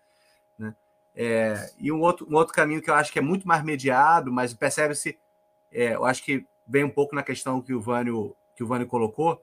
É, 1.19 1.71
e 1.79 1.91
um 1.91 1.99
outro, 1.99 2.27
um 2.29 2.35
outro 2.35 2.53
caminho 2.53 2.79
que 2.79 2.91
eu 2.91 2.93
acho 2.93 3.11
que 3.11 3.17
é 3.17 3.23
muito 3.23 3.47
mais 3.47 3.63
mediado, 3.63 4.31
mas 4.31 4.53
percebe-se, 4.53 5.17
é, 5.71 5.95
eu 5.95 6.05
acho 6.05 6.23
que 6.23 6.45
vem 6.67 6.83
um 6.83 6.89
pouco 6.91 7.15
na 7.15 7.23
questão 7.23 7.59
que 7.59 7.73
o 7.73 7.81
Vânio, 7.81 8.35
que 8.55 8.63
o 8.63 8.67
Vânio 8.67 8.85
colocou 8.85 9.41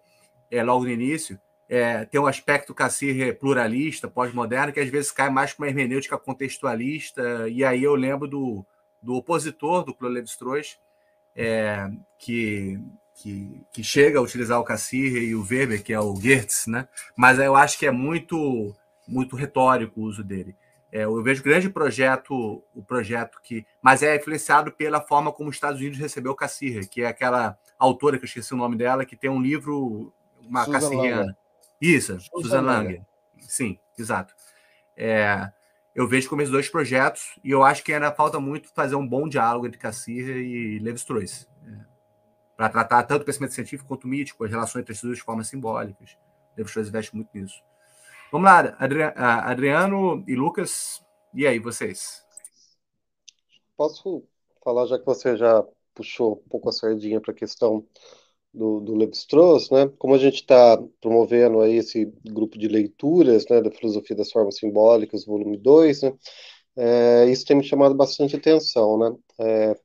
é, 0.49 0.63
logo 0.63 0.85
no 0.85 0.91
início, 0.91 1.37
é, 1.69 2.05
tem 2.05 2.21
um 2.21 2.29
aspecto 2.29 2.73
Cassir 2.73 3.37
pluralista, 3.41 4.07
pós-moderno, 4.07 4.73
que 4.73 4.79
às 4.79 4.89
vezes 4.89 5.11
cai 5.11 5.29
mais 5.31 5.53
para 5.53 5.65
uma 5.65 5.69
hermenêutica 5.69 6.17
contextualista, 6.17 7.49
e 7.49 7.65
aí 7.65 7.83
eu 7.83 7.97
lembro 7.97 8.29
do, 8.29 8.65
do 9.03 9.15
opositor 9.15 9.83
do 9.83 9.93
Claude 9.93 10.15
Lévi-Strauss, 10.15 10.79
é, 11.35 11.91
que, 12.21 12.79
que, 13.17 13.61
que, 13.73 13.83
chega 13.83 14.21
a 14.21 14.23
utilizar 14.23 14.61
o 14.61 14.65
Cassir 14.65 15.21
e 15.21 15.35
o 15.35 15.43
Weber, 15.43 15.83
que 15.83 15.93
é 15.93 15.99
o 15.99 16.15
Goetz, 16.15 16.69
né? 16.69 16.87
mas 17.17 17.41
eu 17.41 17.57
acho 17.57 17.77
que 17.77 17.87
é 17.87 17.91
muito, 17.91 18.73
muito 19.09 19.35
retórico 19.35 20.01
o 20.01 20.05
uso 20.05 20.23
dele. 20.23 20.55
É, 20.95 21.03
eu 21.03 21.23
vejo 21.25 21.43
grande 21.43 21.69
projeto, 21.69 22.63
o 22.73 22.81
projeto 22.81 23.41
que. 23.43 23.67
Mas 23.83 24.01
é 24.01 24.15
influenciado 24.15 24.71
pela 24.71 25.01
forma 25.01 25.33
como 25.33 25.51
os 25.51 25.57
Estados 25.57 25.81
Unidos 25.81 25.99
recebeu 25.99 26.31
o 26.31 26.37
Cassir, 26.37 26.89
que 26.89 27.03
é 27.03 27.09
aquela 27.09 27.59
autora, 27.77 28.17
que 28.17 28.23
eu 28.23 28.29
esqueci 28.29 28.55
o 28.55 28.57
nome 28.57 28.77
dela, 28.77 29.05
que 29.05 29.17
tem 29.17 29.29
um 29.29 29.43
livro, 29.43 30.15
uma 30.41 30.65
cassirriana. 30.71 31.37
Isso, 31.81 32.17
Susan 32.21 32.61
Langer. 32.61 33.03
Sim, 33.41 33.77
exato. 33.99 34.37
É, 34.97 35.51
eu 35.97 36.07
vejo 36.07 36.29
como 36.29 36.43
esses 36.43 36.53
dois 36.53 36.69
projetos, 36.69 37.41
e 37.43 37.51
eu 37.51 37.65
acho 37.65 37.83
que 37.83 37.93
ainda 37.93 38.13
falta 38.13 38.39
muito 38.39 38.73
fazer 38.73 38.95
um 38.95 39.07
bom 39.07 39.29
diálogo 39.29 39.67
entre 39.67 39.81
Cassir 39.81 40.29
e 40.29 40.79
Levi-Strauss, 40.79 41.49
é, 41.67 41.73
para 42.57 42.69
tratar 42.69 43.03
tanto 43.03 43.23
o 43.23 43.25
pensamento 43.25 43.53
científico 43.53 43.89
quanto 43.89 44.05
o 44.05 44.09
mítico, 44.09 44.45
as 44.45 44.51
relações 44.53 44.83
entre 44.83 44.93
as 44.93 45.03
duas 45.03 45.19
de 45.19 45.25
formas 45.25 45.49
simbólicas. 45.49 46.17
Levi-Strauss 46.57 46.89
investe 46.89 47.17
muito 47.17 47.31
nisso. 47.35 47.61
Vamos 48.35 48.51
lá, 48.51 48.77
Adriano 49.45 50.25
e 50.27 50.35
Lucas, 50.35 51.01
e 51.33 51.47
aí, 51.47 51.61
vocês? 51.61 52.21
Posso 53.77 54.25
falar, 54.65 54.87
já 54.87 54.99
que 54.99 55.07
você 55.07 55.37
já 55.37 55.65
puxou 55.95 56.43
um 56.45 56.49
pouco 56.49 56.69
a 56.69 56.73
sardinha 56.73 57.21
para 57.21 57.31
a 57.31 57.37
questão 57.37 57.87
do, 58.53 58.81
do 58.81 58.97
né? 58.97 59.89
Como 60.01 60.17
a 60.17 60.19
gente 60.19 60.41
está 60.41 60.77
promovendo 61.01 61.61
aí 61.61 61.77
esse 61.77 62.13
grupo 62.25 62.59
de 62.59 62.67
leituras, 62.67 63.47
né, 63.49 63.63
da 63.63 63.71
filosofia 63.71 64.17
das 64.17 64.33
formas 64.33 64.57
simbólicas, 64.57 65.25
volume 65.25 65.57
2, 65.57 66.03
né? 66.03 66.13
É, 66.75 67.27
isso 67.27 67.47
tem 67.47 67.57
me 67.57 67.63
chamado 67.63 67.95
bastante 67.95 68.35
atenção, 68.35 68.99
né? 68.99 69.17
É, 69.39 69.77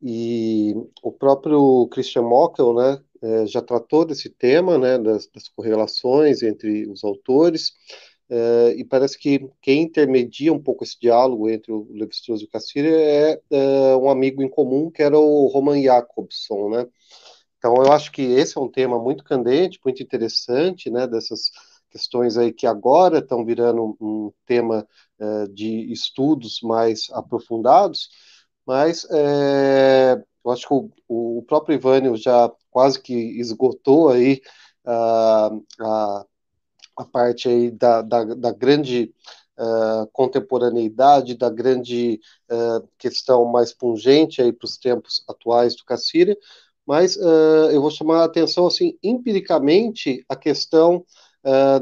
e 0.00 0.72
o 1.02 1.10
próprio 1.10 1.88
Christian 1.88 2.22
Mockel, 2.22 2.72
né, 2.74 3.02
é, 3.26 3.46
já 3.46 3.60
tratou 3.60 4.04
desse 4.04 4.30
tema, 4.30 4.78
né, 4.78 4.98
das, 4.98 5.26
das 5.26 5.48
correlações 5.48 6.42
entre 6.42 6.88
os 6.88 7.02
autores, 7.02 7.72
é, 8.28 8.74
e 8.76 8.84
parece 8.84 9.18
que 9.18 9.48
quem 9.60 9.82
intermedia 9.82 10.52
um 10.52 10.62
pouco 10.62 10.84
esse 10.84 10.98
diálogo 11.00 11.48
entre 11.48 11.72
o 11.72 11.88
Levi-Strauss 11.90 12.42
e 12.42 12.44
o 12.44 12.48
Cassir 12.48 12.84
é, 12.84 13.40
é, 13.50 13.96
um 13.96 14.08
amigo 14.08 14.42
em 14.42 14.48
comum, 14.48 14.90
que 14.90 15.02
era 15.02 15.18
o 15.18 15.46
Roman 15.48 15.80
Jacobson, 15.82 16.70
né? 16.70 16.86
Então, 17.58 17.74
eu 17.76 17.92
acho 17.92 18.12
que 18.12 18.22
esse 18.22 18.56
é 18.56 18.60
um 18.60 18.70
tema 18.70 18.98
muito 18.98 19.24
candente, 19.24 19.80
muito 19.84 20.02
interessante, 20.02 20.90
né, 20.90 21.06
dessas 21.06 21.50
questões 21.90 22.36
aí 22.36 22.52
que 22.52 22.66
agora 22.66 23.18
estão 23.18 23.44
virando 23.44 23.96
um 24.00 24.30
tema 24.44 24.86
de 25.52 25.90
estudos 25.90 26.60
mais 26.62 27.08
aprofundados, 27.12 28.10
mas 28.66 29.06
é, 29.10 30.22
eu 30.44 30.50
acho 30.50 30.66
que 30.66 30.74
o, 30.74 31.38
o, 31.38 31.42
próprio 31.42 31.74
Ivânio 31.76 32.16
já 32.16 32.50
quase 32.70 33.00
que 33.00 33.14
esgotou 33.14 34.08
aí 34.10 34.42
uh, 34.84 35.64
a, 35.80 36.26
a 36.98 37.04
parte 37.04 37.48
aí 37.48 37.70
da, 37.70 38.02
da, 38.02 38.24
da 38.24 38.52
grande 38.52 39.14
uh, 39.58 40.06
contemporaneidade, 40.12 41.36
da 41.36 41.50
grande 41.50 42.20
uh, 42.50 42.86
questão 42.98 43.44
mais 43.46 43.72
pungente 43.72 44.40
aí 44.40 44.52
para 44.52 44.66
os 44.66 44.76
tempos 44.76 45.24
atuais 45.28 45.76
do 45.76 45.84
Cassíria, 45.84 46.36
mas 46.86 47.16
uh, 47.16 47.70
eu 47.72 47.80
vou 47.80 47.90
chamar 47.90 48.20
a 48.20 48.24
atenção, 48.24 48.66
assim, 48.66 48.96
empiricamente, 49.02 50.24
a 50.28 50.36
questão 50.36 51.04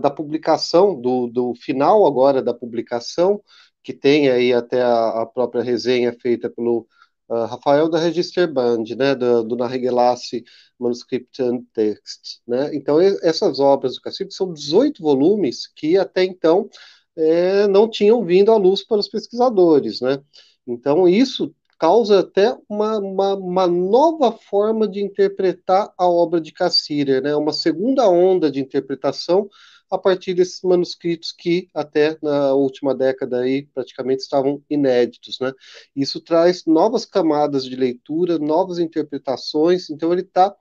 da 0.02 0.10
publicação, 0.10 0.94
do, 0.94 1.26
do, 1.26 1.54
final 1.54 2.06
agora 2.06 2.42
da 2.42 2.52
publicação, 2.52 3.40
que 3.84 3.92
tem 3.92 4.30
aí 4.30 4.52
até 4.52 4.82
a, 4.82 5.22
a 5.22 5.26
própria 5.26 5.62
resenha 5.62 6.12
feita 6.12 6.48
pelo 6.48 6.86
uh, 7.28 7.44
Rafael 7.44 7.88
da 7.88 7.98
Register 7.98 8.50
Band, 8.50 8.84
né, 8.96 9.14
do, 9.14 9.44
do 9.44 9.56
Narregelassi 9.56 10.42
Manuscript 10.80 11.42
and 11.42 11.62
Text, 11.74 12.40
né, 12.48 12.74
então 12.74 12.98
essas 13.00 13.60
obras 13.60 13.94
do 13.94 14.00
Cacique 14.00 14.32
são 14.32 14.52
18 14.52 15.02
volumes 15.02 15.68
que 15.76 15.98
até 15.98 16.24
então 16.24 16.68
é, 17.16 17.68
não 17.68 17.88
tinham 17.88 18.24
vindo 18.24 18.50
à 18.50 18.56
luz 18.56 18.82
pelos 18.82 19.08
pesquisadores, 19.08 20.00
né, 20.00 20.20
então 20.66 21.06
isso 21.06 21.54
causa 21.78 22.20
até 22.20 22.56
uma, 22.66 22.98
uma, 22.98 23.34
uma, 23.34 23.66
nova 23.66 24.32
forma 24.32 24.88
de 24.88 25.02
interpretar 25.02 25.92
a 25.98 26.08
obra 26.08 26.40
de 26.40 26.50
Cassirer, 26.50 27.22
né? 27.22 27.36
uma 27.36 27.52
segunda 27.52 28.08
onda 28.08 28.50
de 28.50 28.60
interpretação 28.60 29.48
a 29.94 29.98
partir 29.98 30.34
desses 30.34 30.60
manuscritos 30.62 31.32
que 31.32 31.68
até 31.74 32.18
na 32.22 32.54
última 32.54 32.94
década 32.94 33.40
aí 33.40 33.66
praticamente 33.74 34.22
estavam 34.22 34.62
inéditos, 34.68 35.38
né? 35.40 35.52
Isso 35.94 36.20
traz 36.20 36.64
novas 36.66 37.04
camadas 37.04 37.64
de 37.64 37.76
leitura, 37.76 38.38
novas 38.38 38.78
interpretações, 38.78 39.90
então 39.90 40.12
ele 40.12 40.22
está 40.22 40.54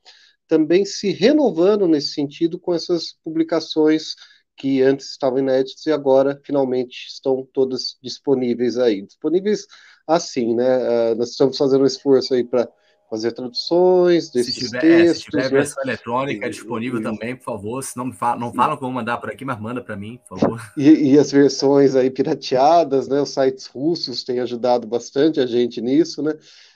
também 0.48 0.86
se 0.86 1.12
renovando 1.12 1.88
nesse 1.88 2.14
sentido 2.14 2.60
com 2.60 2.74
essas 2.74 3.18
publicações 3.24 4.16
que 4.56 4.82
antes 4.82 5.10
estavam 5.10 5.40
inéditas 5.40 5.86
e 5.86 5.92
agora 5.92 6.40
finalmente 6.46 7.08
estão 7.08 7.48
todas 7.54 7.98
disponíveis 8.02 8.78
aí. 8.78 9.02
Disponíveis 9.02 9.66
assim, 10.08 10.54
né? 10.54 11.12
Uh, 11.12 11.16
nós 11.16 11.32
estamos 11.32 11.58
fazendo 11.58 11.84
um 11.84 11.88
esforço 11.88 12.34
aí 12.34 12.44
para 12.44 12.70
fazer 13.14 13.32
traduções 13.32 14.32
desses 14.32 14.56
se 14.56 14.62
tiver, 14.62 14.82
textos. 14.82 15.12
É, 15.12 15.14
se 15.14 15.24
tiver 15.26 15.44
né? 15.44 15.50
versão 15.50 15.84
eletrônica 15.84 16.50
disponível 16.50 17.00
e, 17.00 17.04
também, 17.04 17.36
por 17.36 17.44
favor. 17.44 17.84
Se 17.84 17.96
não, 17.96 18.06
me 18.06 18.14
falam, 18.14 18.40
não 18.40 18.52
falam 18.52 18.76
vou 18.76 18.92
mandar 18.92 19.18
por 19.20 19.30
aqui, 19.30 19.46
mas 19.46 19.62
manda 19.62 19.84
para 19.84 19.96
mim, 19.96 20.20
por 20.28 20.40
favor. 20.40 20.60
E, 20.76 21.14
e, 21.14 21.20
as 21.20 21.32
versões 21.32 21.96
aí 21.96 22.10
pirateadas, 22.10 23.08
né? 23.08 23.22
Os 23.22 23.30
sites 23.30 23.68
russos 23.68 24.24
têm 24.24 24.40
ajudado 24.40 24.88
bastante 24.88 25.40
a 25.40 25.46
gente 25.46 25.80
nisso, 25.80 26.24
né? 26.24 26.34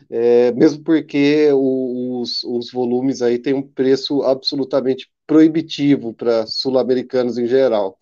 É, 0.09 0.51
mesmo 0.51 0.83
porque 0.83 1.49
os, 1.51 2.43
os 2.43 2.71
volumes 2.71 3.23
aí 3.23 3.39
têm 3.39 3.55
um 3.55 3.63
preço 3.63 4.21
absolutamente 4.21 5.09
proibitivo 5.25 6.13
para 6.13 6.45
sul-americanos 6.45 7.39
em 7.39 7.47
geral. 7.47 7.97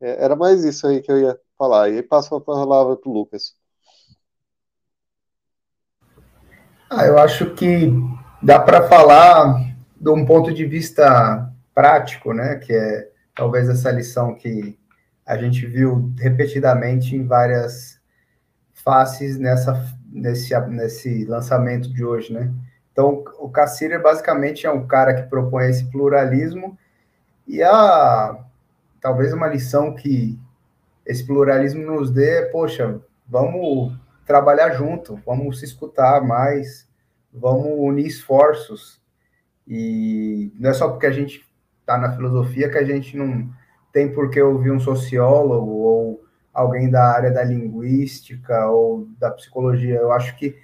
É, 0.00 0.24
era 0.24 0.34
mais 0.34 0.64
isso 0.64 0.86
aí 0.86 1.02
que 1.02 1.12
eu 1.12 1.20
ia 1.20 1.38
falar. 1.58 1.90
E 1.90 1.96
aí 1.96 2.02
passo 2.02 2.34
a 2.34 2.40
palavra 2.40 2.96
para 2.96 3.10
o 3.10 3.12
Lucas. 3.12 3.54
Ah, 6.88 7.04
eu 7.04 7.18
acho 7.18 7.54
que 7.54 7.92
dá 8.40 8.60
para 8.60 8.88
falar 8.88 9.74
de 10.00 10.08
um 10.08 10.24
ponto 10.24 10.54
de 10.54 10.64
vista 10.64 11.52
prático, 11.74 12.32
né? 12.32 12.56
Que 12.56 12.72
é 12.72 13.08
talvez 13.34 13.68
essa 13.68 13.90
lição 13.90 14.34
que 14.34 14.78
a 15.26 15.36
gente 15.36 15.66
viu 15.66 16.12
repetidamente 16.16 17.16
em 17.16 17.26
várias 17.26 17.98
faces 18.72 19.36
nessa, 19.36 19.84
nesse, 20.08 20.56
nesse 20.68 21.24
lançamento 21.24 21.92
de 21.92 22.04
hoje, 22.04 22.32
né? 22.32 22.52
Então, 22.92 23.24
o 23.40 23.48
Cassirer 23.48 24.00
basicamente 24.00 24.64
é 24.64 24.70
um 24.70 24.86
cara 24.86 25.12
que 25.12 25.28
propõe 25.28 25.68
esse 25.68 25.90
pluralismo 25.90 26.78
e 27.48 27.62
a 27.62 28.38
talvez 29.00 29.32
uma 29.32 29.48
lição 29.48 29.92
que 29.92 30.38
esse 31.04 31.26
pluralismo 31.26 31.84
nos 31.84 32.10
dê, 32.10 32.46
poxa, 32.46 33.00
vamos 33.28 33.92
trabalhar 34.26 34.72
junto, 34.72 35.20
vamos 35.24 35.60
se 35.60 35.64
escutar 35.64 36.20
mais, 36.20 36.88
vamos 37.32 37.72
unir 37.78 38.06
esforços. 38.06 39.00
E 39.66 40.52
não 40.58 40.70
é 40.70 40.74
só 40.74 40.88
porque 40.88 41.06
a 41.06 41.12
gente 41.12 41.46
está 41.80 41.96
na 41.96 42.12
filosofia 42.14 42.68
que 42.68 42.78
a 42.78 42.84
gente 42.84 43.16
não 43.16 43.48
tem 43.92 44.12
por 44.12 44.30
que 44.30 44.42
ouvir 44.42 44.70
um 44.70 44.80
sociólogo 44.80 45.70
ou 45.70 46.24
alguém 46.52 46.90
da 46.90 47.04
área 47.12 47.30
da 47.30 47.44
linguística 47.44 48.66
ou 48.66 49.06
da 49.18 49.30
psicologia. 49.30 49.96
Eu 49.96 50.12
acho 50.12 50.36
que 50.36 50.56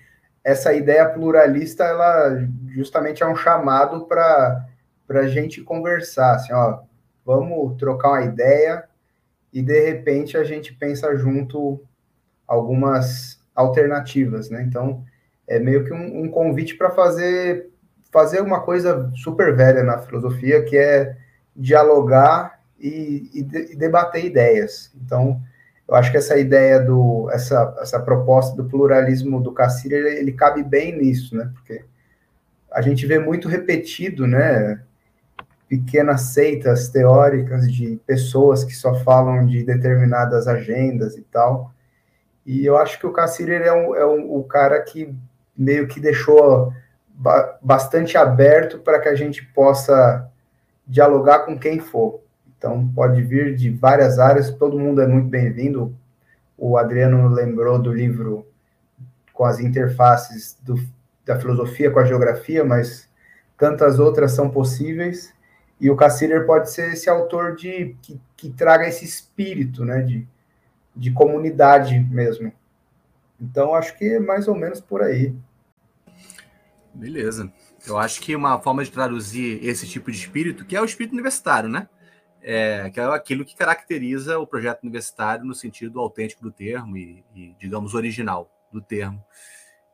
essa 0.44 0.72
ideia 0.72 1.08
pluralista, 1.08 1.84
ela 1.84 2.48
justamente 2.68 3.22
é 3.22 3.26
um 3.26 3.36
chamado 3.36 4.06
para 4.06 4.66
a 5.08 5.28
gente 5.28 5.62
conversar, 5.62 6.34
assim, 6.34 6.52
ó, 6.52 6.80
vamos 7.24 7.76
trocar 7.76 8.10
uma 8.10 8.24
ideia 8.24 8.84
e 9.52 9.62
de 9.62 9.80
repente 9.80 10.36
a 10.36 10.42
gente 10.42 10.72
pensa 10.72 11.14
junto 11.16 11.80
algumas 12.46 13.41
alternativas, 13.54 14.50
né? 14.50 14.62
Então, 14.62 15.04
é 15.46 15.58
meio 15.58 15.84
que 15.84 15.92
um, 15.92 16.22
um 16.22 16.28
convite 16.28 16.76
para 16.76 16.90
fazer 16.90 17.70
fazer 18.12 18.42
uma 18.42 18.60
coisa 18.60 19.10
super 19.14 19.56
velha 19.56 19.82
na 19.82 19.98
filosofia, 19.98 20.62
que 20.62 20.76
é 20.76 21.16
dialogar 21.56 22.60
e, 22.78 23.30
e, 23.32 23.72
e, 23.72 23.76
debater 23.76 24.24
ideias. 24.24 24.92
Então, 25.02 25.40
eu 25.88 25.94
acho 25.94 26.10
que 26.10 26.18
essa 26.18 26.36
ideia 26.38 26.78
do 26.78 27.30
essa, 27.30 27.74
essa 27.80 27.98
proposta 28.00 28.54
do 28.54 28.68
pluralismo 28.68 29.40
do 29.42 29.52
Cassir 29.52 29.92
ele, 29.92 30.10
ele 30.18 30.32
cabe 30.32 30.62
bem 30.62 30.96
nisso, 30.96 31.34
né? 31.34 31.50
Porque 31.54 31.84
a 32.70 32.82
gente 32.82 33.06
vê 33.06 33.18
muito 33.18 33.48
repetido, 33.48 34.26
né? 34.26 34.82
Pequenas 35.68 36.20
seitas 36.34 36.90
teóricas 36.90 37.70
de 37.70 37.98
pessoas 38.06 38.62
que 38.62 38.74
só 38.74 38.94
falam 38.96 39.46
de 39.46 39.64
determinadas 39.64 40.46
agendas 40.46 41.16
e 41.16 41.22
tal. 41.22 41.71
E 42.44 42.64
eu 42.66 42.76
acho 42.76 42.98
que 42.98 43.06
o 43.06 43.12
Cassir 43.12 43.50
é, 43.50 43.72
um, 43.72 43.94
é 43.94 44.06
um, 44.06 44.36
o 44.36 44.44
cara 44.44 44.80
que 44.80 45.14
meio 45.56 45.86
que 45.86 46.00
deixou 46.00 46.72
ba 47.08 47.58
bastante 47.62 48.16
aberto 48.16 48.78
para 48.78 48.98
que 48.98 49.08
a 49.08 49.14
gente 49.14 49.44
possa 49.46 50.28
dialogar 50.86 51.40
com 51.40 51.58
quem 51.58 51.78
for. 51.78 52.20
Então, 52.58 52.88
pode 52.94 53.22
vir 53.22 53.54
de 53.54 53.70
várias 53.70 54.18
áreas, 54.18 54.50
todo 54.50 54.78
mundo 54.78 55.00
é 55.00 55.06
muito 55.06 55.28
bem-vindo. 55.28 55.96
O 56.56 56.76
Adriano 56.76 57.28
lembrou 57.28 57.78
do 57.78 57.92
livro 57.92 58.46
com 59.32 59.44
as 59.44 59.58
interfaces 59.58 60.56
do, 60.62 60.76
da 61.24 61.38
filosofia 61.38 61.90
com 61.90 61.98
a 61.98 62.04
geografia, 62.04 62.64
mas 62.64 63.08
tantas 63.56 63.98
outras 63.98 64.32
são 64.32 64.50
possíveis. 64.50 65.32
E 65.80 65.90
o 65.90 65.96
Cassiller 65.96 66.46
pode 66.46 66.70
ser 66.70 66.92
esse 66.92 67.10
autor 67.10 67.56
de 67.56 67.96
que, 68.02 68.20
que 68.36 68.50
traga 68.50 68.86
esse 68.86 69.04
espírito, 69.04 69.84
né, 69.84 70.02
de, 70.02 70.26
de 70.94 71.12
comunidade 71.12 71.98
mesmo. 71.98 72.52
Então, 73.40 73.74
acho 73.74 73.96
que 73.98 74.04
é 74.04 74.20
mais 74.20 74.46
ou 74.46 74.54
menos 74.54 74.80
por 74.80 75.02
aí. 75.02 75.34
Beleza. 76.94 77.52
Eu 77.86 77.98
acho 77.98 78.20
que 78.20 78.36
uma 78.36 78.60
forma 78.60 78.84
de 78.84 78.90
traduzir 78.90 79.58
esse 79.64 79.88
tipo 79.88 80.10
de 80.10 80.18
espírito, 80.18 80.64
que 80.64 80.76
é 80.76 80.80
o 80.80 80.84
espírito 80.84 81.12
universitário, 81.12 81.68
né? 81.68 81.88
É, 82.40 82.90
que 82.90 83.00
é 83.00 83.04
aquilo 83.04 83.44
que 83.44 83.56
caracteriza 83.56 84.38
o 84.38 84.46
projeto 84.46 84.82
universitário 84.82 85.44
no 85.44 85.54
sentido 85.54 86.00
autêntico 86.00 86.42
do 86.42 86.50
termo 86.50 86.96
e, 86.96 87.24
e 87.34 87.54
digamos, 87.58 87.94
original 87.94 88.50
do 88.72 88.80
termo, 88.80 89.24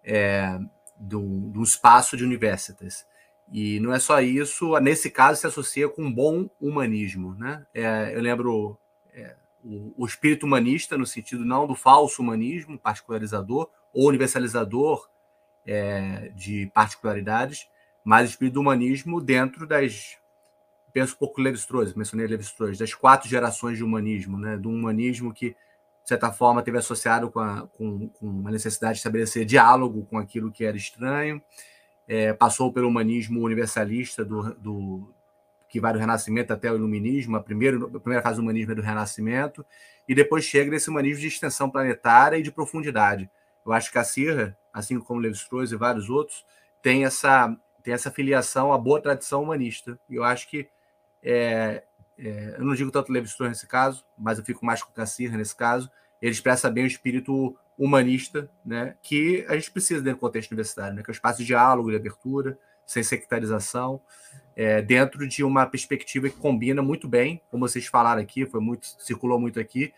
é, 0.03 0.59
do, 0.99 1.51
do, 1.51 1.63
espaço 1.63 2.17
de 2.17 2.25
universitas. 2.25 3.07
E 3.53 3.79
não 3.81 3.93
é 3.93 3.99
só 3.99 4.21
isso, 4.21 4.79
nesse 4.81 5.11
caso 5.11 5.41
se 5.41 5.47
associa 5.47 5.89
com 5.89 6.03
um 6.03 6.13
bom 6.13 6.49
humanismo. 6.61 7.35
Né? 7.35 7.67
É, 7.75 8.15
eu 8.15 8.21
lembro 8.21 8.79
é, 9.13 9.37
o, 9.65 10.07
espírito 10.07 10.47
humanista, 10.47 10.97
no 10.97 11.07
sentido 11.07 11.45
não 11.45 11.67
do 11.67 11.75
falso 11.75 12.23
humanismo, 12.23 12.79
particularizador 12.79 13.69
ou 13.93 14.09
universalizador 14.09 15.09
é, 15.67 16.31
de 16.35 16.71
particularidades, 16.73 17.69
mas 18.05 18.29
o 18.29 18.31
espírito 18.31 18.55
do 18.55 18.61
humanismo 18.61 19.21
dentro 19.21 19.67
das. 19.67 20.17
Penso 20.93 21.15
um 21.15 21.19
pouco 21.19 21.41
Levi-Strauss, 21.41 21.95
mencionei 21.95 22.27
Levi-Strauss, 22.27 22.79
das 22.79 22.95
quatro 22.95 23.29
gerações 23.29 23.77
de 23.77 23.85
humanismo, 23.85 24.39
né? 24.39 24.57
do 24.57 24.71
humanismo 24.71 25.35
que, 25.35 25.51
de 25.51 26.09
certa 26.09 26.33
forma, 26.33 26.63
teve 26.63 26.79
associado 26.79 27.31
com 27.31 27.41
a, 27.41 27.67
com, 27.67 28.09
com 28.09 28.49
a 28.49 28.51
necessidade 28.51 28.95
de 28.95 28.99
estabelecer 29.01 29.45
diálogo 29.45 30.07
com 30.07 30.17
aquilo 30.17 30.51
que 30.51 30.65
era 30.65 30.77
estranho, 30.77 31.43
é, 32.07 32.33
passou 32.33 32.73
pelo 32.73 32.89
humanismo 32.89 33.43
universalista 33.43 34.25
do, 34.25 35.13
que 35.69 35.81
vai 35.81 35.93
do 35.93 35.99
Renascimento 35.99 36.53
até 36.53 36.73
o 36.73 36.77
Iluminismo, 36.77 37.37
a 37.37 37.43
primeira, 37.43 37.77
a 37.77 38.01
primeira 38.01 38.23
fase 38.23 38.37
do 38.37 38.43
humanismo 38.43 38.73
é 38.73 38.75
do 38.75 38.83
Renascimento, 38.83 39.65
e 40.09 40.15
depois 40.15 40.45
chega 40.45 40.71
nesse 40.71 40.89
humanismo 40.89 41.21
de 41.21 41.29
extensão 41.29 41.69
planetária 41.71 42.39
e 42.39 42.43
de 42.43 42.51
profundidade. 42.51 43.31
Eu 43.65 43.73
acho 43.73 43.93
que 43.93 43.99
a 43.99 44.05
Sirra, 44.05 44.57
assim 44.73 44.99
como 44.99 45.21
Levi-Strauss 45.21 45.71
e 45.71 45.77
vários 45.77 46.09
outros, 46.09 46.47
tem 46.81 47.05
essa, 47.05 47.55
tem 47.83 47.93
essa 47.93 48.11
filiação 48.11 48.73
à 48.73 48.79
boa 48.79 49.01
tradição 49.01 49.43
humanista. 49.43 50.01
E 50.09 50.15
eu 50.15 50.25
acho 50.25 50.49
que, 50.49 50.67
é, 51.23 51.85
é, 52.19 52.55
eu 52.57 52.65
não 52.65 52.75
digo 52.75 52.91
tanto 52.91 53.13
Levi-Strauss 53.13 53.51
nesse 53.51 53.67
caso, 53.67 54.05
mas 54.17 54.39
eu 54.39 54.45
fico 54.45 54.65
mais 54.65 54.83
com 54.83 54.99
a 54.99 55.07
Sirra 55.07 55.37
nesse 55.37 55.55
caso, 55.55 55.91
ele 56.23 56.33
expressa 56.33 56.71
bem 56.71 56.85
o 56.85 56.87
espírito 56.87 57.57
humanista, 57.79 58.51
né, 58.65 58.97
que 59.03 59.45
a 59.49 59.55
gente 59.55 59.71
precisa 59.71 60.01
dentro 60.01 60.19
do 60.19 60.21
contexto 60.21 60.51
universitário, 60.51 60.97
né, 60.97 61.03
que 61.03 61.11
é 61.11 61.13
o 61.13 61.15
espaço 61.15 61.39
de 61.39 61.45
diálogo, 61.45 61.91
de 61.91 61.97
abertura, 61.97 62.59
sem 62.89 63.03
sectarização, 63.03 64.01
é, 64.57 64.81
dentro 64.81 65.29
de 65.29 65.45
uma 65.45 65.67
perspectiva 65.67 66.29
que 66.29 66.37
combina 66.37 66.83
muito 66.83 67.07
bem, 67.07 67.41
como 67.51 67.69
vocês 67.69 67.87
falaram 67.87 68.23
aqui, 68.23 68.47
foi 68.47 68.61
muito 68.61 68.87
circulou 68.99 69.39
muito 69.39 69.61
aqui, 69.61 69.93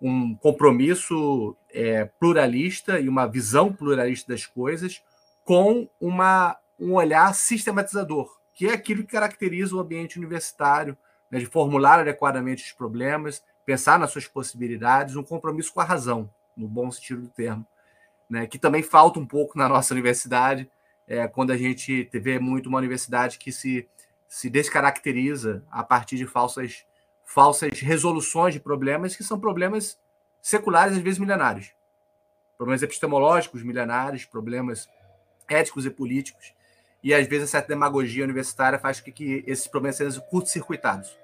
um 0.00 0.34
compromisso 0.34 1.56
é, 1.72 2.04
pluralista 2.18 2.98
e 2.98 3.08
uma 3.08 3.26
visão 3.26 3.72
pluralista 3.72 4.32
das 4.32 4.44
coisas 4.44 5.00
com 5.44 5.88
uma, 6.00 6.58
um 6.78 6.94
olhar 6.94 7.32
sistematizador, 7.32 8.28
que 8.52 8.66
é 8.66 8.72
aquilo 8.72 9.04
que 9.04 9.12
caracteriza 9.12 9.76
o 9.76 9.80
ambiente 9.80 10.18
universitário, 10.18 10.98
né, 11.30 11.38
de 11.38 11.46
formular 11.46 12.00
adequadamente 12.00 12.64
os 12.64 12.72
problemas, 12.72 13.42
pensar 13.64 14.00
nas 14.00 14.10
suas 14.10 14.26
possibilidades, 14.26 15.14
um 15.14 15.22
compromisso 15.22 15.72
com 15.72 15.80
a 15.80 15.84
razão, 15.84 16.28
no 16.56 16.66
bom 16.66 16.90
sentido 16.90 17.22
do 17.22 17.28
termo, 17.28 17.64
né, 18.28 18.48
que 18.48 18.58
também 18.58 18.82
falta 18.82 19.20
um 19.20 19.26
pouco 19.26 19.56
na 19.56 19.68
nossa 19.68 19.94
universidade, 19.94 20.68
é, 21.12 21.28
quando 21.28 21.50
a 21.50 21.56
gente 21.58 22.08
vê 22.10 22.38
muito 22.38 22.70
uma 22.70 22.78
universidade 22.78 23.38
que 23.38 23.52
se, 23.52 23.86
se 24.26 24.48
descaracteriza 24.48 25.62
a 25.70 25.84
partir 25.84 26.16
de 26.16 26.26
falsas 26.26 26.86
falsas 27.26 27.80
resoluções 27.80 28.54
de 28.54 28.60
problemas 28.60 29.14
que 29.14 29.22
são 29.22 29.38
problemas 29.38 29.98
seculares, 30.40 30.96
às 30.96 31.02
vezes 31.02 31.18
milenários. 31.18 31.70
Problemas 32.56 32.82
epistemológicos 32.82 33.62
milenares, 33.62 34.24
problemas 34.24 34.88
éticos 35.46 35.84
e 35.84 35.90
políticos. 35.90 36.54
E 37.02 37.12
às 37.12 37.26
vezes 37.26 37.54
essa 37.54 37.66
demagogia 37.66 38.24
universitária 38.24 38.78
faz 38.78 38.98
com 38.98 39.12
que 39.12 39.44
esses 39.46 39.66
problemas 39.66 39.96
sejam 39.96 40.22
curto-circuitados. 40.24 41.14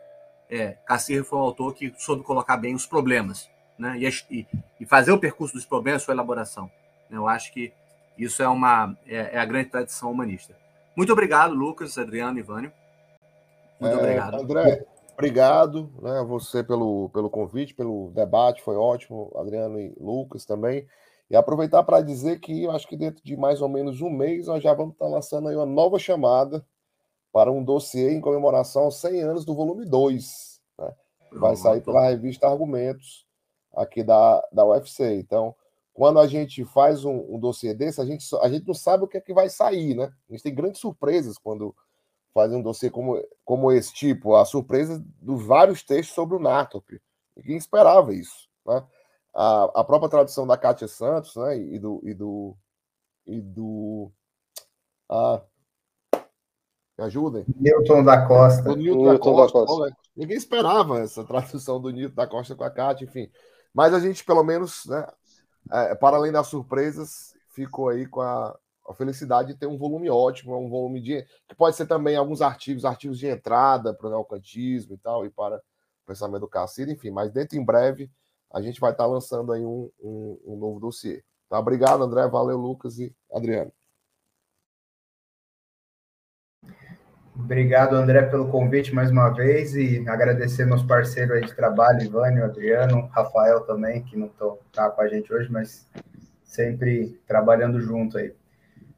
É, 0.50 0.72
Cassir 0.86 1.24
foi 1.24 1.38
um 1.38 1.42
autor 1.42 1.74
que 1.74 1.94
soube 1.96 2.22
colocar 2.22 2.58
bem 2.58 2.74
os 2.74 2.84
problemas 2.84 3.50
né? 3.78 3.98
e, 4.30 4.46
e 4.80 4.86
fazer 4.86 5.12
o 5.12 5.18
percurso 5.18 5.54
dos 5.54 5.64
problemas, 5.64 6.02
sua 6.02 6.12
elaboração. 6.12 6.70
Eu 7.10 7.26
acho 7.26 7.52
que 7.52 7.72
isso 8.18 8.42
é, 8.42 8.48
uma, 8.48 8.96
é, 9.06 9.36
é 9.36 9.38
a 9.38 9.44
grande 9.44 9.70
tradição 9.70 10.10
humanista. 10.10 10.56
Muito 10.96 11.12
obrigado, 11.12 11.54
Lucas, 11.54 11.96
Adriano 11.96 12.38
e 12.38 12.42
Vânio. 12.42 12.72
Muito 13.80 13.94
é, 13.94 13.98
obrigado. 13.98 14.34
André, 14.34 14.86
obrigado 15.12 15.90
né, 16.02 16.18
a 16.18 16.24
você 16.24 16.64
pelo, 16.64 17.08
pelo 17.10 17.30
convite, 17.30 17.74
pelo 17.74 18.10
debate, 18.10 18.62
foi 18.62 18.76
ótimo, 18.76 19.32
Adriano 19.36 19.78
e 19.80 19.94
Lucas 20.00 20.44
também. 20.44 20.86
E 21.30 21.36
aproveitar 21.36 21.82
para 21.82 22.00
dizer 22.00 22.40
que 22.40 22.64
eu 22.64 22.70
acho 22.70 22.88
que 22.88 22.96
dentro 22.96 23.22
de 23.22 23.36
mais 23.36 23.60
ou 23.60 23.68
menos 23.68 24.00
um 24.00 24.10
mês 24.10 24.46
nós 24.46 24.62
já 24.62 24.72
vamos 24.72 24.94
estar 24.94 25.06
lançando 25.06 25.48
aí 25.48 25.56
uma 25.56 25.66
nova 25.66 25.98
chamada 25.98 26.64
para 27.32 27.52
um 27.52 27.62
dossiê 27.62 28.12
em 28.12 28.20
comemoração 28.20 28.84
aos 28.84 29.00
100 29.00 29.22
anos 29.22 29.44
do 29.44 29.54
volume 29.54 29.84
2. 29.84 30.60
Né? 30.78 30.94
Vai 31.32 31.54
sair 31.56 31.82
pela 31.82 32.08
revista 32.08 32.48
Argumentos 32.48 33.26
aqui 33.76 34.02
da, 34.02 34.42
da 34.50 34.64
UFC. 34.64 35.16
Então, 35.16 35.54
quando 35.98 36.20
a 36.20 36.28
gente 36.28 36.64
faz 36.64 37.04
um, 37.04 37.26
um 37.28 37.40
dossiê 37.40 37.74
desse, 37.74 38.00
a 38.00 38.04
gente, 38.04 38.24
a 38.40 38.48
gente 38.48 38.64
não 38.64 38.72
sabe 38.72 39.02
o 39.02 39.08
que 39.08 39.16
é 39.16 39.20
que 39.20 39.34
vai 39.34 39.50
sair, 39.50 39.96
né? 39.96 40.04
A 40.28 40.32
gente 40.32 40.44
tem 40.44 40.54
grandes 40.54 40.80
surpresas 40.80 41.36
quando 41.36 41.74
fazer 42.32 42.54
um 42.54 42.62
dossiê 42.62 42.88
como, 42.88 43.20
como 43.44 43.72
esse 43.72 43.92
tipo, 43.92 44.36
a 44.36 44.44
surpresa 44.44 45.04
dos 45.20 45.44
vários 45.44 45.82
textos 45.82 46.14
sobre 46.14 46.36
o 46.36 46.38
Nartop. 46.38 47.02
Ninguém 47.36 47.56
esperava 47.56 48.14
isso. 48.14 48.48
Né? 48.64 48.86
A, 49.34 49.64
a 49.80 49.82
própria 49.82 50.08
tradução 50.08 50.46
da 50.46 50.56
Kátia 50.56 50.86
Santos 50.86 51.34
né? 51.34 51.58
e 51.58 51.80
do. 51.80 52.00
E 52.04 52.14
do, 52.14 52.56
e 53.26 53.40
do 53.40 54.12
ah, 55.10 55.42
me 56.96 57.04
ajudem. 57.06 57.44
Newton 57.56 58.04
da 58.04 58.24
Costa. 58.24 58.62
Do 58.62 58.76
Newton, 58.76 59.02
Newton 59.02 59.34
da, 59.34 59.50
Costa. 59.50 59.58
da 59.58 59.66
Costa. 59.66 59.96
Ninguém 60.16 60.36
esperava 60.36 61.00
essa 61.00 61.24
tradução 61.24 61.80
do 61.80 61.90
Newton 61.90 62.14
da 62.14 62.26
Costa 62.28 62.54
com 62.54 62.62
a 62.62 62.70
Kátia, 62.70 63.04
enfim. 63.04 63.28
Mas 63.74 63.92
a 63.92 63.98
gente, 63.98 64.24
pelo 64.24 64.44
menos, 64.44 64.86
né, 64.86 65.04
é, 65.70 65.94
para 65.94 66.16
além 66.16 66.32
das 66.32 66.46
surpresas, 66.46 67.34
ficou 67.50 67.88
aí 67.88 68.06
com 68.06 68.20
a, 68.20 68.56
a 68.88 68.94
felicidade 68.94 69.52
de 69.52 69.58
ter 69.58 69.66
um 69.66 69.76
volume 69.76 70.08
ótimo, 70.08 70.56
um 70.56 70.68
volume 70.68 71.00
de 71.00 71.26
que 71.46 71.54
pode 71.54 71.76
ser 71.76 71.86
também 71.86 72.16
alguns 72.16 72.40
artigos, 72.40 72.84
artigos 72.84 73.18
de 73.18 73.26
entrada 73.26 73.94
para 73.94 74.06
o 74.06 74.10
neocantismo 74.10 74.94
e 74.94 74.98
tal, 74.98 75.26
e 75.26 75.30
para 75.30 75.56
o 75.56 76.06
pensamento 76.06 76.40
do 76.40 76.48
Cassino, 76.48 76.92
enfim, 76.92 77.10
mas 77.10 77.30
dentro 77.30 77.58
em 77.58 77.64
breve 77.64 78.10
a 78.50 78.62
gente 78.62 78.80
vai 78.80 78.92
estar 78.92 79.06
lançando 79.06 79.52
aí 79.52 79.64
um, 79.64 79.90
um, 80.00 80.40
um 80.46 80.56
novo 80.56 80.80
dossiê. 80.80 81.22
Tá? 81.48 81.58
Obrigado, 81.58 82.02
André, 82.02 82.26
valeu, 82.28 82.56
Lucas 82.56 82.98
e 82.98 83.14
Adriano. 83.30 83.72
Obrigado, 87.38 87.94
André, 87.94 88.22
pelo 88.22 88.48
convite 88.48 88.92
mais 88.92 89.10
uma 89.12 89.30
vez 89.30 89.74
e 89.74 90.04
agradecer 90.08 90.66
meus 90.66 90.82
parceiros 90.82 91.36
aí 91.36 91.44
de 91.44 91.54
trabalho, 91.54 92.02
Ivânio, 92.02 92.44
Adriano, 92.44 93.08
Rafael 93.12 93.60
também, 93.60 94.02
que 94.02 94.16
não 94.16 94.26
estão 94.26 94.58
tá 94.72 94.90
com 94.90 95.00
a 95.00 95.08
gente 95.08 95.32
hoje, 95.32 95.50
mas 95.50 95.86
sempre 96.42 97.18
trabalhando 97.28 97.80
junto 97.80 98.18
aí. 98.18 98.34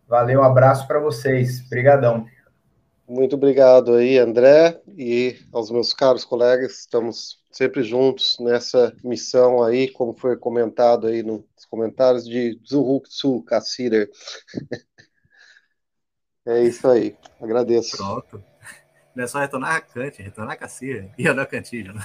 Valeu, 0.09 0.41
um 0.41 0.45
abraço 0.45 0.89
para 0.89 0.99
vocês. 0.99 1.63
Obrigadão. 1.67 2.27
Muito 3.07 3.37
obrigado 3.37 3.95
aí, 3.95 4.19
André, 4.19 4.81
e 4.97 5.37
aos 5.53 5.71
meus 5.71 5.93
caros 5.93 6.25
colegas. 6.25 6.79
Estamos 6.79 7.41
sempre 7.53 7.83
juntos 7.83 8.37
nessa 8.41 8.95
missão 9.05 9.63
aí, 9.63 9.89
como 9.89 10.15
foi 10.15 10.37
comentado 10.37 11.09
aí 11.09 11.23
nos 11.23 11.45
comentários 11.69 12.25
de 12.25 12.59
Zuhuksu 12.67 13.43
Kassirer. 13.43 14.09
é 16.47 16.63
isso 16.63 16.89
aí. 16.89 17.17
Agradeço. 17.41 17.97
Pronto. 17.97 18.43
Não 19.15 19.25
é 19.25 19.27
só 19.27 19.41
retornar 19.41 19.75
a 19.75 19.81
Kant, 19.81 20.21
é 20.21 20.25
retornar 20.25 20.55
a 20.55 20.57
Cassir 20.57 21.11
e 21.19 21.29
a 21.29 21.47
Cantilho. 21.47 21.95
Né? 21.95 22.03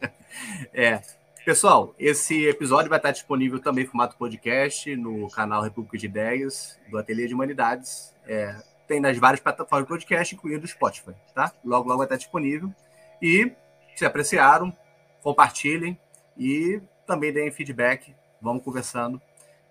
é. 0.72 1.00
Pessoal, 1.44 1.94
esse 1.98 2.46
episódio 2.46 2.88
vai 2.88 2.98
estar 2.98 3.10
disponível 3.10 3.60
também 3.60 3.84
em 3.84 3.86
formato 3.86 4.16
podcast 4.16 4.96
no 4.96 5.28
canal 5.30 5.62
República 5.62 5.98
de 5.98 6.06
Ideias 6.06 6.78
do 6.90 6.96
Ateliê 6.96 7.26
de 7.26 7.34
Humanidades. 7.34 8.14
É, 8.26 8.56
tem 8.88 8.98
nas 8.98 9.18
várias 9.18 9.40
plataformas 9.40 9.84
de 9.84 9.88
podcast, 9.88 10.34
incluindo 10.34 10.64
o 10.64 10.68
Spotify, 10.68 11.14
tá? 11.34 11.52
Logo, 11.62 11.86
logo 11.86 11.98
vai 11.98 12.06
estar 12.06 12.16
disponível. 12.16 12.72
E 13.20 13.52
se 13.94 14.06
apreciaram, 14.06 14.74
compartilhem 15.22 15.98
e 16.36 16.80
também 17.06 17.30
deem 17.30 17.50
feedback. 17.50 18.14
Vamos 18.40 18.64
conversando, 18.64 19.20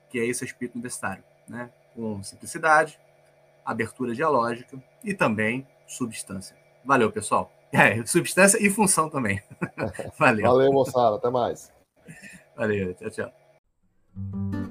que 0.09 0.19
é 0.19 0.25
esse 0.25 0.45
espírito 0.45 0.75
universitário, 0.75 1.23
né? 1.47 1.71
Com 1.95 2.21
simplicidade, 2.21 2.99
abertura 3.65 4.14
dialógica 4.14 4.81
e 5.03 5.14
também 5.14 5.68
substância. 5.88 6.56
Valeu, 6.84 7.11
pessoal. 7.11 7.52
É, 7.72 8.06
substância 8.06 8.64
e 8.64 8.69
função 8.69 9.10
também. 9.10 9.41
Valeu. 10.19 10.45
Valeu, 10.45 10.72
moçada. 10.72 11.15
Até 11.15 11.30
mais. 11.30 11.72
Valeu. 12.56 12.94
Tchau, 12.94 13.10
tchau. 13.10 14.62